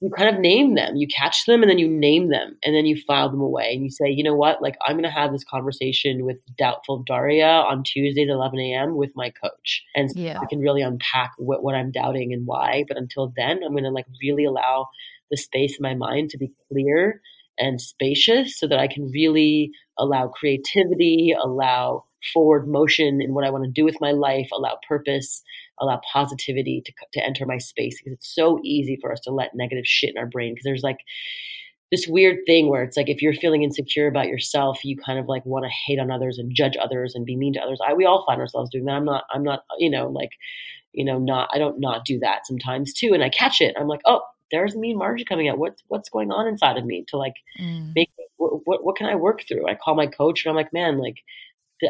you 0.00 0.10
kind 0.10 0.34
of 0.34 0.40
name 0.40 0.74
them. 0.74 0.96
You 0.96 1.06
catch 1.08 1.46
them 1.46 1.62
and 1.62 1.70
then 1.70 1.78
you 1.78 1.88
name 1.88 2.28
them 2.28 2.56
and 2.62 2.74
then 2.74 2.84
you 2.84 3.00
file 3.06 3.30
them 3.30 3.40
away 3.40 3.72
and 3.72 3.82
you 3.82 3.90
say, 3.90 4.10
you 4.10 4.22
know 4.22 4.34
what, 4.34 4.60
like 4.60 4.76
I'm 4.86 4.94
going 4.94 5.04
to 5.04 5.10
have 5.10 5.32
this 5.32 5.44
conversation 5.44 6.24
with 6.24 6.38
doubtful 6.58 7.02
Daria 7.06 7.46
on 7.46 7.82
Tuesdays 7.82 8.28
at 8.28 8.32
11 8.32 8.58
a.m. 8.60 8.96
with 8.96 9.12
my 9.14 9.30
coach. 9.30 9.82
And 9.94 10.10
so 10.10 10.20
Yeah. 10.20 10.38
I 10.40 10.46
can 10.46 10.60
really 10.60 10.82
unpack 10.82 11.32
what, 11.38 11.62
what 11.62 11.74
I'm 11.74 11.90
doubting 11.92 12.32
and 12.32 12.46
why. 12.46 12.84
But 12.86 12.98
until 12.98 13.32
then, 13.36 13.62
I'm 13.64 13.72
going 13.72 13.84
to 13.84 13.90
like 13.90 14.06
really 14.22 14.44
allow 14.44 14.88
the 15.30 15.36
space 15.36 15.78
in 15.78 15.82
my 15.82 15.94
mind 15.94 16.30
to 16.30 16.38
be 16.38 16.52
clear 16.70 17.20
and 17.58 17.80
spacious 17.80 18.58
so 18.58 18.66
that 18.68 18.78
I 18.78 18.88
can 18.88 19.10
really 19.10 19.70
allow 19.98 20.28
creativity, 20.28 21.34
allow 21.42 22.04
forward 22.32 22.66
motion 22.68 23.20
in 23.20 23.34
what 23.34 23.44
I 23.44 23.50
want 23.50 23.64
to 23.64 23.70
do 23.70 23.84
with 23.84 24.00
my 24.00 24.12
life, 24.12 24.48
allow 24.52 24.78
purpose, 24.88 25.42
allow 25.80 26.00
positivity 26.12 26.82
to, 26.84 26.92
to 27.14 27.24
enter 27.24 27.46
my 27.46 27.58
space 27.58 27.98
because 27.98 28.14
it's 28.14 28.34
so 28.34 28.58
easy 28.64 28.98
for 29.00 29.12
us 29.12 29.20
to 29.20 29.30
let 29.30 29.54
negative 29.54 29.84
shit 29.86 30.10
in 30.10 30.18
our 30.18 30.26
brain 30.26 30.52
because 30.52 30.64
there's 30.64 30.82
like 30.82 30.98
this 31.92 32.06
weird 32.08 32.38
thing 32.46 32.68
where 32.68 32.82
it's 32.82 32.96
like 32.96 33.08
if 33.08 33.22
you're 33.22 33.34
feeling 33.34 33.62
insecure 33.62 34.08
about 34.08 34.26
yourself 34.26 34.84
you 34.84 34.96
kind 34.96 35.18
of 35.18 35.26
like 35.26 35.44
want 35.46 35.64
to 35.64 35.70
hate 35.86 36.00
on 36.00 36.10
others 36.10 36.36
and 36.38 36.52
judge 36.54 36.76
others 36.80 37.14
and 37.14 37.24
be 37.24 37.36
mean 37.36 37.52
to 37.52 37.60
others 37.60 37.78
I, 37.86 37.94
we 37.94 38.04
all 38.06 38.24
find 38.26 38.40
ourselves 38.40 38.70
doing 38.70 38.86
that 38.86 38.94
i'm 38.94 39.04
not 39.04 39.24
i'm 39.32 39.44
not 39.44 39.60
you 39.78 39.88
know 39.88 40.08
like 40.08 40.30
you 40.92 41.04
know 41.04 41.18
not 41.20 41.48
i 41.52 41.58
don't 41.58 41.78
not 41.78 42.04
do 42.04 42.18
that 42.20 42.44
sometimes 42.44 42.92
too 42.92 43.12
and 43.14 43.22
i 43.22 43.28
catch 43.28 43.60
it 43.60 43.76
i'm 43.78 43.86
like 43.86 44.00
oh 44.04 44.20
there's 44.50 44.74
mean 44.74 44.98
margie 44.98 45.24
coming 45.24 45.48
out 45.48 45.58
what's 45.58 45.82
what's 45.86 46.08
going 46.08 46.32
on 46.32 46.48
inside 46.48 46.76
of 46.76 46.84
me 46.84 47.04
to 47.08 47.16
like 47.18 47.34
Mm. 47.60 47.92
make 47.94 48.10
what, 48.36 48.60
what 48.64 48.84
what 48.84 48.96
can 48.96 49.06
I 49.06 49.14
work 49.14 49.42
through? 49.48 49.68
I 49.68 49.74
call 49.74 49.94
my 49.94 50.06
coach 50.06 50.44
and 50.44 50.50
I'm 50.50 50.56
like, 50.56 50.72
man, 50.72 50.98
like 50.98 51.16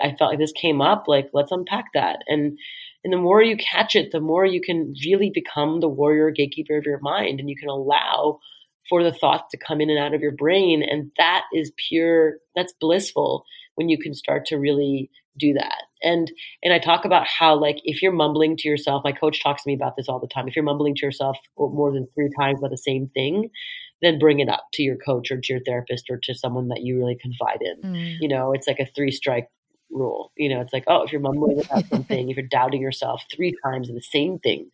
I 0.02 0.14
felt 0.16 0.30
like 0.30 0.38
this 0.38 0.52
came 0.52 0.80
up. 0.80 1.04
Like 1.06 1.30
let's 1.32 1.52
unpack 1.52 1.86
that. 1.94 2.20
And 2.28 2.58
and 3.04 3.12
the 3.12 3.18
more 3.18 3.42
you 3.42 3.56
catch 3.56 3.94
it, 3.94 4.10
the 4.10 4.20
more 4.20 4.44
you 4.44 4.60
can 4.60 4.92
really 5.04 5.30
become 5.32 5.80
the 5.80 5.88
warrior 5.88 6.30
gatekeeper 6.30 6.76
of 6.76 6.84
your 6.84 6.98
mind, 7.00 7.38
and 7.38 7.48
you 7.48 7.56
can 7.56 7.68
allow 7.68 8.40
for 8.88 9.02
the 9.02 9.12
thoughts 9.12 9.44
to 9.50 9.56
come 9.56 9.80
in 9.80 9.90
and 9.90 9.98
out 9.98 10.14
of 10.14 10.20
your 10.20 10.32
brain, 10.32 10.82
and 10.82 11.10
that 11.16 11.44
is 11.52 11.72
pure. 11.88 12.38
That's 12.54 12.74
blissful 12.80 13.44
when 13.76 13.88
you 13.88 13.98
can 13.98 14.14
start 14.14 14.46
to 14.46 14.56
really 14.56 15.10
do 15.38 15.52
that. 15.54 15.84
And 16.02 16.30
and 16.62 16.72
I 16.72 16.78
talk 16.78 17.04
about 17.04 17.26
how 17.26 17.54
like 17.54 17.78
if 17.84 18.02
you're 18.02 18.12
mumbling 18.12 18.56
to 18.58 18.68
yourself, 18.68 19.02
my 19.04 19.12
coach 19.12 19.42
talks 19.42 19.62
to 19.62 19.68
me 19.68 19.74
about 19.74 19.96
this 19.96 20.08
all 20.08 20.20
the 20.20 20.26
time. 20.26 20.48
If 20.48 20.56
you're 20.56 20.64
mumbling 20.64 20.94
to 20.96 21.06
yourself 21.06 21.36
more 21.56 21.92
than 21.92 22.08
three 22.14 22.30
times 22.38 22.58
about 22.58 22.70
the 22.70 22.78
same 22.78 23.08
thing, 23.14 23.50
then 24.02 24.18
bring 24.18 24.40
it 24.40 24.48
up 24.48 24.66
to 24.74 24.82
your 24.82 24.96
coach 24.96 25.30
or 25.30 25.40
to 25.40 25.52
your 25.52 25.62
therapist 25.64 26.06
or 26.10 26.18
to 26.22 26.34
someone 26.34 26.68
that 26.68 26.82
you 26.82 26.98
really 26.98 27.16
confide 27.20 27.60
in. 27.60 27.90
Mm. 27.90 28.16
You 28.20 28.28
know, 28.28 28.52
it's 28.52 28.66
like 28.66 28.80
a 28.80 28.86
three 28.94 29.10
strike 29.10 29.48
rule. 29.90 30.32
You 30.36 30.48
know, 30.50 30.60
it's 30.60 30.72
like, 30.72 30.84
oh, 30.86 31.02
if 31.02 31.12
you're 31.12 31.20
mumbling 31.20 31.60
about 31.60 31.86
something, 31.90 32.30
if 32.30 32.36
you're 32.36 32.46
doubting 32.46 32.80
yourself 32.80 33.22
three 33.34 33.54
times 33.64 33.88
in 33.88 33.94
the 33.94 34.02
same 34.02 34.38
thing, 34.38 34.70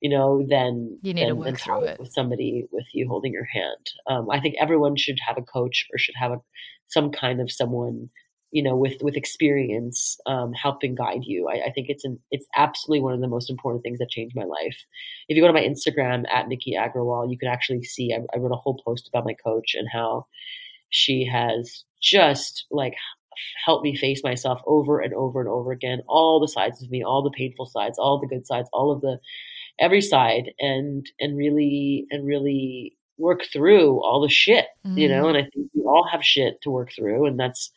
you 0.00 0.10
know, 0.10 0.44
then 0.48 0.98
You 1.02 1.14
need 1.14 1.22
to 1.22 1.26
then, 1.28 1.36
work 1.36 1.58
through 1.58 1.84
it. 1.84 2.00
with 2.00 2.12
somebody 2.12 2.66
with 2.72 2.86
you 2.92 3.08
holding 3.08 3.32
your 3.32 3.46
hand. 3.46 3.90
Um, 4.08 4.30
I 4.30 4.40
think 4.40 4.56
everyone 4.60 4.96
should 4.96 5.18
have 5.26 5.38
a 5.38 5.42
coach 5.42 5.86
or 5.92 5.98
should 5.98 6.16
have 6.18 6.32
a, 6.32 6.40
some 6.88 7.10
kind 7.10 7.40
of 7.40 7.50
someone 7.50 8.10
you 8.54 8.62
know 8.62 8.76
with 8.76 8.94
with 9.02 9.16
experience 9.16 10.16
um, 10.26 10.52
helping 10.52 10.94
guide 10.94 11.22
you 11.24 11.48
I, 11.48 11.66
I 11.66 11.72
think 11.72 11.88
it's 11.88 12.04
an 12.04 12.20
it's 12.30 12.46
absolutely 12.54 13.00
one 13.02 13.12
of 13.12 13.20
the 13.20 13.26
most 13.26 13.50
important 13.50 13.82
things 13.82 13.98
that 13.98 14.10
changed 14.10 14.36
my 14.36 14.44
life 14.44 14.76
if 15.28 15.36
you 15.36 15.42
go 15.42 15.48
to 15.48 15.52
my 15.52 15.60
instagram 15.60 16.22
at 16.30 16.46
Miki 16.46 16.74
Agrawal 16.78 17.28
you 17.28 17.36
can 17.36 17.48
actually 17.48 17.82
see 17.82 18.14
I, 18.14 18.20
I 18.32 18.38
wrote 18.38 18.52
a 18.52 18.56
whole 18.56 18.80
post 18.86 19.08
about 19.08 19.24
my 19.24 19.34
coach 19.44 19.74
and 19.74 19.88
how 19.92 20.26
she 20.90 21.28
has 21.30 21.82
just 22.00 22.66
like 22.70 22.94
helped 23.64 23.84
me 23.84 23.96
face 23.96 24.22
myself 24.22 24.60
over 24.66 25.00
and 25.00 25.14
over 25.14 25.40
and 25.40 25.48
over 25.48 25.72
again 25.72 26.02
all 26.08 26.40
the 26.40 26.48
sides 26.48 26.82
of 26.82 26.90
me 26.90 27.02
all 27.02 27.22
the 27.22 27.30
painful 27.30 27.66
sides 27.66 27.98
all 27.98 28.20
the 28.20 28.26
good 28.26 28.46
sides 28.46 28.68
all 28.72 28.92
of 28.92 29.00
the 29.00 29.18
every 29.78 30.00
side 30.00 30.52
and 30.60 31.10
and 31.20 31.36
really 31.36 32.06
and 32.10 32.26
really 32.26 32.96
work 33.18 33.42
through 33.52 34.02
all 34.02 34.20
the 34.20 34.28
shit 34.28 34.66
you 34.84 35.08
know 35.08 35.24
mm. 35.24 35.28
and 35.28 35.38
i 35.38 35.42
think 35.42 35.70
we 35.74 35.82
all 35.82 36.06
have 36.10 36.22
shit 36.22 36.60
to 36.62 36.70
work 36.70 36.90
through 36.94 37.26
and 37.26 37.38
that's 37.38 37.70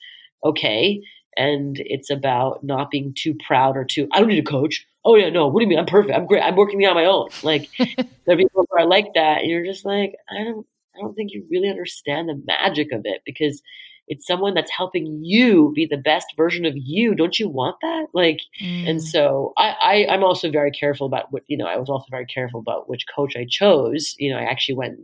okay 0.43 1.01
and 1.37 1.77
it's 1.85 2.09
about 2.09 2.63
not 2.63 2.89
being 2.89 3.13
too 3.15 3.35
proud 3.45 3.77
or 3.77 3.85
too 3.85 4.07
i 4.11 4.19
don't 4.19 4.29
need 4.29 4.39
a 4.39 4.49
coach. 4.49 4.85
Oh 5.05 5.15
yeah 5.15 5.29
no 5.29 5.47
what 5.47 5.61
do 5.61 5.63
you 5.63 5.69
mean? 5.69 5.79
I'm 5.79 5.85
perfect. 5.85 6.13
I'm 6.13 6.25
great. 6.25 6.43
I'm 6.43 6.55
working 6.55 6.85
on 6.85 6.95
my 6.95 7.05
own. 7.05 7.29
Like 7.43 7.69
there 7.77 8.35
are 8.35 8.37
people 8.37 8.65
who 8.69 8.77
are 8.77 8.85
like 8.85 9.13
that 9.13 9.41
and 9.41 9.49
you're 9.49 9.65
just 9.65 9.85
like 9.85 10.15
i 10.29 10.43
don't 10.43 10.65
i 10.95 10.99
don't 10.99 11.13
think 11.13 11.31
you 11.31 11.45
really 11.49 11.69
understand 11.69 12.27
the 12.27 12.41
magic 12.45 12.91
of 12.91 13.01
it 13.05 13.21
because 13.25 13.61
it's 14.07 14.25
someone 14.25 14.53
that's 14.53 14.71
helping 14.71 15.21
you 15.23 15.71
be 15.75 15.85
the 15.85 15.97
best 15.97 16.27
version 16.37 16.65
of 16.65 16.73
you. 16.75 17.13
Don't 17.15 17.37
you 17.39 17.49
want 17.49 17.77
that? 17.81 18.07
Like 18.13 18.39
Mm. 18.61 18.89
and 18.89 19.03
so 19.03 19.53
I, 19.57 19.75
I 19.81 20.13
i'm 20.13 20.23
also 20.23 20.49
very 20.51 20.71
careful 20.71 21.07
about 21.07 21.31
what 21.31 21.43
you 21.47 21.57
know 21.57 21.65
i 21.65 21.77
was 21.77 21.89
also 21.89 22.05
very 22.09 22.25
careful 22.25 22.59
about 22.59 22.89
which 22.89 23.05
coach 23.15 23.35
i 23.35 23.45
chose. 23.49 24.15
You 24.17 24.31
know 24.31 24.39
i 24.39 24.43
actually 24.43 24.75
went 24.75 24.99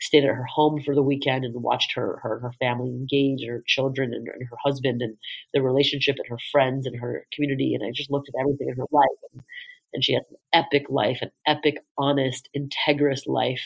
stayed 0.00 0.24
at 0.24 0.34
her 0.34 0.44
home 0.44 0.80
for 0.84 0.94
the 0.94 1.02
weekend 1.02 1.44
and 1.44 1.54
watched 1.62 1.92
her 1.94 2.18
her, 2.22 2.38
her 2.40 2.52
family 2.60 2.90
engage 2.90 3.46
her 3.48 3.62
children 3.66 4.12
and, 4.12 4.28
and 4.28 4.46
her 4.48 4.56
husband 4.64 5.00
and 5.02 5.16
the 5.54 5.62
relationship 5.62 6.16
and 6.18 6.28
her 6.28 6.38
friends 6.52 6.86
and 6.86 7.00
her 7.00 7.26
community. 7.32 7.74
And 7.74 7.84
i 7.86 7.90
just 7.94 8.10
looked 8.10 8.28
at 8.28 8.40
everything 8.40 8.68
in 8.68 8.76
her 8.76 8.86
life 8.92 9.18
and, 9.32 9.42
and 9.94 10.04
she 10.04 10.12
has 10.14 10.24
an 10.30 10.36
epic 10.52 10.86
life 10.90 11.18
an 11.22 11.30
epic 11.46 11.76
honest 11.96 12.48
integrous 12.56 13.22
life. 13.26 13.62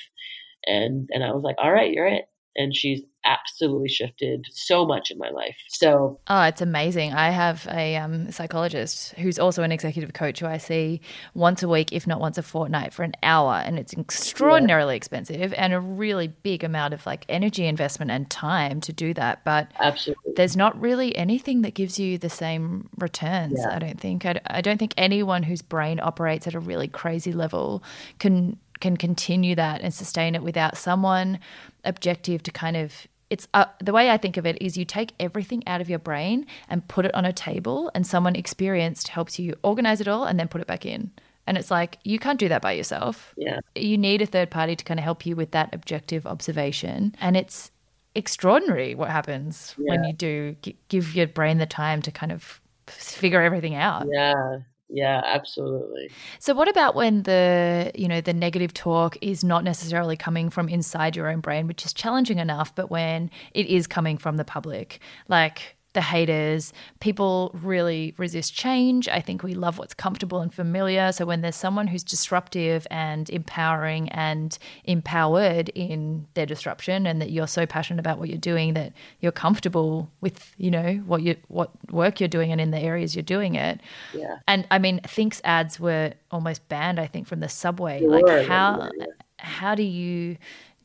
And 0.67 1.09
and 1.13 1.25
i 1.25 1.33
was 1.33 1.43
like 1.43 1.57
all 1.59 1.73
right 1.73 1.93
you're 1.93 2.07
it. 2.07 2.27
And 2.57 2.75
she's 2.75 3.03
absolutely 3.29 3.89
shifted 3.89 4.47
so 4.51 4.85
much 4.87 5.11
in 5.11 5.19
my 5.19 5.31
life 5.31 5.57
so 5.69 6.19
Oh, 6.29 6.43
it's 6.43 6.61
amazing. 6.61 7.13
I 7.13 7.31
have 7.31 7.67
a 7.71 7.97
um, 7.97 8.31
psychologist 8.31 9.13
who's 9.15 9.39
also 9.39 9.63
an 9.63 9.73
executive 9.73 10.13
coach 10.13 10.41
who 10.41 10.47
I 10.47 10.59
see 10.59 11.01
once 11.35 11.63
a 11.63 11.69
week, 11.69 11.93
if 11.93 12.07
not 12.07 12.21
once 12.21 12.39
a 12.39 12.43
fortnight, 12.43 12.93
for 12.93 13.03
an 13.03 13.15
hour. 13.23 13.55
And 13.65 13.79
it's 13.79 13.93
extraordinarily 13.95 14.97
expensive 14.97 15.53
and 15.55 15.73
a 15.73 15.81
really 15.81 16.29
big 16.29 16.65
amount 16.65 16.95
of 16.95 17.05
like 17.07 17.25
energy 17.29 17.67
investment 17.67 18.11
and 18.11 18.29
time 18.31 18.81
to 18.83 18.93
do 18.93 19.15
that. 19.15 19.45
But 19.45 19.71
absolutely 19.79 20.35
there's 20.37 20.57
not 20.57 20.79
really 20.81 21.17
anything 21.17 21.63
that 21.63 21.75
gives 21.75 21.99
you 21.99 22.19
the 22.19 22.31
same 22.31 22.89
returns, 22.99 23.59
Yeah. 23.59 23.75
I 23.75 23.79
don't 23.79 24.01
think. 24.01 24.25
I, 24.27 24.41
I 24.47 24.61
don't 24.61 24.79
think 24.79 24.95
anyone 24.97 25.43
whose 25.43 25.63
brain 25.63 26.01
operates 26.01 26.47
at 26.47 26.55
a 26.55 26.61
really 26.61 26.89
crazy 26.89 27.33
level 27.33 27.83
can 28.19 28.59
can 28.81 28.97
continue 28.97 29.57
that 29.57 29.81
and 29.81 29.93
sustain 29.93 30.35
it 30.37 30.43
without 30.43 30.77
someone 30.77 31.41
objective 31.85 32.43
to 32.45 32.53
kind 32.53 32.77
of 32.77 33.09
it's 33.31 33.47
uh, 33.55 33.67
the 33.83 33.93
way 33.93 34.11
I 34.11 34.17
think 34.17 34.37
of 34.37 34.47
it 34.47 34.61
is 34.61 34.77
you 34.77 34.85
take 34.85 35.13
everything 35.21 35.63
out 35.67 35.81
of 35.81 35.89
your 35.91 35.99
brain 35.99 36.47
and 36.69 36.87
put 36.89 37.05
it 37.05 37.15
on 37.15 37.25
a 37.25 37.33
table, 37.33 37.91
and 37.95 38.07
someone 38.07 38.35
experienced 38.37 39.09
helps 39.09 39.39
you 39.39 39.55
organize 39.63 40.01
it 40.01 40.09
all 40.09 40.25
and 40.25 40.39
then 40.41 40.49
put 40.49 40.61
it 40.61 40.67
back 40.67 40.87
in. 40.87 41.11
And 41.47 41.57
it's 41.57 41.71
like 41.71 41.99
you 42.05 42.19
can't 42.19 42.39
do 42.39 42.49
that 42.49 42.63
by 42.63 42.73
yourself. 42.73 43.35
yeah 43.37 43.61
You 43.75 43.97
need 43.99 44.21
a 44.23 44.27
third 44.27 44.51
party 44.51 44.77
to 44.77 44.85
kind 44.85 45.01
of 45.01 45.05
help 45.05 45.25
you 45.27 45.35
with 45.37 45.51
that 45.53 45.75
objective 45.75 46.27
observation, 46.27 47.15
and 47.21 47.37
it's 47.37 47.71
extraordinary 48.15 48.95
what 48.95 49.11
happens 49.11 49.75
when 49.79 50.03
you 50.05 50.13
do 50.13 50.57
g- 50.63 50.77
give 50.89 51.15
your 51.15 51.27
brain 51.27 51.59
the 51.59 51.67
time 51.67 52.03
to 52.03 52.11
kind 52.11 52.33
of 52.33 52.61
figure 52.87 53.43
everything 53.43 53.75
out. 53.75 54.07
yeah 54.13 54.59
yeah 54.89 55.23
absolutely. 55.25 56.11
So 56.39 56.55
what 56.55 56.69
about 56.69 56.95
when 56.95 57.23
the, 57.23 57.91
you 57.95 58.09
know, 58.09 58.21
the 58.21 58.35
negative 58.35 58.75
talk 58.75 59.17
is 59.21 59.43
not 59.43 59.65
necessarily 59.65 60.17
coming 60.17 60.51
from 60.51 60.69
inside 60.69 61.17
your 61.17 61.29
own 61.29 61.41
brain, 61.41 61.67
which 61.67 61.85
is 61.87 61.93
challenging 61.93 62.39
enough, 62.39 62.75
but 62.75 62.91
when 62.91 63.31
it 63.53 63.67
is 63.67 63.87
coming 63.87 64.19
from 64.19 64.37
the 64.37 64.45
public, 64.45 65.01
like 65.29 65.78
the 65.95 66.01
haters, 66.03 66.73
people 67.01 67.51
really 67.63 68.15
resist 68.19 68.55
change. 68.55 69.09
I 69.09 69.21
think 69.21 69.43
we 69.43 69.55
love 69.55 69.79
what's 69.79 69.95
comfortable 69.95 70.41
and 70.41 70.53
familiar. 70.53 71.13
So 71.13 71.25
when 71.25 71.41
there's 71.41 71.57
someone 71.57 71.87
who's 71.87 72.05
disruptive 72.05 72.87
and 72.91 73.29
empowering 73.31 74.09
and 74.11 74.57
empowered 74.85 75.71
in 75.71 76.27
their 76.35 76.47
disruption 76.47 77.07
and 77.07 77.21
that 77.23 77.31
you're 77.31 77.47
so 77.47 77.65
passionate 77.65 78.01
about 78.01 78.19
what 78.19 78.29
you're 78.29 78.39
doing 78.39 78.75
that 78.75 78.93
you're 79.21 79.33
comfortable 79.33 80.11
with, 80.21 80.55
you 80.59 80.71
know, 80.71 80.95
what 81.07 81.23
you 81.23 81.37
what 81.49 81.71
work 81.91 82.21
you're 82.21 82.29
doing 82.29 82.53
and 82.53 82.61
in 82.61 82.71
the 82.71 82.79
areas 82.79 83.17
you're 83.17 83.23
doing 83.23 83.55
it, 83.55 83.81
yeah 84.13 84.37
and 84.47 84.67
I 84.71 84.79
mean, 84.79 85.01
Thinx 85.01 85.41
ads 85.45 85.81
were 85.81 86.13
almost 86.31 86.69
banned, 86.69 87.01
I 87.01 87.07
think, 87.07 87.27
from 87.27 87.41
the 87.41 87.49
subway. 87.49 88.01
They 88.01 88.09
like, 88.09 88.25
were, 88.25 88.43
how 88.43 88.91
how 89.39 89.75
do 89.75 89.83
you 89.83 90.37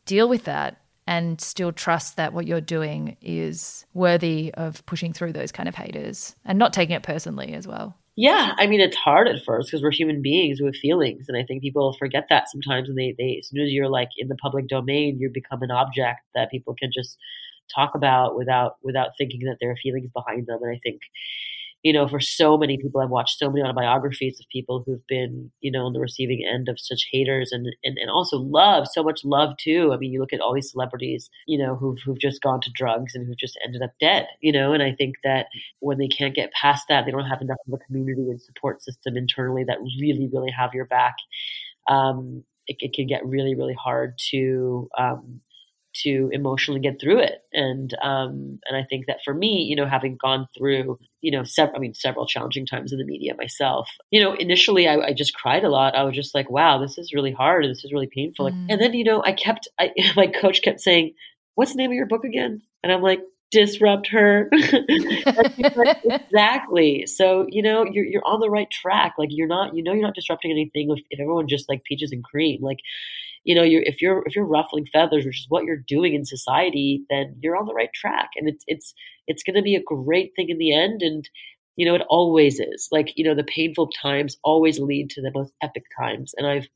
deal 0.06 0.30
with 0.30 0.46
that 0.46 0.78
and 1.08 1.40
still 1.42 1.72
trust 1.72 2.18
that 2.18 2.34
what 2.34 2.48
you're 2.48 2.62
doing 2.62 3.18
is 3.22 3.86
worthy 3.94 4.54
of 4.54 4.86
pushing 4.86 5.14
through 5.14 5.34
those 5.34 5.52
kind 5.52 5.68
of 5.68 5.76
haters 5.76 6.36
and 6.46 6.58
not 6.58 6.74
taking 6.74 6.96
it 6.96 7.04
personally 7.04 7.54
as 7.54 7.68
well? 7.68 7.96
Yeah, 8.16 8.54
I 8.58 8.68
mean 8.68 8.80
it's 8.80 8.96
hard 8.96 9.28
at 9.28 9.44
first 9.44 9.70
because 9.70 9.82
we're 9.82 9.92
human 9.92 10.22
beings 10.22 10.62
with 10.62 10.76
feelings, 10.76 11.26
and 11.28 11.38
I 11.38 11.44
think 11.44 11.64
people 11.64 11.96
forget 11.98 12.28
that 12.30 12.50
sometimes. 12.50 12.88
And 12.88 12.98
they, 12.98 13.16
they 13.18 13.38
as 13.40 13.50
soon 13.50 13.62
as 13.62 13.72
you're 13.72 13.90
like 13.90 14.10
in 14.18 14.28
the 14.28 14.36
public 14.36 14.68
domain, 14.68 15.18
you 15.20 15.32
become 15.34 15.64
an 15.64 15.72
object 15.72 16.22
that 16.36 16.52
people 16.52 16.76
can 16.76 16.92
just 16.94 17.18
talk 17.74 17.96
about 17.96 18.36
without 18.36 18.78
without 18.84 19.12
thinking 19.18 19.42
that 19.46 19.58
there 19.60 19.72
are 19.72 19.78
feelings 19.82 20.10
behind 20.14 20.46
them. 20.46 20.60
And 20.62 20.76
I 20.76 20.80
think 20.84 21.02
you 21.84 21.92
know, 21.92 22.08
for 22.08 22.22
so 22.22 22.58
many 22.58 22.78
people, 22.78 23.02
I've 23.02 23.10
watched 23.10 23.38
so 23.38 23.50
many 23.50 23.62
autobiographies 23.62 24.40
of 24.40 24.48
people 24.50 24.84
who've 24.86 25.06
been, 25.08 25.52
you 25.60 25.70
know, 25.70 25.86
on 25.86 25.92
the 25.92 26.00
receiving 26.00 26.42
end 26.50 26.70
of 26.70 26.80
such 26.80 27.08
haters 27.12 27.52
and, 27.52 27.68
and, 27.84 27.98
and 27.98 28.10
also 28.10 28.38
love, 28.38 28.88
so 28.90 29.04
much 29.04 29.26
love 29.26 29.56
too. 29.62 29.92
I 29.94 29.98
mean, 29.98 30.14
you 30.14 30.22
look 30.22 30.32
at 30.32 30.40
all 30.40 30.54
these 30.54 30.72
celebrities, 30.72 31.30
you 31.46 31.58
know, 31.58 31.76
who've, 31.76 31.98
who've 32.06 32.20
just 32.20 32.42
gone 32.42 32.62
to 32.62 32.72
drugs 32.74 33.16
and 33.16 33.28
who've 33.28 33.38
just 33.38 33.60
ended 33.66 33.82
up 33.82 33.92
dead, 34.00 34.28
you 34.40 34.54
know, 34.54 34.72
and 34.72 34.82
I 34.82 34.94
think 34.94 35.16
that 35.26 35.48
when 35.80 35.98
they 35.98 36.08
can't 36.08 36.34
get 36.34 36.54
past 36.54 36.86
that, 36.88 37.04
they 37.06 37.12
don't 37.12 37.26
have 37.26 37.42
enough 37.42 37.58
of 37.68 37.74
a 37.74 37.86
community 37.86 38.30
and 38.30 38.42
support 38.42 38.82
system 38.82 39.18
internally 39.18 39.66
that 39.66 39.80
really, 40.00 40.30
really 40.32 40.52
have 40.58 40.74
your 40.74 40.86
back. 40.86 41.16
Um, 41.90 42.46
it, 42.66 42.78
it 42.80 42.94
can 42.94 43.08
get 43.08 43.26
really, 43.26 43.56
really 43.56 43.76
hard 43.76 44.18
to, 44.32 44.90
um, 44.98 45.42
to 46.04 46.30
emotionally 46.32 46.80
get 46.80 47.00
through 47.00 47.20
it. 47.20 47.42
And 47.54 47.94
um, 48.02 48.60
and 48.66 48.76
I 48.76 48.84
think 48.84 49.06
that 49.08 49.20
for 49.24 49.34
me, 49.34 49.66
you 49.70 49.76
know, 49.76 49.86
having 49.86 50.18
gone 50.22 50.48
through, 50.58 50.98
you 51.22 51.32
know, 51.32 51.44
several, 51.44 51.78
I 51.78 51.80
mean, 51.80 51.94
several 51.94 52.26
challenging 52.26 52.66
times 52.66 52.92
in 52.92 53.00
the 53.00 53.06
media 53.06 53.36
myself, 53.38 53.90
you 54.12 54.22
know, 54.22 54.34
initially 54.34 54.88
I, 54.88 54.98
I, 54.98 55.14
just 55.14 55.36
cried 55.36 55.64
a 55.64 55.70
lot. 55.70 55.96
I 55.96 56.04
was 56.04 56.16
just 56.16 56.34
like, 56.34 56.50
wow, 56.50 56.80
this 56.80 56.98
is 56.98 57.14
really 57.14 57.32
hard. 57.32 57.66
This 57.66 57.86
is 57.86 57.94
really 57.94 58.10
painful. 58.14 58.50
Mm. 58.50 58.68
And 58.70 58.82
then, 58.82 58.94
you 58.94 59.04
know, 59.04 59.24
I 59.24 59.34
kept, 59.34 59.68
I, 59.80 59.92
my 60.16 60.28
coach 60.28 60.62
kept 60.62 60.82
saying, 60.82 61.14
what's 61.56 61.72
the 61.74 61.78
name 61.78 61.92
of 61.92 61.96
your 61.96 62.08
book 62.08 62.24
again? 62.24 62.62
And 62.84 62.92
I'm 62.92 63.02
like, 63.02 63.22
disrupt 63.52 64.08
her. 64.08 64.50
exactly. 66.08 67.06
So, 67.06 67.46
you 67.50 67.62
know, 67.62 67.86
you're, 67.86 68.06
you're 68.06 68.26
on 68.26 68.40
the 68.40 68.50
right 68.50 68.70
track. 68.70 69.14
Like 69.18 69.30
you're 69.32 69.48
not, 69.48 69.76
you 69.76 69.84
know, 69.84 69.94
you're 69.94 70.02
not 70.02 70.16
disrupting 70.16 70.52
anything 70.52 70.90
if, 70.90 71.00
if 71.10 71.20
everyone 71.20 71.48
just 71.48 71.70
like 71.70 71.84
peaches 71.84 72.12
and 72.12 72.24
cream. 72.24 72.62
Like, 72.62 72.80
you 73.44 73.56
know, 73.56 73.64
you're 73.64 73.84
if 73.84 74.02
you're 74.02 74.24
if 74.26 74.36
you're 74.36 74.46
ruffling 74.46 74.86
feathers, 74.92 75.26
which 75.26 75.40
is 75.42 75.46
what 75.50 75.66
you're 75.66 75.84
doing 75.88 76.14
in 76.14 76.26
society, 76.26 77.04
then 77.10 77.36
you're 77.42 77.58
on 77.58 77.66
the 77.68 77.74
right 77.74 77.92
track, 77.94 78.30
and 78.38 78.48
it's 78.50 78.64
it's 78.68 78.94
it's 79.28 79.44
going 79.44 79.56
to 79.56 79.62
be 79.62 79.76
a 79.76 79.84
great 79.84 80.32
thing 80.36 80.50
in 80.50 80.58
the 80.58 80.74
end. 80.76 81.02
And 81.02 81.28
you 81.76 81.86
know, 81.86 81.96
it 81.96 82.04
always 82.10 82.60
is. 82.60 82.88
Like 82.92 83.14
you 83.18 83.26
know, 83.26 83.36
the 83.36 83.44
painful 83.44 83.90
times 84.02 84.38
always 84.44 84.80
lead 84.80 85.10
to 85.12 85.22
the 85.22 85.32
most 85.34 85.54
epic 85.62 85.84
times, 86.00 86.34
and 86.38 86.48
I've 86.48 86.68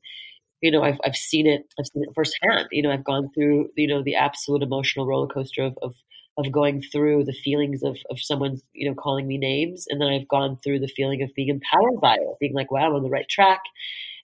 you 0.60 0.70
know, 0.70 0.82
I've 0.82 0.98
I've 1.04 1.16
seen 1.16 1.46
it. 1.46 1.62
I've 1.78 1.86
seen 1.86 2.02
it 2.02 2.10
firsthand. 2.14 2.68
You 2.72 2.82
know, 2.82 2.90
I've 2.90 3.04
gone 3.04 3.30
through 3.34 3.70
you 3.76 3.86
know 3.86 4.02
the 4.02 4.16
absolute 4.16 4.62
emotional 4.62 5.06
roller 5.06 5.28
coaster 5.28 5.62
of 5.64 5.78
of, 5.82 5.94
of 6.36 6.50
going 6.52 6.82
through 6.82 7.24
the 7.24 7.32
feelings 7.44 7.82
of 7.82 7.96
of 8.10 8.18
someone 8.20 8.58
you 8.72 8.88
know 8.88 8.94
calling 8.94 9.26
me 9.26 9.38
names, 9.38 9.86
and 9.88 10.00
then 10.00 10.08
I've 10.08 10.28
gone 10.28 10.58
through 10.62 10.80
the 10.80 10.88
feeling 10.88 11.22
of 11.22 11.30
being 11.34 11.48
empowered 11.48 12.00
by 12.00 12.14
it, 12.14 12.36
being 12.40 12.54
like, 12.54 12.70
wow, 12.72 12.88
I'm 12.88 12.94
on 12.96 13.02
the 13.02 13.10
right 13.10 13.28
track. 13.28 13.60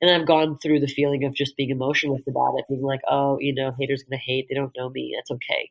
And 0.04 0.10
I've 0.10 0.26
gone 0.26 0.58
through 0.58 0.80
the 0.80 0.86
feeling 0.86 1.24
of 1.24 1.32
just 1.32 1.56
being 1.56 1.70
emotionless 1.70 2.20
about 2.28 2.56
it, 2.58 2.66
being 2.68 2.82
like, 2.82 3.00
oh, 3.08 3.38
you 3.40 3.54
know, 3.54 3.72
haters 3.78 4.02
gonna 4.02 4.20
hate. 4.22 4.46
They 4.50 4.54
don't 4.54 4.76
know 4.76 4.90
me. 4.90 5.14
That's 5.16 5.30
okay, 5.30 5.70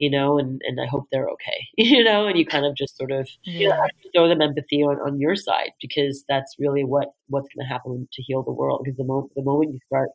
you 0.00 0.10
know, 0.10 0.36
and 0.36 0.60
and 0.66 0.80
I 0.80 0.86
hope 0.86 1.06
they're 1.12 1.28
okay, 1.28 1.68
you 1.76 2.02
know. 2.02 2.26
And 2.26 2.36
you 2.36 2.44
kind 2.44 2.66
of 2.66 2.74
just 2.74 2.96
sort 2.96 3.12
of 3.12 3.28
yeah. 3.44 3.60
you 3.60 3.68
know, 3.68 3.86
throw 4.12 4.28
them 4.28 4.42
empathy 4.42 4.82
on, 4.82 4.96
on 4.96 5.20
your 5.20 5.36
side 5.36 5.70
because 5.80 6.24
that's 6.28 6.56
really 6.58 6.82
what 6.82 7.12
what's 7.28 7.46
gonna 7.54 7.68
happen 7.68 8.08
to 8.12 8.22
heal 8.22 8.42
the 8.42 8.50
world. 8.50 8.80
Because 8.82 8.96
the 8.96 9.04
moment 9.04 9.30
the 9.36 9.44
moment 9.44 9.74
you 9.74 9.78
start 9.86 10.10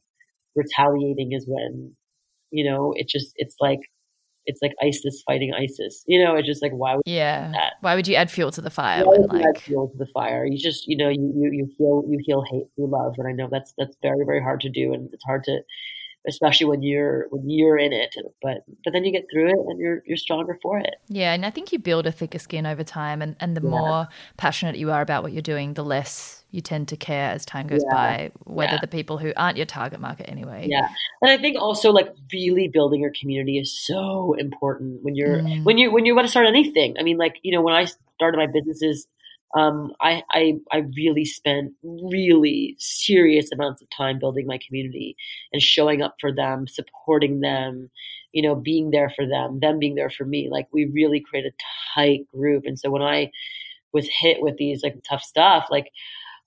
retaliating 0.55 1.31
is 1.31 1.45
when 1.47 1.95
you 2.51 2.69
know 2.69 2.93
it 2.97 3.07
just 3.07 3.31
it's 3.37 3.55
like 3.61 3.79
it's 4.45 4.61
like 4.61 4.73
ISIS 4.81 5.23
fighting 5.25 5.53
ISIS. 5.53 6.03
You 6.07 6.23
know, 6.23 6.35
it's 6.35 6.47
just 6.47 6.61
like 6.61 6.71
why 6.71 6.95
would 6.95 7.03
yeah 7.05 7.69
why 7.81 7.95
would 7.95 8.07
you 8.07 8.15
add 8.15 8.31
fuel 8.31 8.51
to 8.51 8.61
the 8.61 8.69
fire? 8.69 9.05
Why 9.05 9.17
when, 9.17 9.27
like... 9.27 9.45
add 9.45 9.61
fuel 9.61 9.89
to 9.89 9.97
the 9.97 10.07
fire? 10.07 10.45
You 10.45 10.57
just 10.57 10.87
you 10.87 10.97
know 10.97 11.09
you, 11.09 11.31
you 11.35 11.51
you 11.51 11.69
heal 11.77 12.03
you 12.07 12.19
heal 12.23 12.43
hate 12.49 12.65
through 12.75 12.87
love, 12.87 13.15
and 13.17 13.27
I 13.27 13.31
know 13.31 13.47
that's 13.51 13.73
that's 13.77 13.95
very 14.01 14.25
very 14.25 14.41
hard 14.41 14.61
to 14.61 14.69
do, 14.69 14.93
and 14.93 15.09
it's 15.13 15.23
hard 15.23 15.43
to 15.45 15.59
especially 16.27 16.65
when 16.65 16.81
you're 16.81 17.27
when 17.29 17.49
you're 17.49 17.77
in 17.77 17.93
it 17.93 18.15
but 18.41 18.63
but 18.83 18.93
then 18.93 19.03
you 19.03 19.11
get 19.11 19.25
through 19.31 19.47
it 19.47 19.57
and 19.67 19.79
you're 19.79 20.01
you're 20.05 20.17
stronger 20.17 20.57
for 20.61 20.79
it 20.79 20.95
yeah 21.07 21.33
and 21.33 21.45
i 21.45 21.49
think 21.49 21.71
you 21.71 21.79
build 21.79 22.05
a 22.05 22.11
thicker 22.11 22.39
skin 22.39 22.65
over 22.65 22.83
time 22.83 23.21
and 23.21 23.35
and 23.39 23.57
the 23.57 23.61
yeah. 23.61 23.69
more 23.69 24.07
passionate 24.37 24.75
you 24.77 24.91
are 24.91 25.01
about 25.01 25.23
what 25.23 25.33
you're 25.33 25.41
doing 25.41 25.73
the 25.73 25.83
less 25.83 26.43
you 26.53 26.61
tend 26.61 26.87
to 26.87 26.95
care 26.95 27.31
as 27.31 27.45
time 27.45 27.65
goes 27.65 27.83
yeah. 27.89 27.95
by, 27.95 28.31
whether 28.43 28.73
yeah. 28.73 28.79
the 28.79 28.87
people 28.87 29.17
who 29.17 29.33
aren't 29.35 29.57
your 29.57 29.65
target 29.65 29.99
market 29.99 30.29
anyway. 30.29 30.67
Yeah. 30.69 30.87
And 31.23 31.31
I 31.31 31.37
think 31.37 31.59
also 31.59 31.91
like 31.91 32.13
really 32.31 32.67
building 32.71 33.01
your 33.01 33.11
community 33.19 33.57
is 33.57 33.75
so 33.75 34.35
important 34.37 34.99
when 35.01 35.15
you're 35.15 35.39
mm. 35.39 35.63
when 35.63 35.79
you 35.79 35.91
when 35.91 36.05
you 36.05 36.13
want 36.13 36.27
to 36.27 36.31
start 36.31 36.45
anything. 36.45 36.95
I 36.99 37.03
mean, 37.03 37.17
like, 37.17 37.37
you 37.41 37.51
know, 37.51 37.63
when 37.63 37.73
I 37.73 37.87
started 38.13 38.37
my 38.37 38.45
businesses, 38.45 39.07
um, 39.55 39.93
I, 40.01 40.23
I 40.31 40.53
I 40.71 40.77
really 40.97 41.25
spent 41.25 41.73
really 41.83 42.75
serious 42.79 43.51
amounts 43.51 43.81
of 43.81 43.87
time 43.95 44.19
building 44.19 44.47
my 44.47 44.59
community 44.65 45.15
and 45.51 45.61
showing 45.61 46.01
up 46.01 46.15
for 46.19 46.31
them, 46.33 46.67
supporting 46.67 47.39
them, 47.41 47.89
you 48.31 48.41
know, 48.41 48.55
being 48.55 48.91
there 48.91 49.11
for 49.15 49.27
them, 49.27 49.59
them 49.59 49.79
being 49.79 49.95
there 49.95 50.09
for 50.09 50.25
me. 50.25 50.49
Like 50.51 50.67
we 50.73 50.85
really 50.85 51.19
create 51.21 51.45
a 51.45 51.51
tight 51.95 52.27
group. 52.33 52.63
And 52.65 52.79
so 52.79 52.89
when 52.89 53.03
I 53.03 53.31
was 53.93 54.09
hit 54.21 54.41
with 54.41 54.57
these 54.57 54.83
like 54.83 54.95
tough 55.09 55.23
stuff, 55.23 55.67
like 55.71 55.87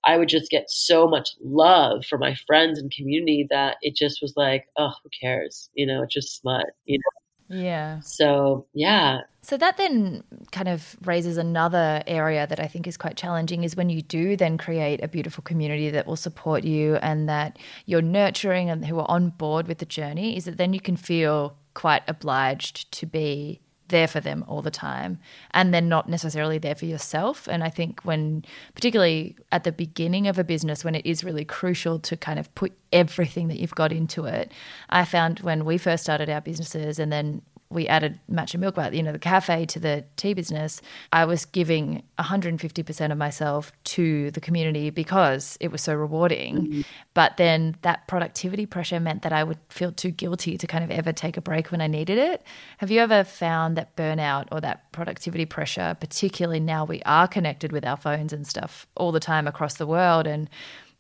I 0.05 0.19
would 0.19 0.29
just 0.29 0.51
get 0.51 0.71
so 0.71 1.09
much 1.09 1.31
love 1.43 2.05
from 2.07 2.21
my 2.21 2.37
friends 2.47 2.79
and 2.79 2.93
community 2.93 3.47
that 3.51 3.77
it 3.83 3.97
just 3.97 4.23
was 4.23 4.35
like, 4.37 4.67
oh, 4.79 4.93
who 5.03 5.11
cares? 5.21 5.71
You 5.75 5.87
know, 5.87 6.03
it's 6.05 6.15
just 6.15 6.37
smut, 6.41 6.67
you 6.87 6.99
know? 6.99 7.26
Yeah. 7.49 8.01
So, 8.03 8.67
yeah. 8.75 9.21
So 9.43 9.57
that 9.57 9.77
then 9.77 10.25
kind 10.51 10.67
of 10.67 10.97
raises 11.05 11.37
another 11.37 12.03
area 12.07 12.47
that 12.47 12.59
I 12.59 12.67
think 12.67 12.89
is 12.89 12.97
quite 12.97 13.17
challenging 13.17 13.63
is 13.63 13.77
when 13.77 13.89
you 13.89 14.03
do 14.03 14.37
then 14.37 14.59
create 14.59 15.03
a 15.03 15.09
beautiful 15.09 15.43
community 15.43 15.89
that 15.91 16.07
will 16.07 16.17
support 16.17 16.65
you 16.65 16.97
and 16.97 17.29
that 17.29 17.59
you're 17.85 18.03
nurturing 18.03 18.69
and 18.69 18.85
who 18.85 18.99
are 18.99 19.09
on 19.09 19.31
board 19.31 19.69
with 19.69 19.79
the 19.79 19.87
journey, 19.87 20.37
is 20.37 20.47
that 20.47 20.57
then 20.57 20.73
you 20.73 20.81
can 20.81 20.97
feel 20.97 21.57
quite 21.75 22.03
obliged 22.09 22.91
to 22.91 23.07
be 23.07 23.61
there 23.89 24.09
for 24.09 24.21
them 24.21 24.45
all 24.49 24.63
the 24.63 24.71
time 24.71 25.19
and 25.53 25.73
then 25.73 25.89
not 25.89 26.09
necessarily 26.09 26.59
there 26.59 26.75
for 26.75 26.87
yourself. 26.87 27.49
And 27.49 27.63
i 27.63 27.69
think 27.69 28.01
when 28.03 28.45
particularly 28.75 29.37
at 29.53 29.65
the 29.65 29.73
beginning 29.73 30.29
of 30.29 30.39
a 30.39 30.45
business 30.45 30.85
when 30.85 30.95
it 30.95 31.07
is 31.07 31.25
really 31.25 31.45
crucial 31.45 31.99
to 32.01 32.17
kind 32.17 32.39
of 32.39 32.53
put 32.55 32.73
everything 32.93 33.49
that 33.49 33.59
you've 33.59 33.75
got 33.75 33.93
into 33.93 34.25
it 34.25 34.53
i 34.91 35.05
found 35.05 35.41
when 35.41 35.65
we 35.65 35.79
first 35.79 36.03
started 36.03 36.29
our 36.31 36.41
businesses 36.41 36.99
and 36.99 37.13
then 37.13 37.43
we 37.69 37.89
added 37.89 38.21
Matcha 38.31 38.59
Milk 38.59 38.77
Bar, 38.77 38.95
you 38.95 39.03
know, 39.03 39.13
the 39.13 39.19
cafe 39.19 39.67
to 39.67 39.81
the 39.81 40.05
tea 40.17 40.35
business, 40.35 40.81
I 41.13 41.25
was 41.25 41.45
giving 41.45 42.03
150% 42.19 43.13
of 43.13 43.19
myself 43.19 43.73
to 43.85 44.31
the 44.31 44.41
community 44.41 44.91
because 44.91 45.57
it 45.61 45.73
was 45.73 45.83
so 45.83 45.95
rewarding. 45.95 46.57
Mm-hmm. 46.57 46.81
But 47.15 47.37
then 47.39 47.77
that 47.83 48.07
productivity 48.07 48.67
pressure 48.67 49.01
meant 49.01 49.23
that 49.23 49.33
I 49.33 49.43
would 49.43 49.59
feel 49.69 49.91
too 49.91 50.11
guilty 50.11 50.57
to 50.59 50.67
kind 50.67 50.85
of 50.85 50.91
ever 50.91 51.13
take 51.13 51.37
a 51.37 51.41
break 51.41 51.73
when 51.73 51.81
I 51.81 51.89
needed 51.89 52.19
it. 52.19 52.43
Have 52.79 52.91
you 52.91 53.01
ever 53.01 53.25
found 53.25 53.77
that 53.77 53.97
burnout 53.97 54.47
or 54.53 54.61
that 54.61 54.93
productivity 54.93 55.45
pressure, 55.45 55.97
particularly 55.99 56.61
now 56.61 56.85
we 56.85 57.03
are 57.03 57.27
connected 57.27 57.73
with 57.73 57.85
our 57.85 57.97
phones 57.97 58.33
and 58.33 58.47
stuff 58.47 58.87
all 58.97 59.11
the 59.11 59.21
time 59.21 59.49
across 59.49 59.75
the 59.75 59.87
world 59.87 60.27
and 60.27 60.49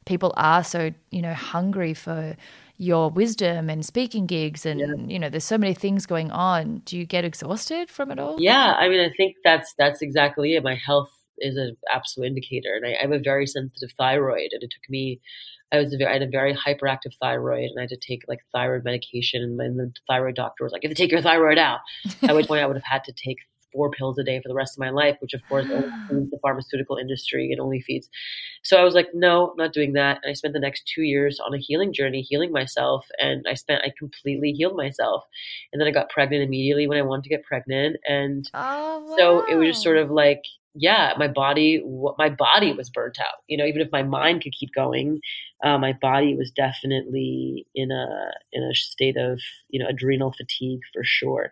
people 0.04 0.32
are 0.36 0.64
so, 0.64 0.92
you 1.10 1.20
know, 1.20 1.34
hungry 1.34 1.92
for 1.92 2.36
your 2.78 3.10
wisdom 3.10 3.70
and 3.70 3.84
speaking 3.84 4.26
gigs 4.26 4.66
and 4.66 4.80
yeah. 4.80 4.86
you 5.06 5.18
know 5.18 5.28
there's 5.30 5.44
so 5.44 5.58
many 5.58 5.74
things 5.74 6.04
going 6.06 6.30
on 6.30 6.82
do 6.84 6.96
you 6.96 7.06
get 7.06 7.24
exhausted 7.24 7.88
from 7.88 8.10
it 8.10 8.18
all 8.18 8.36
yeah 8.38 8.74
i 8.78 8.88
mean 8.88 9.00
i 9.00 9.10
think 9.16 9.34
that's 9.44 9.74
that's 9.78 10.02
exactly 10.02 10.54
it 10.54 10.62
my 10.62 10.74
health 10.74 11.10
is 11.38 11.56
an 11.56 11.76
absolute 11.92 12.26
indicator 12.26 12.74
and 12.74 12.86
I, 12.86 12.98
I 12.98 13.02
have 13.02 13.12
a 13.12 13.18
very 13.18 13.46
sensitive 13.46 13.94
thyroid 13.96 14.50
and 14.52 14.62
it 14.62 14.70
took 14.70 14.90
me 14.90 15.20
I 15.72 15.78
was 15.78 15.94
very, 15.98 16.08
I 16.08 16.12
had 16.14 16.22
a 16.22 16.28
very 16.28 16.54
hyperactive 16.54 17.12
thyroid, 17.20 17.70
and 17.70 17.78
I 17.78 17.82
had 17.82 17.90
to 17.90 17.96
take 17.96 18.22
like 18.28 18.38
thyroid 18.52 18.84
medication. 18.84 19.58
And 19.60 19.78
the 19.78 19.92
thyroid 20.06 20.36
doctor 20.36 20.62
was 20.62 20.72
like, 20.72 20.84
"If 20.84 20.84
"You 20.84 20.90
have 20.90 20.96
to 20.96 21.02
take 21.02 21.10
your 21.10 21.22
thyroid 21.22 21.58
out." 21.58 21.80
At 22.22 22.36
which 22.36 22.46
point, 22.46 22.62
I 22.62 22.66
would 22.66 22.76
have 22.76 22.84
had 22.84 23.02
to 23.04 23.12
take 23.12 23.38
four 23.76 23.90
pills 23.90 24.18
a 24.18 24.24
day 24.24 24.40
for 24.40 24.48
the 24.48 24.54
rest 24.54 24.74
of 24.76 24.80
my 24.80 24.90
life, 24.90 25.16
which 25.20 25.34
of 25.34 25.46
course 25.48 25.66
only 25.70 25.90
feeds 26.08 26.30
the 26.30 26.38
pharmaceutical 26.40 26.96
industry 26.96 27.52
and 27.52 27.60
only 27.60 27.80
feeds. 27.80 28.08
So 28.62 28.78
I 28.78 28.84
was 28.84 28.94
like, 28.94 29.08
no, 29.12 29.50
I'm 29.50 29.56
not 29.56 29.74
doing 29.74 29.92
that. 29.92 30.18
And 30.22 30.30
I 30.30 30.32
spent 30.32 30.54
the 30.54 30.60
next 30.60 30.90
two 30.92 31.02
years 31.02 31.38
on 31.44 31.54
a 31.54 31.58
healing 31.58 31.92
journey, 31.92 32.22
healing 32.22 32.50
myself. 32.50 33.06
And 33.18 33.44
I 33.48 33.54
spent, 33.54 33.82
I 33.84 33.92
completely 33.98 34.52
healed 34.52 34.76
myself. 34.76 35.24
And 35.72 35.80
then 35.80 35.86
I 35.86 35.92
got 35.92 36.08
pregnant 36.08 36.42
immediately 36.42 36.88
when 36.88 36.98
I 36.98 37.02
wanted 37.02 37.24
to 37.24 37.28
get 37.28 37.44
pregnant. 37.44 37.98
And 38.08 38.48
oh, 38.54 39.04
wow. 39.06 39.16
so 39.18 39.44
it 39.46 39.56
was 39.56 39.68
just 39.68 39.82
sort 39.82 39.98
of 39.98 40.10
like, 40.10 40.42
yeah, 40.78 41.14
my 41.16 41.28
body, 41.28 41.82
my 42.18 42.28
body 42.28 42.72
was 42.72 42.90
burnt 42.90 43.18
out. 43.18 43.40
You 43.46 43.56
know, 43.56 43.64
even 43.64 43.80
if 43.80 43.88
my 43.92 44.02
mind 44.02 44.42
could 44.42 44.52
keep 44.58 44.74
going, 44.74 45.20
uh, 45.64 45.78
my 45.78 45.94
body 45.94 46.36
was 46.36 46.50
definitely 46.50 47.66
in 47.74 47.90
a 47.90 48.30
in 48.52 48.62
a 48.62 48.74
state 48.74 49.16
of 49.16 49.40
you 49.70 49.80
know 49.80 49.88
adrenal 49.88 50.32
fatigue 50.32 50.80
for 50.92 51.02
sure. 51.02 51.50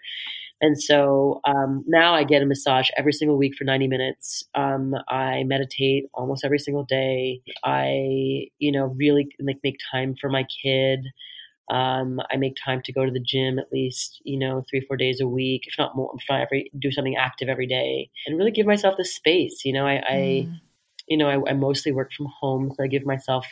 And 0.61 0.80
so 0.80 1.40
um, 1.44 1.84
now 1.86 2.14
I 2.14 2.24
get 2.24 2.42
a 2.42 2.46
massage 2.46 2.88
every 2.96 3.12
single 3.12 3.36
week 3.36 3.55
for 3.57 3.64
90 3.64 3.88
minutes. 3.88 4.44
Um, 4.55 4.94
I 5.09 5.42
meditate 5.44 6.07
almost 6.14 6.44
every 6.44 6.59
single 6.59 6.84
day. 6.84 7.42
I, 7.64 8.46
you 8.59 8.72
know, 8.72 8.86
really 8.96 9.28
like 9.40 9.59
make 9.62 9.78
time 9.92 10.14
for 10.18 10.30
my 10.30 10.46
kid. 10.62 11.07
Um, 11.70 12.20
I 12.30 12.36
make 12.36 12.55
time 12.62 12.82
to 12.82 12.92
go 12.92 13.05
to 13.05 13.11
the 13.11 13.20
gym 13.20 13.59
at 13.59 13.72
least, 13.72 14.20
you 14.24 14.38
know, 14.38 14.64
three, 14.68 14.80
four 14.80 14.96
days 14.96 15.20
a 15.20 15.26
week, 15.26 15.62
if 15.66 15.74
not 15.78 15.96
more, 15.96 16.12
if 16.18 16.24
not 16.28 16.42
every, 16.42 16.70
do 16.78 16.90
something 16.90 17.16
active 17.16 17.48
every 17.48 17.66
day 17.66 18.11
and 18.26 18.38
really 18.38 18.50
give 18.50 18.66
myself 18.66 18.96
the 18.96 19.05
space. 19.05 19.64
You 19.64 19.72
know, 19.72 19.86
I, 19.86 20.02
mm. 20.11 20.48
I 20.52 20.61
you 21.07 21.16
know, 21.16 21.28
I, 21.28 21.50
I 21.50 21.55
mostly 21.55 21.92
work 21.92 22.12
from 22.12 22.26
home. 22.40 22.72
So 22.76 22.84
I 22.84 22.86
give 22.86 23.05
myself 23.05 23.46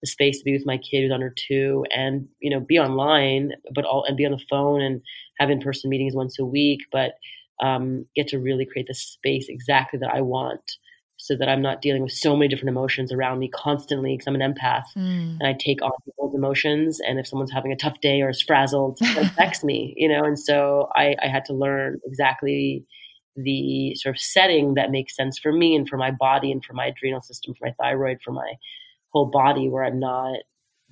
the 0.00 0.06
space 0.06 0.38
to 0.38 0.44
be 0.44 0.52
with 0.52 0.66
my 0.66 0.76
kid 0.78 1.02
who's 1.02 1.12
under 1.12 1.34
two 1.48 1.84
and 1.94 2.28
you 2.40 2.50
know 2.50 2.60
be 2.60 2.78
online 2.78 3.52
but 3.74 3.84
all 3.84 4.04
and 4.04 4.16
be 4.16 4.24
on 4.24 4.32
the 4.32 4.44
phone 4.50 4.80
and 4.80 5.00
have 5.38 5.50
in-person 5.50 5.90
meetings 5.90 6.14
once 6.14 6.38
a 6.38 6.44
week 6.44 6.80
but 6.92 7.12
um, 7.60 8.06
get 8.14 8.28
to 8.28 8.38
really 8.38 8.64
create 8.64 8.86
the 8.86 8.94
space 8.94 9.46
exactly 9.48 9.98
that 9.98 10.14
i 10.14 10.20
want 10.20 10.76
so 11.20 11.34
that 11.36 11.48
I'm 11.48 11.62
not 11.62 11.82
dealing 11.82 12.02
with 12.02 12.12
so 12.12 12.36
many 12.36 12.46
different 12.46 12.68
emotions 12.68 13.10
around 13.10 13.40
me 13.40 13.48
constantly 13.48 14.14
because 14.14 14.28
I'm 14.28 14.40
an 14.40 14.54
empath 14.54 14.84
Mm. 14.96 15.38
and 15.40 15.48
I 15.48 15.52
take 15.52 15.82
on 15.82 15.90
people's 16.04 16.32
emotions. 16.32 17.00
And 17.00 17.18
if 17.18 17.26
someone's 17.26 17.50
having 17.50 17.72
a 17.72 17.76
tough 17.76 18.00
day 18.00 18.22
or 18.22 18.28
is 18.28 18.40
frazzled, 18.40 18.98
it 19.00 19.16
affects 19.26 19.64
me, 19.64 19.94
you 19.96 20.08
know. 20.08 20.22
And 20.22 20.38
so 20.38 20.88
I, 20.94 21.16
I 21.20 21.26
had 21.26 21.44
to 21.46 21.54
learn 21.54 21.98
exactly 22.06 22.84
the 23.34 23.96
sort 23.96 24.14
of 24.14 24.20
setting 24.20 24.74
that 24.74 24.92
makes 24.92 25.16
sense 25.16 25.40
for 25.40 25.52
me 25.52 25.74
and 25.74 25.88
for 25.88 25.96
my 25.96 26.12
body 26.12 26.52
and 26.52 26.64
for 26.64 26.72
my 26.72 26.86
adrenal 26.86 27.20
system, 27.20 27.52
for 27.54 27.66
my 27.66 27.74
thyroid, 27.80 28.18
for 28.24 28.30
my 28.30 28.52
whole 29.10 29.26
body, 29.26 29.68
where 29.68 29.84
I'm 29.84 30.00
not 30.00 30.38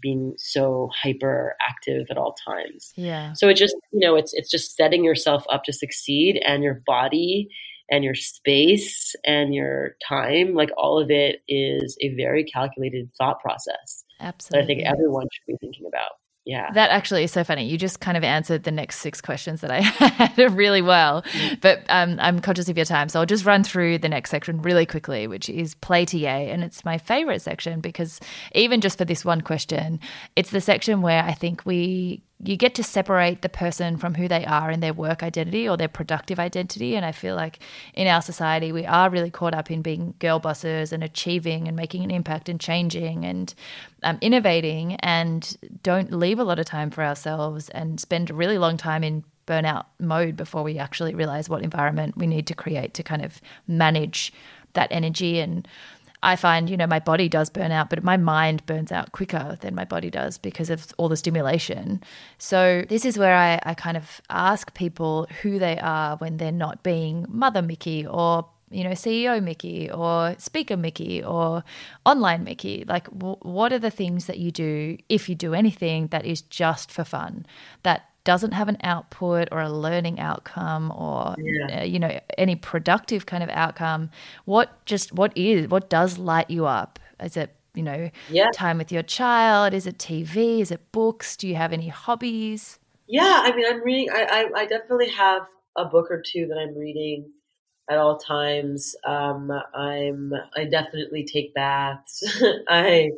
being 0.00 0.34
so 0.36 0.90
hyperactive 1.04 2.04
at 2.10 2.18
all 2.18 2.34
times. 2.46 2.92
Yeah. 2.96 3.32
So 3.32 3.48
it 3.48 3.54
just, 3.54 3.74
you 3.92 4.00
know, 4.00 4.16
it's 4.16 4.32
it's 4.34 4.50
just 4.50 4.76
setting 4.76 5.04
yourself 5.04 5.44
up 5.50 5.64
to 5.64 5.72
succeed 5.72 6.40
and 6.44 6.62
your 6.62 6.82
body 6.86 7.48
and 7.90 8.04
your 8.04 8.14
space 8.14 9.14
and 9.24 9.54
your 9.54 9.96
time, 10.06 10.54
like 10.54 10.70
all 10.76 10.98
of 10.98 11.10
it 11.10 11.42
is 11.48 11.96
a 12.00 12.14
very 12.14 12.44
calculated 12.44 13.08
thought 13.16 13.40
process 13.40 14.04
that 14.20 14.54
I 14.54 14.66
think 14.66 14.82
everyone 14.82 15.26
should 15.32 15.46
be 15.46 15.56
thinking 15.60 15.86
about. 15.86 16.12
Yeah. 16.47 16.70
That 16.72 16.90
actually 16.90 17.24
is 17.24 17.32
so 17.32 17.42
funny. 17.42 17.66
You 17.66 17.76
just 17.76 17.99
kind 17.99 18.16
of 18.16 18.22
answered 18.22 18.62
the 18.62 18.70
next 18.70 19.01
six 19.01 19.20
questions 19.20 19.62
that 19.62 19.72
I 19.72 19.80
had 19.80 20.55
really 20.55 20.80
well. 20.80 21.24
But 21.61 21.82
um, 21.88 22.18
I'm 22.20 22.38
conscious 22.38 22.68
of 22.68 22.76
your 22.76 22.86
time. 22.86 23.09
So 23.09 23.18
I'll 23.18 23.26
just 23.26 23.44
run 23.44 23.64
through 23.64 23.99
the 23.99 24.09
next 24.09 24.30
section 24.30 24.62
really 24.62 24.86
quickly, 24.86 25.26
which 25.26 25.51
is 25.51 25.74
play. 25.74 26.07
And 26.07 26.62
it's 26.62 26.84
my 26.84 26.99
favorite 26.99 27.42
section 27.42 27.80
because 27.80 28.20
even 28.53 28.80
just 28.80 28.97
for 28.97 29.05
this 29.05 29.24
one 29.24 29.40
question, 29.40 29.99
it's 30.36 30.51
the 30.51 30.61
section 30.61 31.03
where 31.03 31.24
I 31.24 31.32
think 31.32 31.66
we 31.66 32.22
you 32.43 32.57
get 32.57 32.74
to 32.74 32.84
separate 32.84 33.41
the 33.41 33.49
person 33.49 33.97
from 33.97 34.14
who 34.14 34.28
they 34.28 34.45
are 34.45 34.70
in 34.70 34.80
their 34.80 34.93
work 34.93 35.22
identity 35.22 35.68
or 35.68 35.76
their 35.76 35.89
productive 35.89 36.39
identity. 36.39 36.95
And 36.95 37.05
I 37.05 37.12
feel 37.12 37.34
like 37.34 37.61
in 37.95 38.07
our 38.07 38.20
society, 38.20 38.72
we 38.72 38.84
are 38.84 39.09
really 39.09 39.30
caught 39.30 39.55
up 39.55 39.70
in 39.70 39.80
being 39.80 40.14
girl 40.18 40.39
bosses 40.39 40.93
and 40.93 41.03
achieving 41.03 41.66
and 41.66 41.76
making 41.76 42.05
an 42.05 42.11
impact 42.11 42.49
and 42.49 42.61
changing 42.61 43.24
and 43.24 43.55
um, 44.03 44.18
innovating 44.20 44.97
and 44.97 45.57
don't 45.82 46.12
leave 46.12 46.39
a 46.39 46.45
lot 46.45 46.59
of 46.59 46.66
time 46.66 46.91
for 46.91 47.03
ourselves 47.03 47.70
and 47.70 48.01
spend 48.01 48.28
a 48.28 48.34
really 48.34 48.59
long 48.59 48.76
time 48.76 49.03
in 49.03 49.24
burnout 49.47 49.87
mode 49.99 50.37
before 50.37 50.62
we 50.62 50.78
actually 50.78 51.14
realize 51.14 51.49
what 51.49 51.62
environment 51.62 52.16
we 52.16 52.26
need 52.26 52.47
to 52.49 52.55
create 52.55 52.93
to 52.95 53.03
kind 53.03 53.24
of 53.24 53.41
manage 53.66 54.32
that 54.74 54.89
energy 54.91 55.39
and 55.39 55.66
I 56.22 56.36
find, 56.36 56.68
you 56.70 56.76
know, 56.76 56.86
my 56.86 56.98
body 56.98 57.28
does 57.28 57.50
burn 57.50 57.72
out, 57.72 57.90
but 57.90 58.02
my 58.02 58.16
mind 58.16 58.64
burns 58.66 58.90
out 58.92 59.12
quicker 59.12 59.56
than 59.60 59.74
my 59.74 59.84
body 59.84 60.10
does 60.10 60.38
because 60.38 60.70
of 60.70 60.92
all 60.96 61.08
the 61.08 61.16
stimulation. 61.16 62.02
So, 62.38 62.84
this 62.88 63.04
is 63.04 63.18
where 63.18 63.36
I, 63.36 63.60
I 63.64 63.74
kind 63.74 63.96
of 63.96 64.20
ask 64.30 64.74
people 64.74 65.28
who 65.42 65.58
they 65.58 65.78
are 65.78 66.16
when 66.16 66.38
they're 66.38 66.52
not 66.52 66.82
being 66.82 67.26
Mother 67.28 67.62
Miki 67.62 68.06
or 68.06 68.46
you 68.70 68.82
know, 68.82 68.90
CEO 68.90 69.42
Miki 69.42 69.90
or 69.90 70.34
Speaker 70.38 70.76
Miki 70.76 71.22
or 71.22 71.62
Online 72.04 72.42
Miki? 72.42 72.84
Like, 72.86 73.08
w- 73.10 73.38
what 73.42 73.72
are 73.72 73.78
the 73.78 73.90
things 73.90 74.26
that 74.26 74.38
you 74.38 74.50
do, 74.50 74.98
if 75.08 75.28
you 75.28 75.34
do 75.34 75.54
anything, 75.54 76.08
that 76.08 76.26
is 76.26 76.42
just 76.42 76.90
for 76.90 77.04
fun, 77.04 77.46
that 77.84 78.10
doesn't 78.27 78.53
have 78.53 78.68
an 78.68 78.77
output 78.83 79.49
or 79.53 79.61
a 79.62 79.70
learning 79.70 80.20
outcome 80.20 80.93
or, 80.93 81.35
Yeah. 81.39 81.81
uh, 81.81 81.85
you 81.85 81.99
know, 81.99 82.20
any 82.37 82.57
productive 82.57 83.24
kind 83.24 83.43
of 83.43 83.49
outcome? 83.51 84.11
What 84.45 84.85
just, 84.85 85.12
what 85.14 85.33
is, 85.37 85.68
what 85.68 85.89
does 85.89 86.18
light 86.18 86.51
you 86.51 86.66
up? 86.66 86.99
Is 87.22 87.37
it, 87.39 87.55
you 87.74 87.83
know, 87.83 88.11
Yeah. 88.29 88.51
time 88.53 88.77
with 88.79 88.93
your 88.93 89.03
child? 89.03 89.72
Is 89.72 89.87
it 89.87 89.99
TV? 89.99 90.61
Is 90.61 90.70
it 90.70 90.93
books? 90.93 91.37
Do 91.39 91.49
you 91.49 91.55
have 91.55 91.72
any 91.72 91.89
hobbies? 91.89 92.79
Yeah, 93.09 93.43
I 93.45 93.55
mean, 93.57 93.66
I'm 93.68 93.83
reading. 93.83 94.11
I, 94.12 94.24
I, 94.55 94.61
I 94.62 94.66
definitely 94.66 95.11
have 95.11 95.43
a 95.77 95.85
book 95.87 96.11
or 96.11 96.22
two 96.27 96.47
that 96.49 96.59
I'm 96.59 96.77
reading 96.77 97.31
at 97.89 97.99
all 97.99 98.18
times. 98.18 98.95
Um, 99.07 99.51
I'm 99.74 100.33
I 100.57 100.64
definitely 100.64 101.24
take 101.24 101.55
baths. 101.55 102.24
I 102.68 103.11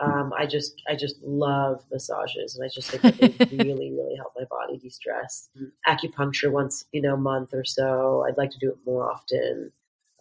um, 0.00 0.32
I 0.36 0.46
just 0.46 0.82
I 0.88 0.96
just 0.96 1.22
love 1.22 1.84
massages, 1.90 2.56
and 2.56 2.64
I 2.64 2.68
just 2.68 2.90
think 2.90 3.02
that 3.02 3.48
they 3.50 3.56
really 3.64 3.92
really 3.92 4.16
help 4.16 4.32
my 4.36 4.44
body 4.50 4.76
de 4.78 4.90
stress. 4.90 5.48
Acupuncture 5.86 6.50
once 6.50 6.84
you 6.92 7.00
know 7.00 7.14
a 7.14 7.18
month 7.18 7.54
or 7.54 7.64
so. 7.64 8.24
I'd 8.28 8.36
like 8.36 8.50
to 8.50 8.58
do 8.58 8.70
it 8.70 8.78
more 8.86 9.10
often. 9.10 9.70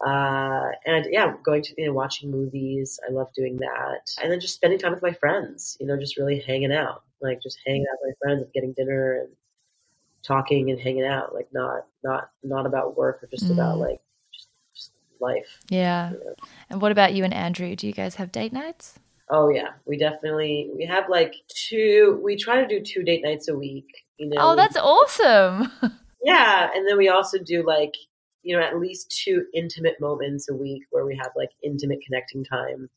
Uh, 0.05 0.69
and 0.85 1.07
yeah, 1.11 1.33
going 1.43 1.63
to 1.63 1.73
you 1.77 1.87
know 1.87 1.93
watching 1.93 2.29
movies. 2.29 2.99
I 3.07 3.11
love 3.11 3.33
doing 3.33 3.57
that, 3.57 4.11
and 4.21 4.31
then 4.31 4.39
just 4.39 4.53
spending 4.55 4.77
time 4.79 4.91
with 4.93 5.01
my 5.01 5.13
friends. 5.13 5.75
You 5.79 5.87
know, 5.87 5.97
just 5.97 6.17
really 6.17 6.39
hanging 6.39 6.73
out, 6.73 7.03
like 7.21 7.41
just 7.41 7.57
hanging 7.65 7.85
out 7.91 7.97
with 8.01 8.15
my 8.21 8.27
friends 8.27 8.43
and 8.43 8.53
getting 8.53 8.73
dinner 8.73 9.21
and 9.21 9.29
talking 10.23 10.69
and 10.71 10.79
hanging 10.79 11.05
out. 11.05 11.33
Like 11.33 11.47
not 11.53 11.85
not 12.03 12.29
not 12.43 12.65
about 12.65 12.97
work 12.97 13.23
or 13.23 13.27
just 13.27 13.49
about 13.49 13.77
Mm. 13.77 13.81
like 13.89 14.01
just, 14.33 14.49
just 14.75 14.91
life. 15.19 15.59
Yeah. 15.69 16.11
And 16.69 16.81
what 16.81 16.91
about 16.91 17.13
you 17.13 17.23
and 17.23 17.33
Andrew? 17.33 17.75
Do 17.75 17.87
you 17.87 17.93
guys 17.93 18.15
have 18.15 18.31
date 18.31 18.53
nights? 18.53 18.99
Oh 19.29 19.49
yeah, 19.49 19.69
we 19.85 19.97
definitely 19.97 20.69
we 20.75 20.85
have 20.85 21.09
like 21.09 21.35
two. 21.49 22.19
We 22.23 22.35
try 22.35 22.61
to 22.61 22.67
do 22.67 22.83
two 22.83 23.03
date 23.03 23.23
nights 23.23 23.47
a 23.47 23.55
week. 23.55 23.87
You 24.17 24.29
know. 24.29 24.37
Oh, 24.39 24.55
that's 24.55 24.77
awesome. 24.77 25.71
yeah, 26.23 26.69
and 26.75 26.87
then 26.87 26.97
we 26.97 27.09
also 27.09 27.37
do 27.39 27.65
like 27.65 27.93
you 28.43 28.55
know 28.55 28.63
at 28.63 28.79
least 28.79 29.23
two 29.23 29.45
intimate 29.53 29.99
moments 30.01 30.49
a 30.49 30.53
week 30.53 30.83
where 30.91 31.05
we 31.05 31.15
have 31.15 31.31
like 31.35 31.49
intimate 31.63 31.99
connecting 32.05 32.43
time 32.43 32.89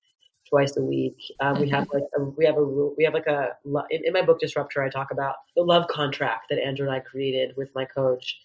twice 0.49 0.77
a 0.77 0.83
week. 0.83 1.17
Um, 1.41 1.61
we 1.61 1.69
have 1.71 1.89
like 1.93 2.05
a, 2.19 2.23
we 2.23 2.45
have 2.45 2.57
a. 2.57 2.65
We 2.65 3.05
have 3.05 3.15
like 3.15 3.27
a 3.27 3.51
in, 3.91 4.05
in 4.05 4.13
my 4.13 4.23
book 4.23 4.41
Disrupt-Her. 4.41 4.83
I 4.83 4.91
talk 4.91 5.11
about 5.11 5.37
the 5.55 5.63
love 5.63 5.87
contract 5.89 6.47
that 6.51 6.59
Andrew 6.59 6.87
and 6.87 6.95
I 6.95 7.01
created 7.01 7.57
with 7.57 7.75
my 7.75 7.85
coach, 7.85 8.39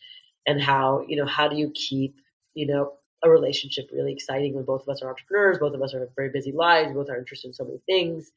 and 0.45 0.61
how 0.61 1.05
you 1.07 1.15
know 1.17 1.25
how 1.25 1.47
do 1.47 1.55
you 1.55 1.71
keep 1.71 2.15
you 2.53 2.67
know 2.67 2.93
a 3.23 3.29
relationship 3.29 3.89
really 3.93 4.13
exciting 4.13 4.53
when 4.53 4.65
both 4.65 4.81
of 4.83 4.89
us 4.89 5.01
are 5.01 5.09
entrepreneurs, 5.09 5.59
both 5.59 5.73
of 5.73 5.81
us 5.81 5.93
are 5.93 6.09
very 6.15 6.29
busy 6.29 6.51
lives, 6.51 6.93
both 6.93 7.09
are 7.09 7.17
interested 7.17 7.47
in 7.47 7.53
so 7.53 7.63
many 7.63 7.79
things. 7.85 8.31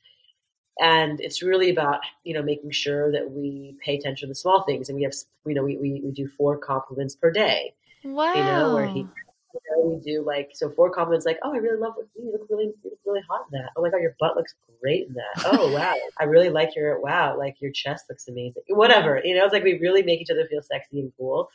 And 0.81 1.21
it's 1.21 1.43
really 1.43 1.71
about, 1.71 2.01
you 2.25 2.35
know, 2.35 2.43
making 2.43 2.73
sure 2.73 3.13
that 3.13 3.31
we 3.31 3.77
pay 3.85 3.97
attention 3.97 4.29
to 4.29 4.31
the 4.31 4.35
small 4.35 4.65
things. 4.65 4.89
And 4.89 4.97
we 4.97 5.05
have, 5.05 5.15
you 5.47 5.55
know, 5.55 5.63
we, 5.63 5.77
we, 5.77 6.01
we 6.05 6.11
do 6.11 6.27
four 6.27 6.59
compliments 6.59 7.15
per 7.15 7.31
day, 7.31 7.75
wow. 8.03 8.35
you 8.35 8.43
know, 8.43 8.75
where 8.75 8.87
he, 8.87 9.01
you 9.01 9.61
know, 9.71 9.89
we 9.89 10.01
do 10.01 10.25
like, 10.25 10.51
so 10.55 10.69
four 10.71 10.91
compliments 10.91 11.27
like, 11.27 11.39
oh, 11.45 11.55
I 11.55 11.59
really 11.59 11.79
love 11.79 11.95
what 11.95 12.07
you 12.17 12.33
look 12.33 12.49
really, 12.51 12.65
you 12.65 12.75
look 12.85 12.99
really 13.07 13.23
hot 13.29 13.47
in 13.53 13.61
that. 13.61 13.71
Oh 13.77 13.83
my 13.83 13.91
God, 13.91 13.99
your 13.99 14.17
butt 14.19 14.37
looks 14.37 14.55
great 14.81 15.07
in 15.07 15.15
that. 15.15 15.45
Oh, 15.47 15.73
wow. 15.75 15.95
I 16.19 16.25
really 16.25 16.51
like 16.51 16.75
your, 16.75 17.01
wow, 17.01 17.39
like 17.39 17.61
your 17.61 17.71
chest 17.71 18.07
looks 18.09 18.27
amazing. 18.27 18.65
Whatever, 18.69 19.21
you 19.25 19.37
know, 19.37 19.45
it's 19.45 19.53
like 19.53 19.65
we 19.65 19.79
really 19.79 20.03
make 20.03 20.21
each 20.21 20.31
other 20.31 20.47
feel 20.47 20.61
sexy 20.61 20.99
and 20.99 21.13
cool. 21.17 21.51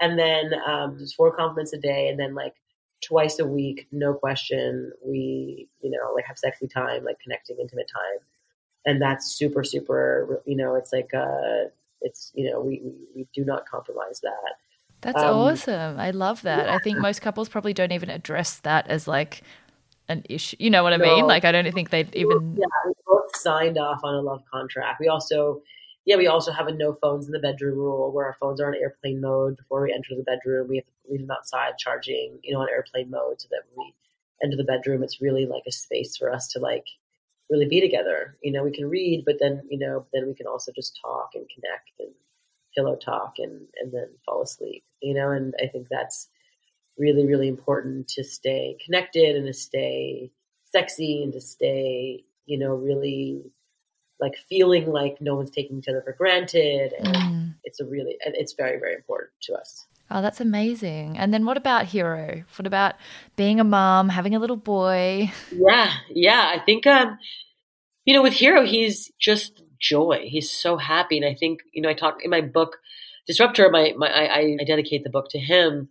And 0.00 0.18
then 0.18 0.52
um, 0.66 0.98
just 0.98 1.14
four 1.14 1.34
compliments 1.34 1.72
a 1.72 1.78
day. 1.78 2.08
And 2.08 2.18
then 2.18 2.34
like 2.34 2.54
twice 3.06 3.38
a 3.38 3.46
week, 3.46 3.86
no 3.92 4.12
question, 4.12 4.92
we, 5.04 5.68
you 5.80 5.90
know, 5.90 6.12
like 6.14 6.24
have 6.26 6.36
sexy 6.36 6.66
time, 6.66 7.04
like 7.04 7.20
connecting 7.20 7.56
intimate 7.60 7.88
time. 7.92 8.18
And 8.84 9.00
that's 9.00 9.30
super, 9.32 9.62
super, 9.62 10.42
you 10.44 10.56
know, 10.56 10.74
it's 10.74 10.92
like, 10.92 11.14
uh, 11.14 11.70
it's, 12.00 12.32
you 12.34 12.50
know, 12.50 12.60
we, 12.60 12.82
we, 13.14 13.26
do 13.32 13.44
not 13.44 13.66
compromise 13.66 14.20
that. 14.20 14.54
That's 15.02 15.22
Um, 15.22 15.36
awesome. 15.36 16.00
I 16.00 16.10
love 16.10 16.42
that. 16.42 16.68
I 16.68 16.78
think 16.78 16.98
most 16.98 17.22
couples 17.22 17.48
probably 17.48 17.72
don't 17.72 17.92
even 17.92 18.10
address 18.10 18.58
that 18.60 18.88
as 18.88 19.06
like 19.06 19.42
an 20.08 20.24
issue. 20.28 20.56
You 20.58 20.70
know 20.70 20.82
what 20.82 20.92
I 20.92 20.98
mean? 20.98 21.20
No. 21.20 21.26
Like 21.26 21.44
I 21.44 21.52
don't 21.52 21.70
think 21.72 21.90
they'd 21.90 22.14
even 22.14 22.56
Yeah, 22.58 22.66
we 22.86 22.92
both 23.06 23.36
signed 23.36 23.78
off 23.78 24.00
on 24.02 24.14
a 24.14 24.20
love 24.20 24.42
contract. 24.52 24.98
We 25.00 25.08
also, 25.08 25.62
yeah, 26.06 26.16
we 26.16 26.28
also 26.28 26.52
have 26.52 26.68
a 26.68 26.72
no 26.72 26.94
phones 26.94 27.26
in 27.26 27.32
the 27.32 27.40
bedroom 27.40 27.78
rule 27.78 28.12
where 28.12 28.26
our 28.26 28.36
phones 28.40 28.60
are 28.60 28.68
on 28.68 28.76
airplane 28.76 29.20
mode 29.20 29.56
before 29.56 29.82
we 29.82 29.92
enter 29.92 30.14
the 30.16 30.22
bedroom. 30.22 30.68
We 30.68 30.76
have 30.76 30.84
to 30.84 31.10
leave 31.10 31.20
them 31.20 31.30
outside 31.32 31.78
charging, 31.78 32.38
you 32.44 32.54
know, 32.54 32.60
on 32.60 32.68
airplane 32.70 33.10
mode 33.10 33.40
so 33.40 33.48
that 33.50 33.62
when 33.74 33.86
we 33.86 33.94
enter 34.42 34.56
the 34.56 34.64
bedroom, 34.64 35.02
it's 35.02 35.20
really 35.20 35.46
like 35.46 35.64
a 35.66 35.72
space 35.72 36.16
for 36.16 36.32
us 36.32 36.46
to 36.52 36.60
like 36.60 36.86
really 37.50 37.66
be 37.66 37.80
together. 37.80 38.38
You 38.40 38.52
know, 38.52 38.62
we 38.62 38.70
can 38.70 38.88
read, 38.88 39.24
but 39.26 39.36
then, 39.40 39.62
you 39.68 39.78
know, 39.78 40.06
then 40.12 40.28
we 40.28 40.34
can 40.34 40.46
also 40.46 40.70
just 40.72 40.96
talk 41.02 41.30
and 41.34 41.44
connect 41.52 41.90
and 41.98 42.14
pillow 42.76 42.96
talk 42.96 43.34
and, 43.38 43.66
and 43.80 43.92
then 43.92 44.08
fall 44.24 44.42
asleep, 44.42 44.84
you 45.02 45.12
know, 45.12 45.30
and 45.30 45.54
I 45.60 45.66
think 45.66 45.88
that's 45.90 46.28
really, 46.96 47.26
really 47.26 47.48
important 47.48 48.06
to 48.08 48.22
stay 48.22 48.76
connected 48.84 49.34
and 49.34 49.46
to 49.46 49.52
stay 49.52 50.30
sexy 50.66 51.24
and 51.24 51.32
to 51.32 51.40
stay, 51.40 52.24
you 52.44 52.58
know, 52.58 52.74
really 52.74 53.50
like 54.20 54.34
feeling 54.48 54.90
like 54.90 55.16
no 55.20 55.34
one's 55.34 55.50
taking 55.50 55.78
each 55.78 55.88
other 55.88 56.02
for 56.02 56.12
granted. 56.12 56.92
And 56.98 57.16
Mm. 57.16 57.54
it's 57.64 57.80
a 57.80 57.84
really, 57.84 58.16
it's 58.20 58.54
very, 58.54 58.78
very 58.78 58.94
important 58.94 59.30
to 59.42 59.54
us. 59.54 59.86
Oh, 60.10 60.22
that's 60.22 60.40
amazing. 60.40 61.18
And 61.18 61.34
then 61.34 61.44
what 61.44 61.56
about 61.56 61.86
Hero? 61.86 62.44
What 62.56 62.66
about 62.66 62.94
being 63.34 63.58
a 63.60 63.64
mom, 63.64 64.08
having 64.08 64.34
a 64.34 64.38
little 64.38 64.56
boy? 64.56 65.32
Yeah. 65.52 65.92
Yeah. 66.08 66.52
I 66.54 66.60
think, 66.64 66.86
um, 66.86 67.18
you 68.04 68.14
know, 68.14 68.22
with 68.22 68.32
Hero, 68.34 68.64
he's 68.64 69.10
just 69.18 69.62
joy. 69.80 70.26
He's 70.28 70.50
so 70.50 70.76
happy. 70.76 71.16
And 71.18 71.26
I 71.26 71.34
think, 71.34 71.60
you 71.74 71.82
know, 71.82 71.88
I 71.88 71.94
talk 71.94 72.18
in 72.22 72.30
my 72.30 72.40
book, 72.40 72.76
Disrupt-Her, 73.26 73.68
my, 73.68 73.94
my, 73.96 74.08
I, 74.08 74.56
I 74.60 74.64
dedicate 74.64 75.02
the 75.02 75.10
book 75.10 75.26
to 75.30 75.38
him 75.38 75.88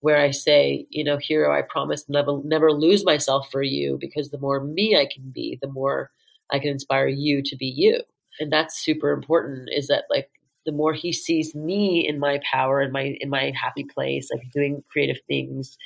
where 0.00 0.18
I 0.18 0.30
say, 0.30 0.86
you 0.90 1.02
know, 1.02 1.16
Hero, 1.16 1.52
I 1.52 1.62
promise 1.62 2.08
never, 2.08 2.40
never 2.44 2.70
lose 2.72 3.04
myself 3.04 3.48
for 3.50 3.62
you 3.62 3.98
because 4.00 4.30
the 4.30 4.38
more 4.38 4.60
me 4.62 4.96
I 4.96 5.08
can 5.12 5.32
be, 5.34 5.58
the 5.60 5.68
more 5.68 6.10
I 6.52 6.58
can 6.58 6.70
inspire 6.70 7.08
you 7.08 7.42
to 7.44 7.56
be 7.56 7.66
you. 7.66 8.00
And 8.38 8.52
that's 8.52 8.78
super 8.84 9.10
important 9.10 9.68
is 9.72 9.88
that 9.88 10.04
like 10.10 10.30
the 10.64 10.72
more 10.72 10.92
he 10.92 11.12
sees 11.12 11.54
me 11.54 12.06
in 12.06 12.18
my 12.18 12.40
power 12.50 12.82
in 12.82 12.92
my 12.92 13.16
in 13.20 13.30
my 13.30 13.52
happy 13.54 13.84
place, 13.84 14.28
like 14.32 14.50
doing 14.52 14.82
creative 14.90 15.18
things, 15.26 15.78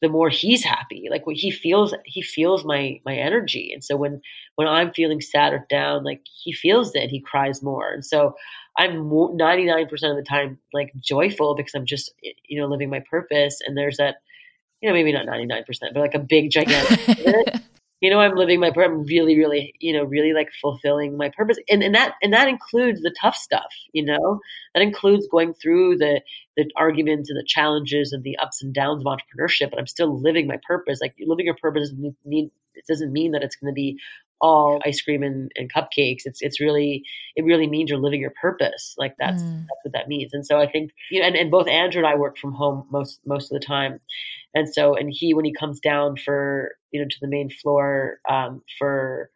the 0.00 0.08
more 0.08 0.28
he's 0.28 0.64
happy. 0.64 1.08
Like 1.10 1.26
when 1.26 1.36
he 1.36 1.50
feels 1.50 1.94
he 2.04 2.22
feels 2.22 2.64
my 2.64 3.00
my 3.04 3.16
energy. 3.16 3.70
And 3.72 3.84
so 3.84 3.96
when 3.96 4.22
when 4.54 4.68
I'm 4.68 4.92
feeling 4.92 5.20
sad 5.20 5.52
or 5.52 5.66
down, 5.68 6.04
like 6.04 6.22
he 6.42 6.52
feels 6.52 6.94
it, 6.94 7.10
he 7.10 7.20
cries 7.20 7.62
more. 7.62 7.90
And 7.90 8.04
so 8.04 8.34
I'm 8.78 9.08
99% 9.08 9.82
of 9.92 10.16
the 10.16 10.26
time 10.28 10.58
like 10.72 10.92
joyful 11.00 11.54
because 11.54 11.74
I'm 11.74 11.86
just 11.86 12.12
you 12.22 12.60
know 12.60 12.66
living 12.66 12.90
my 12.90 13.02
purpose 13.10 13.58
and 13.64 13.76
there's 13.76 13.98
that 13.98 14.16
you 14.80 14.88
know 14.88 14.94
maybe 14.94 15.12
not 15.12 15.26
99% 15.26 15.64
but 15.92 16.00
like 16.00 16.14
a 16.14 16.18
big 16.18 16.50
gigantic 16.50 17.62
you 18.04 18.10
know 18.10 18.20
i'm 18.20 18.36
living 18.36 18.60
my 18.60 18.70
i'm 18.76 19.02
really 19.04 19.38
really 19.38 19.72
you 19.80 19.94
know 19.94 20.04
really 20.04 20.34
like 20.34 20.50
fulfilling 20.60 21.16
my 21.16 21.30
purpose. 21.34 21.56
And, 21.70 21.82
and 21.82 21.94
that 21.94 22.14
and 22.22 22.34
that 22.34 22.48
includes 22.48 23.00
the 23.00 23.14
tough 23.18 23.34
stuff 23.34 23.72
you 23.92 24.04
know? 24.04 24.40
That 24.74 24.82
includes 24.82 25.26
going 25.30 25.54
through 25.54 25.96
the 25.98 26.20
the 26.56 26.70
arguments 26.76 27.30
and 27.30 27.38
the 27.38 27.46
challenges 27.46 28.12
and 28.12 28.22
the 28.22 28.36
ups 28.36 28.62
and 28.62 28.74
downs 28.74 29.00
of 29.00 29.06
entrepreneurship 29.06 29.70
but 29.70 29.78
i'm 29.78 29.86
still 29.86 30.20
living 30.20 30.46
my 30.46 30.58
purpose. 30.66 31.00
Like 31.00 31.14
living 31.18 31.46
your 31.46 31.56
purpose 31.56 31.88
doesn't 31.88 32.16
mean 32.26 32.50
it 32.74 32.84
doesn't 32.86 33.12
mean 33.12 33.32
that 33.32 33.42
it's 33.42 33.56
going 33.56 33.72
to 33.72 33.74
be 33.74 33.98
all 34.40 34.82
ice 34.84 35.00
cream 35.00 35.22
and, 35.22 35.50
and 35.56 35.72
cupcakes. 35.72 36.22
It's 36.26 36.42
it's 36.42 36.60
really 36.60 37.04
it 37.36 37.44
really 37.44 37.66
means 37.66 37.88
you're 37.88 37.98
living 37.98 38.20
your 38.20 38.34
purpose. 38.38 38.94
Like 38.98 39.14
that's 39.18 39.42
mm. 39.42 39.60
that's 39.60 39.84
what 39.84 39.92
that 39.94 40.08
means. 40.08 40.34
And 40.34 40.44
so 40.44 40.58
i 40.58 40.70
think 40.70 40.90
you 41.10 41.20
know 41.20 41.26
and, 41.26 41.36
and 41.36 41.50
both 41.50 41.68
andrew 41.68 42.00
and 42.00 42.06
i 42.06 42.16
work 42.16 42.36
from 42.36 42.52
home 42.52 42.86
most 42.90 43.20
most 43.24 43.50
of 43.50 43.58
the 43.58 43.66
time 43.66 44.00
and 44.54 44.72
so, 44.72 44.94
and 44.94 45.10
he, 45.12 45.34
when 45.34 45.44
he 45.44 45.52
comes 45.52 45.80
down 45.80 46.16
for, 46.16 46.72
you 46.92 47.00
know, 47.00 47.08
to 47.08 47.16
the 47.20 47.28
main 47.28 47.50
floor 47.50 48.18
um, 48.30 48.62
for, 48.78 49.30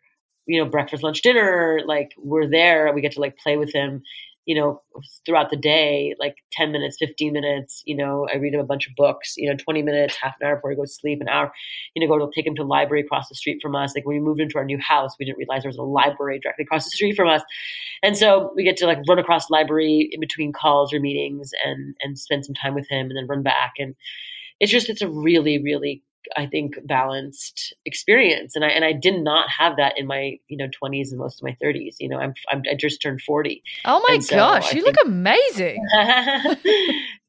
you 0.46 0.62
know, 0.62 0.70
breakfast, 0.70 1.02
lunch, 1.02 1.22
dinner, 1.22 1.80
like 1.86 2.12
we're 2.16 2.48
there, 2.48 2.92
we 2.94 3.00
get 3.00 3.12
to 3.12 3.20
like 3.20 3.36
play 3.36 3.56
with 3.56 3.72
him, 3.72 4.02
you 4.46 4.54
know, 4.54 4.80
throughout 5.26 5.50
the 5.50 5.56
day, 5.56 6.14
like 6.18 6.36
10 6.52 6.72
minutes, 6.72 6.96
15 7.00 7.32
minutes, 7.32 7.82
you 7.84 7.96
know, 7.96 8.26
I 8.32 8.36
read 8.36 8.54
him 8.54 8.60
a 8.60 8.64
bunch 8.64 8.86
of 8.86 8.94
books, 8.96 9.34
you 9.36 9.50
know, 9.50 9.56
20 9.56 9.82
minutes, 9.82 10.16
half 10.16 10.36
an 10.40 10.46
hour 10.46 10.54
before 10.54 10.70
he 10.70 10.76
goes 10.76 10.94
to 10.94 11.00
sleep, 11.00 11.20
an 11.20 11.28
hour, 11.28 11.52
you 11.94 12.00
know, 12.00 12.16
go 12.16 12.24
to 12.24 12.32
take 12.34 12.46
him 12.46 12.54
to 12.54 12.64
library 12.64 13.02
across 13.02 13.28
the 13.28 13.34
street 13.34 13.58
from 13.60 13.74
us. 13.74 13.94
Like 13.94 14.06
when 14.06 14.16
we 14.16 14.22
moved 14.22 14.40
into 14.40 14.56
our 14.56 14.64
new 14.64 14.78
house, 14.78 15.16
we 15.18 15.26
didn't 15.26 15.38
realize 15.38 15.64
there 15.64 15.68
was 15.68 15.76
a 15.76 15.82
library 15.82 16.38
directly 16.38 16.62
across 16.62 16.84
the 16.84 16.92
street 16.92 17.16
from 17.16 17.28
us. 17.28 17.42
And 18.02 18.16
so 18.16 18.52
we 18.56 18.64
get 18.64 18.76
to 18.78 18.86
like 18.86 19.00
run 19.06 19.18
across 19.18 19.50
library 19.50 20.08
in 20.12 20.20
between 20.20 20.52
calls 20.52 20.94
or 20.94 21.00
meetings 21.00 21.50
and, 21.62 21.94
and 22.00 22.18
spend 22.18 22.46
some 22.46 22.54
time 22.54 22.74
with 22.74 22.88
him 22.88 23.08
and 23.08 23.16
then 23.18 23.26
run 23.26 23.42
back. 23.42 23.74
And, 23.78 23.96
it's 24.60 24.72
just 24.72 24.88
it's 24.88 25.02
a 25.02 25.08
really 25.08 25.62
really 25.62 26.02
I 26.36 26.46
think 26.46 26.74
balanced 26.84 27.74
experience, 27.84 28.54
and 28.56 28.64
I 28.64 28.68
and 28.68 28.84
I 28.84 28.92
did 28.92 29.22
not 29.22 29.48
have 29.56 29.76
that 29.76 29.98
in 29.98 30.06
my 30.06 30.36
you 30.48 30.56
know 30.56 30.68
twenties 30.76 31.12
and 31.12 31.18
most 31.18 31.40
of 31.40 31.44
my 31.44 31.56
thirties. 31.60 31.96
You 32.00 32.08
know, 32.08 32.18
I'm, 32.18 32.34
I'm, 32.50 32.62
i 32.70 32.74
just 32.74 33.00
turned 33.00 33.22
forty. 33.22 33.62
Oh 33.84 34.04
my 34.08 34.18
so 34.18 34.36
gosh, 34.36 34.72
I 34.72 34.76
you 34.76 34.82
think, 34.82 34.96
look 34.96 35.06
amazing! 35.06 35.84
Thank 35.94 36.64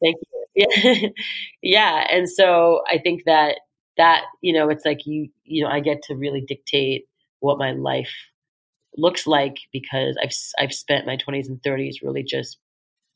you. 0.01 0.39
Yeah, 0.55 1.09
yeah, 1.61 2.07
and 2.11 2.29
so 2.29 2.81
I 2.89 2.97
think 2.97 3.23
that 3.25 3.59
that 3.97 4.23
you 4.41 4.53
know 4.53 4.69
it's 4.69 4.85
like 4.85 5.05
you 5.05 5.29
you 5.43 5.63
know 5.63 5.69
I 5.69 5.79
get 5.79 6.03
to 6.03 6.15
really 6.15 6.41
dictate 6.41 7.05
what 7.39 7.57
my 7.57 7.71
life 7.71 8.13
looks 8.97 9.27
like 9.27 9.57
because 9.71 10.17
I've 10.21 10.33
I've 10.59 10.73
spent 10.73 11.05
my 11.05 11.15
twenties 11.15 11.47
and 11.47 11.61
thirties 11.61 12.01
really 12.01 12.23
just 12.23 12.57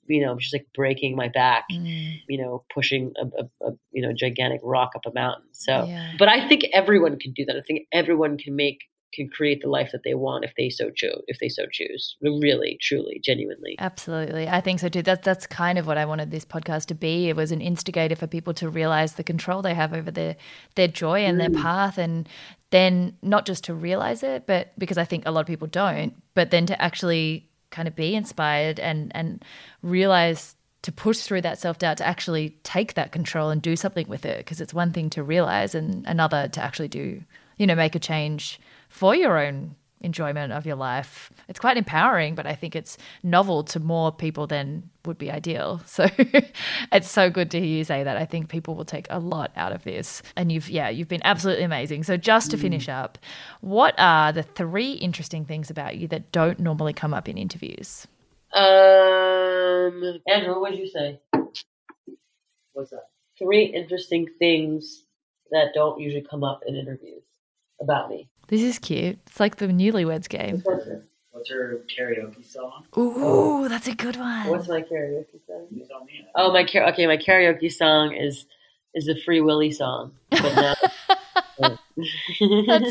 you 0.07 0.25
know, 0.25 0.37
just 0.37 0.53
like 0.53 0.67
breaking 0.75 1.15
my 1.15 1.29
back, 1.29 1.65
mm. 1.71 2.19
you 2.27 2.41
know, 2.41 2.63
pushing 2.73 3.13
a, 3.17 3.25
a, 3.25 3.67
a, 3.67 3.71
you 3.91 4.01
know 4.01 4.13
gigantic 4.13 4.59
rock 4.63 4.91
up 4.95 5.05
a 5.05 5.13
mountain. 5.13 5.47
So, 5.51 5.85
yeah. 5.85 6.13
but 6.17 6.27
I 6.27 6.47
think 6.47 6.65
everyone 6.73 7.19
can 7.19 7.31
do 7.33 7.45
that. 7.45 7.55
I 7.55 7.61
think 7.61 7.87
everyone 7.91 8.37
can 8.37 8.55
make 8.55 8.79
can 9.13 9.29
create 9.29 9.61
the 9.61 9.69
life 9.69 9.91
that 9.91 10.01
they 10.03 10.15
want 10.15 10.43
if 10.43 10.53
they 10.57 10.69
so 10.69 10.89
choose. 10.89 11.21
If 11.27 11.37
they 11.39 11.49
so 11.49 11.65
choose, 11.71 12.17
really, 12.21 12.77
truly, 12.81 13.21
genuinely. 13.23 13.75
Absolutely, 13.79 14.47
I 14.47 14.59
think 14.61 14.79
so 14.79 14.89
too. 14.89 15.01
That's 15.03 15.23
that's 15.23 15.47
kind 15.47 15.77
of 15.77 15.87
what 15.87 15.97
I 15.97 16.05
wanted 16.05 16.31
this 16.31 16.45
podcast 16.45 16.87
to 16.87 16.95
be. 16.95 17.29
It 17.29 17.35
was 17.35 17.51
an 17.51 17.61
instigator 17.61 18.15
for 18.15 18.27
people 18.27 18.53
to 18.55 18.69
realize 18.69 19.13
the 19.13 19.23
control 19.23 19.61
they 19.61 19.73
have 19.73 19.93
over 19.93 20.11
their 20.11 20.35
their 20.75 20.87
joy 20.87 21.21
and 21.21 21.37
mm. 21.37 21.41
their 21.41 21.61
path, 21.61 21.97
and 21.97 22.27
then 22.71 23.17
not 23.21 23.45
just 23.45 23.63
to 23.65 23.73
realize 23.73 24.23
it, 24.23 24.47
but 24.47 24.77
because 24.77 24.97
I 24.97 25.05
think 25.05 25.25
a 25.25 25.31
lot 25.31 25.41
of 25.41 25.47
people 25.47 25.67
don't, 25.67 26.15
but 26.33 26.51
then 26.51 26.65
to 26.65 26.81
actually 26.81 27.49
kind 27.73 27.87
of 27.87 27.95
be 27.95 28.15
inspired 28.15 28.79
and 28.79 29.11
and 29.15 29.43
realize 29.81 30.55
to 30.83 30.91
push 30.91 31.19
through 31.19 31.41
that 31.41 31.59
self 31.59 31.79
doubt 31.79 31.97
to 31.97 32.07
actually 32.07 32.57
take 32.63 32.93
that 32.93 33.11
control 33.11 33.49
and 33.49 33.61
do 33.61 33.75
something 33.75 34.07
with 34.07 34.25
it. 34.25 34.37
Because 34.37 34.61
it's 34.61 34.73
one 34.73 34.93
thing 34.93 35.09
to 35.11 35.23
realize 35.23 35.75
and 35.75 36.05
another 36.07 36.47
to 36.49 36.61
actually 36.61 36.87
do 36.87 37.21
you 37.57 37.67
know 37.67 37.75
make 37.75 37.95
a 37.95 37.99
change 37.99 38.59
for 38.89 39.15
your 39.15 39.37
own 39.37 39.75
enjoyment 40.03 40.53
of 40.53 40.65
your 40.65 40.75
life. 40.75 41.31
It's 41.47 41.59
quite 41.59 41.77
empowering, 41.77 42.35
but 42.35 42.45
I 42.45 42.55
think 42.55 42.75
it's 42.75 42.97
novel 43.23 43.63
to 43.65 43.79
more 43.79 44.11
people 44.11 44.45
than 44.47 44.89
would 45.05 45.17
be 45.17 45.31
ideal. 45.31 45.81
So 45.93 46.07
it's 46.91 47.09
so 47.09 47.29
good 47.29 47.51
to 47.51 47.59
hear 47.59 47.67
you 47.67 47.83
say 47.83 48.03
that. 48.03 48.17
I 48.17 48.25
think 48.25 48.49
people 48.49 48.75
will 48.75 48.85
take 48.85 49.05
a 49.09 49.19
lot 49.19 49.51
out 49.55 49.71
of 49.71 49.83
this. 49.83 50.23
And 50.35 50.51
you've, 50.51 50.69
yeah, 50.69 50.89
you've 50.89 51.07
been 51.07 51.21
absolutely 51.23 51.63
amazing. 51.63 52.03
So 52.03 52.17
just 52.17 52.51
to 52.51 52.57
finish 52.57 52.87
mm. 52.87 52.93
up, 52.93 53.17
what 53.61 53.93
are 53.97 54.31
the 54.31 54.43
three 54.43 54.93
interesting 54.93 55.45
things 55.45 55.69
about 55.69 55.97
you 55.97 56.07
that 56.07 56.31
don't 56.31 56.59
normally 56.59 56.93
come 56.93 57.13
up 57.13 57.29
in 57.29 57.37
interviews? 57.37 58.07
Um, 58.53 60.19
Andrew, 60.27 60.59
what 60.59 60.71
did 60.71 60.79
you 60.79 60.87
say? 60.87 61.19
What's 62.73 62.91
that? 62.91 63.07
Three 63.37 63.65
interesting 63.65 64.27
things 64.39 65.05
that 65.51 65.73
don't 65.73 65.99
usually 65.99 66.23
come 66.23 66.43
up 66.43 66.61
in 66.65 66.75
interviews 66.75 67.23
about 67.79 68.09
me. 68.09 68.29
This 68.47 68.61
is 68.61 68.79
cute. 68.79 69.19
It's 69.27 69.39
like 69.39 69.57
the 69.57 69.67
newlyweds 69.67 70.29
game. 70.29 70.63
What's 71.31 71.49
her 71.49 71.81
karaoke 71.97 72.45
song? 72.45 72.85
Ooh, 72.97 73.13
oh. 73.17 73.67
that's 73.67 73.87
a 73.87 73.95
good 73.95 74.17
one. 74.17 74.49
What's 74.49 74.67
my 74.67 74.81
karaoke 74.81 75.39
song? 75.47 75.67
Oh, 76.35 76.51
my 76.51 76.63
car- 76.63 76.87
okay. 76.89 77.07
My 77.07 77.17
karaoke 77.17 77.71
song 77.71 78.15
is 78.15 78.45
is 78.93 79.05
the 79.05 79.15
Free 79.25 79.41
Willy 79.41 79.71
song. 79.71 80.13
That's 80.31 80.81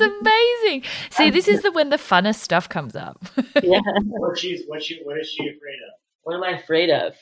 amazing. 0.00 0.84
See, 1.10 1.30
this 1.30 1.48
is 1.48 1.62
the 1.62 1.72
when 1.72 1.90
the 1.90 1.96
funnest 1.96 2.36
stuff 2.36 2.68
comes 2.68 2.96
up. 2.96 3.24
yeah. 3.62 3.80
What 4.04 4.38
she's 4.38 4.62
what 4.66 4.82
she 4.82 5.00
what 5.04 5.18
is 5.18 5.30
she 5.30 5.44
afraid 5.44 5.54
of? 5.54 5.94
What 6.22 6.36
am 6.36 6.44
I 6.44 6.58
afraid 6.58 6.90
of? 6.90 7.14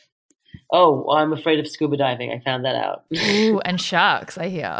Oh, 0.72 1.10
I'm 1.10 1.32
afraid 1.32 1.58
of 1.58 1.68
scuba 1.68 1.96
diving. 1.96 2.30
I 2.30 2.40
found 2.40 2.64
that 2.64 2.76
out. 2.76 3.04
Ooh, 3.16 3.60
and 3.64 3.80
sharks, 3.80 4.38
I 4.38 4.48
hear. 4.48 4.78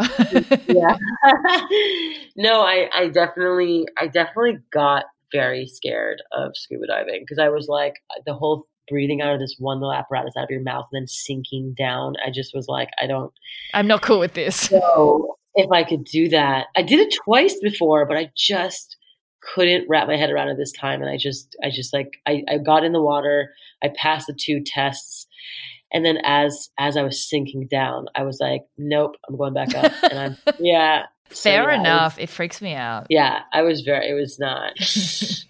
yeah. 0.68 0.96
no, 2.36 2.60
I, 2.60 2.88
I 2.94 3.08
definitely, 3.08 3.86
I 3.98 4.06
definitely 4.06 4.58
got 4.72 5.04
very 5.32 5.66
scared 5.66 6.22
of 6.32 6.52
scuba 6.54 6.86
diving 6.86 7.22
because 7.22 7.38
I 7.38 7.48
was 7.48 7.68
like, 7.68 7.94
the 8.24 8.34
whole 8.34 8.66
breathing 8.88 9.22
out 9.22 9.34
of 9.34 9.40
this 9.40 9.56
one 9.58 9.78
little 9.78 9.92
apparatus 9.92 10.34
out 10.36 10.44
of 10.44 10.50
your 10.50 10.62
mouth 10.62 10.86
and 10.92 11.02
then 11.02 11.06
sinking 11.06 11.74
down. 11.78 12.14
I 12.24 12.30
just 12.30 12.54
was 12.54 12.68
like, 12.68 12.88
I 13.00 13.06
don't. 13.06 13.32
I'm 13.72 13.86
not 13.86 14.02
cool 14.02 14.18
with 14.18 14.34
this. 14.34 14.56
So 14.56 15.36
if 15.54 15.70
I 15.70 15.84
could 15.84 16.04
do 16.04 16.28
that, 16.28 16.66
I 16.76 16.82
did 16.82 17.00
it 17.00 17.14
twice 17.24 17.56
before, 17.62 18.04
but 18.06 18.16
I 18.16 18.30
just 18.36 18.96
couldn't 19.42 19.86
wrap 19.88 20.06
my 20.06 20.16
head 20.16 20.30
around 20.30 20.48
it 20.48 20.56
this 20.56 20.72
time. 20.72 21.00
And 21.00 21.10
I 21.10 21.16
just, 21.16 21.56
I 21.64 21.70
just 21.70 21.94
like, 21.94 22.18
I, 22.26 22.42
I 22.48 22.58
got 22.58 22.84
in 22.84 22.92
the 22.92 23.00
water. 23.00 23.54
I 23.82 23.88
passed 23.88 24.26
the 24.26 24.34
two 24.34 24.62
tests 24.64 25.26
and 25.92 26.04
then 26.04 26.18
as 26.24 26.70
as 26.78 26.96
I 26.96 27.02
was 27.02 27.28
sinking 27.28 27.66
down, 27.68 28.06
I 28.14 28.22
was 28.22 28.38
like, 28.40 28.62
nope, 28.78 29.16
I'm 29.28 29.36
going 29.36 29.54
back 29.54 29.74
up. 29.74 29.92
And 30.10 30.18
I'm 30.18 30.36
yeah. 30.60 31.04
Fair 31.28 31.64
so, 31.64 31.70
yeah, 31.70 31.80
enough. 31.80 32.16
Was, 32.16 32.24
it 32.24 32.30
freaks 32.30 32.60
me 32.60 32.74
out. 32.74 33.06
Yeah, 33.08 33.42
I 33.52 33.62
was 33.62 33.82
very. 33.82 34.08
It 34.08 34.14
was 34.14 34.38
not. 34.38 34.72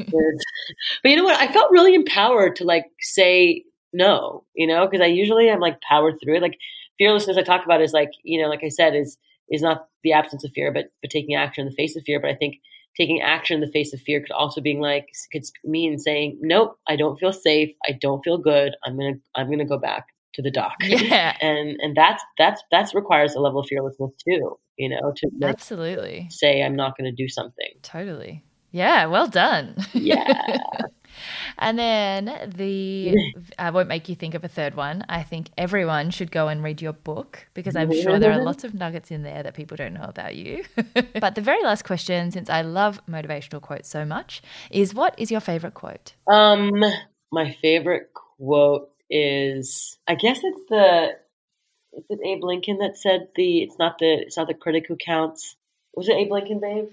but 1.03 1.09
you 1.09 1.17
know 1.17 1.25
what? 1.25 1.41
I 1.41 1.51
felt 1.53 1.71
really 1.71 1.95
empowered 1.95 2.57
to 2.57 2.65
like 2.65 2.85
say 3.01 3.65
no. 3.93 4.45
You 4.55 4.67
know, 4.67 4.87
because 4.87 5.03
I 5.03 5.07
usually 5.07 5.49
am 5.49 5.61
like 5.61 5.81
powered 5.81 6.17
through 6.23 6.37
it. 6.37 6.43
Like 6.43 6.59
fearlessness, 6.99 7.39
I 7.39 7.43
talk 7.43 7.65
about 7.65 7.81
is 7.81 7.93
like 7.93 8.11
you 8.23 8.41
know, 8.41 8.49
like 8.49 8.65
I 8.65 8.69
said, 8.69 8.95
is 8.95 9.17
is 9.49 9.63
not 9.63 9.87
the 10.05 10.13
absence 10.13 10.45
of 10.45 10.53
fear, 10.55 10.71
but 10.73 10.87
but 11.03 11.11
taking 11.11 11.35
action 11.35 11.63
in 11.63 11.71
the 11.71 11.77
face 11.77 11.97
of 11.97 12.03
fear. 12.05 12.21
But 12.21 12.31
I 12.31 12.35
think 12.35 12.57
taking 12.97 13.23
action 13.23 13.55
in 13.55 13.61
the 13.61 13.73
face 13.73 13.95
of 13.95 14.01
fear 14.01 14.21
could 14.21 14.33
also 14.33 14.61
being 14.61 14.81
like 14.81 15.07
could 15.33 15.45
mean 15.65 15.99
saying 15.99 16.39
nope, 16.43 16.79
I 16.89 16.97
don't 16.97 17.19
feel 17.19 17.33
safe. 17.33 17.71
I 17.87 17.93
don't 17.93 18.23
feel 18.23 18.37
good. 18.37 18.75
I'm 18.85 18.99
gonna 18.99 19.15
I'm 19.35 19.51
gonna 19.51 19.65
go 19.65 19.79
back 19.79 20.07
to 20.35 20.43
the 20.43 20.51
dock. 20.51 20.75
Yeah. 20.83 21.37
and 21.41 21.79
and 21.81 21.97
that's 21.97 22.23
that's 22.39 22.63
that's 22.71 22.95
requires 22.95 23.35
a 23.35 23.41
level 23.41 23.61
of 23.61 23.67
fearlessness 23.69 24.13
too, 24.25 24.59
you 24.77 24.89
know, 24.89 25.13
to 25.17 25.31
like, 25.41 25.53
absolutely 25.53 26.29
say 26.31 26.63
I'm 26.63 26.77
not 26.77 26.97
going 26.97 27.15
to 27.15 27.23
do 27.23 27.29
something. 27.29 27.71
Totally. 27.83 28.45
Yeah, 28.73 29.07
well 29.07 29.27
done. 29.27 29.77
Yeah. 29.93 30.59
and 31.59 31.79
then 31.79 32.53
the 32.57 33.17
I 33.59 33.71
won't 33.71 33.89
make 33.89 34.09
you 34.09 34.15
think 34.15 34.35
of 34.35 34.45
a 34.45 34.49
third 34.49 34.75
one. 34.75 35.05
I 35.09 35.23
think 35.23 35.51
everyone 35.59 36.11
should 36.11 36.31
go 36.31 36.49
and 36.49 36.63
read 36.63 36.81
your 36.81 36.93
book 36.93 37.49
because 37.55 37.75
I'm 37.75 37.93
sure 37.93 38.19
there 38.19 38.33
are 38.33 38.43
lots 38.45 38.63
of 38.63 38.75
nuggets 38.75 39.11
in 39.11 39.23
there 39.23 39.43
that 39.43 39.55
people 39.55 39.77
don't 39.77 39.95
know 39.95 40.05
about 40.05 40.37
you. 40.37 40.65
but 41.21 41.35
the 41.35 41.41
very 41.41 41.63
last 41.65 41.85
question, 41.85 42.31
since 42.31 42.49
I 42.49 42.63
love 42.63 43.01
motivational 43.09 43.61
quotes 43.61 43.89
so 43.89 44.05
much, 44.05 44.41
is 44.71 44.95
what 44.95 45.15
is 45.19 45.31
your 45.31 45.41
favorite 45.41 45.75
quote? 45.75 46.15
Um, 46.31 46.85
my 47.33 47.57
favorite 47.61 48.11
quote 48.15 48.90
is 49.11 49.99
I 50.07 50.15
guess 50.15 50.41
it's 50.43 50.67
the 50.69 51.17
is 51.93 52.05
it 52.09 52.21
Abe 52.25 52.45
Lincoln 52.45 52.79
that 52.79 52.97
said 52.97 53.29
the 53.37 53.63
it's 53.63 53.79
not 53.79 53.99
the 53.99 54.13
it's 54.13 54.37
not 54.37 54.49
the 54.49 54.55
critic 54.55 54.87
who 54.89 54.97
counts. 54.97 55.57
Was 55.95 56.09
it 56.09 56.17
Abe 56.17 56.31
Lincoln, 56.33 56.61
babe? 56.61 56.89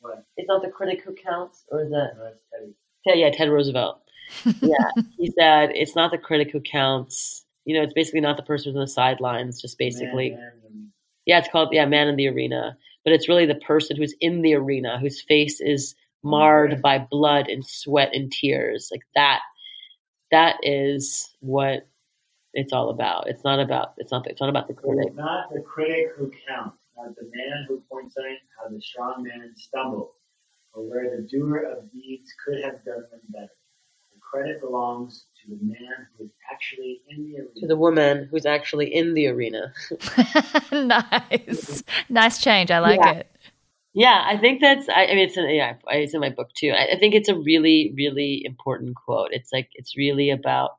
What? 0.00 0.24
It's 0.36 0.48
not 0.48 0.62
the 0.62 0.70
critic 0.70 1.02
who 1.04 1.14
counts, 1.14 1.64
or 1.68 1.82
is 1.82 1.90
that? 1.90 2.12
No, 2.16 2.32
Teddy. 2.52 2.72
Yeah, 3.04 3.14
yeah, 3.14 3.30
Ted 3.30 3.50
Roosevelt. 3.50 4.00
yeah, 4.62 4.76
he 5.18 5.30
said 5.38 5.70
it's 5.74 5.96
not 5.96 6.10
the 6.10 6.18
critic 6.18 6.50
who 6.50 6.60
counts. 6.60 7.44
You 7.66 7.76
know, 7.76 7.82
it's 7.82 7.92
basically 7.92 8.20
not 8.20 8.36
the 8.36 8.42
person 8.42 8.74
on 8.74 8.80
the 8.80 8.86
sidelines. 8.88 9.60
Just 9.60 9.76
basically, 9.76 10.30
man, 10.30 10.40
man, 10.62 10.92
Yeah, 11.26 11.38
it's 11.38 11.48
called 11.48 11.68
yeah, 11.72 11.84
Man 11.84 12.08
in 12.08 12.16
the 12.16 12.28
Arena. 12.28 12.76
But 13.04 13.12
it's 13.14 13.28
really 13.28 13.46
the 13.46 13.54
person 13.56 13.96
who's 13.96 14.14
in 14.20 14.42
the 14.42 14.54
arena, 14.54 14.98
whose 14.98 15.22
face 15.22 15.60
is 15.60 15.94
marred 16.22 16.72
Okay. 16.72 16.80
by 16.80 16.98
blood 16.98 17.48
and 17.48 17.64
sweat 17.66 18.10
and 18.14 18.30
tears. 18.30 18.88
Like 18.92 19.02
that 19.14 19.40
that 20.30 20.56
is 20.62 21.34
what 21.40 21.86
it's 22.54 22.72
all 22.72 22.90
about. 22.90 23.28
It's 23.28 23.44
not 23.44 23.60
about 23.60 23.94
it's 23.98 24.10
not 24.12 24.26
it's 24.26 24.40
not 24.40 24.50
about 24.50 24.68
the 24.68 24.74
critic. 24.74 25.06
It's 25.08 25.16
not 25.16 25.52
the 25.52 25.60
critic 25.60 26.08
who 26.16 26.30
counts, 26.48 26.76
not 26.96 27.14
the 27.16 27.30
man 27.34 27.66
who 27.68 27.82
points 27.90 28.16
out 28.18 28.24
how 28.62 28.74
the 28.74 28.80
strong 28.80 29.22
man 29.22 29.52
stumbled, 29.56 30.10
or 30.72 30.88
where 30.88 31.16
the 31.16 31.22
doer 31.22 31.58
of 31.58 31.90
deeds 31.92 32.32
could 32.44 32.62
have 32.64 32.84
done 32.84 33.04
them 33.10 33.20
better. 33.28 33.48
The 34.12 34.20
credit 34.20 34.60
belongs 34.60 35.26
to 35.44 35.50
the 35.56 35.58
man 35.62 36.06
who 36.18 36.24
is 36.24 36.30
actually 36.52 37.02
in 37.08 37.24
the 37.24 37.38
arena. 37.38 37.50
To 37.60 37.66
the 37.66 37.76
woman 37.76 38.28
who's 38.30 38.46
actually 38.46 38.92
in 38.94 39.14
the 39.14 39.28
arena. 39.28 39.72
nice. 40.72 41.82
Nice 42.08 42.40
change. 42.40 42.70
I 42.70 42.78
like 42.80 43.00
Yeah. 43.00 43.12
it. 43.12 43.36
Yeah, 43.92 44.22
I 44.24 44.36
think 44.36 44.60
that's. 44.60 44.88
I, 44.88 45.06
I 45.06 45.14
mean, 45.14 45.28
it's 45.28 45.36
in, 45.36 45.48
yeah, 45.50 45.74
it's 45.88 46.14
in 46.14 46.20
my 46.20 46.30
book 46.30 46.50
too. 46.56 46.70
I, 46.70 46.94
I 46.94 46.98
think 46.98 47.14
it's 47.14 47.28
a 47.28 47.34
really, 47.34 47.92
really 47.96 48.42
important 48.44 48.94
quote. 48.94 49.30
It's 49.32 49.52
like 49.52 49.68
it's 49.74 49.96
really 49.96 50.30
about 50.30 50.72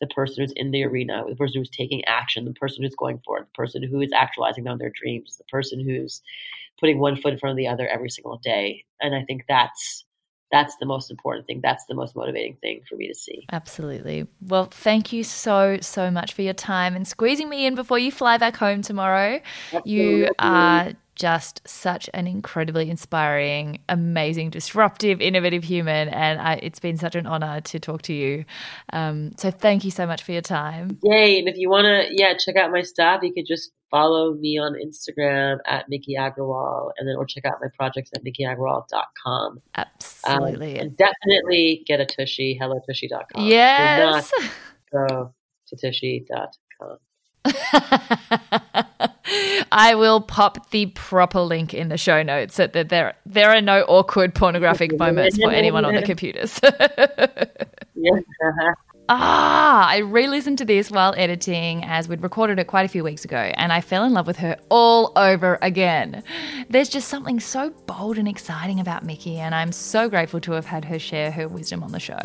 the 0.00 0.06
person 0.06 0.42
who's 0.42 0.52
in 0.56 0.70
the 0.70 0.84
arena, 0.84 1.24
the 1.28 1.36
person 1.36 1.60
who's 1.60 1.70
taking 1.70 2.04
action, 2.06 2.44
the 2.44 2.52
person 2.52 2.82
who's 2.82 2.94
going 2.94 3.20
for 3.24 3.38
it, 3.38 3.46
the 3.46 3.62
person 3.62 3.82
who 3.82 4.00
is 4.00 4.12
actualizing 4.14 4.66
on 4.68 4.78
their 4.78 4.92
dreams, 4.94 5.36
the 5.36 5.44
person 5.44 5.80
who's 5.80 6.22
putting 6.80 6.98
one 6.98 7.16
foot 7.16 7.32
in 7.32 7.38
front 7.38 7.52
of 7.52 7.56
the 7.56 7.66
other 7.66 7.88
every 7.88 8.08
single 8.08 8.38
day. 8.38 8.84
And 9.00 9.14
I 9.14 9.24
think 9.24 9.42
that's 9.48 10.04
that's 10.50 10.76
the 10.76 10.86
most 10.86 11.10
important 11.10 11.46
thing. 11.46 11.60
That's 11.62 11.84
the 11.86 11.94
most 11.94 12.16
motivating 12.16 12.56
thing 12.56 12.80
for 12.88 12.96
me 12.96 13.08
to 13.08 13.14
see. 13.14 13.44
Absolutely. 13.52 14.26
Well, 14.40 14.64
thank 14.64 15.12
you 15.12 15.22
so, 15.22 15.78
so 15.82 16.10
much 16.10 16.32
for 16.32 16.40
your 16.40 16.54
time 16.54 16.96
and 16.96 17.06
squeezing 17.06 17.50
me 17.50 17.66
in 17.66 17.74
before 17.74 17.98
you 17.98 18.10
fly 18.10 18.38
back 18.38 18.56
home 18.56 18.80
tomorrow. 18.80 19.40
You 19.84 20.30
are 20.38 20.92
just 21.18 21.66
such 21.66 22.08
an 22.14 22.26
incredibly 22.26 22.88
inspiring, 22.88 23.80
amazing, 23.88 24.50
disruptive, 24.50 25.20
innovative 25.20 25.64
human. 25.64 26.08
And 26.08 26.40
I, 26.40 26.54
it's 26.62 26.78
been 26.78 26.96
such 26.96 27.16
an 27.16 27.26
honor 27.26 27.60
to 27.60 27.80
talk 27.80 28.02
to 28.02 28.14
you. 28.14 28.44
Um, 28.92 29.32
so 29.36 29.50
thank 29.50 29.84
you 29.84 29.90
so 29.90 30.06
much 30.06 30.22
for 30.22 30.32
your 30.32 30.42
time. 30.42 30.98
Yay! 31.02 31.40
And 31.40 31.48
if 31.48 31.56
you 31.56 31.68
want 31.68 31.84
to, 31.86 32.06
yeah, 32.10 32.34
check 32.38 32.56
out 32.56 32.70
my 32.70 32.82
stuff. 32.82 33.22
You 33.22 33.34
could 33.34 33.46
just 33.46 33.72
follow 33.90 34.34
me 34.34 34.58
on 34.58 34.74
Instagram 34.74 35.58
at 35.66 35.88
Miki 35.88 36.14
Agrawal, 36.16 36.90
and 36.98 37.08
then 37.08 37.16
or 37.16 37.26
check 37.26 37.44
out 37.44 37.54
my 37.60 37.68
projects 37.76 38.10
at 38.14 38.24
mikiagrawal.com. 38.24 39.52
Um, 39.52 39.60
Absolutely. 39.74 40.78
and 40.78 40.96
definitely 40.96 41.84
get 41.86 42.00
a 42.00 42.06
Tushy, 42.06 42.58
hellotushy.com. 42.60 43.44
yes. 43.46 44.30
Do 44.30 44.42
not 44.96 45.08
go 45.08 45.34
to 45.68 45.76
tushy.com. 45.76 46.98
I 49.72 49.94
will 49.96 50.20
pop 50.20 50.70
the 50.70 50.86
proper 50.86 51.40
link 51.40 51.74
in 51.74 51.88
the 51.88 51.98
show 51.98 52.22
notes 52.22 52.54
so 52.54 52.66
that 52.66 52.88
there 52.88 53.14
there 53.26 53.50
are 53.50 53.60
no 53.60 53.82
awkward 53.82 54.34
pornographic 54.34 54.98
moments 54.98 55.36
for 55.36 55.50
anyone 55.50 55.84
on 55.84 55.94
the 55.94 56.02
computers. 56.02 56.60
Yeah. 58.00 58.20
Ah, 59.10 59.88
I 59.88 59.98
re 59.98 60.28
listened 60.28 60.58
to 60.58 60.66
this 60.66 60.90
while 60.90 61.14
editing 61.16 61.82
as 61.82 62.08
we'd 62.08 62.22
recorded 62.22 62.58
it 62.58 62.66
quite 62.66 62.84
a 62.84 62.88
few 62.88 63.02
weeks 63.02 63.24
ago, 63.24 63.38
and 63.38 63.72
I 63.72 63.80
fell 63.80 64.04
in 64.04 64.12
love 64.12 64.26
with 64.26 64.36
her 64.38 64.58
all 64.68 65.12
over 65.16 65.58
again. 65.62 66.22
There's 66.68 66.90
just 66.90 67.08
something 67.08 67.40
so 67.40 67.70
bold 67.86 68.18
and 68.18 68.28
exciting 68.28 68.80
about 68.80 69.04
Miki, 69.04 69.38
and 69.38 69.54
I'm 69.54 69.72
so 69.72 70.10
grateful 70.10 70.40
to 70.40 70.52
have 70.52 70.66
had 70.66 70.84
her 70.84 70.98
share 70.98 71.30
her 71.30 71.48
wisdom 71.48 71.82
on 71.82 71.92
the 71.92 72.00
show. 72.00 72.20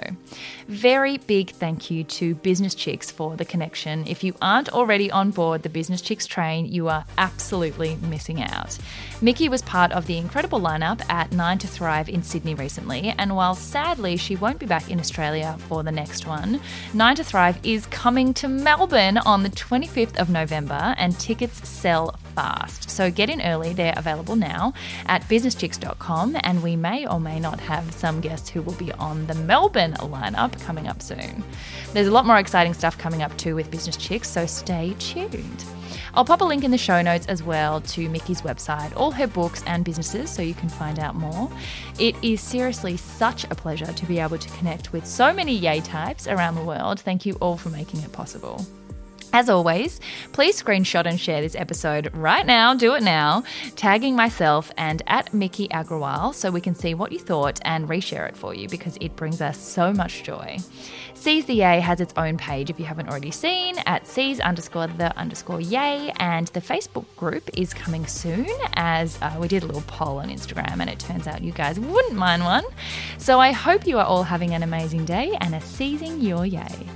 Very 0.68 1.19
big 1.19 1.51
thank 1.51 1.89
you 1.89 2.03
to 2.03 2.35
Business 2.35 2.76
Chicks 2.76 3.10
for 3.10 3.38
the 3.38 3.45
connection. 3.45 4.05
If 4.05 4.22
you 4.22 4.35
aren't 4.41 4.68
already 4.73 5.10
on 5.10 5.31
board 5.31 5.64
the 5.64 5.69
Business 5.69 6.01
Chicks 6.01 6.27
train, 6.27 6.65
you 6.65 6.89
are 6.89 7.05
absolutely 7.18 7.95
missing 7.95 8.41
out. 8.41 8.77
Miki 9.23 9.47
was 9.47 9.61
part 9.61 9.93
of 9.93 10.05
the 10.05 10.17
incredible 10.17 10.59
lineup 10.59 11.01
at 11.09 11.31
Nine 11.31 11.57
to 11.59 11.67
Thrive 11.67 12.09
in 12.09 12.23
Sydney 12.23 12.55
recently, 12.55 13.15
and 13.17 13.33
while 13.37 13.55
sadly 13.55 14.17
she 14.17 14.35
won't 14.35 14.59
be 14.59 14.65
back 14.65 14.91
in 14.91 14.99
Australia 14.99 15.55
for 15.69 15.81
the 15.81 15.93
next 15.93 16.27
one, 16.27 16.59
Nine 16.93 17.15
to 17.15 17.23
Thrive 17.23 17.57
is 17.63 17.85
coming 17.85 18.33
to 18.33 18.49
Melbourne 18.49 19.17
on 19.19 19.43
the 19.43 19.49
25th 19.49 20.19
of 20.19 20.29
November, 20.29 20.93
and 20.97 21.17
tickets 21.17 21.65
sell 21.65 22.19
fast. 22.35 22.89
So 22.89 23.09
get 23.09 23.29
in 23.29 23.41
early, 23.41 23.71
they're 23.71 23.93
available 23.95 24.35
now 24.35 24.73
at 25.05 25.21
businesschicks.com, 25.29 26.35
and 26.43 26.61
we 26.61 26.75
may 26.75 27.07
or 27.07 27.21
may 27.21 27.39
not 27.39 27.61
have 27.61 27.93
some 27.93 28.19
guests 28.19 28.49
who 28.49 28.61
will 28.61 28.73
be 28.73 28.91
on 28.91 29.27
the 29.27 29.35
Melbourne 29.35 29.93
lineup 29.99 30.61
coming 30.63 30.89
up 30.89 31.01
soon. 31.01 31.45
There's 31.93 32.07
a 32.07 32.11
lot 32.11 32.25
more 32.25 32.39
exciting 32.39 32.73
stuff 32.73 32.97
coming 32.97 33.21
up 33.21 33.37
too 33.37 33.55
with 33.55 33.71
Business 33.71 33.95
Chicks, 33.95 34.29
so 34.29 34.45
stay 34.45 34.93
tuned. 34.99 35.63
I'll 36.15 36.26
pop 36.26 36.41
a 36.41 36.45
link 36.45 36.64
in 36.64 36.69
the 36.69 36.77
show 36.77 37.02
notes 37.02 37.26
as 37.26 37.41
well 37.41 37.81
to 37.81 38.07
Miki's 38.07 38.44
website, 38.44 38.95
all 38.95 39.11
her 39.11 39.26
books 39.26 39.64
and 39.65 39.84
businesses, 39.84 40.30
so 40.30 40.44
you 40.44 40.53
can 40.53 40.69
find 40.69 40.99
out 40.99 41.15
more. 41.15 41.49
It 41.98 42.15
is 42.22 42.40
seriously 42.40 42.98
such 42.98 43.45
a 43.45 43.56
pleasure 43.56 43.91
to 43.91 44.06
be 44.06 44.19
able 44.19 44.38
to 44.38 44.49
connect 44.52 44.94
with 44.94 45.07
so 45.07 45.34
many 45.34 45.56
yay 45.56 45.81
types 45.81 46.27
around 46.27 46.56
the 46.56 46.64
world. 46.64 46.99
Thank 46.99 47.26
you 47.26 47.34
all 47.35 47.57
for 47.57 47.69
making 47.69 48.02
it 48.02 48.11
possible. 48.11 48.64
As 49.35 49.49
always, 49.49 49.99
please 50.31 50.61
screenshot 50.61 51.07
and 51.07 51.19
share 51.19 51.41
this 51.41 51.55
episode 51.55 52.15
right 52.15 52.45
now, 52.45 52.76
do 52.76 52.93
it 52.93 53.01
now, 53.01 53.43
tagging 53.76 54.15
myself 54.15 54.72
and 54.77 55.01
at 55.07 55.34
Miki 55.34 55.68
Agrawal 55.69 56.35
so 56.35 56.51
we 56.51 56.61
can 56.61 56.76
see 56.76 56.93
what 56.93 57.11
you 57.11 57.18
thought 57.18 57.60
and 57.64 57.89
reshare 57.89 58.30
it 58.30 58.38
for 58.38 58.53
you 58.53 58.69
because 58.69 58.95
it 59.01 59.15
brings 59.15 59.41
us 59.41 59.57
so 59.57 59.91
much 59.91 60.22
joy. 60.22 60.60
Seize 61.15 61.45
the 61.45 61.55
Yay 61.55 61.80
has 61.80 61.99
its 61.99 62.14
own 62.15 62.38
page 62.38 62.69
if 62.69 62.80
you 62.80 62.85
haven't 62.85 63.10
already 63.10 63.31
seen 63.31 63.76
at 63.88 64.05
seize 64.05 64.39
underscore 64.39 64.85
the 64.85 65.18
underscore 65.18 65.61
yay, 65.61 66.14
and 66.18 66.49
the 66.49 66.61
Facebook 66.61 67.05
group 67.15 67.49
is 67.57 67.73
coming 67.73 68.05
soon 68.05 68.45
as 68.76 69.18
uh, 69.23 69.35
we 69.39 69.47
did 69.47 69.64
a 69.64 69.65
little 69.65 69.84
poll 69.88 70.19
on 70.19 70.30
Instagram 70.30 70.80
and 70.80 70.91
it 70.91 70.99
turns 70.99 71.26
out 71.26 71.41
you 71.41 71.53
guys 71.53 71.80
wouldn't 71.80 72.14
mind 72.14 72.43
one. 72.43 72.65
So 73.18 73.39
I 73.39 73.51
hope 73.51 73.88
you 73.88 73.97
are 73.97 74.05
all 74.05 74.22
having 74.22 74.53
an 74.53 74.61
amazing 74.61 75.05
day 75.05 75.35
and 75.41 75.55
are 75.55 75.61
seizing 75.61 76.22
your 76.22 76.45
yay. 76.45 76.88